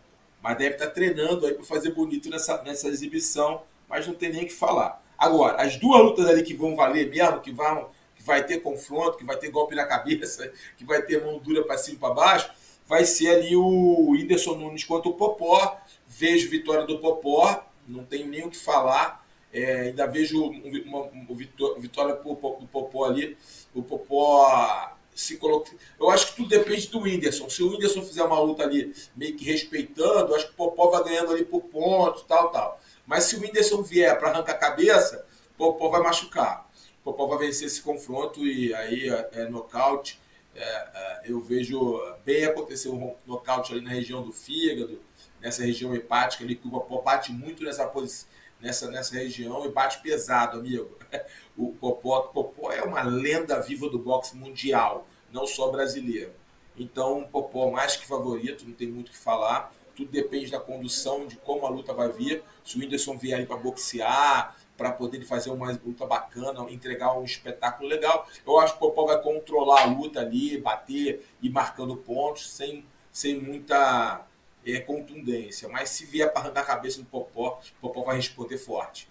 Mas 0.42 0.58
deve 0.58 0.74
estar 0.74 0.88
treinando 0.88 1.46
aí 1.46 1.54
para 1.54 1.64
fazer 1.64 1.92
bonito 1.92 2.28
nessa, 2.28 2.60
nessa 2.64 2.88
exibição, 2.88 3.62
mas 3.88 4.06
não 4.06 4.14
tem 4.14 4.32
nem 4.32 4.44
o 4.44 4.46
que 4.46 4.52
falar. 4.52 5.00
Agora, 5.16 5.62
as 5.62 5.76
duas 5.76 6.02
lutas 6.02 6.26
ali 6.26 6.42
que 6.42 6.54
vão 6.54 6.74
valer 6.74 7.08
mesmo, 7.08 7.40
que 7.40 7.52
vão 7.52 7.88
que 8.16 8.22
vai 8.22 8.44
ter 8.44 8.60
confronto, 8.60 9.16
que 9.16 9.24
vai 9.24 9.36
ter 9.36 9.50
golpe 9.50 9.76
na 9.76 9.84
cabeça, 9.84 10.52
que 10.76 10.84
vai 10.84 11.02
ter 11.02 11.24
mão 11.24 11.38
dura 11.38 11.62
para 11.62 11.78
cima 11.78 11.96
e 11.96 12.00
para 12.00 12.14
baixo, 12.14 12.50
vai 12.86 13.04
ser 13.04 13.28
ali 13.28 13.54
o 13.54 14.10
Whindersson 14.10 14.56
Nunes 14.56 14.82
contra 14.82 15.08
o 15.08 15.14
Popó. 15.14 15.80
Vejo 16.08 16.50
vitória 16.50 16.84
do 16.84 16.98
Popó, 16.98 17.64
não 17.86 18.04
tenho 18.04 18.26
nem 18.26 18.44
o 18.44 18.50
que 18.50 18.56
falar. 18.56 19.25
É, 19.56 19.80
ainda 19.88 20.06
vejo 20.06 20.38
uma, 20.84 21.04
uma, 21.04 21.34
vitória 21.78 22.14
do 22.14 22.66
Popó 22.66 23.06
ali. 23.06 23.38
O 23.74 23.82
Popó 23.82 24.92
se 25.14 25.38
coloca. 25.38 25.72
Eu 25.98 26.10
acho 26.10 26.26
que 26.26 26.36
tudo 26.36 26.50
depende 26.50 26.88
do 26.88 27.00
Whindersson. 27.00 27.48
Se 27.48 27.62
o 27.62 27.70
Whindersson 27.70 28.02
fizer 28.02 28.22
uma 28.22 28.38
luta 28.38 28.64
ali 28.64 28.94
meio 29.16 29.34
que 29.34 29.46
respeitando, 29.46 30.34
acho 30.34 30.48
que 30.48 30.52
o 30.52 30.56
Popó 30.56 30.90
vai 30.90 31.04
ganhando 31.04 31.32
ali 31.32 31.42
por 31.42 31.62
pontos, 31.62 32.22
tal, 32.24 32.50
tal. 32.50 32.78
Mas 33.06 33.24
se 33.24 33.36
o 33.36 33.40
Whindersson 33.40 33.82
vier 33.82 34.18
para 34.18 34.28
arrancar 34.28 34.52
a 34.52 34.58
cabeça, 34.58 35.24
o 35.54 35.56
Popó 35.56 35.88
vai 35.88 36.02
machucar. 36.02 36.70
O 37.00 37.04
Popó 37.04 37.26
vai 37.26 37.46
vencer 37.46 37.66
esse 37.66 37.80
confronto 37.80 38.46
e 38.46 38.74
aí 38.74 39.08
é, 39.08 39.30
é 39.32 39.48
nocaute. 39.48 40.20
É, 40.54 40.62
é, 40.62 41.20
eu 41.24 41.40
vejo 41.40 41.98
bem 42.26 42.44
acontecer 42.44 42.90
um 42.90 43.14
nocaute 43.26 43.72
ali 43.72 43.80
na 43.80 43.90
região 43.90 44.22
do 44.22 44.32
fígado, 44.32 45.00
nessa 45.40 45.64
região 45.64 45.94
hepática 45.94 46.44
ali, 46.44 46.56
que 46.56 46.68
o 46.68 46.70
Popó 46.70 47.00
bate 47.00 47.32
muito 47.32 47.64
nessa 47.64 47.86
posição 47.86 48.35
nessa, 48.66 48.90
nessa 48.90 49.14
região 49.14 49.64
e 49.64 49.70
bate 49.70 50.00
pesado, 50.02 50.58
amigo. 50.58 50.98
O 51.56 51.72
Popó, 51.72 52.20
Popó 52.20 52.70
é 52.70 52.82
uma 52.82 53.02
lenda 53.02 53.58
viva 53.62 53.88
do 53.88 53.98
boxe 53.98 54.36
mundial, 54.36 55.06
não 55.32 55.46
só 55.46 55.70
brasileiro. 55.70 56.30
Então, 56.76 57.20
o 57.20 57.28
Popó 57.28 57.70
mais 57.70 57.96
que 57.96 58.06
favorito, 58.06 58.66
não 58.66 58.74
tem 58.74 58.88
muito 58.88 59.08
o 59.08 59.10
que 59.12 59.16
falar. 59.16 59.72
Tudo 59.96 60.10
depende 60.10 60.50
da 60.50 60.60
condução, 60.60 61.26
de 61.26 61.36
como 61.36 61.64
a 61.64 61.70
luta 61.70 61.94
vai 61.94 62.12
vir. 62.12 62.42
Se 62.62 62.76
o 62.76 62.80
Whindersson 62.80 63.16
vier 63.16 63.38
aí 63.38 63.46
para 63.46 63.56
boxear, 63.56 64.54
para 64.76 64.92
poder 64.92 65.24
fazer 65.24 65.48
uma 65.48 65.70
luta 65.82 66.04
bacana, 66.04 66.70
entregar 66.70 67.18
um 67.18 67.24
espetáculo 67.24 67.88
legal, 67.88 68.28
eu 68.46 68.58
acho 68.58 68.74
que 68.74 68.84
o 68.84 68.88
Popó 68.88 69.06
vai 69.06 69.22
controlar 69.22 69.84
a 69.84 69.86
luta 69.86 70.20
ali, 70.20 70.60
bater 70.60 71.26
e 71.40 71.48
marcando 71.48 71.96
pontos, 71.96 72.50
sem, 72.50 72.84
sem 73.10 73.40
muita 73.40 74.25
é, 74.66 74.80
contundência. 74.80 75.68
Mas 75.68 75.90
se 75.90 76.04
vier 76.04 76.32
para 76.32 76.42
arrancar 76.42 76.60
a 76.62 76.64
cabeça 76.64 76.98
do 76.98 77.06
Popó, 77.06 77.60
o 77.78 77.88
Popó 77.88 78.02
vai 78.02 78.16
responder 78.16 78.58
forte. 78.58 79.08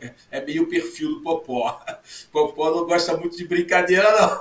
É, 0.00 0.12
é 0.32 0.44
meio 0.44 0.64
o 0.64 0.66
perfil 0.66 1.10
do 1.10 1.20
Popó. 1.20 1.80
Popó 2.32 2.70
não 2.70 2.84
gosta 2.84 3.16
muito 3.16 3.36
de 3.36 3.46
brincadeira, 3.46 4.10
não. 4.10 4.40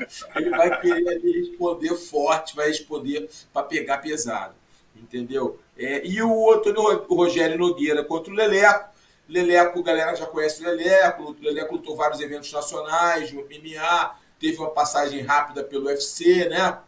Ele 0.34 0.50
vai 0.50 0.80
querer 0.80 1.20
responder 1.20 1.94
forte, 1.94 2.56
vai 2.56 2.68
responder 2.68 3.28
para 3.52 3.66
pegar 3.66 3.98
pesado. 3.98 4.54
Entendeu? 4.96 5.60
É, 5.76 6.06
e 6.06 6.22
o 6.22 6.52
Antônio 6.52 7.04
o 7.08 7.14
Rogério 7.14 7.58
Nogueira 7.58 8.02
contra 8.04 8.32
o 8.32 8.36
Leleco. 8.36 8.90
Leleco, 9.28 9.78
a 9.78 9.82
galera 9.82 10.14
já 10.14 10.26
conhece 10.26 10.62
o 10.62 10.64
Leleco. 10.64 11.22
O 11.22 11.36
Leleco 11.40 11.74
lutou 11.74 11.96
vários 11.96 12.20
eventos 12.20 12.52
nacionais, 12.52 13.30
no 13.32 13.42
MMA, 13.42 14.16
teve 14.38 14.58
uma 14.58 14.70
passagem 14.70 15.20
rápida 15.22 15.62
pelo 15.62 15.86
UFC, 15.86 16.48
né? 16.48 16.78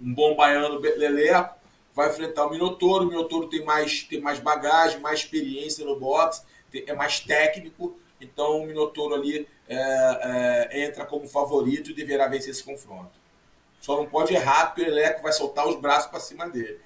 Um 0.00 0.12
bom 0.12 0.34
baiano 0.34 0.78
Leleco 0.78 1.61
vai 1.94 2.08
enfrentar 2.08 2.46
o 2.46 2.50
Minotouro. 2.50 3.04
O 3.04 3.08
Minotouro 3.08 3.48
tem 3.48 3.64
mais, 3.64 4.02
tem 4.02 4.20
mais 4.20 4.38
bagagem, 4.38 5.00
mais 5.00 5.20
experiência 5.20 5.84
no 5.84 5.98
boxe, 5.98 6.42
é 6.74 6.94
mais 6.94 7.20
técnico. 7.20 7.96
Então 8.20 8.62
o 8.62 8.66
Minotouro 8.66 9.14
ali 9.14 9.46
é, 9.68 10.68
é, 10.70 10.84
entra 10.84 11.04
como 11.04 11.28
favorito 11.28 11.90
e 11.90 11.94
deverá 11.94 12.28
vencer 12.28 12.50
esse 12.50 12.62
confronto. 12.62 13.10
Só 13.80 13.96
não 13.96 14.06
pode 14.06 14.32
errar, 14.32 14.66
porque 14.66 14.82
o 14.82 14.84
Leleco 14.84 15.22
vai 15.22 15.32
soltar 15.32 15.66
os 15.66 15.76
braços 15.76 16.08
para 16.08 16.20
cima 16.20 16.48
dele. 16.48 16.78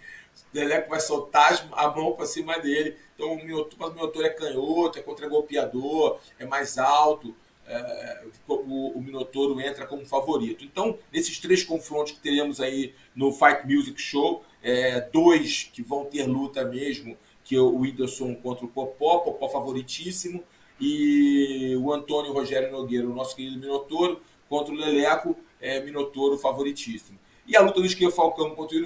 O 0.53 0.57
Leleco 0.57 0.89
vai 0.89 1.01
soltar 1.01 1.69
a 1.73 1.89
mão 1.91 2.13
para 2.13 2.25
cima 2.25 2.59
dele. 2.59 2.97
Então 3.15 3.35
o 3.35 3.37
Minotouro, 3.37 3.93
o 3.93 3.95
Minotouro 3.95 4.27
é 4.27 4.31
canhoto, 4.31 4.99
é 4.99 5.03
contra-golpeador, 5.03 6.19
é 6.39 6.47
mais 6.47 6.79
alto. 6.79 7.35
É, 7.69 8.23
o, 8.47 8.97
o, 8.97 9.03
Minotouro 9.03 9.61
entra 9.61 9.87
como 9.87 10.07
favorito. 10.07 10.65
Então, 10.65 10.97
nesses 11.13 11.41
três 11.41 11.65
confrontos 11.65 12.13
que 12.13 12.21
teremos 12.21 12.61
aí 12.61 12.95
no 13.15 13.33
Fight 13.33 13.67
Music 13.67 14.01
Show, 14.01 14.45
é, 14.67 15.01
dois 15.01 15.71
que 15.73 15.81
vão 15.81 16.05
ter 16.05 16.25
luta 16.25 16.65
mesmo, 16.65 17.17
que 17.45 17.55
é 17.55 17.61
o 17.61 17.79
Whindersson 17.79 18.35
contra 18.35 18.65
o 18.65 18.69
Popó, 18.69 19.21
Popó 19.21 19.49
favoritíssimo, 19.49 20.43
e 20.81 21.77
o 21.81 21.93
Antônio 21.93 22.33
Rogério 22.33 22.73
Nogueira, 22.73 23.07
o 23.07 23.15
nosso 23.15 23.37
querido 23.37 23.61
Minotouro, 23.61 24.21
contra 24.49 24.75
o 24.75 24.77
Leleco, 24.77 25.37
é, 25.61 25.81
Minotouro 25.81 26.37
favoritíssimo. 26.37 27.17
E 27.47 27.57
a 27.57 27.61
luta 27.61 27.81
do 27.81 27.87
Esquerdo 27.87 28.13
Falcão 28.13 28.57
contra 28.57 28.77
o 28.77 28.81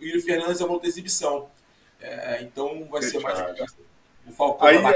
Yuri, 0.00 0.22
Fernandes 0.22 0.62
é 0.62 0.64
uma 0.64 0.72
luta 0.72 0.86
exibição. 0.86 1.50
É, 2.00 2.42
então 2.42 2.88
vai 2.90 3.02
ser 3.02 3.18
mais. 3.20 3.38
O 4.26 4.32
Falcão 4.32 4.66
Aí, 4.66 4.78
vai, 4.78 4.94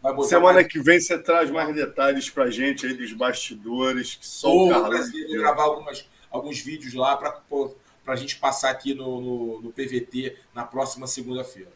vai 0.00 0.24
Semana 0.24 0.54
mais... 0.54 0.66
que 0.66 0.80
vem 0.80 0.98
você 0.98 1.18
traz 1.18 1.50
mais 1.50 1.74
detalhes 1.74 2.30
pra 2.30 2.50
gente 2.50 2.86
aí 2.86 2.94
dos 2.94 3.12
bastidores, 3.12 4.14
que 4.14 4.26
só 4.26 4.50
o 4.50 4.70
Carlos. 4.70 5.12
Vou 5.12 5.36
gravar 5.36 5.64
algumas, 5.64 6.08
alguns 6.30 6.58
vídeos 6.58 6.94
lá 6.94 7.18
para 7.18 7.32
para 8.04 8.14
a 8.14 8.16
gente 8.16 8.36
passar 8.36 8.70
aqui 8.70 8.94
no, 8.94 9.20
no, 9.20 9.62
no 9.62 9.72
PVT 9.72 10.36
na 10.54 10.64
próxima 10.64 11.06
segunda-feira. 11.06 11.72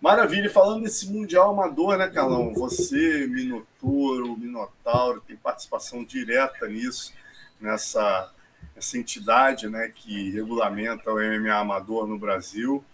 Maravilha, 0.00 0.50
falando 0.50 0.82
desse 0.82 1.10
Mundial 1.10 1.50
Amador, 1.50 1.96
né, 1.96 2.08
Carlão? 2.08 2.52
Você, 2.52 3.26
Minotouro, 3.26 4.36
Minotauro, 4.36 5.20
tem 5.20 5.36
participação 5.36 6.04
direta 6.04 6.66
nisso, 6.68 7.12
nessa 7.60 8.30
essa 8.76 8.98
entidade 8.98 9.68
né, 9.68 9.92
que 9.94 10.30
regulamenta 10.30 11.10
o 11.10 11.16
MMA 11.16 11.54
Amador 11.54 12.06
no 12.06 12.18
Brasil. 12.18 12.84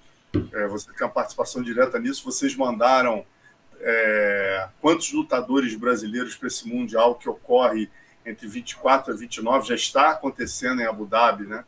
É, 0.52 0.66
você 0.66 0.92
tem 0.92 1.06
uma 1.06 1.12
participação 1.12 1.62
direta 1.62 1.98
nisso. 1.98 2.24
Vocês 2.24 2.54
mandaram 2.54 3.24
é, 3.80 4.68
quantos 4.80 5.12
lutadores 5.12 5.74
brasileiros 5.74 6.36
para 6.36 6.48
esse 6.48 6.68
Mundial 6.68 7.14
que 7.14 7.28
ocorre 7.28 7.90
entre 8.24 8.46
24 8.46 9.14
e 9.14 9.16
29? 9.16 9.68
Já 9.68 9.74
está 9.74 10.10
acontecendo 10.10 10.80
em 10.80 10.86
Abu 10.86 11.06
Dhabi, 11.06 11.46
né? 11.46 11.64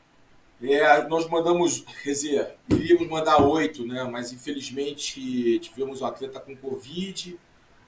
É, 0.63 1.09
nós 1.09 1.29
mandamos, 1.29 1.81
quer 2.05 2.11
dizer, 2.11 2.55
iríamos 2.71 3.09
mandar 3.09 3.43
oito, 3.43 3.85
né? 3.85 4.05
Mas 4.05 4.33
infelizmente 4.33 5.59
tivemos 5.59 6.01
um 6.01 6.07
atleta 6.07 6.39
com 6.39 6.57
Covid, 6.57 7.37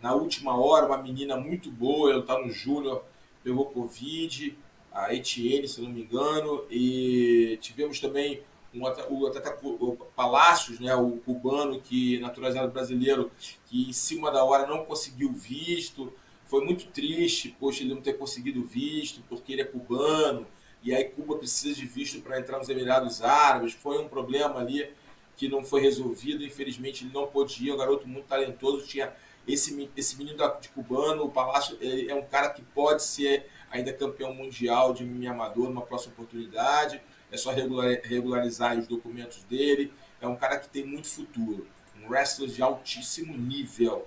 na 0.03 0.13
última 0.13 0.59
hora, 0.59 0.87
uma 0.87 0.99
menina 0.99 1.37
muito 1.37 1.71
boa, 1.71 2.11
ela 2.11 2.21
está 2.21 2.39
no 2.39 2.51
Júnior, 2.51 3.05
pegou 3.45 3.67
Covid, 3.67 4.59
a 4.93 5.15
Etienne, 5.15 5.69
se 5.69 5.81
não 5.81 5.89
me 5.89 6.03
engano, 6.03 6.65
e 6.69 7.59
tivemos 7.63 8.01
também 8.01 8.43
um, 8.75 8.83
o 8.83 9.27
atleta 9.27 9.57
o 9.63 9.97
Palácios, 10.17 10.81
né, 10.81 10.95
o 10.97 11.19
cubano 11.19 11.81
que 11.81 12.19
naturalizado 12.19 12.73
brasileiro, 12.73 13.31
que 13.67 13.89
em 13.89 13.93
cima 13.93 14.31
da 14.31 14.45
hora 14.45 14.67
não 14.67 14.85
conseguiu 14.85 15.33
visto, 15.33 16.13
foi 16.47 16.65
muito 16.65 16.87
triste, 16.87 17.55
poxa, 17.59 17.83
ele 17.83 17.95
não 17.95 18.03
ter 18.03 18.15
conseguido 18.15 18.63
visto, 18.65 19.23
porque 19.29 19.53
ele 19.53 19.63
é 19.63 19.65
cubano, 19.65 20.47
e 20.85 20.95
aí 20.95 21.05
Cuba 21.05 21.39
precisa 21.39 21.75
de 21.75 21.87
visto 21.87 22.21
para 22.21 22.39
entrar 22.39 22.59
nos 22.59 22.69
Emirados 22.69 23.23
Árabes, 23.23 23.73
foi 23.73 23.99
um 23.99 24.07
problema 24.07 24.61
ali 24.61 24.93
que 25.35 25.49
não 25.49 25.65
foi 25.65 25.81
resolvido, 25.81 26.45
infelizmente 26.45 27.05
ele 27.05 27.13
não 27.13 27.27
podia, 27.27 27.75
um 27.75 27.79
garoto 27.79 28.07
muito 28.07 28.27
talentoso, 28.27 28.87
tinha 28.87 29.11
esse, 29.49 29.91
esse 29.97 30.17
menino 30.17 30.39
de 30.61 30.69
cubano, 30.69 31.25
o 31.25 31.31
Palácio, 31.31 31.79
é 31.81 32.15
um 32.15 32.25
cara 32.25 32.51
que 32.51 32.63
pode 32.63 33.03
ser 33.03 33.47
ainda 33.71 33.93
campeão 33.93 34.33
mundial 34.35 34.93
de 34.93 35.05
MMA 35.05 35.31
amador 35.31 35.69
numa 35.69 35.83
próxima 35.83 36.13
oportunidade, 36.13 37.01
é 37.33 37.37
só 37.37 37.51
regularizar 37.51 38.79
os 38.79 38.87
documentos 38.87 39.43
dele, 39.45 39.93
é 40.21 40.29
um 40.29 40.37
cara 40.37 40.59
que 40.59 40.69
tem 40.69 40.85
muito 40.85 41.09
futuro, 41.09 41.67
um 42.01 42.09
wrestler 42.09 42.49
de 42.49 42.63
altíssimo 42.63 43.37
nível, 43.37 44.07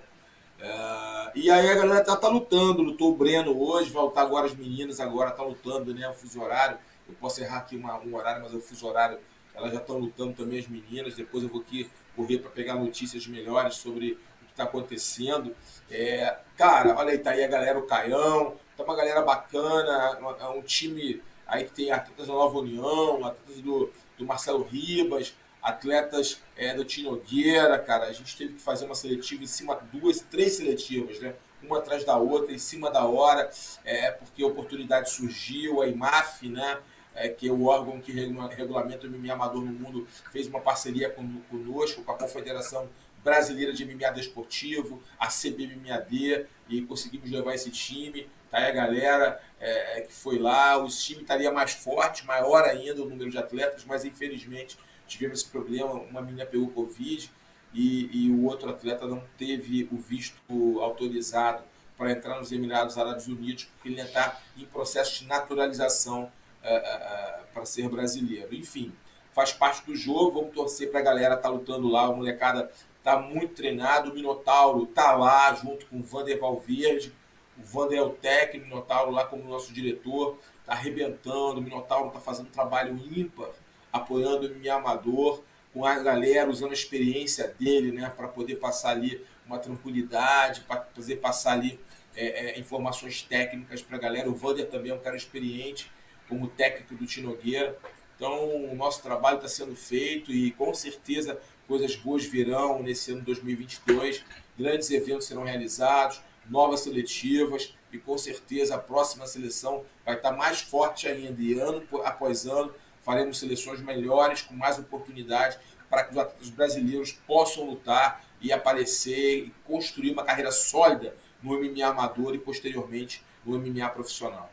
Uh, 0.58 1.30
e 1.36 1.50
aí 1.50 1.70
a 1.70 1.74
galera 1.74 2.04
tá, 2.04 2.16
tá, 2.16 2.28
lutando, 2.28 2.82
lutou 2.82 3.12
o 3.12 3.16
Breno 3.16 3.56
hoje, 3.56 3.90
vai 3.90 4.02
lutar 4.02 4.24
agora 4.24 4.46
as 4.46 4.54
meninas, 4.54 4.98
agora 4.98 5.30
tá 5.30 5.42
lutando, 5.42 5.94
né? 5.94 6.08
O 6.08 6.14
fuso 6.14 6.40
horário. 6.40 6.78
Eu 7.08 7.14
posso 7.14 7.40
errar 7.40 7.58
aqui 7.58 7.76
uma, 7.76 7.98
um 8.00 8.14
horário, 8.14 8.42
mas 8.42 8.52
o 8.52 8.60
fuso 8.60 8.86
horário, 8.86 9.18
elas 9.54 9.72
já 9.72 9.78
estão 9.78 9.98
lutando 9.98 10.32
também 10.34 10.58
as 10.58 10.66
meninas. 10.66 11.14
Depois 11.14 11.44
eu 11.44 11.48
vou 11.48 11.60
aqui 11.60 11.88
correr 12.16 12.38
para 12.38 12.50
pegar 12.50 12.74
notícias 12.74 13.26
melhores 13.26 13.76
sobre 13.76 14.12
o 14.42 14.46
que 14.46 14.50
está 14.50 14.64
acontecendo. 14.64 15.54
É, 15.90 16.36
cara, 16.56 16.94
olha 16.96 17.12
aí, 17.12 17.18
tá 17.18 17.30
aí 17.30 17.44
a 17.44 17.48
galera, 17.48 17.78
o 17.78 17.86
Caião, 17.86 18.56
tá 18.76 18.82
uma 18.82 18.96
galera 18.96 19.22
bacana, 19.22 20.18
é 20.40 20.48
um 20.48 20.62
time 20.62 21.22
aí 21.46 21.64
que 21.64 21.72
tem 21.72 21.90
atletas 21.92 22.26
da 22.26 22.32
Nova 22.32 22.58
União, 22.58 23.24
atletas 23.24 23.62
do, 23.62 23.90
do 24.18 24.26
Marcelo 24.26 24.64
Ribas, 24.64 25.34
atletas 25.62 26.40
é, 26.58 26.74
do 26.74 26.84
Tinogueira, 26.84 27.78
cara. 27.78 28.06
A 28.06 28.12
gente 28.12 28.36
teve 28.36 28.54
que 28.54 28.60
fazer 28.60 28.84
uma 28.84 28.94
seletiva 28.94 29.42
em 29.44 29.46
cima, 29.46 29.80
duas, 29.92 30.20
três 30.20 30.54
seletivas, 30.54 31.20
né? 31.20 31.34
Uma 31.62 31.78
atrás 31.78 32.04
da 32.04 32.16
outra, 32.16 32.52
em 32.52 32.58
cima 32.58 32.90
da 32.90 33.04
hora, 33.04 33.48
é, 33.84 34.10
porque 34.10 34.42
a 34.42 34.46
oportunidade 34.46 35.10
surgiu, 35.10 35.80
a 35.80 35.86
IMAF, 35.86 36.48
né? 36.48 36.78
É, 37.14 37.28
que 37.28 37.48
é 37.48 37.52
o 37.52 37.64
órgão 37.64 38.00
que 38.00 38.12
regulamenta 38.12 39.06
o 39.06 39.10
MMA 39.10 39.32
amador 39.32 39.64
no 39.64 39.72
mundo, 39.72 40.06
fez 40.30 40.46
uma 40.46 40.60
parceria 40.60 41.10
conosco, 41.10 42.04
com 42.04 42.12
a 42.12 42.16
Confederação 42.16 42.88
Brasileira 43.24 43.72
de 43.72 43.84
MMA 43.84 44.12
Desportivo, 44.12 45.02
a 45.18 45.26
CBMMAD, 45.26 46.46
e 46.68 46.82
conseguimos 46.82 47.30
levar 47.30 47.54
esse 47.54 47.70
time. 47.70 48.28
Tá 48.50 48.58
aí 48.58 48.66
a 48.66 48.70
galera 48.70 49.40
é, 49.58 50.02
que 50.02 50.12
foi 50.12 50.38
lá, 50.38 50.76
o 50.78 50.86
time 50.88 51.22
estaria 51.22 51.50
mais 51.50 51.72
forte, 51.72 52.24
maior 52.24 52.64
ainda 52.64 53.02
o 53.02 53.08
número 53.08 53.30
de 53.30 53.38
atletas, 53.38 53.84
mas 53.84 54.04
infelizmente 54.04 54.78
tivemos 55.08 55.40
esse 55.40 55.48
problema, 55.48 55.92
uma 55.94 56.20
menina 56.20 56.46
pegou 56.46 56.68
Covid 56.68 57.30
e, 57.72 58.26
e 58.26 58.30
o 58.30 58.44
outro 58.44 58.70
atleta 58.70 59.06
não 59.06 59.22
teve 59.36 59.88
o 59.90 59.96
visto 59.96 60.80
autorizado 60.80 61.64
para 61.96 62.12
entrar 62.12 62.38
nos 62.38 62.52
Emirados 62.52 62.96
Árabes 62.96 63.26
Unidos, 63.26 63.64
porque 63.64 63.88
ele 63.88 64.00
está 64.00 64.40
em 64.56 64.64
processo 64.64 65.20
de 65.20 65.26
naturalização 65.26 66.24
uh, 66.24 67.42
uh, 67.42 67.46
para 67.52 67.64
ser 67.64 67.88
brasileiro. 67.88 68.54
Enfim, 68.54 68.92
faz 69.32 69.52
parte 69.52 69.84
do 69.84 69.96
jogo, 69.96 70.40
vamos 70.40 70.54
torcer 70.54 70.90
para 70.90 71.00
a 71.00 71.02
galera 71.02 71.34
estar 71.34 71.48
tá 71.48 71.54
lutando 71.54 71.88
lá, 71.88 72.04
a 72.04 72.12
molecada 72.12 72.70
está 72.98 73.18
muito 73.18 73.54
treinado, 73.54 74.10
o 74.10 74.14
Minotauro 74.14 74.84
está 74.84 75.12
lá 75.12 75.52
junto 75.54 75.86
com 75.86 75.98
o 75.98 76.02
Vander 76.02 76.38
Valverde, 76.38 77.12
o 77.58 77.62
Vander 77.62 77.98
é 77.98 78.02
o 78.02 78.10
técnico, 78.10 78.66
o 78.66 78.68
Minotauro 78.68 79.10
lá 79.10 79.24
como 79.24 79.48
nosso 79.48 79.72
diretor, 79.72 80.38
está 80.60 80.72
arrebentando, 80.74 81.58
o 81.58 81.62
Minotauro 81.62 82.08
está 82.08 82.20
fazendo 82.20 82.46
um 82.46 82.52
trabalho 82.52 82.96
ímpar 82.96 83.50
apoiando 83.92 84.46
o 84.46 84.54
MMA 84.54 84.72
amador, 84.72 85.42
com 85.72 85.84
a 85.84 85.98
galera 85.98 86.50
usando 86.50 86.70
a 86.70 86.74
experiência 86.74 87.54
dele, 87.58 87.92
né, 87.92 88.12
para 88.16 88.28
poder 88.28 88.56
passar 88.56 88.90
ali 88.90 89.24
uma 89.46 89.58
tranquilidade, 89.58 90.62
para 90.62 90.80
poder 90.80 91.16
passar 91.16 91.52
ali 91.52 91.78
é, 92.14 92.56
é, 92.56 92.58
informações 92.58 93.22
técnicas 93.22 93.82
para 93.82 93.96
a 93.96 94.00
galera. 94.00 94.28
O 94.28 94.34
Vander 94.34 94.68
também 94.68 94.90
é 94.90 94.94
um 94.94 94.98
cara 94.98 95.16
experiente, 95.16 95.90
como 96.28 96.48
técnico 96.48 96.94
do 96.94 97.06
Tinogueira. 97.06 97.78
Então, 98.16 98.70
o 98.70 98.74
nosso 98.74 99.02
trabalho 99.02 99.36
está 99.36 99.48
sendo 99.48 99.76
feito 99.76 100.32
e 100.32 100.50
com 100.50 100.74
certeza 100.74 101.40
coisas 101.66 101.94
boas 101.94 102.24
virão 102.24 102.82
nesse 102.82 103.12
ano 103.12 103.22
2022. 103.22 104.24
Grandes 104.58 104.90
eventos 104.90 105.26
serão 105.26 105.44
realizados, 105.44 106.20
novas 106.50 106.80
seletivas 106.80 107.74
e 107.92 107.98
com 107.98 108.18
certeza 108.18 108.74
a 108.74 108.78
próxima 108.78 109.26
seleção 109.26 109.84
vai 110.04 110.16
estar 110.16 110.32
mais 110.32 110.60
forte 110.60 111.06
ainda. 111.06 111.40
E 111.40 111.58
ano 111.58 111.86
após 112.04 112.46
ano 112.46 112.74
faremos 113.08 113.38
seleções 113.38 113.80
melhores, 113.80 114.42
com 114.42 114.52
mais 114.54 114.78
oportunidades, 114.78 115.58
para 115.88 116.04
que 116.04 116.12
os 116.12 116.18
atletas 116.18 116.50
brasileiros 116.50 117.12
possam 117.26 117.64
lutar 117.64 118.22
e 118.38 118.52
aparecer 118.52 119.46
e 119.46 119.54
construir 119.64 120.10
uma 120.10 120.22
carreira 120.22 120.52
sólida 120.52 121.16
no 121.42 121.58
MMA 121.58 121.86
amador 121.86 122.34
e 122.34 122.38
posteriormente 122.38 123.22
no 123.46 123.58
MMA 123.58 123.88
profissional. 123.88 124.52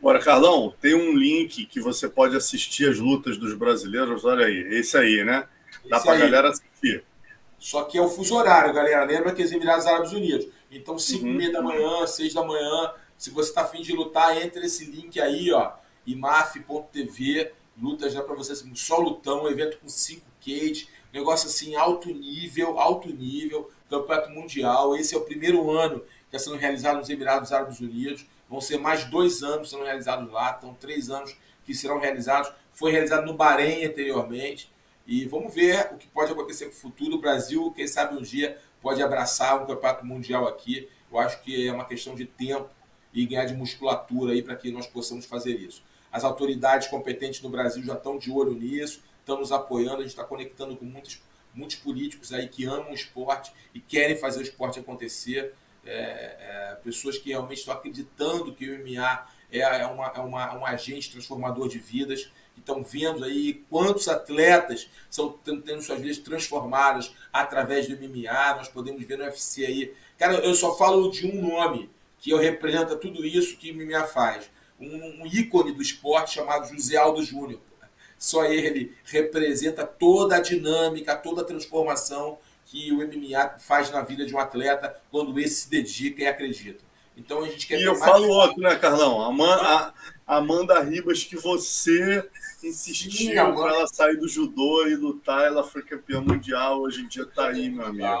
Bora, 0.00 0.18
Carlão, 0.18 0.74
tem 0.80 0.94
um 0.94 1.14
link 1.14 1.66
que 1.66 1.78
você 1.78 2.08
pode 2.08 2.34
assistir 2.34 2.88
as 2.88 2.98
lutas 2.98 3.36
dos 3.36 3.52
brasileiros. 3.52 4.24
Olha 4.24 4.46
aí, 4.46 4.60
esse 4.78 4.96
aí, 4.96 5.22
né? 5.22 5.46
Dá 5.86 6.00
para 6.00 6.14
a 6.14 6.16
galera 6.16 6.48
assistir. 6.48 7.04
Só 7.58 7.84
que 7.84 7.98
é 7.98 8.00
o 8.00 8.08
fuso 8.08 8.34
horário, 8.34 8.72
galera. 8.72 9.04
Lembra 9.04 9.34
que 9.34 9.42
é 9.42 9.44
os 9.44 9.52
Emirados 9.52 9.84
Árabes 9.84 10.12
Unidos. 10.12 10.48
Então, 10.70 10.98
5 10.98 11.22
e 11.22 11.28
uhum. 11.28 11.36
meia 11.36 11.52
da 11.52 11.60
manhã, 11.60 12.06
6 12.06 12.32
da 12.32 12.42
manhã, 12.42 12.94
se 13.18 13.28
você 13.30 13.50
está 13.50 13.60
afim 13.60 13.82
de 13.82 13.92
lutar, 13.92 14.40
entre 14.42 14.64
esse 14.64 14.86
link 14.86 15.20
aí, 15.20 15.52
ó, 15.52 15.72
imaf.tv 16.06 17.52
lutas 17.80 18.12
já 18.12 18.22
para 18.22 18.34
você, 18.34 18.52
assim, 18.52 18.74
só 18.74 18.98
lutão, 18.98 19.44
um 19.44 19.48
evento 19.48 19.78
com 19.78 19.88
cinco 19.88 20.26
cage, 20.44 20.88
negócio 21.12 21.48
assim, 21.48 21.74
alto 21.74 22.08
nível, 22.08 22.78
alto 22.78 23.08
nível, 23.08 23.70
campeonato 23.88 24.30
mundial. 24.30 24.96
Esse 24.96 25.14
é 25.14 25.18
o 25.18 25.22
primeiro 25.22 25.70
ano 25.70 26.00
que 26.00 26.36
está 26.36 26.38
sendo 26.38 26.56
realizado 26.56 26.98
nos 26.98 27.08
Emirados 27.08 27.52
Árabes 27.52 27.80
Unidos. 27.80 28.26
Vão 28.48 28.60
ser 28.60 28.78
mais 28.78 29.04
dois 29.04 29.42
anos 29.42 29.70
sendo 29.70 29.84
realizados 29.84 30.30
lá, 30.30 30.56
então 30.58 30.74
três 30.74 31.10
anos 31.10 31.36
que 31.64 31.74
serão 31.74 31.98
realizados. 31.98 32.52
Foi 32.72 32.90
realizado 32.90 33.24
no 33.24 33.34
Bahrein 33.34 33.84
anteriormente. 33.84 34.70
E 35.06 35.26
vamos 35.26 35.54
ver 35.54 35.90
o 35.92 35.96
que 35.96 36.06
pode 36.08 36.32
acontecer 36.32 36.66
com 36.66 36.72
o 36.72 36.76
futuro. 36.76 37.16
O 37.16 37.20
Brasil, 37.20 37.72
quem 37.72 37.86
sabe 37.86 38.16
um 38.16 38.22
dia, 38.22 38.58
pode 38.80 39.02
abraçar 39.02 39.62
um 39.62 39.66
campeonato 39.66 40.04
mundial 40.04 40.46
aqui. 40.46 40.88
Eu 41.10 41.18
acho 41.18 41.42
que 41.42 41.68
é 41.68 41.72
uma 41.72 41.84
questão 41.84 42.14
de 42.14 42.24
tempo 42.24 42.68
e 43.12 43.24
ganhar 43.26 43.44
de 43.44 43.54
musculatura 43.54 44.32
aí 44.32 44.42
para 44.42 44.56
que 44.56 44.72
nós 44.72 44.86
possamos 44.86 45.24
fazer 45.26 45.54
isso. 45.56 45.82
As 46.14 46.22
autoridades 46.22 46.86
competentes 46.86 47.42
no 47.42 47.48
Brasil 47.48 47.82
já 47.82 47.94
estão 47.94 48.16
de 48.16 48.30
olho 48.30 48.54
nisso, 48.54 49.02
estão 49.18 49.36
nos 49.36 49.50
apoiando, 49.50 49.96
a 49.96 50.02
gente 50.02 50.10
está 50.10 50.22
conectando 50.22 50.76
com 50.76 50.84
muitos, 50.84 51.20
muitos 51.52 51.74
políticos 51.74 52.32
aí 52.32 52.46
que 52.46 52.64
amam 52.66 52.92
o 52.92 52.94
esporte 52.94 53.52
e 53.74 53.80
querem 53.80 54.16
fazer 54.16 54.38
o 54.38 54.42
esporte 54.42 54.78
acontecer. 54.78 55.54
É, 55.84 56.36
é, 56.70 56.78
pessoas 56.84 57.18
que 57.18 57.30
realmente 57.30 57.58
estão 57.58 57.74
acreditando 57.74 58.54
que 58.54 58.70
o 58.70 58.78
MMA 58.78 59.26
é, 59.50 59.58
é, 59.58 59.86
uma, 59.88 60.06
é 60.06 60.20
uma, 60.20 60.56
um 60.56 60.64
agente 60.64 61.10
transformador 61.10 61.68
de 61.68 61.80
vidas, 61.80 62.30
que 62.54 62.60
estão 62.60 62.84
vendo 62.84 63.24
aí 63.24 63.64
quantos 63.68 64.06
atletas 64.06 64.88
estão 65.10 65.36
tendo 65.42 65.82
suas 65.82 66.00
vidas 66.00 66.18
transformadas 66.18 67.12
através 67.32 67.88
do 67.88 67.96
MMA. 67.96 68.54
Nós 68.54 68.68
podemos 68.68 69.04
ver 69.04 69.18
no 69.18 69.24
UFC 69.24 69.66
aí. 69.66 69.94
Cara, 70.16 70.34
eu 70.34 70.54
só 70.54 70.76
falo 70.76 71.10
de 71.10 71.26
um 71.26 71.42
nome 71.42 71.90
que 72.20 72.32
representa 72.36 72.94
tudo 72.94 73.26
isso 73.26 73.56
que 73.56 73.72
o 73.72 73.74
MMA 73.74 74.04
faz 74.04 74.53
um, 74.80 75.22
um 75.22 75.26
ícone 75.26 75.72
do 75.72 75.82
esporte 75.82 76.34
chamado 76.34 76.68
José 76.68 76.96
Aldo 76.96 77.22
Júnior. 77.22 77.60
Só 78.18 78.44
ele 78.44 78.96
representa 79.04 79.84
toda 79.86 80.36
a 80.36 80.40
dinâmica, 80.40 81.16
toda 81.16 81.42
a 81.42 81.44
transformação 81.44 82.38
que 82.64 82.90
o 82.92 82.96
MMA 82.96 83.58
faz 83.58 83.90
na 83.90 84.02
vida 84.02 84.24
de 84.24 84.34
um 84.34 84.38
atleta 84.38 84.96
quando 85.10 85.38
esse 85.38 85.62
se 85.62 85.70
dedica 85.70 86.22
e 86.22 86.26
acredita. 86.26 86.82
Então 87.16 87.44
a 87.44 87.48
gente 87.48 87.66
quer 87.66 87.78
E 87.78 87.84
eu 87.84 87.94
falo 87.94 88.28
outro, 88.28 88.60
né, 88.60 88.74
Carlão? 88.76 89.22
Amanda, 89.22 89.94
a 90.26 90.36
Amanda 90.36 90.80
Ribas, 90.82 91.22
que 91.22 91.36
você 91.36 92.28
insistiu 92.62 93.34
para 93.34 93.74
ela 93.74 93.86
sair 93.86 94.16
do 94.16 94.28
judô 94.28 94.86
e 94.86 94.96
lutar, 94.96 95.44
ela 95.44 95.62
foi 95.62 95.82
campeã 95.82 96.20
mundial, 96.20 96.80
hoje 96.80 97.02
em 97.02 97.08
dia 97.08 97.22
está 97.22 97.48
aí, 97.48 97.68
meu 97.68 97.86
amigo. 97.86 98.20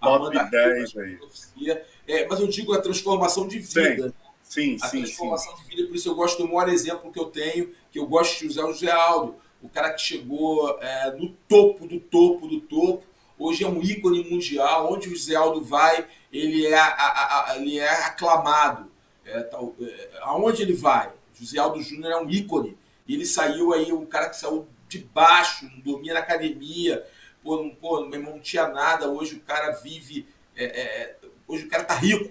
Top 0.00 0.26
Amanda 0.26 0.44
10 0.44 0.94
Ribas, 0.94 1.52
aí. 1.56 1.82
É, 2.06 2.26
mas 2.26 2.40
eu 2.40 2.48
digo 2.48 2.72
a 2.72 2.80
transformação 2.80 3.46
de 3.46 3.58
vida. 3.58 4.08
Sim. 4.08 4.14
Sim, 4.54 4.76
a 4.80 4.86
sim, 4.86 5.02
transformação 5.02 5.56
sim. 5.56 5.62
de 5.62 5.68
vida. 5.68 5.88
Por 5.88 5.96
isso 5.96 6.08
eu 6.08 6.14
gosto 6.14 6.38
do 6.38 6.48
maior 6.48 6.68
exemplo 6.68 7.10
que 7.10 7.18
eu 7.18 7.24
tenho, 7.24 7.72
que 7.90 7.98
eu 7.98 8.06
gosto 8.06 8.38
de 8.38 8.46
usar 8.46 8.64
o 8.64 8.72
José 8.72 8.90
Aldo. 8.90 9.34
O 9.60 9.68
cara 9.68 9.92
que 9.92 10.00
chegou 10.00 10.78
é, 10.80 11.10
no 11.18 11.30
topo 11.48 11.88
do 11.88 11.98
topo 11.98 12.46
do 12.46 12.60
topo. 12.60 13.02
Hoje 13.36 13.64
é 13.64 13.68
um 13.68 13.82
ícone 13.82 14.22
mundial. 14.30 14.92
Onde 14.92 15.08
o 15.08 15.16
José 15.16 15.34
Aldo 15.34 15.60
vai, 15.64 16.06
ele 16.32 16.66
é, 16.66 16.78
a, 16.78 16.86
a, 16.86 17.50
a, 17.50 17.56
ele 17.56 17.78
é 17.80 18.04
aclamado. 18.04 18.92
É, 19.24 19.40
tal, 19.42 19.74
é, 19.80 20.10
aonde 20.20 20.62
ele 20.62 20.74
vai? 20.74 21.10
José 21.34 21.58
Aldo 21.58 21.82
Júnior 21.82 22.12
é 22.12 22.16
um 22.20 22.30
ícone. 22.30 22.78
Ele 23.08 23.26
saiu 23.26 23.72
aí, 23.72 23.92
um 23.92 24.06
cara 24.06 24.28
que 24.28 24.36
saiu 24.36 24.68
de 24.88 24.98
baixo, 24.98 25.64
não 25.64 25.80
dormia 25.80 26.14
na 26.14 26.20
academia, 26.20 27.04
pô, 27.42 27.56
não, 27.56 27.70
pô, 27.70 28.02
meu 28.02 28.20
irmão, 28.20 28.34
não 28.34 28.40
tinha 28.40 28.68
nada. 28.68 29.10
Hoje 29.10 29.34
o 29.34 29.40
cara 29.40 29.72
vive. 29.72 30.28
É, 30.54 30.64
é 30.64 31.16
hoje 31.48 31.64
o 31.64 31.68
cara 31.68 31.82
tá 31.82 31.94
rico, 31.94 32.30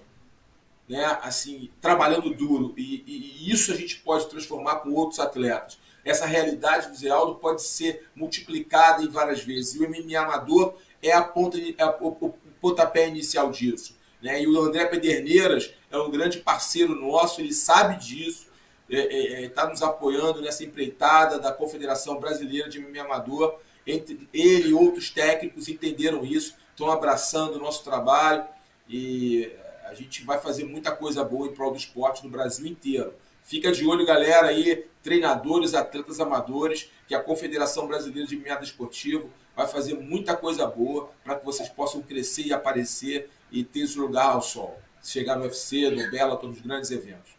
né? 0.94 1.18
Assim, 1.24 1.72
trabalhando 1.82 2.30
duro. 2.30 2.74
E, 2.78 3.04
e, 3.08 3.48
e 3.48 3.52
isso 3.52 3.72
a 3.72 3.76
gente 3.76 3.98
pode 3.98 4.30
transformar 4.30 4.76
com 4.76 4.94
outros 4.94 5.20
atletas. 5.20 5.80
Essa 6.06 6.28
realidade 6.28 6.90
do 6.90 6.96
Zé 6.96 7.10
Aldo 7.10 7.36
pode 7.36 7.64
ser 7.64 8.08
multiplicada 8.16 9.02
em 9.02 9.08
várias 9.08 9.42
vezes. 9.42 9.74
E 9.74 9.84
o 9.84 9.90
MMA 9.90 10.20
amador 10.20 10.76
é 11.02 11.12
a 11.12 11.24
ponta, 11.24 11.58
é 11.58 11.86
o, 12.00 12.10
o 12.10 12.34
pontapé 12.62 13.08
inicial 13.08 13.50
disso. 13.50 13.98
Né? 14.22 14.44
E 14.44 14.48
o 14.48 14.62
André 14.62 14.86
Pederneiras 14.86 15.74
é 15.90 15.98
um 15.98 16.12
grande 16.12 16.38
parceiro 16.38 16.94
nosso, 16.94 17.42
ele 17.42 17.54
sabe 17.54 17.98
disso, 17.98 18.48
está 18.88 19.02
é, 19.02 19.42
é, 19.42 19.46
é 19.46 19.50
tá 19.50 19.68
nos 19.68 19.82
apoiando 19.82 20.42
nessa 20.42 20.64
empreitada 20.64 21.40
da 21.40 21.52
Confederação 21.52 22.20
Brasileira 22.20 22.70
de 22.70 22.80
MMA 22.80 23.02
Amador. 23.02 23.60
Entre 23.86 24.30
ele 24.32 24.70
e 24.70 24.74
outros 24.74 25.10
técnicos 25.10 25.68
entenderam 25.68 26.24
isso, 26.24 26.56
estão 26.70 26.92
abraçando 26.92 27.56
o 27.56 27.60
nosso 27.60 27.84
trabalho 27.84 28.46
e 28.88 29.52
a 29.86 29.94
gente 29.94 30.24
vai 30.24 30.40
fazer 30.40 30.64
muita 30.66 30.92
coisa 30.92 31.24
boa 31.24 31.48
em 31.48 31.54
prol 31.54 31.72
do 31.72 31.78
esporte 31.78 32.24
no 32.24 32.30
Brasil 32.30 32.66
inteiro. 32.66 33.14
Fica 33.44 33.72
de 33.72 33.86
olho, 33.86 34.06
galera, 34.06 34.48
aí, 34.48 34.86
treinadores, 35.02 35.74
atletas 35.74 36.20
amadores, 36.20 36.90
que 37.08 37.14
a 37.14 37.22
Confederação 37.22 37.88
Brasileira 37.88 38.28
de 38.28 38.38
MMA 38.38 38.62
Esportivo 38.62 39.30
vai 39.56 39.68
fazer 39.68 39.96
muita 39.96 40.36
coisa 40.36 40.66
boa 40.66 41.12
para 41.24 41.36
que 41.36 41.46
vocês 41.46 41.68
possam 41.70 42.02
crescer 42.02 42.44
e 42.44 42.54
aparecer 42.54 43.30
e 43.52 43.64
ter 43.64 43.86
seu 43.88 44.04
lugar 44.04 44.28
ao 44.28 44.42
sol. 44.42 44.80
Chegar 45.04 45.36
no 45.36 45.44
UFC, 45.44 45.90
no 45.90 46.10
Bela, 46.10 46.38
todos 46.38 46.58
os 46.58 46.64
grandes 46.64 46.90
eventos. 46.90 47.34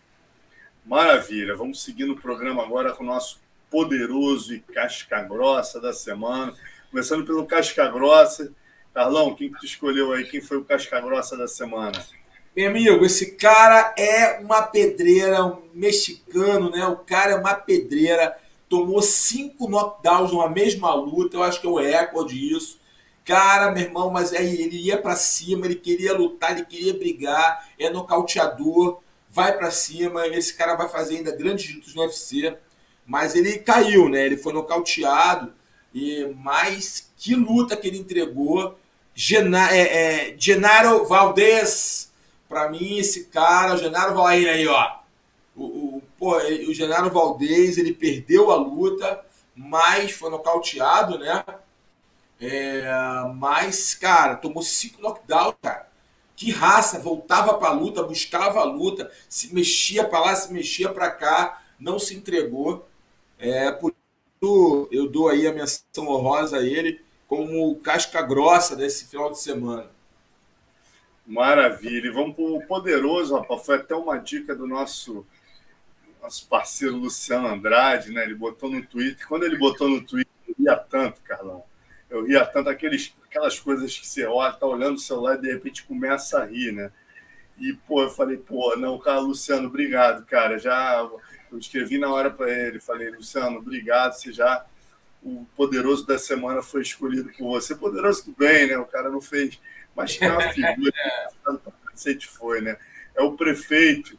Maravilha. 0.85 1.57
Vamos 1.57 1.83
seguir 1.83 2.05
no 2.05 2.15
programa 2.15 2.63
agora 2.63 2.93
com 2.93 3.03
o 3.03 3.07
nosso 3.07 3.41
poderoso 3.71 4.55
e 4.55 4.61
casca 4.61 5.23
grossa 5.23 5.81
da 5.81 5.93
semana. 5.95 6.55
Começando 6.91 7.25
pelo 7.25 7.47
casca 7.47 7.89
grossa. 7.89 8.53
Carlão, 8.93 9.35
quem 9.35 9.51
que 9.51 9.59
tu 9.59 9.65
escolheu 9.65 10.13
aí? 10.13 10.25
Quem 10.25 10.43
foi 10.43 10.59
o 10.59 10.65
casca 10.65 11.01
grossa 11.01 11.37
da 11.37 11.49
semana? 11.49 12.05
Meu 12.57 12.69
amigo, 12.69 13.05
esse 13.05 13.33
cara 13.33 13.93
é 13.99 14.39
uma 14.39 14.63
pedreira, 14.63 15.45
um 15.45 15.63
mexicano, 15.75 16.71
né? 16.71 16.87
O 16.87 16.99
cara 16.99 17.33
é 17.33 17.37
uma 17.37 17.55
pedreira. 17.55 18.39
Tomou 18.69 19.03
cinco 19.03 19.69
knockdowns 19.69 20.31
numa 20.31 20.49
mesma 20.49 20.95
luta. 20.95 21.37
Eu 21.37 21.43
acho 21.43 21.61
que 21.61 21.67
é 21.67 21.71
o 21.71 21.81
recorde 21.81 22.37
isso. 22.55 22.79
Cara, 23.25 23.73
meu 23.73 23.83
irmão, 23.83 24.09
mas 24.09 24.33
aí 24.33 24.63
ele 24.63 24.77
ia 24.77 24.97
para 24.97 25.17
cima, 25.17 25.67
ele 25.67 25.75
queria 25.75 26.17
lutar, 26.17 26.53
ele 26.53 26.65
queria 26.65 26.95
brigar, 26.95 27.69
é 27.79 27.91
nocauteador, 27.91 29.01
vai 29.29 29.57
para 29.57 29.73
cima. 29.73 30.25
Esse 30.29 30.55
cara 30.55 30.77
vai 30.77 30.89
fazer 30.89 31.17
ainda 31.17 31.35
grandes 31.35 31.75
lutas 31.75 31.95
no 31.95 32.03
UFC, 32.03 32.57
mas 33.05 33.35
ele 33.35 33.59
caiu, 33.59 34.09
né? 34.09 34.25
Ele 34.25 34.37
foi 34.37 34.53
nocauteado. 34.53 35.53
E 35.93 36.25
mais 36.37 37.11
que 37.17 37.35
luta 37.35 37.77
que 37.77 37.89
ele 37.89 37.99
entregou. 37.99 38.79
Gena, 39.13 39.75
é, 39.75 39.81
é, 40.31 40.35
Genaro 40.39 41.05
Valdez, 41.05 42.13
para 42.49 42.69
mim, 42.69 42.99
esse 42.99 43.27
cara, 43.27 43.75
o 43.75 43.79
Genaro 43.79 44.15
Valdez 44.15 44.47
aí, 44.49 44.67
ó. 44.67 44.99
O, 45.57 45.65
o, 45.65 46.03
pô, 46.19 46.37
o 46.37 46.75
Genaro 46.75 47.11
Valdez, 47.11 47.79
ele 47.79 47.93
perdeu 47.93 48.51
a 48.51 48.57
luta, 48.57 49.25
mas 49.55 50.13
foi 50.13 50.31
nocauteado, 50.31 51.19
né? 51.19 51.45
É, 52.41 52.85
mas, 53.37 53.95
cara, 53.95 54.37
tomou 54.37 54.63
cinco 54.63 55.01
knockdowns, 55.01 55.55
cara. 55.63 55.89
Que 56.37 56.51
raça, 56.51 56.99
voltava 56.99 57.55
para 57.55 57.69
a 57.69 57.73
luta, 57.73 58.03
buscava 58.03 58.61
a 58.61 58.65
luta, 58.65 59.11
se 59.29 59.55
mexia 59.55 60.05
para 60.05 60.21
lá, 60.21 60.35
se 60.37 60.53
mexia 60.53 60.93
para 60.93 61.11
cá, 61.11 61.63
não 61.79 61.99
se 61.99 62.15
entregou. 62.15 62.89
É, 63.39 63.71
por 63.71 63.93
isso 63.93 64.89
eu 64.91 65.09
dou 65.09 65.29
aí 65.29 65.47
a 65.47 65.53
menção 65.53 66.09
honrosa 66.09 66.59
a 66.59 66.67
ele 66.67 67.01
como 67.29 67.75
casca 67.77 68.21
grossa 68.23 68.77
desse 68.77 69.07
final 69.07 69.31
de 69.31 69.41
semana. 69.41 69.94
Maravilha. 71.27 72.09
E 72.09 72.13
vamos 72.13 72.35
para 72.37 72.45
o 72.45 72.67
poderoso, 72.67 73.37
rapaz. 73.37 73.65
Foi 73.65 73.77
até 73.77 73.95
uma 73.95 74.19
dica 74.19 74.55
do 74.55 74.67
nosso, 74.67 75.27
nosso 76.23 76.47
parceiro 76.49 76.97
Luciano 76.97 77.49
Andrade, 77.49 78.13
né? 78.13 78.23
Ele 78.23 78.35
botou 78.35 78.71
no 78.71 78.85
Twitter. 78.85 79.27
Quando 79.27 79.45
ele 79.45 79.57
botou 79.57 79.89
no 79.89 80.05
Twitter, 80.05 80.33
eu 80.49 80.55
ria 80.59 80.77
tanto, 80.77 81.21
Carlão 81.23 81.65
eu 82.15 82.25
ria 82.25 82.47
tanto 82.47 82.71
aqueles, 82.71 83.13
aquelas 83.25 83.59
coisas 83.59 83.99
que 83.99 84.07
você 84.07 84.25
olha, 84.25 84.53
tá 84.53 84.67
olhando 84.67 84.95
o 84.95 85.01
celular 85.01 85.37
e 85.37 85.41
de 85.41 85.53
repente 85.53 85.85
começa 85.85 86.39
a 86.39 86.45
rir, 86.45 86.73
né? 86.73 86.93
E, 87.59 87.73
pô, 87.73 88.03
eu 88.03 88.11
falei, 88.11 88.37
pô, 88.37 88.77
não, 88.77 88.99
cara, 88.99 89.19
Luciano, 89.19 89.67
obrigado, 89.67 90.25
cara. 90.25 90.59
Já 90.59 91.09
eu 91.51 91.59
escrevi 91.59 91.99
na 91.99 92.13
hora 92.13 92.31
para 92.31 92.51
ele, 92.51 92.81
falei, 92.81 93.11
Luciano, 93.11 93.59
obrigado, 93.59 94.13
você 94.13 94.33
já. 94.33 94.65
O 95.23 95.47
poderoso 95.57 96.07
da 96.07 96.19
semana 96.19 96.63
foi 96.63 96.83
escolhido 96.83 97.31
por 97.37 97.49
você. 97.49 97.75
Poderoso 97.75 98.27
do 98.27 98.33
bem, 98.33 98.67
né? 98.67 98.77
O 98.77 98.85
cara 98.85 99.09
não 99.09 99.21
fez. 99.21 99.59
Mas 99.95 100.17
que 100.17 100.25
é 100.25 100.33
uma 100.33 100.53
figura 100.53 100.93
que 102.03 102.27
foi, 102.29 102.61
né? 102.61 102.77
É 103.15 103.23
o 103.23 103.37
prefeito. 103.37 104.19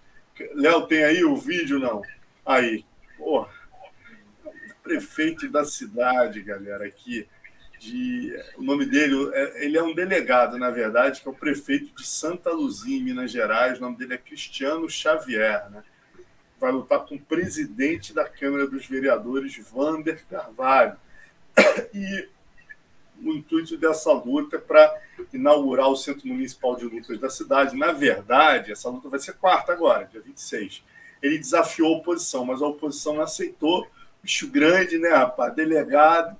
Léo, 0.53 0.87
tem 0.87 1.03
aí 1.03 1.23
o 1.23 1.35
vídeo, 1.35 1.79
não? 1.79 2.01
Aí. 2.45 2.85
Porra. 3.17 3.49
Prefeito 4.83 5.49
da 5.49 5.65
cidade, 5.65 6.41
galera, 6.41 6.85
aqui 6.85 7.27
de. 7.79 8.35
O 8.57 8.63
nome 8.63 8.85
dele, 8.85 9.15
é, 9.33 9.65
ele 9.65 9.77
é 9.77 9.83
um 9.83 9.93
delegado, 9.93 10.57
na 10.57 10.69
verdade, 10.69 11.21
que 11.21 11.27
é 11.27 11.31
o 11.31 11.35
prefeito 11.35 11.93
de 11.95 12.05
Santa 12.05 12.51
Luzia, 12.51 12.97
em 12.97 13.03
Minas 13.03 13.31
Gerais. 13.31 13.77
O 13.77 13.81
nome 13.81 13.97
dele 13.97 14.15
é 14.15 14.17
Cristiano 14.17 14.89
Xavier, 14.89 15.69
né? 15.69 15.83
Vai 16.59 16.71
lutar 16.71 17.05
com 17.05 17.15
o 17.15 17.21
presidente 17.21 18.13
da 18.13 18.27
Câmara 18.27 18.67
dos 18.67 18.85
Vereadores, 18.85 19.57
Vander 19.71 20.23
Carvalho. 20.29 20.97
E 21.93 22.27
o 23.23 23.33
intuito 23.33 23.77
dessa 23.77 24.11
luta 24.11 24.57
é 24.57 24.59
para 24.59 25.01
inaugurar 25.33 25.89
o 25.89 25.95
Centro 25.95 26.27
Municipal 26.27 26.75
de 26.75 26.85
Lutas 26.85 27.19
da 27.19 27.29
cidade. 27.29 27.75
Na 27.75 27.91
verdade, 27.91 28.71
essa 28.71 28.89
luta 28.89 29.09
vai 29.09 29.19
ser 29.19 29.33
quarta 29.33 29.73
agora, 29.73 30.05
dia 30.05 30.21
26. 30.21 30.83
Ele 31.21 31.37
desafiou 31.37 31.93
a 31.93 31.97
oposição, 31.97 32.45
mas 32.45 32.61
a 32.61 32.67
oposição 32.67 33.15
não 33.15 33.23
aceitou. 33.23 33.87
Bicho 34.21 34.47
grande, 34.47 34.97
né, 34.97 35.09
rapaz? 35.09 35.53
Delegado 35.55 36.37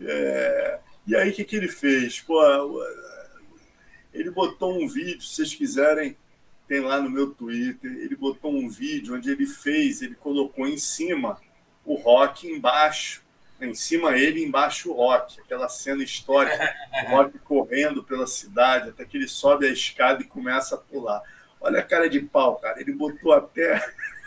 é, 0.00 0.80
e 1.06 1.16
aí, 1.16 1.30
o 1.30 1.32
que, 1.32 1.44
que 1.44 1.56
ele 1.56 1.68
fez? 1.68 2.20
Pô, 2.20 2.40
ele 4.12 4.30
botou 4.30 4.80
um 4.80 4.88
vídeo, 4.88 5.22
se 5.22 5.36
vocês 5.36 5.54
quiserem, 5.54 6.16
tem 6.68 6.80
lá 6.80 7.00
no 7.00 7.10
meu 7.10 7.30
Twitter. 7.30 7.90
Ele 7.90 8.16
botou 8.16 8.52
um 8.52 8.68
vídeo 8.68 9.14
onde 9.14 9.30
ele 9.30 9.46
fez, 9.46 10.02
ele 10.02 10.14
colocou 10.14 10.66
em 10.66 10.76
cima 10.76 11.40
o 11.84 11.94
rock 11.94 12.48
embaixo. 12.48 13.21
Em 13.66 13.74
cima 13.74 14.16
ele, 14.16 14.42
embaixo 14.42 14.90
o 14.90 14.94
rock. 14.94 15.40
Aquela 15.40 15.68
cena 15.68 16.02
histórica, 16.02 16.74
o 17.06 17.10
rock 17.10 17.38
correndo 17.38 18.02
pela 18.02 18.26
cidade, 18.26 18.90
até 18.90 19.04
que 19.04 19.16
ele 19.16 19.28
sobe 19.28 19.66
a 19.66 19.70
escada 19.70 20.22
e 20.22 20.26
começa 20.26 20.74
a 20.74 20.78
pular. 20.78 21.22
Olha 21.60 21.80
a 21.80 21.82
cara 21.82 22.08
de 22.08 22.20
pau, 22.20 22.56
cara. 22.56 22.80
Ele 22.80 22.92
botou 22.92 23.32
até 23.32 23.80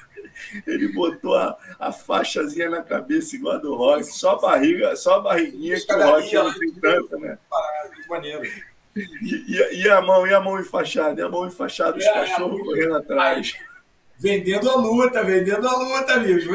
ele 0.65 0.87
botou 0.89 1.35
a, 1.35 1.57
a 1.79 1.91
faixazinha 1.91 2.69
na 2.69 2.81
cabeça 2.81 3.35
igual 3.35 3.55
a 3.55 3.57
do 3.57 3.75
Rock, 3.75 4.05
só 4.05 4.31
a 4.31 4.39
barriga, 4.39 4.95
só 4.95 5.15
a 5.15 5.19
barriguinha 5.19 5.79
que 5.79 5.93
o 5.93 6.03
Rock 6.03 6.33
não 6.33 6.59
tem 6.59 6.71
tanta, 6.73 7.17
né? 7.17 7.37
Maneiro. 8.09 8.43
E, 8.95 9.03
e, 9.21 9.83
e, 9.83 9.89
a 9.89 10.01
mão, 10.01 10.25
e 10.25 10.33
a 10.33 10.39
mão 10.39 10.59
enfaixada, 10.59 11.19
e 11.19 11.23
a 11.23 11.27
mão 11.27 11.45
enfaixada, 11.45 11.97
os 11.97 12.05
é, 12.05 12.13
cachorros 12.13 12.61
correndo 12.61 12.95
atrás. 12.95 13.53
Vendendo 14.17 14.69
a 14.69 14.75
luta, 14.75 15.21
vendendo 15.23 15.67
a 15.67 15.77
luta, 15.77 16.13
amigos. 16.13 16.45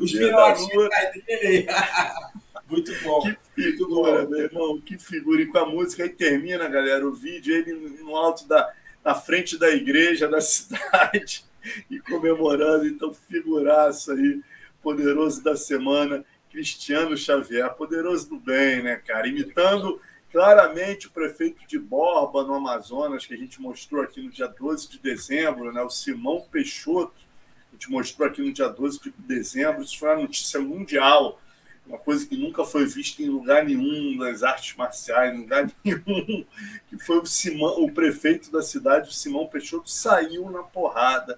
Os 0.00 0.10
filhotinhos 0.10 0.88
Muito 2.70 2.92
bom. 3.02 3.20
Que 3.22 3.72
figura, 3.72 4.26
meu 4.26 4.40
irmão, 4.40 4.80
que 4.80 4.96
figura. 4.96 5.42
E 5.42 5.46
com 5.46 5.58
a 5.58 5.66
música 5.66 6.04
aí 6.04 6.08
termina, 6.08 6.68
galera, 6.68 7.06
o 7.06 7.12
vídeo, 7.12 7.54
ele 7.54 7.72
no 8.02 8.14
alto 8.14 8.46
da, 8.46 8.72
na 9.04 9.14
frente 9.14 9.58
da 9.58 9.68
igreja 9.70 10.28
da 10.28 10.40
cidade 10.40 11.44
e 11.90 11.98
comemorando. 11.98 12.86
Então, 12.86 13.12
figuraça 13.12 14.14
aí, 14.14 14.40
poderoso 14.80 15.42
da 15.42 15.56
semana, 15.56 16.24
Cristiano 16.50 17.16
Xavier, 17.16 17.68
poderoso 17.74 18.28
do 18.28 18.38
bem, 18.38 18.82
né, 18.82 18.96
cara? 18.96 19.26
Imitando 19.26 20.00
claramente 20.30 21.08
o 21.08 21.10
prefeito 21.10 21.66
de 21.66 21.78
Borba, 21.78 22.44
no 22.44 22.54
Amazonas, 22.54 23.26
que 23.26 23.34
a 23.34 23.36
gente 23.36 23.60
mostrou 23.60 24.02
aqui 24.02 24.22
no 24.22 24.30
dia 24.30 24.46
12 24.46 24.88
de 24.88 24.98
dezembro, 25.00 25.72
né, 25.72 25.82
o 25.82 25.90
Simão 25.90 26.46
Peixoto, 26.52 27.20
a 27.68 27.72
gente 27.72 27.90
mostrou 27.90 28.28
aqui 28.28 28.40
no 28.40 28.52
dia 28.52 28.68
12 28.68 29.00
de 29.00 29.12
dezembro, 29.18 29.82
isso 29.82 29.98
foi 29.98 30.08
uma 30.08 30.22
notícia 30.22 30.60
mundial, 30.60 31.40
uma 31.86 31.98
coisa 31.98 32.26
que 32.26 32.36
nunca 32.36 32.64
foi 32.64 32.86
vista 32.86 33.22
em 33.22 33.28
lugar 33.28 33.64
nenhum 33.64 34.16
das 34.18 34.42
artes 34.42 34.76
marciais, 34.76 35.34
em 35.34 35.40
lugar 35.40 35.70
nenhum, 35.84 36.44
que 36.88 36.98
foi 36.98 37.18
o, 37.18 37.26
Simão, 37.26 37.82
o 37.82 37.90
prefeito 37.90 38.50
da 38.50 38.62
cidade, 38.62 39.08
o 39.08 39.12
Simão 39.12 39.46
Peixoto, 39.46 39.90
saiu 39.90 40.48
na 40.50 40.62
porrada 40.62 41.36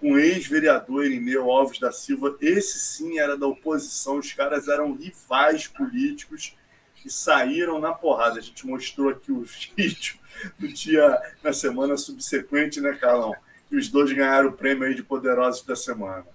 com 0.00 0.12
o 0.12 0.18
ex-vereador 0.18 1.04
Irineu 1.04 1.48
Alves 1.50 1.78
da 1.78 1.92
Silva. 1.92 2.36
Esse 2.40 2.78
sim 2.80 3.20
era 3.20 3.36
da 3.36 3.46
oposição, 3.46 4.18
os 4.18 4.32
caras 4.32 4.66
eram 4.66 4.92
rivais 4.94 5.68
políticos 5.68 6.56
que 6.96 7.08
saíram 7.08 7.78
na 7.78 7.92
porrada. 7.92 8.38
A 8.38 8.42
gente 8.42 8.66
mostrou 8.66 9.08
aqui 9.08 9.30
o 9.30 9.44
vídeo 9.76 10.16
do 10.58 10.66
dia, 10.66 11.20
na 11.42 11.52
semana 11.52 11.96
subsequente, 11.96 12.80
né, 12.80 12.92
Carlão? 12.94 13.34
E 13.70 13.76
os 13.76 13.88
dois 13.88 14.12
ganharam 14.12 14.48
o 14.48 14.52
prêmio 14.52 14.84
aí 14.84 14.94
de 14.94 15.02
poderosos 15.02 15.64
da 15.64 15.76
semana. 15.76 16.26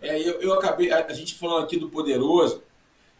É, 0.00 0.18
eu, 0.18 0.40
eu 0.40 0.54
acabei, 0.54 0.90
a, 0.90 1.06
a, 1.06 1.12
gente 1.12 1.34
falando 1.34 1.64
aqui 1.64 1.76
do 1.76 1.90
poderoso 1.90 2.62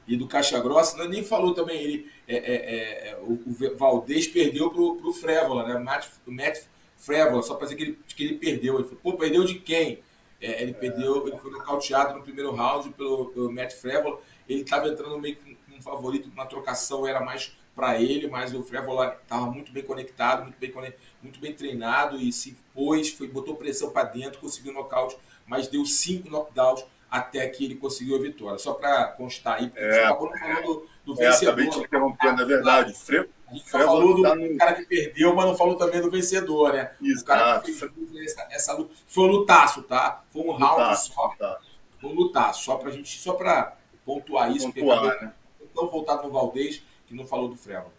e 0.06 0.16
do 0.16 0.26
Caixa 0.26 0.58
Grossa, 0.60 0.96
não, 0.96 1.08
nem 1.08 1.22
falou 1.22 1.54
também 1.54 1.80
ele, 1.80 2.10
é, 2.26 2.36
é, 2.36 3.08
é, 3.10 3.18
o, 3.22 3.32
o 3.32 3.76
Valdez 3.76 4.26
perdeu 4.26 4.70
para 4.70 4.80
o 4.80 5.12
Frévola, 5.12 5.66
né? 5.66 5.78
Matt, 5.78 6.08
Matt 6.26 6.62
Frévola, 6.96 7.42
só 7.42 7.54
para 7.54 7.66
dizer 7.66 7.76
que 7.76 7.82
ele, 7.82 7.98
que 8.06 8.24
ele 8.24 8.34
perdeu. 8.38 8.74
Ele 8.76 8.84
falou, 8.84 9.00
pô, 9.02 9.12
perdeu 9.14 9.44
de 9.44 9.56
quem? 9.56 10.02
É, 10.40 10.62
ele 10.62 10.72
perdeu, 10.72 11.28
ele 11.28 11.36
foi 11.36 11.50
nocauteado 11.50 12.14
no 12.14 12.22
primeiro 12.22 12.52
round 12.52 12.90
pelo, 12.90 13.26
pelo 13.26 13.52
Matt 13.52 13.72
Frévola. 13.72 14.18
Ele 14.48 14.62
estava 14.62 14.88
entrando 14.88 15.18
meio 15.18 15.36
que 15.36 15.56
um 15.76 15.82
favorito, 15.82 16.30
uma 16.30 16.46
trocação 16.46 17.06
era 17.06 17.20
mais 17.20 17.56
para 17.74 18.00
ele, 18.00 18.28
mas 18.28 18.54
o 18.54 18.62
Frévola 18.62 19.18
estava 19.22 19.46
muito 19.46 19.72
bem 19.72 19.82
conectado, 19.82 20.42
muito 20.42 20.58
bem, 20.58 20.94
muito 21.22 21.40
bem 21.40 21.54
treinado 21.54 22.16
e 22.16 22.32
se 22.32 22.56
pôs, 22.74 23.10
foi, 23.10 23.28
botou 23.28 23.56
pressão 23.56 23.90
para 23.90 24.04
dentro, 24.04 24.40
conseguiu 24.40 24.72
nocaute, 24.72 25.16
mas 25.46 25.68
deu 25.68 25.84
cinco 25.84 26.28
knockdowns 26.28 26.84
até 27.10 27.46
que 27.48 27.64
ele 27.64 27.74
conseguiu 27.74 28.16
a 28.16 28.20
vitória. 28.20 28.58
Só 28.58 28.74
para 28.74 29.08
constar 29.08 29.58
aí, 29.58 29.68
porque 29.68 29.82
é, 29.82 29.88
a 29.88 29.92
gente 29.92 30.04
acabou 30.04 30.30
falando 30.38 30.88
do, 31.04 31.14
do 31.14 31.22
é, 31.22 31.26
vencedor. 31.26 31.52
Acabei 31.52 31.70
te 31.70 31.78
interrompendo, 31.80 32.42
é 32.42 32.44
verdade. 32.44 32.94
Fre 32.94 33.28
a 33.50 33.54
gente 33.54 33.68
falou 33.68 34.14
do 34.14 34.22
tá 34.22 34.34
no... 34.36 34.56
cara 34.56 34.74
que 34.74 34.84
perdeu, 34.84 35.34
mas 35.34 35.46
não 35.46 35.56
falou 35.56 35.74
também 35.74 36.00
do 36.00 36.08
vencedor, 36.08 36.72
né? 36.72 36.92
Isso, 37.00 37.22
o 37.22 37.26
cara 37.26 37.60
que 37.60 37.72
fez 37.72 37.90
essa, 38.22 38.46
essa 38.50 38.72
luta. 38.74 38.94
Foi 39.08 39.24
um 39.24 39.26
lutaço, 39.26 39.82
tá? 39.82 40.22
Foi 40.30 40.42
um 40.42 40.52
round 40.52 40.80
lutaço, 40.80 41.12
só. 41.12 41.26
Lutaço. 41.26 41.66
Foi 42.00 42.10
um 42.10 42.14
lutaço, 42.14 42.64
só 42.64 42.76
pra 42.76 42.90
gente, 42.92 43.18
só 43.18 43.32
para 43.32 43.76
pontuar 44.06 44.54
isso, 44.54 44.72
pontuar, 44.72 45.00
porque 45.00 45.24
né? 45.24 45.34
tão 45.74 45.88
voltado 45.88 46.22
no 46.22 46.30
Valdez 46.30 46.82
que 47.10 47.16
não 47.16 47.26
falou 47.26 47.48
do 47.48 47.56
Frévola. 47.56 47.92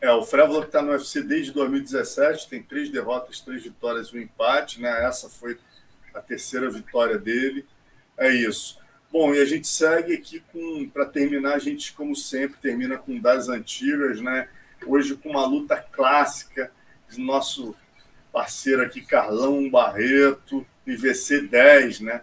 É, 0.00 0.10
o 0.10 0.24
Frévola 0.24 0.62
que 0.62 0.66
está 0.66 0.82
no 0.82 0.90
UFC 0.90 1.22
desde 1.22 1.52
2017, 1.52 2.48
tem 2.48 2.60
três 2.60 2.90
derrotas, 2.90 3.38
três 3.38 3.62
vitórias 3.62 4.08
e 4.08 4.18
um 4.18 4.20
empate, 4.20 4.80
né? 4.80 5.04
Essa 5.06 5.30
foi 5.30 5.56
a 6.12 6.20
terceira 6.20 6.68
vitória 6.68 7.16
dele. 7.16 7.64
É 8.18 8.28
isso. 8.32 8.80
Bom, 9.12 9.32
e 9.32 9.40
a 9.40 9.44
gente 9.44 9.68
segue 9.68 10.14
aqui 10.14 10.42
com, 10.52 10.88
para 10.88 11.06
terminar, 11.06 11.54
a 11.54 11.58
gente, 11.60 11.92
como 11.92 12.16
sempre, 12.16 12.58
termina 12.60 12.98
com 12.98 13.16
das 13.20 13.48
antigas, 13.48 14.20
né? 14.20 14.48
Hoje 14.84 15.14
com 15.14 15.30
uma 15.30 15.46
luta 15.46 15.76
clássica 15.76 16.72
nosso 17.18 17.76
parceiro 18.32 18.82
aqui, 18.82 19.02
Carlão 19.02 19.70
Barreto, 19.70 20.66
IVC 20.86 21.42
10, 21.42 22.00
né? 22.00 22.22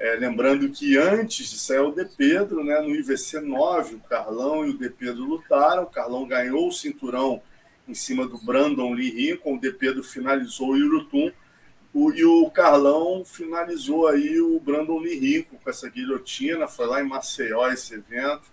É, 0.00 0.14
lembrando 0.14 0.70
que 0.70 0.96
antes 0.96 1.50
de 1.50 1.58
sair 1.58 1.80
o 1.80 1.92
De 1.92 2.06
Pedro, 2.06 2.64
né, 2.64 2.80
no 2.80 2.94
IVC 2.94 3.38
9, 3.38 3.96
o 3.96 4.00
Carlão 4.00 4.64
e 4.64 4.70
o 4.70 4.78
De 4.78 4.88
Pedro 4.88 5.24
lutaram. 5.24 5.82
O 5.82 5.90
Carlão 5.90 6.26
ganhou 6.26 6.68
o 6.68 6.72
cinturão 6.72 7.42
em 7.86 7.92
cima 7.92 8.26
do 8.26 8.38
Brandon 8.38 8.94
Lee 8.94 9.10
Rincon, 9.10 9.56
o 9.56 9.60
De 9.60 9.70
Pedro 9.70 10.02
finalizou 10.02 10.70
o 10.70 10.76
Yurutum. 10.78 11.30
O, 11.92 12.10
e 12.12 12.24
o 12.24 12.50
Carlão 12.50 13.26
finalizou 13.26 14.08
aí 14.08 14.40
o 14.40 14.58
Brandon 14.58 15.00
Lee 15.00 15.18
Rincon 15.18 15.58
com 15.62 15.68
essa 15.68 15.86
guilhotina. 15.90 16.66
Foi 16.66 16.86
lá 16.86 17.02
em 17.02 17.06
Maceió 17.06 17.68
esse 17.68 17.92
evento. 17.92 18.44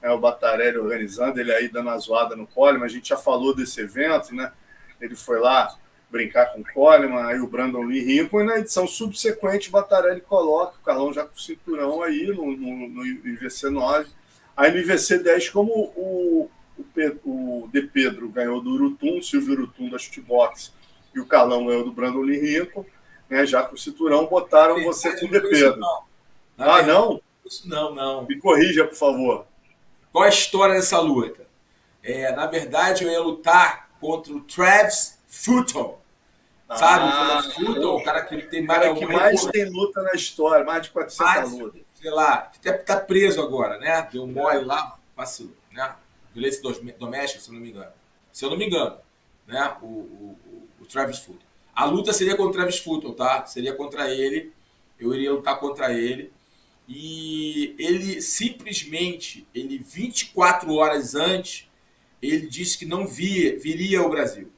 É, 0.00 0.08
o 0.12 0.20
Batarelli 0.20 0.78
organizando, 0.78 1.40
ele 1.40 1.52
aí 1.52 1.66
dando 1.66 1.90
a 1.90 1.98
zoada 1.98 2.36
no 2.36 2.46
colo, 2.46 2.78
mas 2.78 2.92
a 2.92 2.94
gente 2.94 3.08
já 3.08 3.16
falou 3.16 3.56
desse 3.56 3.80
evento, 3.80 4.32
né? 4.36 4.52
Ele 5.00 5.16
foi 5.16 5.40
lá 5.40 5.76
brincar 6.12 6.52
com 6.52 6.60
o 6.60 6.72
Coleman, 6.74 7.24
aí 7.24 7.40
o 7.40 7.46
Brandon 7.46 7.82
Lee 7.82 8.04
Rincon, 8.04 8.42
e 8.42 8.44
na 8.44 8.58
edição 8.58 8.86
subsequente 8.86 9.70
o 9.70 9.72
Batarelli 9.72 10.20
coloca 10.20 10.76
o 10.76 10.84
Carlão 10.84 11.10
já 11.10 11.24
com 11.24 11.34
o 11.34 11.40
cinturão 11.40 12.02
aí 12.02 12.26
no, 12.26 12.54
no, 12.54 12.88
no 12.88 13.06
IVC 13.06 13.70
9. 13.70 14.10
Aí 14.54 14.70
no 14.70 14.78
IVC 14.78 15.18
10, 15.18 15.48
como 15.48 15.72
o, 15.72 16.50
o, 16.76 16.84
o 17.24 17.68
De 17.72 17.80
Pedro 17.82 18.28
ganhou 18.28 18.60
do 18.60 18.74
Urutum, 18.74 19.22
Silvio 19.22 19.54
Urutum 19.54 19.88
da 19.88 19.98
Shootbox, 19.98 20.74
e 21.14 21.18
o 21.18 21.26
Carlão 21.26 21.64
ganhou 21.64 21.84
do 21.84 21.92
Brandon 21.92 22.20
Lee 22.20 22.38
Rincon, 22.38 22.84
né, 23.30 23.46
já 23.46 23.62
com 23.62 23.74
o 23.74 23.78
cinturão, 23.78 24.26
botaram 24.26 24.76
Sim, 24.76 24.84
você 24.84 25.18
com 25.18 25.24
o 25.24 25.30
De 25.30 25.40
Pedro. 25.40 25.78
Não. 25.78 26.02
Ah, 26.58 26.82
não? 26.82 27.22
Isso 27.46 27.66
não, 27.66 27.94
não. 27.94 28.26
Me 28.26 28.38
corrija, 28.38 28.84
por 28.84 28.94
favor. 28.94 29.46
Qual 30.12 30.24
a 30.24 30.28
história 30.28 30.74
dessa 30.74 31.00
luta? 31.00 31.46
É, 32.02 32.30
na 32.32 32.46
verdade, 32.46 33.04
eu 33.04 33.10
ia 33.10 33.20
lutar 33.20 33.88
contra 33.98 34.32
o 34.32 34.40
Travis 34.40 35.18
Fulton. 35.26 36.01
Sabe? 36.68 37.04
Ah, 37.04 37.42
Fulton, 37.54 37.96
o 37.96 38.02
cara 38.02 38.22
que 38.22 38.42
tem 38.42 38.62
mais. 38.62 38.90
O 38.90 38.94
que 38.94 39.06
mais 39.06 39.44
tem 39.46 39.68
luta 39.68 40.02
na 40.02 40.12
história, 40.12 40.64
mais 40.64 40.82
de 40.82 40.90
400 40.90 41.18
mais, 41.18 41.52
lutas. 41.52 41.82
Sei 41.94 42.10
lá, 42.10 42.50
até 42.56 42.72
tá 42.72 42.96
preso 42.96 43.40
agora, 43.40 43.78
né? 43.78 44.08
Deu 44.10 44.26
mole 44.26 44.64
lá, 44.64 44.98
vacilou, 45.16 45.54
né? 45.70 45.94
Violência 46.34 46.62
doméstica, 46.98 47.42
se 47.42 47.50
eu 47.50 47.54
não 47.54 47.60
me 47.60 47.70
engano. 47.70 47.92
Se 48.32 48.44
eu 48.44 48.50
não 48.50 48.56
me 48.56 48.66
engano, 48.66 48.96
né? 49.46 49.76
O, 49.82 49.86
o, 49.86 50.38
o 50.80 50.86
Travis 50.86 51.18
Fulton. 51.18 51.44
A 51.74 51.84
luta 51.84 52.12
seria 52.12 52.36
contra 52.36 52.50
o 52.50 52.54
Travis 52.54 52.78
Fulton, 52.78 53.12
tá? 53.12 53.44
Seria 53.46 53.74
contra 53.74 54.10
ele. 54.10 54.52
Eu 54.98 55.14
iria 55.14 55.32
lutar 55.32 55.58
contra 55.58 55.92
ele. 55.92 56.32
E 56.88 57.74
ele 57.78 58.20
simplesmente, 58.20 59.46
ele 59.54 59.78
24 59.78 60.72
horas 60.74 61.14
antes, 61.14 61.68
ele 62.20 62.46
disse 62.46 62.78
que 62.78 62.84
não 62.84 63.06
via, 63.06 63.58
viria 63.58 64.00
ao 64.00 64.10
Brasil 64.10 64.51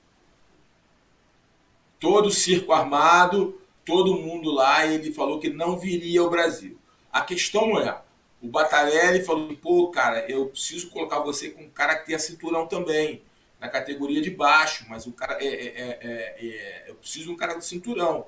todo 2.04 2.26
o 2.26 2.30
circo 2.30 2.70
armado, 2.70 3.58
todo 3.82 4.18
mundo 4.18 4.50
lá, 4.50 4.84
e 4.84 4.96
ele 4.96 5.10
falou 5.10 5.40
que 5.40 5.48
não 5.48 5.78
viria 5.78 6.20
ao 6.20 6.28
Brasil. 6.28 6.76
A 7.10 7.22
questão 7.22 7.78
é, 7.78 7.98
o 8.42 8.46
Batarelli 8.46 9.24
falou, 9.24 9.56
pô, 9.56 9.88
cara, 9.88 10.30
eu 10.30 10.48
preciso 10.48 10.90
colocar 10.90 11.20
você 11.20 11.48
com 11.48 11.62
um 11.62 11.70
cara 11.70 11.96
que 11.96 12.04
tenha 12.04 12.18
cinturão 12.18 12.66
também, 12.66 13.22
na 13.58 13.70
categoria 13.70 14.20
de 14.20 14.28
baixo, 14.28 14.84
mas 14.86 15.06
o 15.06 15.12
cara 15.12 15.42
é, 15.42 15.46
é, 15.46 15.98
é, 16.02 16.46
é 16.46 16.84
eu 16.88 16.94
preciso 16.96 17.24
de 17.24 17.30
um 17.30 17.36
cara 17.36 17.54
do 17.54 17.64
cinturão, 17.64 18.26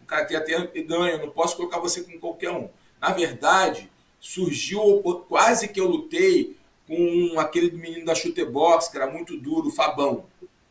um 0.00 0.06
cara 0.06 0.24
que 0.24 0.28
tenha 0.40 0.60
até 0.60 0.80
ganho, 0.80 1.08
eu 1.08 1.26
não 1.26 1.30
posso 1.30 1.54
colocar 1.54 1.78
você 1.80 2.00
com 2.00 2.18
qualquer 2.18 2.50
um. 2.50 2.70
Na 2.98 3.10
verdade, 3.10 3.92
surgiu 4.18 5.02
quase 5.28 5.68
que 5.68 5.78
eu 5.78 5.86
lutei 5.86 6.56
com 6.86 7.38
aquele 7.38 7.72
menino 7.72 8.06
da 8.06 8.14
chutebox, 8.14 8.88
que 8.88 8.96
era 8.96 9.06
muito 9.06 9.36
duro, 9.36 9.68
o 9.68 9.70
Fabão. 9.70 10.24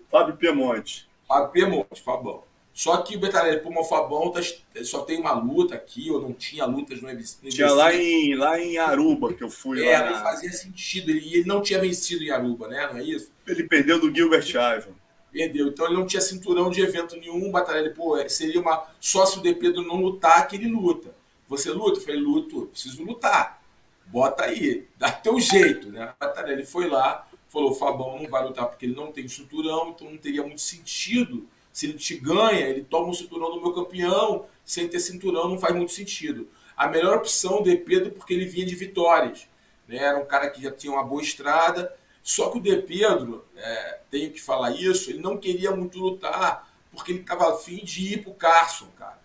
Fábio 0.10 0.36
Piemonte. 0.38 1.08
Fábio 1.28 1.52
Piemonte, 1.52 2.02
Fabão. 2.02 2.47
Só 2.78 2.98
que 2.98 3.16
o 3.16 3.20
Betarelli, 3.20 3.60
pô, 3.60 3.72
o 3.72 3.84
Fabão 3.84 4.30
tá, 4.30 4.40
só 4.84 5.02
tem 5.02 5.20
uma 5.20 5.34
luta 5.34 5.74
aqui, 5.74 6.12
ou 6.12 6.22
não 6.22 6.32
tinha 6.32 6.64
lutas 6.64 7.02
no 7.02 7.08
UFC. 7.08 7.50
Tinha 7.50 7.72
lá 7.72 7.92
em, 7.92 8.36
lá 8.36 8.60
em 8.60 8.78
Aruba, 8.78 9.34
que 9.34 9.44
eu 9.44 9.50
fui 9.50 9.84
é, 9.84 9.98
lá. 9.98 10.12
não 10.12 10.20
fazia 10.22 10.52
sentido. 10.52 11.10
Ele, 11.10 11.38
ele 11.38 11.48
não 11.48 11.60
tinha 11.60 11.80
vencido 11.80 12.24
em 12.24 12.30
Aruba, 12.30 12.68
né? 12.68 12.88
Não 12.94 13.00
é 13.00 13.04
isso? 13.04 13.32
Ele 13.48 13.64
perdeu 13.64 14.00
do 14.00 14.14
Gilbert 14.14 14.48
Ivan. 14.48 14.94
Perdeu. 15.32 15.70
Então 15.70 15.88
ele 15.88 15.96
não 15.96 16.06
tinha 16.06 16.22
cinturão 16.22 16.70
de 16.70 16.80
evento 16.82 17.16
nenhum. 17.16 17.50
O 17.50 17.52
Batarelli, 17.52 17.96
pô, 17.96 18.16
é, 18.16 18.30
seria 18.30 18.62
uma. 18.62 18.86
Só 19.00 19.26
se 19.26 19.40
o 19.40 19.42
De 19.42 19.56
Pedro 19.56 19.82
não 19.82 19.96
lutar, 19.96 20.48
que 20.48 20.56
ele 20.56 20.68
luta. 20.68 21.16
Você 21.50 21.72
luta? 21.72 21.98
Eu 21.98 22.04
falei, 22.04 22.22
luto, 22.22 22.68
preciso 22.68 23.04
lutar. 23.04 23.60
Bota 24.06 24.44
aí, 24.44 24.86
dá 25.00 25.12
teu 25.12 25.40
jeito, 25.40 25.90
né? 25.90 26.14
O 26.16 26.20
Batarelli 26.20 26.64
foi 26.64 26.88
lá, 26.88 27.28
falou: 27.50 27.74
Fabão 27.74 28.22
não 28.22 28.30
vai 28.30 28.44
lutar 28.46 28.68
porque 28.68 28.86
ele 28.86 28.96
não 28.96 29.12
tem 29.12 29.28
cinturão, 29.28 29.90
então 29.90 30.12
não 30.12 30.18
teria 30.18 30.44
muito 30.44 30.62
sentido 30.62 31.50
se 31.78 31.86
ele 31.86 31.94
te 31.94 32.16
ganha, 32.18 32.68
ele 32.68 32.84
toma 32.84 33.10
o 33.10 33.14
cinturão 33.14 33.52
do 33.52 33.62
meu 33.62 33.72
campeão, 33.72 34.48
sem 34.66 34.88
ter 34.88 35.00
cinturão 35.00 35.48
não 35.48 35.60
faz 35.60 35.76
muito 35.76 35.92
sentido. 35.92 36.50
A 36.76 36.88
melhor 36.88 37.18
opção 37.18 37.62
De 37.62 37.78
Pedro 37.78 38.10
porque 38.10 38.34
ele 38.34 38.46
vinha 38.48 38.66
de 38.66 38.74
vitórias. 38.74 39.48
Né? 39.88 39.98
Era 39.98 40.18
um 40.18 40.26
cara 40.26 40.50
que 40.50 40.60
já 40.60 40.72
tinha 40.72 40.92
uma 40.92 41.04
boa 41.04 41.22
estrada. 41.22 41.96
Só 42.24 42.50
que 42.50 42.58
o 42.58 42.62
De 42.62 42.76
Pedro, 42.78 43.46
é, 43.56 44.00
tenho 44.10 44.32
que 44.32 44.42
falar 44.42 44.72
isso, 44.72 45.12
ele 45.12 45.20
não 45.20 45.38
queria 45.38 45.70
muito 45.70 46.00
lutar 46.00 46.68
porque 46.92 47.12
ele 47.12 47.20
estava 47.20 47.54
afim 47.54 47.86
de 47.86 48.14
ir 48.16 48.24
pro 48.24 48.34
Carson, 48.34 48.88
cara. 48.98 49.22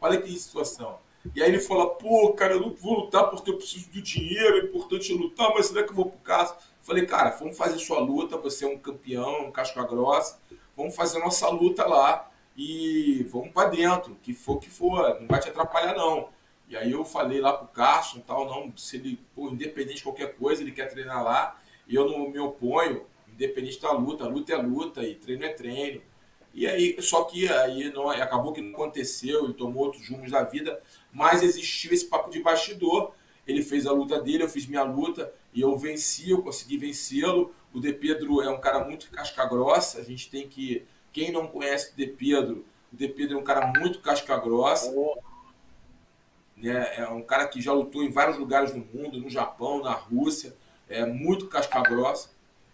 Olha 0.00 0.18
que 0.18 0.34
situação. 0.34 0.98
E 1.34 1.42
aí 1.42 1.50
ele 1.50 1.60
fala, 1.60 1.90
pô, 1.90 2.32
cara, 2.32 2.54
eu 2.54 2.60
não 2.60 2.70
vou 2.72 3.00
lutar 3.00 3.28
porque 3.28 3.50
eu 3.50 3.58
preciso 3.58 3.90
do 3.90 4.00
dinheiro, 4.00 4.56
é 4.56 4.60
importante 4.60 5.12
lutar, 5.12 5.52
mas 5.52 5.66
será 5.66 5.82
que 5.82 5.90
eu 5.90 5.94
vou 5.94 6.06
pro 6.06 6.18
Carson? 6.20 6.56
Falei, 6.80 7.04
cara, 7.04 7.36
vamos 7.36 7.54
fazer 7.54 7.78
sua 7.78 7.98
luta, 7.98 8.38
você 8.38 8.64
é 8.64 8.68
um 8.68 8.78
campeão, 8.78 9.48
um 9.48 9.52
casca 9.52 9.82
grossa 9.82 10.38
vamos 10.76 10.94
fazer 10.94 11.18
nossa 11.18 11.48
luta 11.48 11.86
lá 11.86 12.30
e 12.56 13.26
vamos 13.30 13.50
para 13.50 13.68
dentro, 13.68 14.16
que 14.22 14.32
for 14.32 14.58
que 14.58 14.70
for, 14.70 15.20
não 15.20 15.26
vai 15.26 15.40
te 15.40 15.48
atrapalhar 15.48 15.94
não. 15.94 16.28
E 16.68 16.76
aí 16.76 16.90
eu 16.90 17.04
falei 17.04 17.40
lá 17.40 17.52
pro 17.52 17.68
Carson, 17.68 18.20
tal, 18.20 18.46
não, 18.46 18.76
se 18.76 18.96
ele, 18.96 19.20
pô, 19.34 19.48
independente 19.48 19.98
de 19.98 20.02
qualquer 20.02 20.34
coisa, 20.36 20.62
ele 20.62 20.72
quer 20.72 20.86
treinar 20.86 21.22
lá, 21.22 21.60
e 21.86 21.94
eu 21.94 22.08
não 22.08 22.28
me 22.28 22.38
oponho, 22.40 23.06
independente 23.28 23.80
da 23.80 23.92
luta, 23.92 24.26
luta 24.26 24.52
é 24.52 24.56
luta 24.56 25.04
e 25.04 25.14
treino 25.14 25.44
é 25.44 25.50
treino. 25.50 26.02
E 26.52 26.66
aí, 26.66 26.96
só 27.02 27.24
que 27.24 27.46
aí 27.46 27.92
não, 27.92 28.08
acabou 28.08 28.52
que 28.52 28.62
não 28.62 28.72
aconteceu, 28.72 29.44
ele 29.44 29.52
tomou 29.52 29.84
outros 29.84 30.08
rumos 30.08 30.30
da 30.30 30.42
vida, 30.42 30.80
mas 31.12 31.42
existiu 31.42 31.92
esse 31.92 32.06
papo 32.06 32.30
de 32.30 32.42
bastidor. 32.42 33.12
Ele 33.46 33.62
fez 33.62 33.86
a 33.86 33.92
luta 33.92 34.18
dele, 34.20 34.42
eu 34.42 34.48
fiz 34.48 34.66
minha 34.66 34.82
luta 34.82 35.32
e 35.52 35.60
eu 35.60 35.76
venci, 35.76 36.30
eu 36.30 36.42
consegui 36.42 36.78
vencê-lo. 36.78 37.54
O 37.76 37.80
De 37.80 37.92
Pedro 37.92 38.40
é 38.40 38.48
um 38.48 38.58
cara 38.58 38.82
muito 38.82 39.10
casca 39.10 39.44
grossa. 39.44 40.00
A 40.00 40.02
gente 40.02 40.30
tem 40.30 40.48
que. 40.48 40.86
Quem 41.12 41.30
não 41.30 41.46
conhece 41.46 41.92
o 41.92 41.94
De 41.94 42.06
Pedro, 42.06 42.64
o 42.90 42.96
De 42.96 43.06
Pedro 43.06 43.36
é 43.36 43.38
um 43.38 43.44
cara 43.44 43.66
muito 43.78 44.00
casca 44.00 44.34
grossa. 44.38 44.90
Né? 46.56 46.96
É 46.96 47.06
um 47.06 47.20
cara 47.20 47.46
que 47.46 47.60
já 47.60 47.74
lutou 47.74 48.02
em 48.02 48.10
vários 48.10 48.38
lugares 48.38 48.72
no 48.72 48.82
mundo, 48.82 49.20
no 49.20 49.28
Japão, 49.28 49.82
na 49.82 49.92
Rússia. 49.92 50.56
É 50.88 51.04
muito 51.04 51.48
casca 51.48 51.82
grossa 51.82 52.30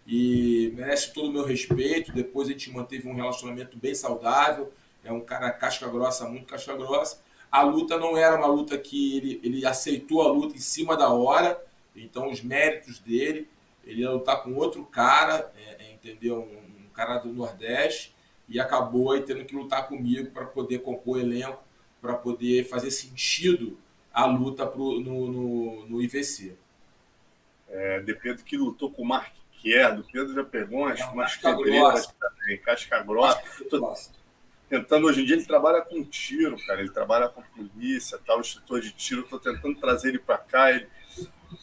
e 0.07 0.71
merece 0.73 1.11
todo 1.11 1.27
o 1.27 1.33
meu 1.33 1.43
respeito. 1.43 2.13
Depois 2.13 2.47
a 2.47 2.53
gente 2.53 2.71
manteve 2.71 3.05
um 3.05 3.13
relacionamento 3.13 3.77
bem 3.77 3.93
saudável. 3.93 4.71
É 5.03 5.11
um 5.11 5.19
cara 5.19 5.51
casca 5.51 5.85
grossa, 5.85 6.29
muito 6.29 6.45
casca 6.45 6.77
grossa. 6.77 7.19
A 7.51 7.61
luta 7.61 7.97
não 7.97 8.15
era 8.15 8.37
uma 8.37 8.47
luta 8.47 8.77
que 8.77 9.17
ele, 9.17 9.41
ele 9.43 9.65
aceitou 9.65 10.21
a 10.21 10.31
luta 10.31 10.55
em 10.55 10.61
cima 10.61 10.95
da 10.95 11.09
hora, 11.09 11.61
então 11.93 12.31
os 12.31 12.41
méritos 12.41 12.99
dele 12.99 13.49
ele 13.83 14.01
ia 14.01 14.11
lutar 14.11 14.43
com 14.43 14.53
outro 14.53 14.85
cara, 14.85 15.51
é, 15.55 15.85
é, 15.85 15.93
entendeu? 15.93 16.41
Um, 16.41 16.85
um, 16.85 16.89
cara 16.93 17.17
do 17.17 17.33
Nordeste. 17.33 18.15
e 18.47 18.59
acabou 18.59 19.11
aí 19.11 19.21
tendo 19.21 19.43
que 19.45 19.55
lutar 19.55 19.87
comigo 19.87 20.31
para 20.31 20.45
poder 20.45 20.79
compor 20.79 21.19
elenco, 21.19 21.63
para 22.01 22.13
poder 22.13 22.65
fazer 22.65 22.91
sentido 22.91 23.77
a 24.13 24.25
luta 24.25 24.65
pro, 24.67 24.99
no, 24.99 25.27
no, 25.31 25.85
no 25.87 26.01
IVC. 26.01 26.55
É, 27.69 27.99
de 28.01 28.13
Pedro 28.13 28.43
que 28.43 28.55
lutou 28.55 28.91
com 28.91 29.01
o 29.01 29.05
Mark 29.05 29.33
Kerr, 29.63 29.95
do 29.95 30.03
Pedro 30.03 30.33
já 30.33 30.43
pegou 30.43 30.81
umas, 30.81 30.99
é, 30.99 31.05
umas 31.05 31.35
pedreiras 31.37 32.07
também, 32.07 32.57
casca 32.59 33.01
grossa. 33.01 33.41
Tô 33.69 33.95
tentando, 34.69 35.07
hoje 35.07 35.21
em 35.21 35.25
dia 35.25 35.35
ele 35.35 35.45
trabalha 35.45 35.81
com 35.81 36.03
tiro, 36.03 36.57
cara, 36.65 36.81
ele 36.81 36.89
trabalha 36.89 37.29
com 37.29 37.41
polícia, 37.41 38.19
tal, 38.25 38.39
instrutor 38.39 38.81
de 38.81 38.91
tiro, 38.91 39.21
estou 39.21 39.39
tentando 39.39 39.79
trazer 39.79 40.09
ele 40.09 40.19
para 40.19 40.37
cá, 40.37 40.71
ele, 40.71 40.87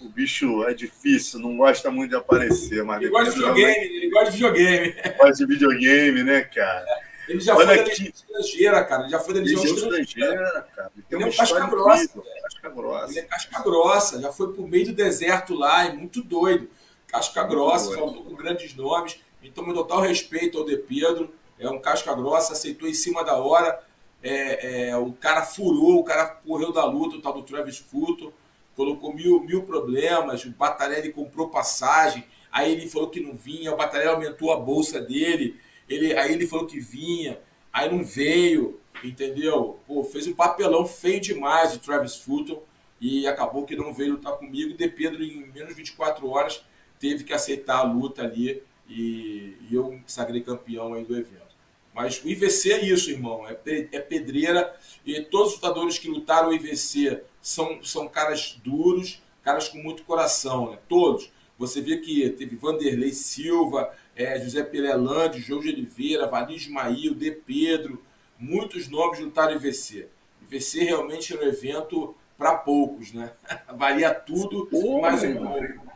o 0.00 0.08
bicho 0.08 0.64
é 0.64 0.74
difícil, 0.74 1.40
não 1.40 1.56
gosta 1.56 1.90
muito 1.90 2.10
de 2.10 2.16
aparecer, 2.16 2.84
mas 2.84 3.00
ele 3.00 3.10
gosta 3.10 3.30
de 3.30 3.36
videogame, 3.36 3.84
ele 3.86 4.10
gosta 4.10 4.30
de 4.30 4.36
videogame. 4.36 4.94
Gosta 5.18 5.34
de 5.34 5.46
videogame, 5.46 6.22
né, 6.22 6.40
cara? 6.42 6.86
Ele 7.28 7.38
já 7.38 7.54
Olha 7.54 7.66
foi 7.68 7.76
da 7.76 7.84
legião 7.84 8.08
estrangeira, 8.08 8.84
cara. 8.84 9.02
Ele 9.02 9.10
já 9.10 9.18
foi 9.20 9.34
da 9.34 9.40
legião 9.40 9.62
estrangeira, 9.62 10.00
estrangeira, 10.00 10.68
cara. 10.74 10.90
Ele 10.96 11.06
tem 11.08 11.20
ele 11.20 11.28
é 11.28 11.36
casca 11.36 11.66
grossa, 11.66 12.22
casca 12.42 12.68
grossa. 12.70 13.12
Ele 13.12 13.18
é 13.20 13.22
casca 13.22 13.62
grossa, 13.62 14.20
já 14.20 14.32
foi 14.32 14.52
pro 14.52 14.66
meio 14.66 14.86
do 14.86 14.92
deserto 14.94 15.54
lá, 15.54 15.86
é 15.86 15.92
muito 15.92 16.24
doido. 16.24 16.68
Casca 17.06 17.42
muito 17.42 17.54
grossa, 17.54 17.94
faltou 17.94 18.24
com 18.24 18.34
grandes 18.34 18.74
nomes. 18.74 19.20
Então, 19.44 19.64
meu 19.64 19.74
total 19.74 20.00
respeito 20.00 20.58
ao 20.58 20.64
De 20.64 20.76
Pedro. 20.76 21.32
É 21.56 21.70
um 21.70 21.78
casca 21.78 22.12
grossa, 22.14 22.54
aceitou 22.54 22.88
em 22.88 22.94
cima 22.94 23.22
da 23.22 23.36
hora. 23.36 23.78
É, 24.22 24.88
é, 24.88 24.96
o 24.96 25.12
cara 25.12 25.42
furou, 25.42 26.00
o 26.00 26.04
cara 26.04 26.26
correu 26.26 26.72
da 26.72 26.84
luta, 26.84 27.16
o 27.16 27.22
tal 27.22 27.34
do 27.34 27.42
Travis 27.42 27.78
Fulton 27.78 28.32
colocou 28.76 29.14
mil, 29.14 29.40
mil 29.40 29.62
problemas, 29.62 30.44
o 30.44 30.50
Batarelli 30.50 31.12
comprou 31.12 31.48
passagem, 31.48 32.24
aí 32.50 32.72
ele 32.72 32.88
falou 32.88 33.10
que 33.10 33.20
não 33.20 33.34
vinha, 33.34 33.72
o 33.72 33.76
Batarelli 33.76 34.10
aumentou 34.10 34.52
a 34.52 34.56
bolsa 34.56 35.00
dele, 35.00 35.58
ele, 35.88 36.16
aí 36.16 36.32
ele 36.32 36.46
falou 36.46 36.66
que 36.66 36.78
vinha, 36.78 37.40
aí 37.72 37.90
não 37.90 38.04
veio, 38.04 38.80
entendeu? 39.02 39.78
Pô, 39.86 40.04
fez 40.04 40.26
um 40.26 40.34
papelão 40.34 40.86
feio 40.86 41.20
demais 41.20 41.72
de 41.72 41.78
Travis 41.78 42.16
Fulton 42.16 42.62
e 43.00 43.26
acabou 43.26 43.64
que 43.64 43.74
não 43.74 43.92
veio 43.92 44.12
lutar 44.12 44.34
comigo. 44.34 44.76
De 44.76 44.88
Pedro, 44.88 45.22
em 45.22 45.46
menos 45.46 45.70
de 45.70 45.74
24 45.74 46.28
horas, 46.28 46.64
teve 46.98 47.24
que 47.24 47.32
aceitar 47.32 47.78
a 47.78 47.82
luta 47.82 48.22
ali 48.22 48.62
e, 48.88 49.56
e 49.68 49.74
eu 49.74 50.00
sagrei 50.06 50.42
campeão 50.42 50.94
aí 50.94 51.04
do 51.04 51.16
evento. 51.16 51.49
Mas 51.94 52.22
o 52.22 52.28
IVC 52.28 52.72
é 52.72 52.84
isso, 52.84 53.10
irmão, 53.10 53.46
é, 53.48 53.56
é 53.92 54.00
pedreira 54.00 54.74
e 55.04 55.20
todos 55.22 55.48
os 55.48 55.54
lutadores 55.56 55.98
que 55.98 56.08
lutaram 56.08 56.50
o 56.50 56.54
IVC 56.54 57.22
são, 57.42 57.82
são 57.82 58.08
caras 58.08 58.58
duros, 58.62 59.20
caras 59.42 59.68
com 59.68 59.78
muito 59.78 60.04
coração, 60.04 60.70
né? 60.70 60.78
Todos. 60.88 61.30
Você 61.58 61.80
vê 61.80 61.98
que 61.98 62.30
teve 62.30 62.56
Vanderlei 62.56 63.12
Silva, 63.12 63.92
é, 64.16 64.38
José 64.40 64.62
Pelelande, 64.62 65.40
João 65.40 65.60
de 65.60 65.68
Oliveira, 65.68 66.26
Valim 66.26 66.54
Ismail, 66.54 67.14
De 67.14 67.32
Pedro, 67.32 68.02
muitos 68.38 68.88
nomes 68.88 69.18
lutaram 69.18 69.56
IVC. 69.56 70.08
IVC 70.42 70.84
realmente 70.84 71.34
era 71.34 71.44
um 71.44 71.48
evento 71.48 72.14
para 72.38 72.54
poucos, 72.54 73.12
né? 73.12 73.32
Valia 73.76 74.14
tudo, 74.14 74.66
Pô, 74.66 75.02
mais 75.02 75.22
um 75.22 75.36
pouco. 75.36 75.90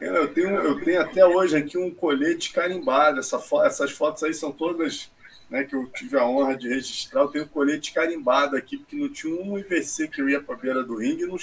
Eu 0.00 0.32
tenho, 0.32 0.48
eu 0.50 0.82
tenho 0.82 1.00
até 1.00 1.24
hoje 1.24 1.56
aqui 1.56 1.76
um 1.76 1.90
colete 1.90 2.52
carimbado. 2.52 3.20
Essa 3.20 3.38
fo 3.38 3.62
essas 3.62 3.90
fotos 3.90 4.22
aí 4.22 4.32
são 4.32 4.50
todas 4.50 5.10
né, 5.50 5.64
que 5.64 5.74
eu 5.74 5.86
tive 5.88 6.16
a 6.16 6.24
honra 6.24 6.56
de 6.56 6.68
registrar. 6.68 7.22
Eu 7.22 7.28
tenho 7.28 7.48
colete 7.48 7.92
carimbado 7.92 8.56
aqui, 8.56 8.78
porque 8.78 8.96
não 8.96 9.08
tinha 9.08 9.34
um 9.34 9.58
IVC 9.58 10.08
que 10.08 10.22
eu 10.22 10.28
ia 10.28 10.40
para 10.40 10.54
a 10.54 10.58
beira 10.58 10.84
do 10.84 10.96
ringue 10.96 11.24
e 11.24 11.26
não 11.26 11.36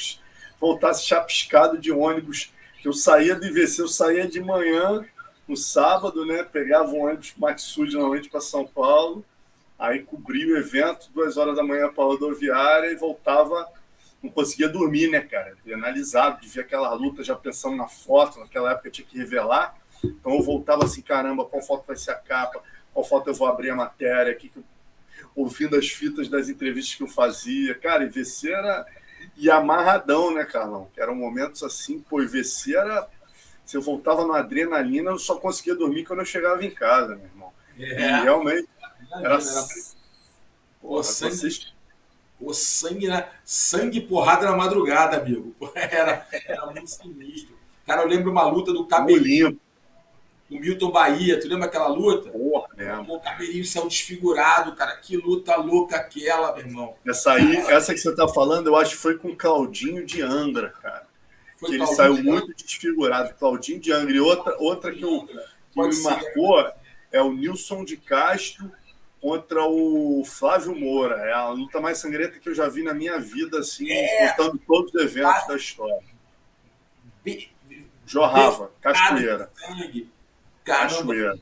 voltasse 0.59 1.05
chapiscado 1.05 1.77
de 1.77 1.91
ônibus. 1.91 2.53
Que 2.81 2.87
eu 2.87 2.93
saía 2.93 3.35
do 3.35 3.45
IVC, 3.45 3.81
eu 3.81 3.87
saía 3.87 4.27
de 4.27 4.39
manhã, 4.39 5.05
no 5.47 5.57
sábado, 5.57 6.25
né, 6.25 6.43
pegava 6.43 6.89
um 6.89 7.05
ônibus 7.05 7.33
Maxud 7.37 7.93
normalmente 7.93 8.29
para 8.29 8.41
São 8.41 8.65
Paulo, 8.65 9.25
aí 9.77 10.03
cobria 10.03 10.53
o 10.53 10.57
evento, 10.57 11.09
duas 11.13 11.37
horas 11.37 11.55
da 11.55 11.63
manhã 11.63 11.89
para 11.89 12.03
a 12.03 12.07
rodoviária 12.07 12.91
e 12.91 12.95
voltava. 12.95 13.67
Não 14.21 14.31
conseguia 14.31 14.67
dormir, 14.67 15.09
né, 15.09 15.21
cara? 15.21 15.55
Analisado, 15.71 16.41
de 16.41 16.49
ver 16.49 16.61
aquela 16.61 16.91
luta 16.93 17.23
já 17.23 17.35
pensando 17.35 17.75
na 17.75 17.87
foto, 17.87 18.39
naquela 18.39 18.71
época 18.71 18.89
tinha 18.89 19.07
que 19.07 19.17
revelar. 19.17 19.77
Então 20.03 20.33
eu 20.33 20.41
voltava 20.41 20.85
assim, 20.85 21.01
caramba, 21.01 21.45
qual 21.45 21.61
foto 21.61 21.85
vai 21.85 21.95
ser 21.95 22.11
a 22.11 22.15
capa? 22.15 22.61
Qual 22.97 23.05
foto 23.05 23.29
eu 23.29 23.33
vou 23.35 23.47
abrir 23.47 23.69
a 23.69 23.75
matéria, 23.75 24.31
aqui, 24.31 24.51
ouvindo 25.35 25.75
as 25.75 25.87
fitas 25.87 26.27
das 26.27 26.49
entrevistas 26.49 26.95
que 26.95 27.03
eu 27.03 27.07
fazia. 27.07 27.75
Cara, 27.75 28.03
IVC 28.03 28.51
era. 28.51 28.87
E 29.35 29.51
amarradão, 29.51 30.33
né, 30.33 30.43
Carlão? 30.43 30.89
Que 30.95 30.99
eram 30.99 31.13
momentos 31.13 31.61
assim, 31.61 31.99
pô, 31.99 32.23
IVC 32.23 32.75
era. 32.75 33.07
Se 33.63 33.77
eu 33.77 33.83
voltava 33.83 34.25
na 34.25 34.39
adrenalina, 34.39 35.11
eu 35.11 35.19
só 35.19 35.35
conseguia 35.35 35.75
dormir 35.75 36.05
quando 36.05 36.19
eu 36.19 36.25
chegava 36.25 36.65
em 36.65 36.71
casa, 36.71 37.15
meu 37.15 37.25
irmão. 37.25 37.53
É. 37.77 37.83
E 37.83 38.21
realmente. 38.23 38.67
Era. 39.13 39.35
era... 39.35 39.39
Porra, 40.81 41.03
sangue, 41.03 41.35
vocês... 41.35 41.73
Pô, 42.39 42.51
sangue, 42.51 43.07
na... 43.07 43.27
sangue 43.45 44.01
porrada 44.01 44.49
na 44.49 44.57
madrugada, 44.57 45.17
amigo. 45.17 45.55
Era, 45.75 46.25
era 46.31 46.65
muito 46.65 46.87
sinistro. 46.87 47.55
Cara, 47.85 48.01
eu 48.01 48.07
lembro 48.07 48.31
uma 48.31 48.47
luta 48.47 48.73
do 48.73 48.87
cabelinho 48.87 49.59
o 50.49 50.59
Milton 50.59 50.91
Bahia, 50.91 51.39
tu 51.39 51.47
lembra 51.47 51.65
aquela 51.65 51.87
luta? 51.87 52.29
Porra, 52.29 52.66
né? 52.87 53.05
O 53.07 53.19
cabelinho 53.19 53.65
saiu 53.65 53.87
desfigurado, 53.87 54.75
cara. 54.75 54.95
Que 54.97 55.17
luta 55.17 55.55
louca 55.55 55.97
aquela, 55.97 56.55
meu 56.55 56.65
irmão. 56.65 56.95
Essa 57.05 57.33
aí, 57.33 57.57
essa 57.57 57.93
que 57.93 57.99
você 57.99 58.15
tá 58.15 58.27
falando, 58.27 58.67
eu 58.67 58.75
acho 58.75 58.91
que 58.91 59.01
foi 59.01 59.17
com 59.17 59.29
o 59.29 59.35
Claudinho 59.35 60.05
de 60.05 60.21
Angra, 60.21 60.69
cara. 60.81 61.05
Foi 61.57 61.69
que 61.69 61.75
ele 61.75 61.87
saiu 61.87 62.15
de 62.15 62.23
muito 62.23 62.53
desfigurado. 62.53 63.33
Claudinho 63.35 63.79
de 63.79 63.91
Angra. 63.91 64.15
E 64.15 64.19
outra, 64.19 64.55
outra 64.59 64.91
que, 64.91 65.01
eu, 65.01 65.25
que 65.25 65.79
me 65.79 66.01
marcou 66.01 66.71
é 67.11 67.21
o 67.21 67.33
Nilson 67.33 67.83
de 67.83 67.97
Castro 67.97 68.71
contra 69.19 69.63
o 69.63 70.23
Flávio 70.25 70.75
Moura. 70.75 71.15
É 71.15 71.33
a 71.33 71.49
luta 71.49 71.81
mais 71.81 71.97
sangrenta 71.97 72.39
que 72.39 72.49
eu 72.49 72.55
já 72.55 72.69
vi 72.69 72.83
na 72.83 72.93
minha 72.93 73.19
vida, 73.19 73.59
assim, 73.59 73.89
é. 73.91 74.29
contando 74.29 74.61
todos 74.67 74.93
os 74.93 75.01
eventos 75.01 75.47
da 75.47 75.55
história. 75.55 76.03
Jorrava, 78.05 78.71
cachoeira. 78.79 79.49
Sangue 79.53 80.09
Caramba, 80.67 81.39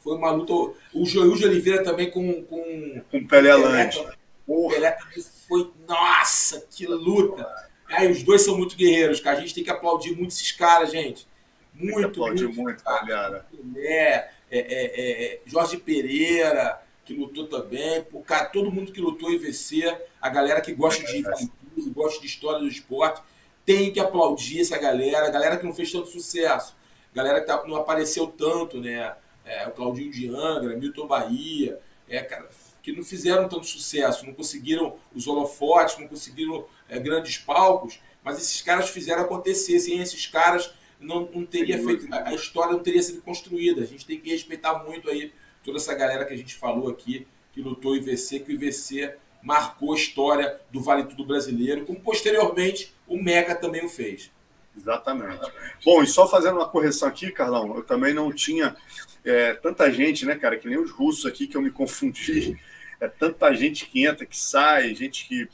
foi 0.00 0.16
uma 0.16 0.30
luta. 0.30 0.52
O 0.92 1.04
Joil 1.04 1.36
de 1.36 1.44
Oliveira 1.44 1.82
também 1.82 2.10
com. 2.10 2.42
Com, 2.44 3.02
com 3.10 3.26
Pelé 3.26 3.54
Lante. 3.54 4.02
Pelé 4.46 4.90
também 4.92 5.24
foi. 5.48 5.70
Nossa, 5.86 6.66
que 6.70 6.86
luta! 6.86 7.46
Aí, 7.86 8.10
os 8.10 8.22
dois 8.22 8.42
são 8.42 8.56
muito 8.56 8.76
guerreiros, 8.76 9.20
cara. 9.20 9.38
A 9.38 9.40
gente 9.40 9.54
tem 9.54 9.64
que 9.64 9.70
aplaudir 9.70 10.14
muito 10.16 10.30
esses 10.30 10.52
caras, 10.52 10.92
gente. 10.92 11.26
Muito, 11.74 12.22
aplaudir 12.22 12.44
muito, 12.44 12.62
muito 12.62 12.84
cara. 12.84 13.46
Pelé, 13.50 14.30
é, 14.50 14.58
é, 14.58 15.24
é, 15.34 15.40
Jorge 15.46 15.76
Pereira, 15.76 16.80
que 17.04 17.14
lutou 17.14 17.46
também. 17.46 18.02
Pô, 18.04 18.20
cara, 18.20 18.46
todo 18.46 18.70
mundo 18.70 18.92
que 18.92 19.00
lutou 19.00 19.30
em 19.30 19.38
VC, 19.38 19.96
a 20.20 20.28
galera 20.28 20.60
que 20.60 20.72
gosta 20.72 21.04
de 21.04 21.22
cultura, 21.22 21.94
gosta 21.94 22.20
de 22.20 22.26
história 22.26 22.60
do 22.60 22.68
esporte, 22.68 23.22
tem 23.66 23.92
que 23.92 24.00
aplaudir 24.00 24.60
essa 24.60 24.78
galera, 24.78 25.26
a 25.26 25.30
galera 25.30 25.56
que 25.56 25.66
não 25.66 25.74
fez 25.74 25.90
tanto 25.90 26.08
sucesso 26.08 26.74
galera 27.14 27.40
que 27.40 27.46
tá, 27.46 27.62
não 27.66 27.76
apareceu 27.76 28.26
tanto, 28.26 28.80
né? 28.80 29.14
É, 29.50 29.66
o 29.66 29.72
Claudinho 29.72 30.12
de 30.12 30.28
Angra, 30.28 30.76
Milton 30.76 31.06
Bahia, 31.06 31.80
é, 32.08 32.20
cara, 32.22 32.48
que 32.82 32.92
não 32.92 33.04
fizeram 33.04 33.48
tanto 33.48 33.66
sucesso, 33.66 34.24
não 34.24 34.32
conseguiram 34.32 34.96
os 35.14 35.26
holofotes, 35.26 35.98
não 35.98 36.06
conseguiram 36.06 36.66
é, 36.88 36.98
grandes 36.98 37.36
palcos, 37.38 38.00
mas 38.22 38.38
esses 38.38 38.62
caras 38.62 38.88
fizeram 38.90 39.22
acontecer. 39.22 39.80
Sem 39.80 40.00
esses 40.00 40.26
caras, 40.26 40.72
não, 41.00 41.28
não 41.34 41.44
teria 41.44 41.82
feito, 41.82 42.06
a 42.12 42.32
história 42.32 42.72
não 42.72 42.82
teria 42.82 43.02
sido 43.02 43.20
construída. 43.22 43.82
A 43.82 43.86
gente 43.86 44.06
tem 44.06 44.20
que 44.20 44.30
respeitar 44.30 44.84
muito 44.84 45.10
aí 45.10 45.32
toda 45.64 45.78
essa 45.78 45.94
galera 45.94 46.24
que 46.24 46.32
a 46.32 46.36
gente 46.36 46.54
falou 46.54 46.88
aqui, 46.88 47.26
que 47.52 47.60
lutou 47.60 47.92
o 47.92 47.96
IVC, 47.96 48.40
que 48.40 48.52
o 48.52 48.54
IVC 48.54 49.16
marcou 49.42 49.92
a 49.92 49.96
história 49.96 50.60
do 50.70 50.80
Vale 50.80 51.04
Tudo 51.04 51.24
Brasileiro, 51.24 51.84
como 51.84 52.00
posteriormente 52.00 52.94
o 53.06 53.20
Meca 53.20 53.54
também 53.54 53.84
o 53.84 53.88
fez. 53.88 54.30
Exatamente. 54.76 55.40
Bom, 55.84 56.02
e 56.02 56.06
só 56.06 56.28
fazendo 56.28 56.56
uma 56.56 56.68
correção 56.68 57.08
aqui, 57.08 57.30
Carlão, 57.30 57.76
eu 57.76 57.82
também 57.82 58.14
não 58.14 58.32
tinha 58.32 58.76
é, 59.24 59.54
tanta 59.54 59.90
gente, 59.92 60.24
né, 60.24 60.34
cara, 60.34 60.56
que 60.56 60.68
nem 60.68 60.78
os 60.78 60.90
russos 60.90 61.26
aqui 61.26 61.46
que 61.46 61.56
eu 61.56 61.62
me 61.62 61.70
confundi. 61.70 62.58
É 63.00 63.08
tanta 63.08 63.52
gente 63.54 63.86
que 63.86 64.06
entra, 64.06 64.26
que 64.26 64.36
sai, 64.36 64.94
gente 64.94 65.26
que 65.26 65.48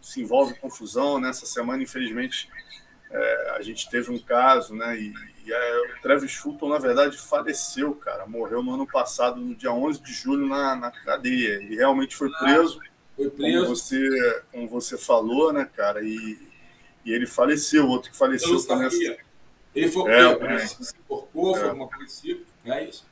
se 0.00 0.20
envolve 0.20 0.52
em 0.52 0.56
confusão. 0.56 1.20
Nessa 1.20 1.46
semana, 1.46 1.82
infelizmente, 1.82 2.48
é, 3.10 3.54
a 3.56 3.62
gente 3.62 3.88
teve 3.88 4.10
um 4.10 4.18
caso, 4.18 4.74
né, 4.74 4.98
e, 4.98 5.14
e 5.44 5.52
é, 5.52 5.78
o 5.78 6.02
Travis 6.02 6.34
Fulton, 6.34 6.68
na 6.68 6.78
verdade, 6.78 7.16
faleceu, 7.16 7.94
cara. 7.94 8.26
Morreu 8.26 8.62
no 8.62 8.74
ano 8.74 8.86
passado, 8.86 9.40
no 9.40 9.54
dia 9.54 9.72
11 9.72 10.02
de 10.02 10.12
julho, 10.12 10.46
na, 10.46 10.74
na 10.76 10.90
cadeia. 10.90 11.62
E 11.62 11.76
realmente 11.76 12.16
foi 12.16 12.30
preso. 12.32 12.80
Foi 13.16 13.30
preso. 13.30 13.64
Como 13.64 13.76
você, 13.76 14.42
como 14.52 14.68
você 14.68 14.98
falou, 14.98 15.52
né, 15.52 15.68
cara, 15.74 16.02
e 16.02 16.47
e 17.08 17.14
ele 17.14 17.26
faleceu, 17.26 17.88
outro 17.88 18.10
que 18.10 18.16
faleceu 18.16 18.54
eu 18.54 18.66
também. 18.66 18.86
Assim. 18.86 19.16
Ele 19.74 19.88
foi 19.90 20.10
é, 20.10 20.54
é, 20.54 20.66
se 20.66 20.94
incorporou, 20.98 21.56
é. 21.56 21.60
foi 21.60 21.68
alguma 21.68 21.88
coisa 21.88 22.04
assim, 22.04 22.40
é 22.64 22.84
isso? 22.84 23.06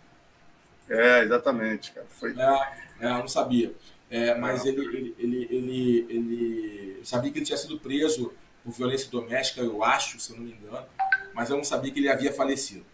É, 0.89 1.23
exatamente, 1.23 1.93
cara. 1.93 2.07
Foi... 2.11 2.35
É, 2.39 3.07
é 3.07 3.07
eu 3.07 3.19
não 3.19 3.29
sabia. 3.29 3.75
É, 4.11 4.35
mas 4.35 4.65
ele, 4.65 4.85
ele, 4.85 5.17
ele, 5.19 5.49
ele, 5.51 6.07
ele 6.09 7.01
sabia 7.03 7.31
que 7.33 7.39
ele 7.39 7.47
tinha 7.47 7.59
sido 7.59 7.79
preso 7.79 8.33
por 8.63 8.73
violência 8.73 9.11
doméstica, 9.11 9.61
eu 9.61 9.83
acho, 9.83 10.21
se 10.21 10.33
eu 10.33 10.37
não 10.37 10.45
me 10.45 10.53
engano, 10.53 10.87
mas 11.35 11.51
eu 11.51 11.57
não 11.57 11.65
sabia 11.65 11.91
que 11.91 11.99
ele 11.99 12.09
havia 12.09 12.33
falecido. 12.33 12.85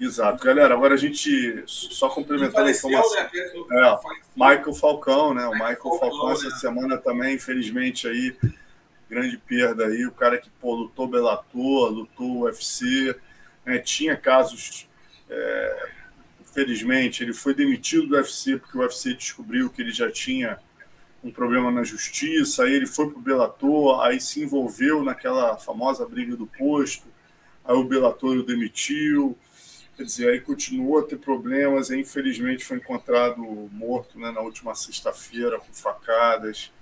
Exato, 0.00 0.44
galera. 0.44 0.74
Agora 0.74 0.94
a 0.94 0.96
gente 0.98 1.62
só 1.66 2.08
complementar 2.08 2.64
a 2.64 2.70
informação. 2.70 3.22
Né? 3.22 3.30
É, 3.34 3.98
Michael 4.34 4.74
Falcão, 4.74 5.32
né? 5.32 5.46
O 5.46 5.52
Michael 5.52 5.76
Falcão, 5.76 6.10
Falcão 6.10 6.32
essa 6.32 6.48
né? 6.48 6.56
semana 6.56 6.98
também, 6.98 7.36
infelizmente, 7.36 8.08
aí, 8.08 8.36
grande 9.12 9.36
perda 9.36 9.86
aí. 9.86 10.06
O 10.06 10.12
cara 10.12 10.38
que 10.38 10.48
pô, 10.58 10.74
lutou 10.74 11.06
Bellator, 11.06 11.90
lutou 11.90 12.44
UFC, 12.44 13.14
né? 13.64 13.78
tinha 13.78 14.16
casos. 14.16 14.88
É, 15.28 15.88
infelizmente, 16.40 17.22
ele 17.22 17.34
foi 17.34 17.54
demitido 17.54 18.06
do 18.06 18.16
UFC 18.16 18.56
porque 18.56 18.76
o 18.76 18.80
UFC 18.80 19.14
descobriu 19.14 19.68
que 19.68 19.82
ele 19.82 19.92
já 19.92 20.10
tinha 20.10 20.58
um 21.22 21.30
problema 21.30 21.70
na 21.70 21.84
justiça, 21.84 22.64
aí 22.64 22.74
ele 22.74 22.86
foi 22.86 23.08
para 23.08 23.18
o 23.18 23.22
Bellator, 23.22 24.00
aí 24.00 24.20
se 24.20 24.42
envolveu 24.42 25.04
naquela 25.04 25.56
famosa 25.56 26.04
briga 26.04 26.34
do 26.34 26.48
posto, 26.48 27.06
aí 27.64 27.76
o 27.76 27.84
Bellator 27.84 28.36
o 28.36 28.42
demitiu, 28.42 29.38
quer 29.96 30.02
dizer, 30.02 30.30
aí 30.30 30.40
continuou 30.40 30.98
a 30.98 31.04
ter 31.04 31.18
problemas, 31.18 31.90
e 31.90 32.00
infelizmente 32.00 32.64
foi 32.64 32.78
encontrado 32.78 33.40
morto 33.70 34.18
né, 34.18 34.32
na 34.32 34.40
última 34.40 34.74
sexta-feira 34.74 35.60
com 35.60 35.72
facadas, 35.72 36.72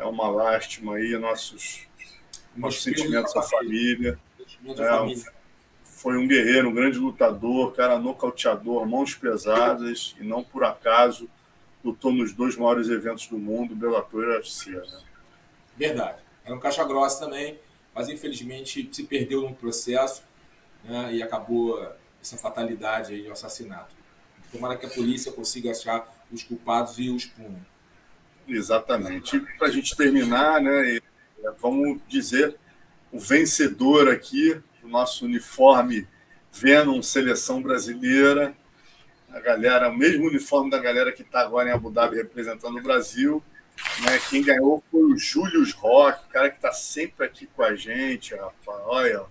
é 0.00 0.04
uma 0.04 0.28
lástima 0.28 0.96
aí, 0.96 1.16
nossos, 1.18 1.86
nossos 2.56 2.82
sentimentos 2.82 3.36
à 3.36 3.42
família. 3.42 4.18
família. 4.76 5.28
É, 5.28 5.32
foi 5.84 6.16
um 6.16 6.26
guerreiro, 6.26 6.70
um 6.70 6.74
grande 6.74 6.98
lutador, 6.98 7.72
cara 7.72 7.98
nocauteador, 7.98 8.86
mãos 8.86 9.14
pesadas, 9.14 10.16
e 10.18 10.24
não 10.24 10.42
por 10.42 10.64
acaso 10.64 11.28
lutou 11.84 12.12
nos 12.12 12.32
dois 12.32 12.56
maiores 12.56 12.88
eventos 12.88 13.26
do 13.26 13.38
mundo, 13.38 13.74
Bellator 13.74 14.24
e 14.24 14.36
UFC. 14.36 14.70
Né? 14.70 15.02
Verdade. 15.76 16.18
Era 16.44 16.54
um 16.54 16.58
caixa 16.58 16.84
grossa 16.84 17.24
também, 17.24 17.58
mas 17.94 18.08
infelizmente 18.08 18.88
se 18.92 19.04
perdeu 19.04 19.42
no 19.42 19.54
processo 19.54 20.22
né, 20.84 21.14
e 21.14 21.22
acabou 21.22 21.86
essa 22.20 22.36
fatalidade 22.36 23.12
aí, 23.12 23.28
o 23.28 23.32
assassinato. 23.32 23.94
Tomara 24.50 24.76
que 24.76 24.86
a 24.86 24.90
polícia 24.90 25.30
consiga 25.32 25.70
achar 25.70 26.10
os 26.32 26.42
culpados 26.42 26.98
e 26.98 27.10
os 27.10 27.26
punham. 27.26 27.69
Exatamente. 28.50 29.40
Para 29.58 29.68
a 29.68 29.70
gente 29.70 29.96
terminar, 29.96 30.60
né, 30.60 30.96
é, 30.96 31.00
vamos 31.58 32.00
dizer 32.08 32.56
o 33.12 33.18
vencedor 33.18 34.08
aqui 34.08 34.60
do 34.82 34.88
nosso 34.88 35.24
uniforme 35.24 36.06
Venom 36.52 37.02
Seleção 37.02 37.62
Brasileira 37.62 38.54
a 39.32 39.40
galera, 39.40 39.88
o 39.88 39.96
mesmo 39.96 40.26
uniforme 40.26 40.70
da 40.70 40.78
galera 40.78 41.12
que 41.12 41.22
está 41.22 41.40
agora 41.40 41.68
em 41.68 41.72
Abu 41.72 41.90
Dhabi 41.90 42.16
representando 42.16 42.76
o 42.78 42.82
Brasil. 42.82 43.42
Né? 44.04 44.20
Quem 44.28 44.42
ganhou 44.42 44.82
foi 44.90 45.02
o 45.02 45.16
Július 45.16 45.72
Rock, 45.72 46.28
cara 46.28 46.50
que 46.50 46.56
está 46.56 46.72
sempre 46.72 47.24
aqui 47.24 47.46
com 47.46 47.62
a 47.62 47.74
gente, 47.74 48.34
rapaz. 48.34 48.80
Olha, 48.86 49.22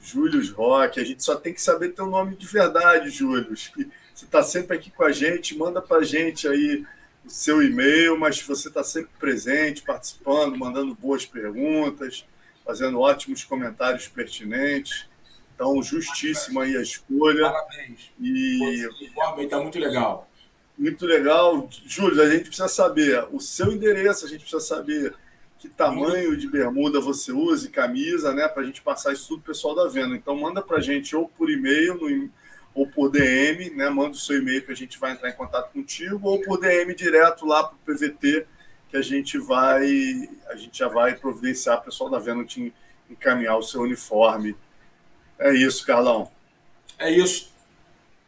Július 0.00 0.50
Rock. 0.50 1.00
A 1.00 1.04
gente 1.04 1.24
só 1.24 1.34
tem 1.34 1.52
que 1.52 1.60
saber 1.60 1.90
teu 1.90 2.06
nome 2.06 2.36
de 2.36 2.46
verdade, 2.46 3.10
Július. 3.10 3.72
Você 4.14 4.24
está 4.24 4.42
sempre 4.42 4.76
aqui 4.76 4.90
com 4.90 5.02
a 5.02 5.12
gente, 5.12 5.58
manda 5.58 5.82
para 5.82 5.98
a 5.98 6.04
gente 6.04 6.48
aí 6.48 6.82
o 6.82 6.86
seu 7.28 7.62
e-mail, 7.62 8.18
mas 8.18 8.40
você 8.40 8.68
está 8.68 8.82
sempre 8.84 9.10
presente, 9.18 9.82
participando, 9.82 10.56
mandando 10.56 10.94
boas 10.94 11.24
perguntas, 11.24 12.24
fazendo 12.64 13.00
ótimos 13.00 13.44
comentários 13.44 14.08
pertinentes. 14.08 15.06
Então, 15.54 15.82
justíssima 15.82 16.64
aí 16.64 16.76
a 16.76 16.82
escolha. 16.82 17.50
Parabéns. 17.50 18.12
E 18.20 18.86
o 18.86 19.40
está 19.40 19.58
muito 19.60 19.78
legal. 19.78 20.28
Muito 20.76 21.06
legal. 21.06 21.68
Júlio, 21.86 22.22
a 22.22 22.28
gente 22.28 22.44
precisa 22.48 22.68
saber 22.68 23.26
o 23.32 23.40
seu 23.40 23.72
endereço, 23.72 24.26
a 24.26 24.28
gente 24.28 24.40
precisa 24.40 24.60
saber 24.60 25.14
que 25.58 25.68
tamanho 25.68 26.36
de 26.36 26.46
bermuda 26.46 27.00
você 27.00 27.32
usa 27.32 27.66
e 27.66 27.70
camisa, 27.70 28.34
né? 28.34 28.46
Para 28.46 28.62
a 28.62 28.66
gente 28.66 28.82
passar 28.82 29.14
isso 29.14 29.28
tudo 29.28 29.42
pro 29.42 29.54
pessoal 29.54 29.74
da 29.74 29.88
venda. 29.88 30.14
Então, 30.14 30.36
manda 30.36 30.60
para 30.60 30.76
a 30.76 30.80
gente 30.80 31.16
ou 31.16 31.26
por 31.28 31.50
e-mail 31.50 32.30
ou 32.76 32.86
por 32.86 33.10
DM, 33.10 33.70
né? 33.70 33.88
Manda 33.88 34.10
o 34.10 34.14
seu 34.14 34.38
e-mail 34.38 34.64
que 34.64 34.70
a 34.70 34.76
gente 34.76 34.98
vai 34.98 35.12
entrar 35.12 35.30
em 35.30 35.34
contato 35.34 35.72
contigo, 35.72 36.28
ou 36.28 36.40
por 36.42 36.60
DM 36.60 36.94
direto 36.94 37.44
lá 37.44 37.64
para 37.64 37.74
o 37.74 37.96
PVT, 37.96 38.46
que 38.88 38.96
a 38.96 39.02
gente 39.02 39.38
vai, 39.38 40.28
a 40.48 40.54
gente 40.54 40.78
já 40.78 40.86
vai 40.86 41.16
providenciar 41.16 41.78
o 41.78 41.82
pessoal 41.82 42.08
da 42.08 42.20
venda 42.20 42.44
te 42.44 42.72
encaminhar 43.10 43.56
o 43.56 43.62
seu 43.62 43.80
uniforme 43.80 44.54
é 45.38 45.52
isso, 45.54 45.84
Carlão. 45.86 46.30
É 46.98 47.10
isso. 47.10 47.52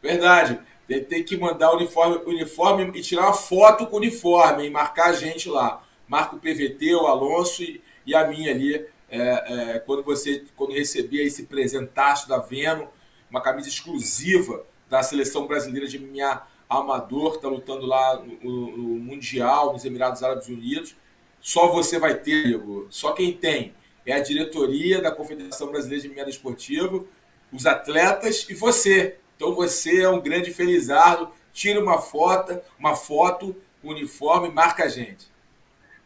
Verdade. 0.01 0.59
Tem, 1.07 1.23
que 1.23 1.37
mandar 1.37 1.71
o 1.71 1.75
uniforme, 1.75 2.17
uniforme 2.25 2.91
e 2.97 3.01
tirar 3.01 3.23
uma 3.23 3.33
foto 3.33 3.85
com 3.85 3.95
o 3.95 3.99
uniforme 3.99 4.65
e 4.65 4.69
marcar 4.69 5.09
a 5.09 5.13
gente 5.13 5.49
lá. 5.49 5.83
Marca 6.07 6.35
o 6.35 6.39
PVT, 6.39 6.95
o 6.95 7.05
Alonso 7.05 7.61
e, 7.61 7.81
e 8.05 8.15
a 8.15 8.27
minha 8.27 8.51
ali. 8.51 8.87
É, 9.11 9.73
é, 9.75 9.79
quando 9.79 10.03
você 10.03 10.45
quando 10.55 10.73
receber 10.73 11.23
esse 11.23 11.43
presentaço 11.43 12.29
da 12.29 12.37
Veno, 12.37 12.87
uma 13.29 13.41
camisa 13.41 13.67
exclusiva 13.67 14.65
da 14.89 15.03
seleção 15.03 15.45
brasileira 15.45 15.87
de 15.87 15.99
minha 15.99 16.41
amador, 16.69 17.35
está 17.35 17.47
lutando 17.47 17.85
lá 17.85 18.21
no, 18.43 18.77
no, 18.77 18.99
Mundial, 18.99 19.73
nos 19.73 19.85
Emirados 19.85 20.21
Árabes 20.21 20.47
Unidos. 20.47 20.95
Só 21.41 21.67
você 21.67 21.97
vai 21.97 22.15
ter, 22.15 22.55
amigo. 22.55 22.87
Só 22.89 23.13
quem 23.13 23.33
tem 23.33 23.73
é 24.05 24.13
a 24.13 24.19
diretoria 24.19 25.01
da 25.01 25.11
Confederação 25.11 25.71
Brasileira 25.71 26.07
de 26.07 26.09
Meada 26.13 26.29
Esportivo, 26.29 27.07
os 27.51 27.65
atletas 27.65 28.47
e 28.49 28.53
você. 28.53 29.17
Então 29.35 29.53
você 29.53 30.01
é 30.01 30.09
um 30.09 30.21
grande 30.21 30.53
felizardo. 30.53 31.31
Tira 31.51 31.81
uma 31.81 31.99
foto, 31.99 32.59
uma 32.77 32.95
foto, 32.95 33.55
uniforme, 33.83 34.49
marca 34.49 34.85
a 34.85 34.87
gente. 34.87 35.27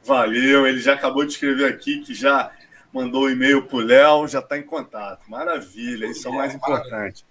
Valeu, 0.03 0.67
ele 0.67 0.79
já 0.79 0.93
acabou 0.93 1.25
de 1.25 1.33
escrever 1.33 1.65
aqui 1.65 1.99
que 1.99 2.13
já 2.13 2.51
mandou 2.93 3.25
um 3.25 3.29
e-mail 3.29 3.65
para 3.65 3.77
o 3.77 3.81
Léo, 3.81 4.27
já 4.27 4.39
está 4.39 4.57
em 4.57 4.63
contato. 4.63 5.27
Maravilha, 5.27 6.05
isso 6.05 6.27
é 6.27 6.31
o 6.31 6.35
mais 6.35 6.53
importante. 6.53 7.25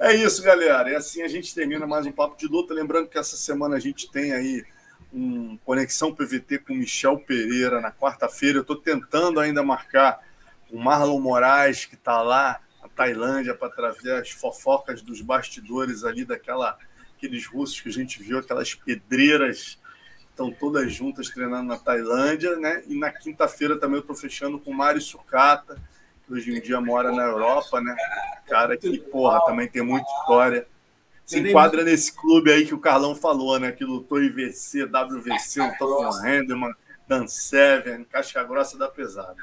É 0.00 0.14
isso, 0.14 0.42
galera. 0.42 0.90
E 0.90 0.94
assim 0.96 1.22
a 1.22 1.28
gente 1.28 1.54
termina 1.54 1.86
mais 1.86 2.06
um 2.06 2.12
Papo 2.12 2.36
de 2.38 2.46
Luta. 2.46 2.72
Lembrando 2.72 3.08
que 3.08 3.18
essa 3.18 3.36
semana 3.36 3.76
a 3.76 3.80
gente 3.80 4.10
tem 4.10 4.32
aí 4.32 4.64
um 5.12 5.56
Conexão 5.58 6.12
PVT 6.12 6.58
com 6.60 6.74
Michel 6.74 7.18
Pereira 7.18 7.80
na 7.80 7.92
quarta-feira. 7.92 8.58
Eu 8.58 8.62
estou 8.62 8.76
tentando 8.76 9.38
ainda 9.38 9.62
marcar 9.62 10.20
o 10.72 10.78
Marlon 10.78 11.20
Moraes, 11.20 11.84
que 11.84 11.94
está 11.94 12.22
lá 12.22 12.60
na 12.82 12.88
Tailândia, 12.88 13.54
para 13.54 13.68
trazer 13.68 14.14
as 14.14 14.30
fofocas 14.30 15.02
dos 15.02 15.20
bastidores 15.20 16.02
ali 16.02 16.24
daquela 16.24 16.78
aqueles 17.16 17.46
russos 17.46 17.80
que 17.80 17.88
a 17.88 17.92
gente 17.92 18.22
viu, 18.22 18.38
aquelas 18.38 18.74
pedreiras 18.74 19.78
estão 20.34 20.50
todas 20.50 20.92
juntas 20.92 21.28
treinando 21.30 21.68
na 21.68 21.78
Tailândia, 21.78 22.56
né? 22.56 22.82
E 22.88 22.98
na 22.98 23.10
quinta-feira 23.10 23.78
também 23.78 23.96
eu 23.96 24.00
estou 24.00 24.16
fechando 24.16 24.58
com 24.58 24.72
o 24.72 24.74
Mário 24.74 25.00
Sucata, 25.00 25.80
que 26.26 26.34
hoje 26.34 26.52
em 26.52 26.60
dia 26.60 26.80
mora 26.80 27.12
na 27.12 27.22
Europa, 27.22 27.80
né? 27.80 27.94
Cara 28.48 28.76
que, 28.76 28.98
porra, 28.98 29.40
também 29.46 29.68
tem 29.68 29.82
muita 29.82 30.06
história 30.20 30.66
se 31.24 31.40
enquadra 31.40 31.82
nesse 31.82 32.12
clube 32.12 32.52
aí 32.52 32.66
que 32.66 32.74
o 32.74 32.78
Carlão 32.78 33.14
falou, 33.14 33.58
né? 33.58 33.72
Que 33.72 33.84
lutou 33.84 34.22
IVC, 34.22 34.84
WVC, 34.84 35.60
o 35.80 36.26
Henderman, 36.26 36.74
Dan 37.08 37.26
Seven, 37.26 38.04
Caixa 38.04 38.42
Grossa 38.44 38.76
da 38.76 38.88
Pesada. 38.88 39.42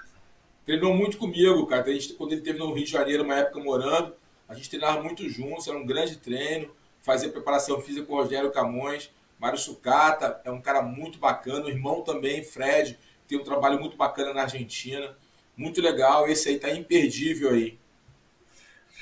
Treinou 0.64 0.94
muito 0.96 1.18
comigo, 1.18 1.66
cara. 1.66 1.84
A 1.84 1.92
gente, 1.92 2.14
quando 2.14 2.34
ele 2.34 2.42
teve 2.42 2.60
no 2.60 2.72
Rio 2.72 2.86
de 2.86 2.92
Janeiro, 2.92 3.24
uma 3.24 3.36
época 3.36 3.60
morando, 3.60 4.14
a 4.48 4.54
gente 4.54 4.70
treinava 4.70 5.02
muito 5.02 5.28
juntos, 5.28 5.68
era 5.68 5.78
um 5.78 5.86
grande 5.86 6.18
treino. 6.18 6.70
Fazia 7.02 7.30
preparação 7.30 7.82
física 7.82 8.06
com 8.06 8.14
o 8.14 8.22
Rogério 8.22 8.52
Camões, 8.52 9.10
Mário 9.42 9.58
Sucata, 9.58 10.40
é 10.46 10.52
um 10.52 10.62
cara 10.62 10.84
muito 10.84 11.18
bacana. 11.18 11.66
O 11.66 11.70
irmão 11.70 12.04
também, 12.04 12.44
Fred, 12.44 13.00
tem 13.28 13.40
um 13.40 13.44
trabalho 13.44 13.80
muito 13.80 13.98
bacana 13.98 14.36
na 14.36 14.44
Argentina. 14.44 15.18
Muito 15.58 15.82
legal, 15.82 16.28
esse 16.28 16.48
aí 16.50 16.60
tá 16.60 16.70
imperdível 16.70 17.50
aí. 17.50 17.76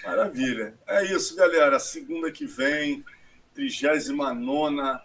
Maravilha. 0.02 0.76
É 0.88 1.03
isso, 1.14 1.36
galera. 1.36 1.78
Segunda 1.78 2.32
que 2.32 2.45
vem, 2.45 3.03
39 3.53 5.02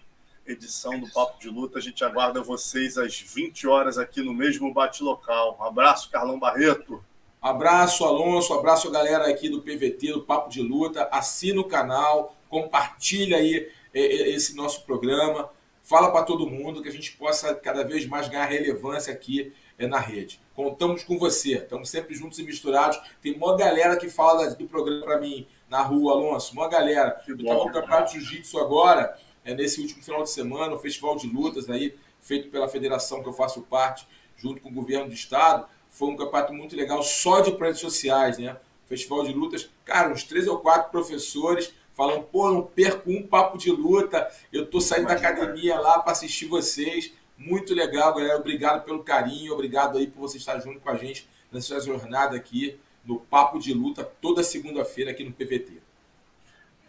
edição 0.46 1.00
do 1.00 1.10
Papo 1.10 1.40
de 1.40 1.48
Luta. 1.48 1.80
A 1.80 1.82
gente 1.82 2.04
aguarda 2.04 2.40
vocês 2.40 2.96
às 2.96 3.18
20 3.18 3.66
horas 3.66 3.98
aqui 3.98 4.22
no 4.22 4.32
mesmo 4.32 4.72
bate-local. 4.72 5.56
Um 5.58 5.64
abraço, 5.64 6.10
Carlão 6.10 6.38
Barreto. 6.38 7.04
Abraço, 7.42 8.04
Alonso. 8.04 8.54
Abraço, 8.54 8.88
galera 8.88 9.28
aqui 9.28 9.48
do 9.48 9.60
PVT, 9.60 10.12
do 10.12 10.22
Papo 10.22 10.48
de 10.48 10.62
Luta. 10.62 11.08
Assina 11.10 11.60
o 11.60 11.64
canal, 11.64 12.36
compartilha 12.48 13.38
aí 13.38 13.68
esse 13.94 14.54
nosso 14.54 14.84
programa. 14.84 15.50
Fala 15.82 16.10
para 16.10 16.24
todo 16.24 16.48
mundo 16.48 16.82
que 16.82 16.88
a 16.88 16.92
gente 16.92 17.12
possa 17.12 17.54
cada 17.54 17.84
vez 17.84 18.06
mais 18.06 18.28
ganhar 18.28 18.46
relevância 18.46 19.12
aqui 19.12 19.52
é, 19.78 19.86
na 19.86 19.98
rede. 19.98 20.40
Contamos 20.54 21.04
com 21.04 21.18
você, 21.18 21.58
estamos 21.58 21.90
sempre 21.90 22.14
juntos 22.14 22.38
e 22.38 22.42
misturados. 22.42 22.98
Tem 23.20 23.34
uma 23.34 23.56
galera 23.56 23.96
que 23.96 24.08
fala 24.08 24.48
do 24.54 24.66
programa 24.66 25.04
para 25.04 25.20
mim 25.20 25.46
na 25.68 25.82
rua, 25.82 26.12
Alonso, 26.12 26.52
uma 26.52 26.68
galera. 26.68 27.20
Eu 27.26 27.36
estava 27.36 27.64
no 27.64 27.72
campeonato 27.72 28.12
de 28.12 28.20
jiu-jitsu 28.20 28.58
agora, 28.58 29.18
é, 29.44 29.54
nesse 29.54 29.80
último 29.80 30.02
final 30.02 30.22
de 30.22 30.30
semana, 30.30 30.74
o 30.74 30.78
festival 30.78 31.16
de 31.16 31.26
lutas 31.26 31.68
aí, 31.68 31.94
feito 32.20 32.48
pela 32.48 32.68
federação 32.68 33.22
que 33.22 33.28
eu 33.28 33.32
faço 33.32 33.62
parte, 33.62 34.06
junto 34.36 34.60
com 34.62 34.70
o 34.70 34.72
governo 34.72 35.08
do 35.08 35.14
estado. 35.14 35.66
Foi 35.90 36.08
um 36.08 36.16
campeonato 36.16 36.52
muito 36.52 36.74
legal, 36.74 37.02
só 37.02 37.40
de 37.40 37.50
redes 37.50 37.80
sociais, 37.80 38.38
né? 38.38 38.56
Festival 38.86 39.24
de 39.24 39.32
lutas, 39.32 39.70
cara, 39.84 40.12
uns 40.12 40.24
três 40.24 40.46
ou 40.46 40.58
quatro 40.58 40.90
professores 40.90 41.74
falando, 41.94 42.24
pô, 42.24 42.50
não 42.50 42.62
perco 42.62 43.10
um 43.10 43.26
papo 43.26 43.56
de 43.56 43.70
luta, 43.70 44.28
eu 44.52 44.66
tô 44.66 44.80
saindo 44.80 45.08
da 45.08 45.14
academia 45.14 45.78
lá 45.78 46.00
para 46.00 46.12
assistir 46.12 46.46
vocês. 46.46 47.12
Muito 47.38 47.74
legal, 47.74 48.14
galera. 48.14 48.36
Obrigado 48.38 48.84
pelo 48.84 49.02
carinho, 49.02 49.54
obrigado 49.54 49.98
aí 49.98 50.06
por 50.06 50.20
você 50.20 50.36
estar 50.36 50.58
junto 50.60 50.80
com 50.80 50.90
a 50.90 50.96
gente 50.96 51.28
nessa 51.50 51.80
jornada 51.80 52.36
aqui 52.36 52.78
no 53.04 53.20
Papo 53.20 53.58
de 53.58 53.72
Luta, 53.72 54.04
toda 54.20 54.42
segunda-feira 54.42 55.10
aqui 55.10 55.24
no 55.24 55.32
PVT. 55.32 55.82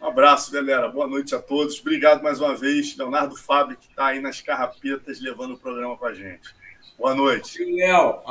Um 0.00 0.06
abraço, 0.06 0.52
galera. 0.52 0.88
Boa 0.88 1.06
noite 1.06 1.34
a 1.34 1.38
todos. 1.40 1.80
Obrigado 1.80 2.22
mais 2.22 2.40
uma 2.40 2.54
vez, 2.54 2.96
Leonardo 2.96 3.36
Fábio, 3.36 3.76
que 3.76 3.88
está 3.88 4.06
aí 4.06 4.20
nas 4.20 4.40
carrapetas 4.40 5.20
levando 5.20 5.54
o 5.54 5.58
programa 5.58 5.96
com 5.96 6.06
a 6.06 6.14
gente. 6.14 6.54
Boa 6.98 7.14
noite. 7.14 7.64
Léo. 7.64 8.20